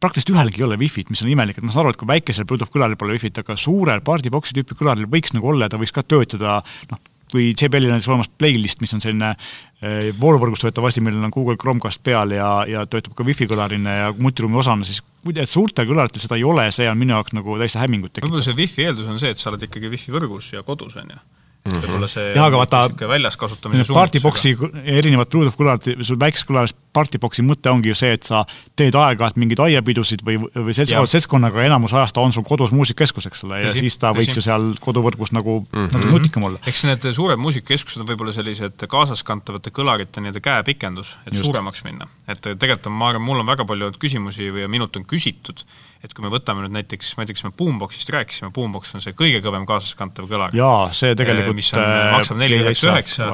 praktiliselt 0.00 0.34
ühelgi 0.34 0.62
ei 0.62 0.66
ole 0.68 0.78
wifi't, 0.80 1.10
mis 1.12 1.20
on 1.24 1.30
imelik, 1.30 1.58
et 1.58 1.66
ma 1.66 1.74
saan 1.74 1.84
aru, 1.84 1.94
et 1.94 2.00
kui 2.00 2.08
väikesel 2.08 2.46
Bluetooth 2.48 2.72
kõlaril 2.72 2.98
pole 3.00 3.16
wifi't, 3.16 3.42
aga 3.42 3.56
suurel 3.60 4.00
partybox'i 4.04 4.56
tüüpi 4.56 4.78
kõlaril 4.78 5.10
võiks 5.10 5.34
nagu 5.36 5.52
olla 5.52 5.68
ja 5.68 5.74
ta 5.74 5.80
võiks 5.80 5.94
ka 5.96 6.06
töötada 6.06 6.60
noh, 6.92 7.02
kui 7.34 7.50
JBL-il 7.50 7.90
on 7.90 7.96
näiteks 7.96 8.10
olemas 8.10 8.30
playlist, 8.40 8.82
mis 8.84 8.94
on 8.96 9.02
selline 9.02 9.32
eh, 9.34 10.10
vooluvõrgust 10.20 10.66
võetav 10.66 10.88
asi, 10.88 11.02
millel 11.04 11.26
on 11.26 11.34
Google 11.34 11.58
Chromecast 11.60 12.02
peal 12.06 12.34
ja, 12.36 12.50
ja 12.68 12.84
töötab 12.90 13.16
ka 13.18 13.26
wifi 13.26 13.48
kõlarina 13.50 13.96
ja 13.96 14.12
multiruumi 14.16 14.60
osana, 14.62 14.86
siis 14.88 15.02
et 15.34 15.50
suurtel 15.50 15.88
kõlaritel 15.88 16.22
seda 16.22 16.38
ei 16.38 16.46
ole, 16.46 16.68
see 16.74 16.88
on 16.90 16.98
minu 17.00 17.16
jaoks 17.16 17.36
nagu 17.36 17.58
täitsa 17.60 17.82
hämmingut 17.82 18.14
tekitav. 18.14 18.30
võib-olla 18.30 18.46
see 18.46 18.58
wifi 18.58 18.86
eeldus 18.88 19.10
on 19.10 19.20
see, 19.22 19.34
et 19.34 19.42
sa 19.42 19.52
oled 19.52 19.68
ikkagi 19.68 19.92
wifi 19.92 20.14
võrgus 20.14 20.52
ja 20.54 20.64
kodus, 20.66 20.96
on 21.00 21.14
ju. 21.14 21.20
Võib-olla 21.68 22.08
see 22.08 22.30
jah, 22.32 22.46
aga 22.46 22.60
vaata, 22.62 23.08
väljas 23.10 23.36
kasutamise 23.40 23.92
partiboksi 23.92 24.54
erinevad 24.84 25.28
Bluetooth 25.32 25.58
kõlarid, 25.58 26.04
sul 26.06 26.18
väikses 26.20 26.46
kõlaris 26.48 26.74
partiboksi 26.96 27.44
mõte 27.46 27.70
ongi 27.70 27.92
ju 27.92 27.96
see, 27.98 28.14
et 28.16 28.26
sa 28.26 28.42
teed 28.78 28.96
aeg-ajalt 28.96 29.36
mingeid 29.40 29.60
aiapidusid 29.66 30.24
või, 30.26 30.38
või 30.40 30.74
seltskonna, 30.76 31.10
seltskonnaga, 31.10 31.62
enamus 31.68 31.94
ajast 31.94 32.16
ta 32.16 32.24
on 32.24 32.32
sul 32.34 32.46
kodus 32.48 32.72
muusikakeskus, 32.74 33.28
eks 33.30 33.44
ole, 33.46 33.60
ja 33.62 33.70
Tõsi, 33.70 33.84
siis 33.86 34.00
ta 34.00 34.14
võiks 34.16 34.38
ju 34.38 34.44
seal 34.44 34.72
koduvõrgus 34.82 35.34
nagu 35.36 35.60
mm 35.60 35.68
-hmm. 35.76 35.92
natuke 35.92 36.14
nutikam 36.16 36.48
olla. 36.48 36.62
eks 36.66 36.84
need 36.88 37.06
suured 37.14 37.38
muusikakeskused 37.38 38.02
on 38.02 38.08
võib-olla 38.08 38.34
sellised 38.34 38.86
kaasaskantavate 38.88 39.70
kõlarite 39.70 40.24
nii-öelda 40.24 40.40
käepikendus, 40.40 41.16
et 41.26 41.34
Just. 41.34 41.44
suuremaks 41.44 41.84
minna. 41.84 42.08
Et 42.30 42.42
tegelikult 42.42 42.88
on, 42.90 42.96
ma 42.96 43.10
arvan, 43.10 43.24
mul 43.26 43.42
on 43.42 43.48
väga 43.48 43.66
palju 43.68 43.90
küsimusi 44.00 44.50
või 44.54 44.68
minult 44.72 44.96
on 44.98 45.06
küsitud, 45.08 45.64
et 46.04 46.14
kui 46.14 46.24
me 46.24 46.30
võtame 46.32 46.64
nüüd 46.64 46.76
näiteks, 46.78 47.14
ma 47.16 47.24
ei 47.24 47.30
tea, 47.30 47.38
kas 47.38 47.46
me 47.48 47.52
Boomboxist 47.56 48.12
rääkisime, 48.14 48.52
Boombox 48.54 48.94
on 48.96 49.04
see 49.04 49.16
kõige 49.18 49.42
kõvem 49.44 49.66
kaasaskantav 49.68 50.30
kõlar. 50.30 50.54
jaa, 50.56 50.88
see 50.96 51.16
tegelikult 51.18 51.58
mis 51.58 51.72
on, 51.74 51.84
maksab 52.16 52.40
neli 52.40 52.62
üheksa 52.62 52.94
üheksa 52.94 53.30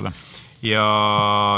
ja 0.64 0.88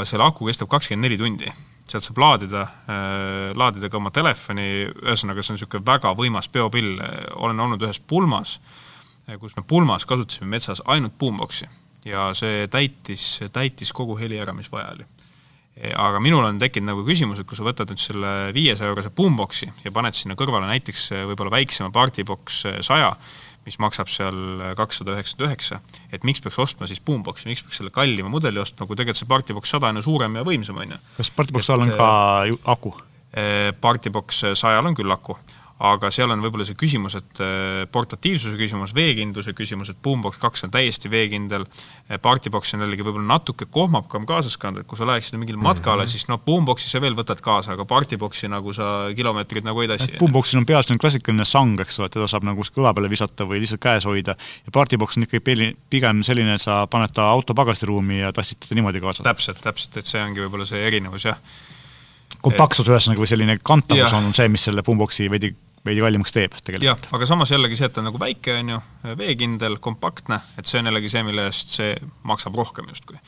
selle 0.09 0.27
aku 0.27 0.51
kestab 0.51 0.71
kakskümmend 0.73 1.09
neli 1.09 1.21
tundi 1.21 1.51
sealt 1.89 2.05
saab 2.05 2.21
laadida 2.21 2.63
äh,, 2.63 3.57
laadida 3.57 3.89
ka 3.89 3.97
oma 3.97 4.13
telefoni, 4.15 4.69
ühesõnaga 5.07 5.41
see 5.41 5.55
on 5.55 5.59
niisugune 5.59 5.87
väga 5.89 6.13
võimas 6.19 6.51
peopill, 6.53 6.99
olen 7.41 7.65
olnud 7.65 7.85
ühes 7.87 8.01
pulmas, 8.01 8.59
kus 9.41 9.57
me 9.57 9.65
pulmas 9.69 10.05
kasutasime 10.09 10.51
metsas 10.53 10.83
ainult 10.85 11.17
boombox'i 11.21 11.69
ja 12.09 12.29
see 12.37 12.67
täitis, 12.73 13.39
täitis 13.53 13.93
kogu 13.97 14.17
heli 14.21 14.39
ära, 14.41 14.55
mis 14.57 14.71
vaja 14.73 14.93
oli. 14.95 15.07
Aga 15.79 16.21
minul 16.23 16.47
on 16.47 16.59
tekkinud 16.59 16.91
nagu 16.93 17.05
küsimus, 17.07 17.43
et 17.43 17.49
kui 17.49 17.59
sa 17.59 17.67
võtad 17.67 17.91
nüüd 17.93 18.03
selle 18.03 18.33
viiesaja 18.57 18.91
eurose 18.91 19.13
boombox'i 19.15 19.69
ja 19.85 19.93
paned 19.95 20.17
sinna 20.17 20.35
kõrvale 20.39 20.67
näiteks 20.71 21.11
võib-olla 21.31 21.55
väiksema 21.55 21.93
partibox 21.95 22.65
saja, 22.87 23.13
mis 23.69 23.79
maksab 23.83 24.09
seal 24.11 24.39
kakssada 24.79 25.15
üheksakümmend 25.15 25.51
üheksa, 25.51 25.81
et 26.11 26.25
miks 26.27 26.43
peaks 26.43 26.59
ostma 26.63 26.89
siis 26.91 27.03
boombox'i, 27.05 27.51
miks 27.51 27.63
peaks 27.67 27.83
selle 27.83 27.93
kallima 27.95 28.33
mudeli 28.33 28.63
ostma, 28.63 28.89
kui 28.89 28.99
tegelikult 28.99 29.21
see 29.21 29.31
Partibox 29.31 29.75
sada 29.75 29.93
on 29.93 30.01
ju 30.01 30.07
suurem 30.09 30.41
ja 30.41 30.47
võimsam, 30.47 30.81
on 30.83 30.97
ju. 30.97 31.01
kas 31.19 31.31
Partibox 31.37 31.69
sajal 31.69 31.87
on 31.87 31.95
ka 31.95 32.11
aku? 32.75 32.95
Eh, 33.39 33.71
Partibox 33.79 34.43
sajal 34.59 34.89
on 34.89 34.97
küll 34.99 35.13
aku 35.13 35.37
aga 35.79 36.11
seal 36.11 36.33
on 36.35 36.41
võib-olla 36.43 36.65
see 36.67 36.77
küsimus, 36.79 37.15
et 37.19 37.41
äh, 37.43 37.85
portatiivsuse 37.95 38.59
küsimus, 38.59 38.95
veekindluse 38.97 39.55
küsimus, 39.55 39.93
et 39.93 40.01
Boombox 40.03 40.41
kaks 40.43 40.67
on 40.67 40.73
täiesti 40.75 41.11
veekindel, 41.13 41.67
äh, 42.09 42.19
Partibox 42.23 42.75
on 42.75 42.83
jällegi 42.83 43.07
võib-olla 43.07 43.37
natuke 43.37 43.69
kohmakam 43.71 44.27
kaasas 44.27 44.59
kanda, 44.59 44.83
et 44.83 44.91
kui 44.91 44.99
sa 44.99 45.07
läheksid 45.07 45.39
mingile 45.39 45.61
matkale 45.63 46.03
mm, 46.03 46.09
-hmm. 46.09 46.11
siis 46.11 46.27
noh, 46.29 46.41
Boomboxi 46.43 46.91
sa 46.91 47.01
veel 47.01 47.15
võtad 47.19 47.43
kaasa, 47.45 47.77
aga 47.77 47.87
Partiboxi 47.87 48.51
nagu 48.51 48.75
sa 48.75 49.13
kilomeetrid 49.15 49.69
nagu 49.69 49.85
ei 49.85 49.93
tassi. 49.93 50.19
Boomboxil 50.19 50.59
on 50.59 50.67
peas 50.67 50.89
selline 50.89 51.05
klassikaline 51.05 51.47
sang, 51.47 51.79
eks 51.81 52.01
ole, 52.03 52.11
teda 52.11 52.27
saab 52.27 52.49
nagu 52.49 52.59
kuskil 52.59 52.83
õla 52.83 52.95
peale 52.99 53.11
visata 53.11 53.47
või 53.47 53.63
lihtsalt 53.63 53.83
käes 53.83 54.09
hoida, 54.09 54.35
ja 54.67 54.75
Partibox 54.75 55.17
on 55.17 55.29
ikkagi 55.29 55.75
pigem 55.91 56.27
selline, 56.27 56.59
sa 56.59 56.87
paned 56.91 57.15
ta 57.15 57.31
auto 57.31 57.55
pagasiruumi 57.55 58.19
ja 58.25 58.33
tassid 58.33 58.59
teda 58.65 58.81
niimoodi 58.81 59.01
kaasa. 59.01 59.23
täpselt, 59.23 59.63
täpselt, 59.63 59.97
et 59.97 60.07
see 60.07 60.23
ongi 60.23 60.43
võib-olla 60.43 60.67
see 60.67 60.83
erinevus, 60.83 61.31
jah 61.31 61.39
kompaktsus 62.43 62.89
ühesõnaga 62.89 63.23
või 63.23 63.31
selline 63.31 63.57
kantavus 63.63 64.13
on 64.13 64.31
see, 64.37 64.49
mis 64.53 64.63
selle 64.69 64.85
boomboxi 64.87 65.27
veidi 65.31 65.53
veidi 65.87 66.03
kallimaks 66.05 66.35
teeb 66.35 66.55
tegelikult. 66.59 66.87
jah, 66.87 67.17
aga 67.17 67.29
samas 67.29 67.53
jällegi 67.53 67.79
see, 67.79 67.89
et 67.89 67.95
ta 67.97 68.03
on 68.03 68.09
nagu 68.11 68.21
väike, 68.21 68.55
on 68.61 68.73
ju, 68.75 68.79
veekindel, 69.19 69.79
kompaktne, 69.85 70.41
et 70.59 70.71
see 70.71 70.81
on 70.83 70.91
jällegi 70.91 71.13
see, 71.13 71.25
mille 71.27 71.49
eest 71.49 71.77
see 71.79 71.93
maksab 72.29 72.57
rohkem 72.59 72.89
justkui. 72.93 73.21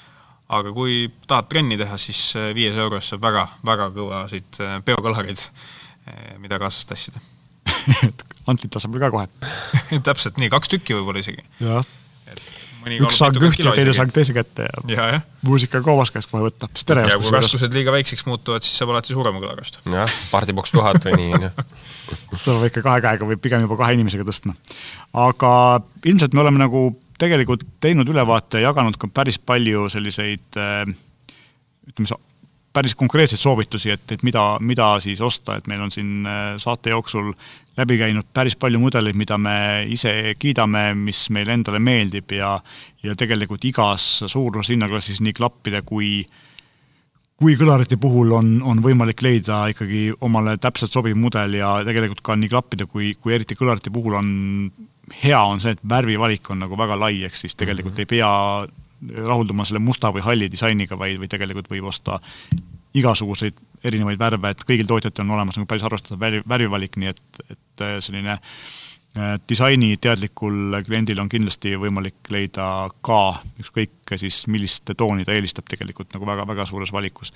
aga 0.50 0.72
kui 0.74 1.04
tahad 1.30 1.50
trenni 1.52 1.78
teha, 1.80 1.98
siis 2.00 2.22
viies 2.56 2.76
euros 2.76 3.12
saab 3.12 3.22
väga, 3.28 3.46
väga 3.66 3.90
kõvasid 3.94 4.62
biokaloreid, 4.86 5.46
eh, 5.46 6.10
eh, 6.10 6.34
mida 6.42 6.58
kaasas 6.62 6.88
tassida 6.90 7.22
Antit 8.50 8.72
tasemel 8.72 9.02
ka 9.02 9.12
kohe 9.14 10.00
täpselt 10.08 10.40
nii, 10.40 10.50
kaks 10.52 10.72
tükki 10.72 10.96
võib-olla 10.98 11.22
isegi. 11.22 11.44
jah 11.62 11.84
üks 13.00 13.18
saag 13.20 13.38
ühte 13.40 13.64
ja 13.64 13.74
teine 13.76 13.94
saag 13.96 14.12
teise 14.14 14.34
kätte 14.36 14.66
ja, 14.68 14.82
ja, 14.94 15.08
ja. 15.14 15.20
muusika 15.46 15.82
koobas 15.84 16.12
käest 16.14 16.30
kohe 16.30 16.46
võtta. 16.46 16.70
ja 16.70 17.18
kui 17.20 17.34
raskused 17.34 17.74
liiga 17.76 17.94
väikseks 17.94 18.26
muutuvad, 18.28 18.64
siis 18.66 18.80
saab 18.80 18.94
alati 18.94 19.14
suurema 19.14 19.42
kõlarast. 19.42 19.80
jah, 19.90 20.16
partiboks 20.32 20.74
tuhat 20.74 21.04
või 21.08 21.18
nii, 21.20 21.30
on 21.38 21.46
ju. 21.48 21.52
tuleb 22.46 22.66
ikka 22.70 22.84
kahe 22.86 23.04
käega 23.04 23.28
või 23.28 23.38
pigem 23.42 23.66
juba 23.66 23.78
kahe 23.80 23.98
inimesega 23.98 24.26
tõstma. 24.28 24.56
aga 25.26 25.52
ilmselt 26.04 26.36
me 26.36 26.44
oleme 26.44 26.62
nagu 26.62 26.88
tegelikult 27.20 27.66
teinud 27.84 28.08
ülevaate 28.08 28.62
ja 28.62 28.70
jaganud 28.70 28.96
ka 29.00 29.10
päris 29.12 29.38
palju 29.38 29.88
selliseid 29.92 30.60
äh, 30.60 30.84
ütleme, 31.90 32.20
päris 32.72 32.94
konkreetseid 32.94 33.40
soovitusi, 33.40 33.90
et, 33.90 34.12
et 34.12 34.22
mida, 34.22 34.44
mida 34.60 34.92
siis 35.02 35.20
osta, 35.20 35.56
et 35.58 35.66
meil 35.66 35.82
on 35.82 35.90
siin 35.90 36.26
äh, 36.26 36.54
saate 36.62 36.92
jooksul 36.94 37.32
läbi 37.76 37.96
käinud 37.98 38.28
päris 38.34 38.56
palju 38.60 38.78
mudeleid, 38.82 39.16
mida 39.16 39.38
me 39.38 39.56
ise 39.88 40.34
kiidame, 40.38 40.90
mis 40.94 41.28
meile 41.34 41.56
endale 41.56 41.80
meeldib 41.82 42.36
ja 42.36 42.58
ja 43.02 43.14
tegelikult 43.16 43.64
igas 43.64 44.04
suurushinnaklassis 44.28 45.22
nii 45.24 45.32
klappide 45.32 45.80
kui 45.82 46.26
kui 47.40 47.54
kõlarite 47.56 47.96
puhul 47.96 48.34
on, 48.36 48.48
on 48.68 48.82
võimalik 48.84 49.22
leida 49.24 49.62
ikkagi 49.72 50.10
omale 50.20 50.58
täpselt 50.60 50.92
sobiv 50.92 51.16
mudel 51.16 51.56
ja 51.56 51.78
tegelikult 51.86 52.20
ka 52.20 52.36
nii 52.36 52.52
klappide 52.52 52.84
kui, 52.84 53.14
kui 53.16 53.32
eriti 53.32 53.56
kõlarite 53.56 53.92
puhul 53.92 54.18
on 54.18 54.28
hea 55.22 55.40
on 55.40 55.62
see, 55.62 55.72
et 55.72 55.80
värvivalik 55.88 56.50
on 56.52 56.60
nagu 56.66 56.76
väga 56.76 56.98
lai, 57.00 57.22
ehk 57.24 57.36
siis 57.40 57.56
tegelikult 57.56 57.96
mm 57.96 58.04
-hmm. 58.04 58.12
ei 58.12 58.16
pea 58.20 58.68
rahulduma 59.16 59.64
selle 59.64 59.82
musta 59.82 60.12
või 60.14 60.24
halli 60.24 60.50
disainiga, 60.52 60.98
vaid, 60.98 61.18
või 61.20 61.30
tegelikult 61.30 61.70
võib 61.70 61.88
osta 61.90 62.20
igasuguseid 62.94 63.58
erinevaid 63.86 64.18
värve, 64.20 64.52
et 64.52 64.62
kõigil 64.66 64.88
tootjatel 64.88 65.24
on 65.24 65.36
olemas 65.38 65.58
nagu 65.58 65.68
päris 65.70 65.84
arvestatav 65.86 66.20
värv, 66.20 66.46
värvivalik, 66.48 66.98
nii 67.00 67.12
et, 67.12 67.22
et 67.48 67.84
äh, 67.86 67.96
selline 68.04 68.34
äh, 68.36 69.36
disainiteadlikul 69.48 70.80
kliendil 70.86 71.22
on 71.22 71.30
kindlasti 71.30 71.76
võimalik 71.80 72.32
leida 72.34 72.66
ka 73.06 73.20
ükskõik 73.62 74.16
siis 74.20 74.42
millist 74.50 74.90
tooni 74.96 75.24
ta 75.24 75.36
eelistab 75.36 75.70
tegelikult 75.70 76.12
nagu 76.16 76.28
väga-väga 76.28 76.66
suures 76.68 76.92
valikus. 76.92 77.32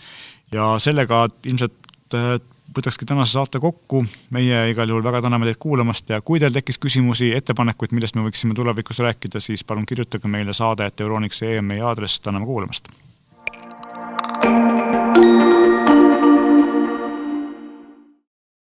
ja 0.53 0.75
sellega 0.83 1.29
ilmselt 1.45 1.95
äh, 2.19 2.37
võtakski 2.79 3.07
tänase 3.07 3.33
saate 3.33 3.61
kokku. 3.61 4.05
meie 4.31 4.70
igal 4.70 4.89
juhul 4.89 5.05
väga 5.05 5.22
täname 5.22 5.47
teid 5.47 5.61
kuulamast 5.61 6.11
ja 6.11 6.20
kui 6.20 6.41
teil 6.41 6.53
tekkis 6.53 6.79
küsimusi, 6.79 7.33
ettepanekuid, 7.37 7.93
millest 7.93 8.16
me 8.16 8.27
võiksime 8.27 8.55
tulevikus 8.55 8.99
rääkida, 8.99 9.41
siis 9.41 9.64
palun 9.64 9.87
kirjutage 9.87 10.29
meile 10.29 10.53
saade, 10.53 10.87
et 10.87 11.01
Euronix.ee 11.01 11.59
on 11.59 11.64
meie 11.64 11.83
aadress, 11.83 12.20
täname 12.20 12.47
kuulamast. 12.47 12.89
thank 14.45 15.49
you 15.49 15.54